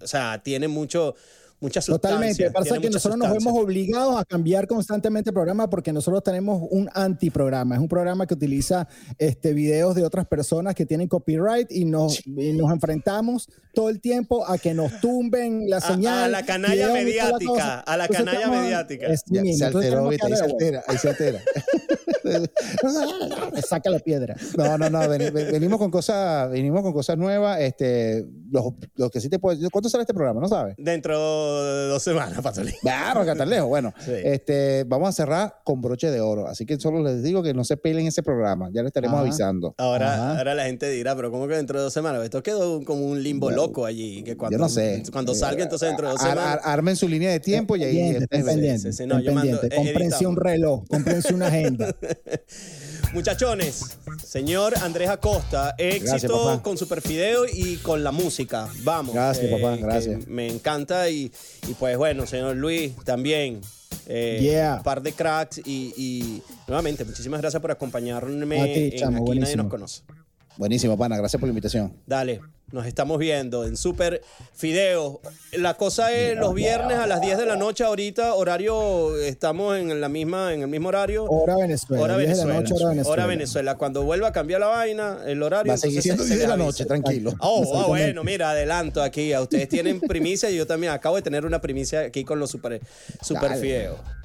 o 0.00 0.06
sea, 0.06 0.42
tiene 0.42 0.68
mucho 0.68 1.14
mucha 1.62 1.80
sustancia. 1.80 2.10
Totalmente. 2.10 2.50
Pasa 2.50 2.78
que 2.78 2.90
nosotros 2.90 3.18
nos 3.18 3.30
vemos 3.32 3.54
obligados 3.58 4.16
a 4.20 4.24
cambiar 4.26 4.66
constantemente 4.66 5.30
el 5.30 5.34
programa 5.34 5.70
porque 5.70 5.92
nosotros 5.92 6.22
tenemos 6.22 6.60
un 6.70 6.90
antiprograma. 6.92 7.76
Es 7.76 7.80
un 7.80 7.88
programa 7.88 8.26
que 8.26 8.34
utiliza 8.34 8.86
este, 9.16 9.54
videos 9.54 9.94
de 9.94 10.04
otras 10.04 10.26
personas 10.26 10.74
que 10.74 10.84
tienen 10.84 11.08
copyright 11.08 11.70
y 11.72 11.84
nos, 11.86 12.26
y 12.26 12.52
nos 12.52 12.70
enfrentamos 12.70 13.48
todo 13.72 13.88
el 13.88 14.00
tiempo 14.00 14.44
a 14.46 14.58
que 14.58 14.74
nos 14.74 15.00
tumben 15.00 15.70
la 15.70 15.78
A- 15.78 15.80
señal. 15.80 16.24
a 16.24 16.28
la 16.28 16.44
canalla 16.44 16.74
videos 16.74 16.92
mediática, 16.92 17.80
a 17.80 17.96
la 17.96 18.04
Entonces, 18.04 18.24
canalla 18.26 18.38
estamos- 18.44 18.62
mediática. 18.64 19.06
es 19.06 19.22
ya, 19.26 19.42
mismo. 19.42 19.58
se 19.58 19.64
alteró, 19.64 20.08
ahí 20.10 20.18
se 20.18 20.44
altera, 20.44 20.82
ahí 20.86 20.98
se 20.98 21.08
altera. 21.08 21.40
Saca 23.68 23.90
la 23.90 23.98
piedra. 24.00 24.36
No, 24.56 24.76
no, 24.78 24.90
no, 24.90 25.00
veni- 25.08 25.30
ven- 25.30 25.52
venimos 25.52 25.78
con 25.78 25.90
cosas, 25.90 26.50
venimos 26.50 26.82
con 26.82 26.92
cosas 26.92 27.16
nuevas, 27.16 27.60
este, 27.60 28.26
los, 28.52 28.64
los 28.96 29.10
que 29.10 29.20
sí 29.20 29.28
te 29.28 29.38
puedo 29.38 29.58
¿cuánto 29.70 29.88
sale 29.88 30.02
este 30.02 30.14
programa? 30.14 30.40
No 30.40 30.48
sabes. 30.48 30.74
Dentro 30.78 31.16
de 31.64 31.88
dos 31.88 32.02
semanas, 32.02 32.38
Patolín. 32.42 32.74
Ah, 32.88 33.12
porque 33.14 33.34
tan 33.34 33.48
lejos. 33.50 33.68
Bueno, 33.68 33.92
Sí. 34.04 34.12
este, 34.24 34.84
vamos 34.84 35.08
a 35.08 35.12
cerrar 35.12 35.56
con 35.64 35.80
broche 35.80 36.10
de 36.10 36.20
oro. 36.20 36.46
Así 36.46 36.66
que 36.66 36.78
solo 36.78 37.02
les 37.02 37.22
digo 37.22 37.42
que 37.42 37.54
no 37.54 37.64
se 37.64 37.76
peleen 37.76 38.06
ese 38.06 38.22
programa. 38.22 38.68
Ya 38.72 38.82
les 38.82 38.88
estaremos 38.90 39.14
Ajá. 39.14 39.22
avisando. 39.22 39.74
Ahora, 39.78 40.14
Ajá. 40.14 40.38
ahora 40.38 40.54
la 40.54 40.64
gente 40.64 40.88
dirá, 40.90 41.16
pero 41.16 41.30
¿cómo 41.30 41.48
que 41.48 41.54
dentro 41.54 41.78
de 41.78 41.84
dos 41.84 41.92
semanas? 41.92 42.22
Esto 42.22 42.42
quedó 42.42 42.84
como 42.84 43.06
un 43.06 43.22
limbo 43.22 43.50
loco 43.50 43.86
allí. 43.86 44.22
Que 44.22 44.36
cuando, 44.36 44.58
Yo 44.58 44.62
no 44.62 44.68
sé. 44.68 45.02
Cuando 45.10 45.34
salga, 45.34 45.62
entonces 45.62 45.88
dentro 45.88 46.06
de 46.08 46.12
dos 46.12 46.20
semanas. 46.22 46.44
ar- 46.44 46.60
armen 46.64 46.94
su 46.96 47.08
línea 47.08 47.30
de 47.30 47.40
tiempo 47.40 47.74
y 47.76 47.84
ahí 47.84 48.18
Pendiente, 48.28 48.92
sí, 48.92 48.92
sí, 48.92 49.06
no, 49.06 49.14
mando- 49.16 49.32
pendientes. 49.34 49.70
eh, 49.70 49.92
editamos. 49.96 50.22
un 50.26 50.36
reloj, 50.36 50.84
cómprense 50.88 51.34
una 51.34 51.46
agenda. 51.48 51.94
Muchachones, 53.12 53.98
señor 54.26 54.74
Andrés 54.78 55.10
Acosta, 55.10 55.74
éxito 55.76 56.44
papá. 56.46 56.62
con 56.62 56.78
Superfideo 56.78 57.44
y 57.46 57.76
con 57.76 58.02
la 58.02 58.10
música. 58.10 58.68
Vamos. 58.84 59.14
Gracias, 59.14 59.50
papá, 59.50 59.76
que 59.76 59.82
gracias. 59.82 60.26
Me 60.26 60.48
encanta 60.48 61.08
y, 61.10 61.30
y 61.68 61.74
pues 61.78 61.96
bueno, 61.98 62.26
señor 62.26 62.56
Luis, 62.56 62.94
también. 63.04 63.60
eh, 64.06 64.38
Yeah. 64.42 64.76
Un 64.78 64.82
par 64.82 65.02
de 65.02 65.12
cracks 65.12 65.58
y, 65.58 65.92
y 65.96 66.42
nuevamente, 66.66 67.04
muchísimas 67.04 67.40
gracias 67.42 67.60
por 67.60 67.70
acompañarme 67.70 68.60
A 68.60 68.64
ti, 68.64 68.70
en 68.72 68.90
chamo, 68.92 69.00
Aquí 69.08 69.10
Nadie 69.12 69.20
buenísimo. 69.26 69.62
Nos 69.64 69.70
Conoce. 69.70 70.02
Buenísimo, 70.56 70.96
pana. 70.98 71.16
Gracias 71.16 71.38
por 71.40 71.48
la 71.48 71.52
invitación. 71.52 71.92
Dale, 72.06 72.40
nos 72.72 72.86
estamos 72.86 73.18
viendo 73.18 73.64
en 73.66 73.76
Super 73.76 74.22
Fideo. 74.54 75.20
La 75.52 75.74
cosa 75.74 76.12
es 76.12 76.36
los 76.38 76.54
viernes 76.54 76.96
a 76.98 77.06
las 77.06 77.20
10 77.20 77.38
de 77.38 77.46
la 77.46 77.56
noche, 77.56 77.84
ahorita 77.84 78.34
horario, 78.34 79.16
estamos 79.18 79.76
en 79.78 80.00
la 80.00 80.08
misma, 80.08 80.54
en 80.54 80.62
el 80.62 80.68
mismo 80.68 80.88
horario. 80.88 81.24
Hora 81.24 81.56
Venezuela. 81.56 82.02
Hora 82.02 82.16
10 82.18 82.30
de 82.30 82.36
la 82.36 82.44
Venezuela. 82.44 82.60
noche, 82.60 82.74
hora 82.74 82.88
Venezuela. 82.90 83.12
Hora 83.12 83.26
Venezuela. 83.26 83.74
Cuando 83.76 84.02
vuelva 84.02 84.28
a 84.28 84.32
cambiar 84.32 84.60
la 84.60 84.66
vaina, 84.68 85.18
el 85.26 85.42
horario. 85.42 85.70
Va 85.70 85.74
a 85.74 85.78
seguir 85.78 86.00
siendo 86.02 86.22
se- 86.22 86.28
10 86.30 86.40
se 86.40 86.46
de 86.46 86.48
la 86.48 86.56
noche, 86.56 86.84
tranquilo. 86.86 87.34
Oh, 87.40 87.82
ah, 87.82 87.86
bueno, 87.88 88.24
mira, 88.24 88.50
adelanto 88.50 89.02
aquí. 89.02 89.32
A 89.32 89.40
ustedes 89.42 89.68
tienen 89.68 90.00
primicia 90.00 90.50
y 90.50 90.56
yo 90.56 90.66
también 90.66 90.92
acabo 90.92 91.16
de 91.16 91.22
tener 91.22 91.44
una 91.44 91.60
primicia 91.60 92.00
aquí 92.00 92.24
con 92.24 92.38
los 92.38 92.50
super, 92.50 92.80
super 93.22 93.50
Dale. 93.50 93.60
Fideo. 93.60 94.21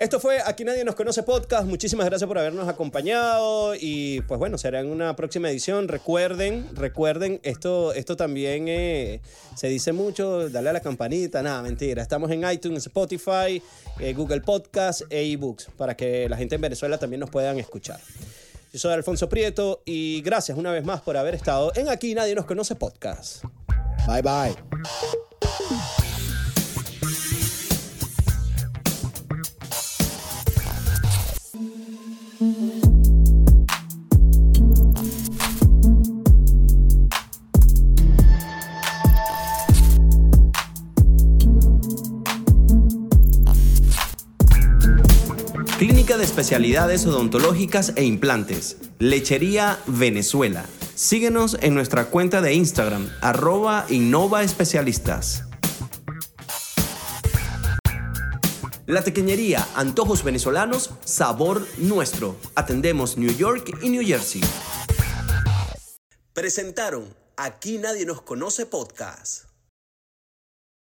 Esto 0.00 0.18
fue 0.18 0.38
Aquí 0.46 0.64
Nadie 0.64 0.82
Nos 0.82 0.94
Conoce 0.94 1.22
Podcast. 1.22 1.66
Muchísimas 1.66 2.06
gracias 2.06 2.26
por 2.26 2.38
habernos 2.38 2.66
acompañado 2.66 3.74
y 3.78 4.22
pues 4.22 4.38
bueno, 4.38 4.56
será 4.56 4.80
en 4.80 4.86
una 4.86 5.14
próxima 5.14 5.50
edición. 5.50 5.88
Recuerden, 5.88 6.74
recuerden, 6.74 7.38
esto, 7.42 7.92
esto 7.92 8.16
también 8.16 8.64
eh, 8.66 9.20
se 9.54 9.68
dice 9.68 9.92
mucho, 9.92 10.48
dale 10.48 10.70
a 10.70 10.72
la 10.72 10.80
campanita, 10.80 11.42
nada, 11.42 11.60
mentira. 11.60 12.00
Estamos 12.00 12.30
en 12.30 12.50
iTunes, 12.50 12.86
Spotify, 12.86 13.62
eh, 13.98 14.14
Google 14.14 14.40
Podcast 14.40 15.02
e 15.10 15.32
eBooks 15.32 15.68
para 15.76 15.94
que 15.94 16.30
la 16.30 16.38
gente 16.38 16.54
en 16.54 16.62
Venezuela 16.62 16.96
también 16.96 17.20
nos 17.20 17.28
puedan 17.28 17.58
escuchar. 17.58 18.00
Yo 18.72 18.78
soy 18.78 18.94
Alfonso 18.94 19.28
Prieto 19.28 19.82
y 19.84 20.22
gracias 20.22 20.56
una 20.56 20.72
vez 20.72 20.82
más 20.82 21.02
por 21.02 21.18
haber 21.18 21.34
estado 21.34 21.72
en 21.76 21.90
Aquí 21.90 22.14
Nadie 22.14 22.34
Nos 22.34 22.46
Conoce 22.46 22.74
Podcast. 22.74 23.44
Bye 24.06 24.22
bye. 24.22 26.09
De 46.18 46.24
Especialidades 46.24 47.06
Odontológicas 47.06 47.92
e 47.94 48.04
Implantes. 48.04 48.78
Lechería 48.98 49.78
Venezuela. 49.86 50.66
Síguenos 50.96 51.56
en 51.60 51.74
nuestra 51.74 52.06
cuenta 52.06 52.40
de 52.40 52.52
Instagram, 52.52 53.08
arroba 53.20 53.86
Innova 53.88 54.42
Especialistas. 54.42 55.44
La 58.86 59.04
Tequeñería, 59.04 59.66
antojos 59.76 60.24
venezolanos, 60.24 60.90
sabor 61.04 61.64
nuestro. 61.78 62.34
Atendemos 62.56 63.16
New 63.16 63.32
York 63.36 63.78
y 63.80 63.90
New 63.90 64.04
Jersey. 64.04 64.40
Presentaron 66.32 67.14
Aquí 67.36 67.78
Nadie 67.78 68.04
Nos 68.04 68.22
Conoce 68.22 68.66
Podcast. 68.66 69.49